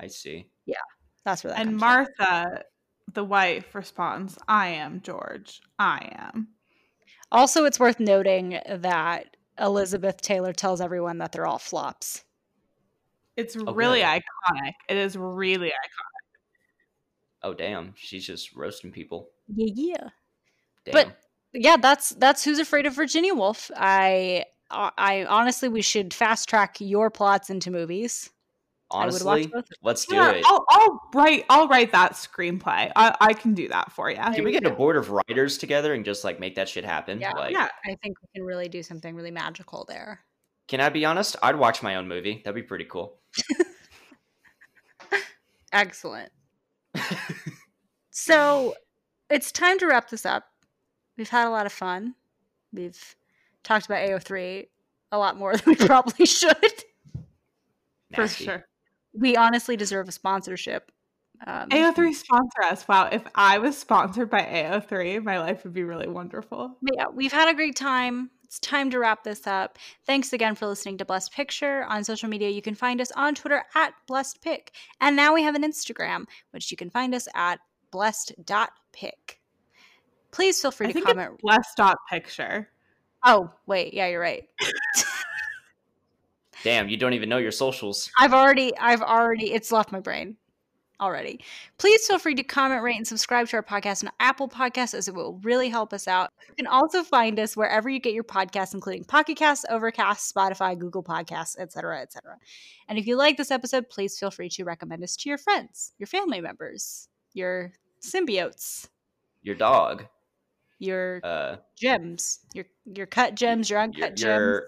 I 0.00 0.06
see. 0.08 0.46
Yeah, 0.66 0.76
that's 1.24 1.44
where 1.44 1.52
that 1.52 1.60
and 1.60 1.78
comes 1.78 2.12
from. 2.16 2.26
Martha, 2.26 2.64
the 3.12 3.24
wife, 3.24 3.74
responds, 3.74 4.38
I 4.48 4.68
am 4.68 5.00
George. 5.02 5.60
I 5.78 6.10
am. 6.16 6.48
Also, 7.30 7.64
it's 7.64 7.78
worth 7.80 8.00
noting 8.00 8.60
that 8.68 9.36
Elizabeth 9.58 10.20
Taylor 10.20 10.52
tells 10.52 10.80
everyone 10.80 11.18
that 11.18 11.32
they're 11.32 11.46
all 11.46 11.58
flops. 11.58 12.24
It's 13.36 13.56
Oh, 13.56 13.74
really 13.74 14.00
iconic. 14.00 14.72
It 14.88 14.96
is 14.96 15.16
really 15.16 15.68
iconic. 15.68 16.40
Oh 17.42 17.52
damn, 17.54 17.92
she's 17.96 18.26
just 18.26 18.54
roasting 18.56 18.90
people. 18.92 19.30
Yeah, 19.54 19.72
yeah. 19.74 20.08
Damn. 20.84 20.92
But 20.92 21.16
yeah, 21.52 21.76
that's 21.76 22.10
that's 22.10 22.44
who's 22.44 22.58
afraid 22.58 22.86
of 22.86 22.94
Virginia 22.94 23.34
Woolf. 23.34 23.70
I 23.76 24.44
uh, 24.70 24.90
I 24.98 25.24
honestly 25.24 25.68
we 25.68 25.82
should 25.82 26.12
fast 26.14 26.48
track 26.48 26.76
your 26.80 27.10
plots 27.10 27.50
into 27.50 27.70
movies. 27.70 28.30
I 28.90 29.06
would 29.06 29.22
watch 29.24 29.46
honestly, 29.52 29.62
let's 29.82 30.04
do 30.06 30.14
Yeah, 30.14 30.30
it. 30.32 30.44
I'll, 30.46 30.64
I'll 30.70 31.00
write. 31.14 31.44
I'll 31.48 31.66
write 31.66 31.90
that 31.92 32.12
screenplay. 32.12 32.92
I, 32.94 33.16
I 33.20 33.32
can 33.32 33.54
do 33.54 33.66
that 33.68 33.90
for 33.90 34.08
you. 34.10 34.16
Can 34.16 34.44
we 34.44 34.52
get 34.52 34.64
a 34.66 34.70
board 34.70 34.96
of 34.96 35.10
writers 35.10 35.58
together 35.58 35.94
and 35.94 36.04
just 36.04 36.22
like 36.22 36.38
make 36.38 36.54
that 36.56 36.68
shit 36.68 36.84
happen? 36.84 37.18
Yeah. 37.20 37.32
Like, 37.32 37.52
yeah, 37.52 37.68
I 37.84 37.96
think 38.02 38.18
we 38.22 38.28
can 38.36 38.44
really 38.44 38.68
do 38.68 38.82
something 38.84 39.16
really 39.16 39.30
magical 39.32 39.84
there. 39.88 40.20
can 40.68 40.80
I 40.80 40.90
be 40.90 41.04
honest? 41.04 41.34
I'd 41.42 41.56
watch 41.56 41.82
my 41.82 41.96
own 41.96 42.06
movie. 42.06 42.42
That'd 42.44 42.54
be 42.54 42.62
pretty 42.62 42.84
cool. 42.84 43.18
Excellent. 45.72 46.30
So 48.10 48.74
it's 49.28 49.50
time 49.50 49.78
to 49.80 49.86
wrap 49.86 50.08
this 50.10 50.24
up. 50.24 50.44
We've 51.16 51.28
had 51.28 51.46
a 51.46 51.50
lot 51.50 51.66
of 51.66 51.72
fun. 51.72 52.14
We've 52.72 53.16
talked 53.62 53.86
about 53.86 53.98
AO3 53.98 54.66
a 55.12 55.18
lot 55.18 55.36
more 55.36 55.56
than 55.56 55.64
we 55.66 55.86
probably 55.86 56.26
should. 56.26 56.84
for 58.14 58.28
sure. 58.28 58.66
We 59.12 59.36
honestly 59.36 59.76
deserve 59.76 60.08
a 60.08 60.12
sponsorship. 60.12 60.90
Um, 61.46 61.68
AO3 61.68 62.14
sponsor 62.14 62.62
us. 62.64 62.86
Wow, 62.88 63.08
if 63.10 63.22
I 63.34 63.58
was 63.58 63.76
sponsored 63.76 64.30
by 64.30 64.42
AO3, 64.42 65.22
my 65.22 65.38
life 65.38 65.64
would 65.64 65.72
be 65.72 65.84
really 65.84 66.08
wonderful. 66.08 66.76
Yeah, 66.94 67.06
we've 67.12 67.32
had 67.32 67.48
a 67.48 67.54
great 67.54 67.76
time. 67.76 68.30
It's 68.44 68.58
time 68.60 68.90
to 68.90 68.98
wrap 68.98 69.24
this 69.24 69.46
up. 69.46 69.78
Thanks 70.06 70.32
again 70.32 70.54
for 70.54 70.66
listening 70.66 70.98
to 70.98 71.04
Blessed 71.04 71.32
Picture. 71.32 71.84
On 71.84 72.04
social 72.04 72.28
media, 72.28 72.50
you 72.50 72.62
can 72.62 72.74
find 72.74 73.00
us 73.00 73.10
on 73.12 73.34
Twitter 73.34 73.64
at 73.74 73.94
Blessed 74.06 74.40
Pick. 74.42 74.72
And 75.00 75.16
now 75.16 75.34
we 75.34 75.42
have 75.42 75.56
an 75.56 75.64
Instagram, 75.64 76.26
which 76.52 76.70
you 76.70 76.76
can 76.76 76.88
find 76.88 77.14
us 77.14 77.26
at 77.34 77.58
blessed.pick. 77.90 79.40
Please 80.34 80.60
feel 80.60 80.72
free 80.72 80.88
I 80.88 80.88
to 80.88 80.92
think 80.94 81.06
comment. 81.06 81.30
it's 81.34 81.42
blessed 81.42 81.76
dot 81.76 81.96
picture. 82.10 82.68
Oh, 83.24 83.50
wait. 83.66 83.94
Yeah, 83.94 84.08
you're 84.08 84.20
right. 84.20 84.44
Damn, 86.62 86.88
you 86.88 86.96
don't 86.96 87.12
even 87.12 87.28
know 87.28 87.38
your 87.38 87.52
socials. 87.52 88.10
I've 88.18 88.32
already, 88.32 88.76
I've 88.78 89.02
already, 89.02 89.52
it's 89.52 89.70
left 89.70 89.92
my 89.92 90.00
brain 90.00 90.36
already. 91.00 91.40
Please 91.78 92.06
feel 92.06 92.18
free 92.18 92.34
to 92.34 92.42
comment, 92.42 92.82
rate, 92.82 92.96
and 92.96 93.06
subscribe 93.06 93.46
to 93.48 93.56
our 93.56 93.62
podcast 93.62 94.02
on 94.04 94.10
Apple 94.20 94.48
Podcasts 94.48 94.94
as 94.94 95.06
it 95.06 95.14
will 95.14 95.38
really 95.42 95.68
help 95.68 95.92
us 95.92 96.08
out. 96.08 96.30
You 96.48 96.54
can 96.54 96.66
also 96.66 97.02
find 97.02 97.38
us 97.38 97.56
wherever 97.56 97.88
you 97.88 98.00
get 98.00 98.14
your 98.14 98.24
podcasts, 98.24 98.74
including 98.74 99.04
Pocket 99.04 99.36
Casts, 99.36 99.64
Overcast, 99.68 100.34
Spotify, 100.34 100.78
Google 100.78 101.02
Podcasts, 101.02 101.58
etc., 101.58 102.00
etc. 102.00 102.38
And 102.88 102.98
if 102.98 103.06
you 103.06 103.16
like 103.16 103.36
this 103.36 103.50
episode, 103.50 103.88
please 103.88 104.18
feel 104.18 104.30
free 104.30 104.48
to 104.50 104.64
recommend 104.64 105.04
us 105.04 105.16
to 105.16 105.28
your 105.28 105.38
friends, 105.38 105.92
your 105.98 106.06
family 106.06 106.40
members, 106.40 107.08
your 107.34 107.72
symbiotes, 108.00 108.88
Your 109.42 109.54
dog. 109.54 110.06
Your 110.84 111.20
Uh, 111.24 111.56
gems, 111.76 112.40
your 112.52 112.66
your 112.84 113.06
cut 113.06 113.34
gems, 113.34 113.70
your 113.70 113.78
your, 113.78 113.84
uncut 113.84 114.16
gems, 114.16 114.20
your 114.22 114.66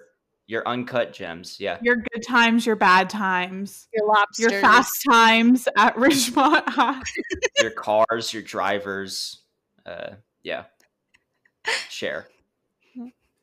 your 0.49 0.69
uncut 0.69 1.13
gems. 1.13 1.59
Yeah. 1.59 1.79
Your 1.83 1.97
good 1.97 2.23
times, 2.27 2.65
your 2.67 2.77
bad 2.77 3.11
times, 3.11 3.89
your 3.93 4.07
lobsters, 4.07 4.53
your 4.53 4.61
fast 4.61 5.05
times 5.09 5.69
at 5.77 5.95
Ridgemont 5.97 6.69
High. 6.69 7.03
your 7.61 7.73
cars, 7.73 8.33
your 8.33 8.43
drivers. 8.43 9.43
Uh, 9.85 10.15
yeah. 10.43 10.65
Share. 11.89 12.29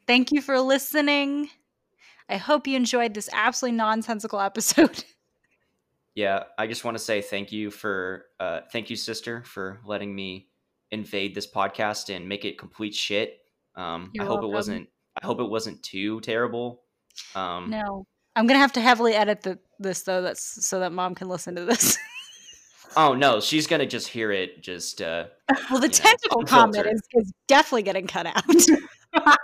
Thank 0.08 0.32
you 0.32 0.42
for 0.42 0.60
listening. 0.60 1.50
I 2.30 2.38
hope 2.38 2.68
you 2.68 2.76
enjoyed 2.78 3.14
this 3.14 3.30
absolutely 3.34 3.78
nonsensical 3.78 4.40
episode. 4.40 5.04
Yeah, 6.16 6.44
I 6.60 6.68
just 6.68 6.86
want 6.86 6.96
to 6.96 7.04
say 7.04 7.24
thank 7.24 7.52
you 7.52 7.72
for 7.72 8.26
uh 8.40 8.60
thank 8.72 8.92
you 8.92 8.96
sister 8.96 9.42
for 9.46 9.80
letting 9.84 10.14
me 10.14 10.48
invade 10.94 11.36
this 11.36 11.48
podcast 11.48 12.16
and 12.16 12.30
make 12.30 12.46
it 12.46 12.58
complete 12.58 12.94
shit. 12.96 13.42
Um 13.76 14.12
I 14.20 14.24
hope 14.24 14.42
welcome. 14.42 14.50
it 14.50 14.54
wasn't 14.54 14.90
I 15.22 15.26
hope 15.26 15.40
it 15.40 15.50
wasn't 15.50 15.82
too 15.84 16.22
terrible. 16.22 16.84
Um 17.36 17.70
No. 17.70 18.06
I'm 18.36 18.48
gonna 18.48 18.60
have 18.60 18.74
to 18.74 18.82
heavily 18.82 19.14
edit 19.14 19.42
the, 19.42 19.60
this 19.80 20.04
though, 20.04 20.22
that's 20.22 20.66
so 20.66 20.80
that 20.80 20.92
mom 20.92 21.16
can 21.16 21.28
listen 21.30 21.56
to 21.56 21.66
this. 21.66 21.98
oh 22.98 23.14
no, 23.14 23.40
she's 23.40 23.68
going 23.68 23.80
to 23.80 23.86
just 23.86 24.08
hear 24.08 24.32
it 24.32 24.62
just 24.62 25.02
uh 25.02 25.26
well, 25.72 25.80
the 25.80 25.90
technical 25.90 26.42
know, 26.42 26.48
comment 26.48 26.88
is, 26.88 27.02
is 27.14 27.32
definitely 27.48 27.84
getting 27.84 28.08
cut 28.08 28.26
out. 28.26 28.44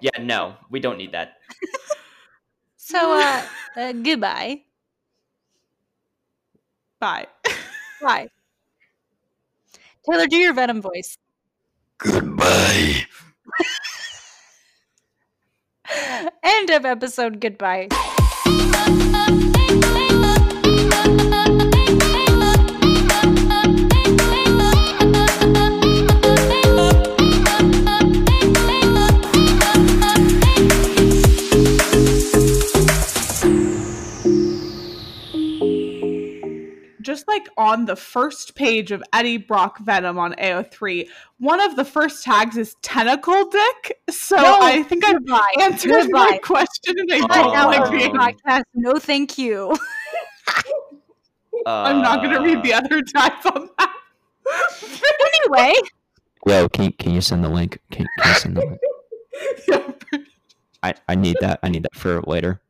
yeah, 0.00 0.10
no, 0.20 0.54
we 0.70 0.80
don't 0.80 0.98
need 0.98 1.12
that. 1.12 1.34
so, 2.76 3.20
uh, 3.20 3.42
uh, 3.76 3.92
goodbye. 3.92 4.62
Bye. 6.98 7.26
Bye. 8.00 8.28
Taylor, 10.10 10.26
do 10.26 10.36
your 10.36 10.54
Venom 10.54 10.80
voice. 10.82 11.18
Goodbye. 11.98 13.06
End 16.42 16.70
of 16.70 16.84
episode. 16.84 17.40
Goodbye. 17.40 17.88
Like 37.46 37.52
on 37.56 37.84
the 37.86 37.96
first 37.96 38.54
page 38.54 38.90
of 38.92 39.02
Eddie 39.12 39.36
Brock 39.38 39.78
Venom 39.80 40.18
on 40.18 40.32
AO3, 40.34 41.08
one 41.38 41.60
of 41.60 41.76
the 41.76 41.84
first 41.84 42.24
tags 42.24 42.56
is 42.56 42.74
tentacle 42.82 43.48
dick. 43.48 44.00
So 44.10 44.36
No, 44.36 44.58
I 44.60 44.82
think 44.82 45.04
I 45.04 45.12
Goodbye. 45.14 45.52
answered 45.62 45.90
my 46.10 46.30
Goodbye. 46.32 46.38
question 46.42 46.94
and 46.98 47.12
I 47.12 47.20
Cut 47.20 47.32
don't 47.32 47.56
out 47.56 47.68
like 47.68 47.90
being. 47.90 48.12
podcast. 48.14 48.62
No, 48.74 48.94
thank 48.98 49.38
you. 49.38 49.74
I'm 51.66 52.02
not 52.02 52.22
going 52.22 52.34
to 52.34 52.40
read 52.40 52.62
the 52.62 52.74
Uh, 52.74 52.78
other 52.78 53.02
tags 53.02 53.44
on 53.46 53.68
that. 53.78 53.94
anyway. 55.46 55.72
Yo, 56.46 56.68
can 56.68 56.92
can 56.92 57.12
you 57.12 57.20
send 57.20 57.42
the 57.44 57.48
link? 57.48 57.78
Can, 57.90 58.06
can 58.20 58.28
you 58.28 58.34
send 58.38 58.56
the 58.56 58.66
link? 58.66 58.80
Yeah. 59.68 59.92
I, 60.82 60.94
I 61.08 61.14
need 61.14 61.36
that. 61.40 61.58
I 61.62 61.68
need 61.68 61.82
that 61.82 61.94
for 61.94 62.22
later. 62.22 62.60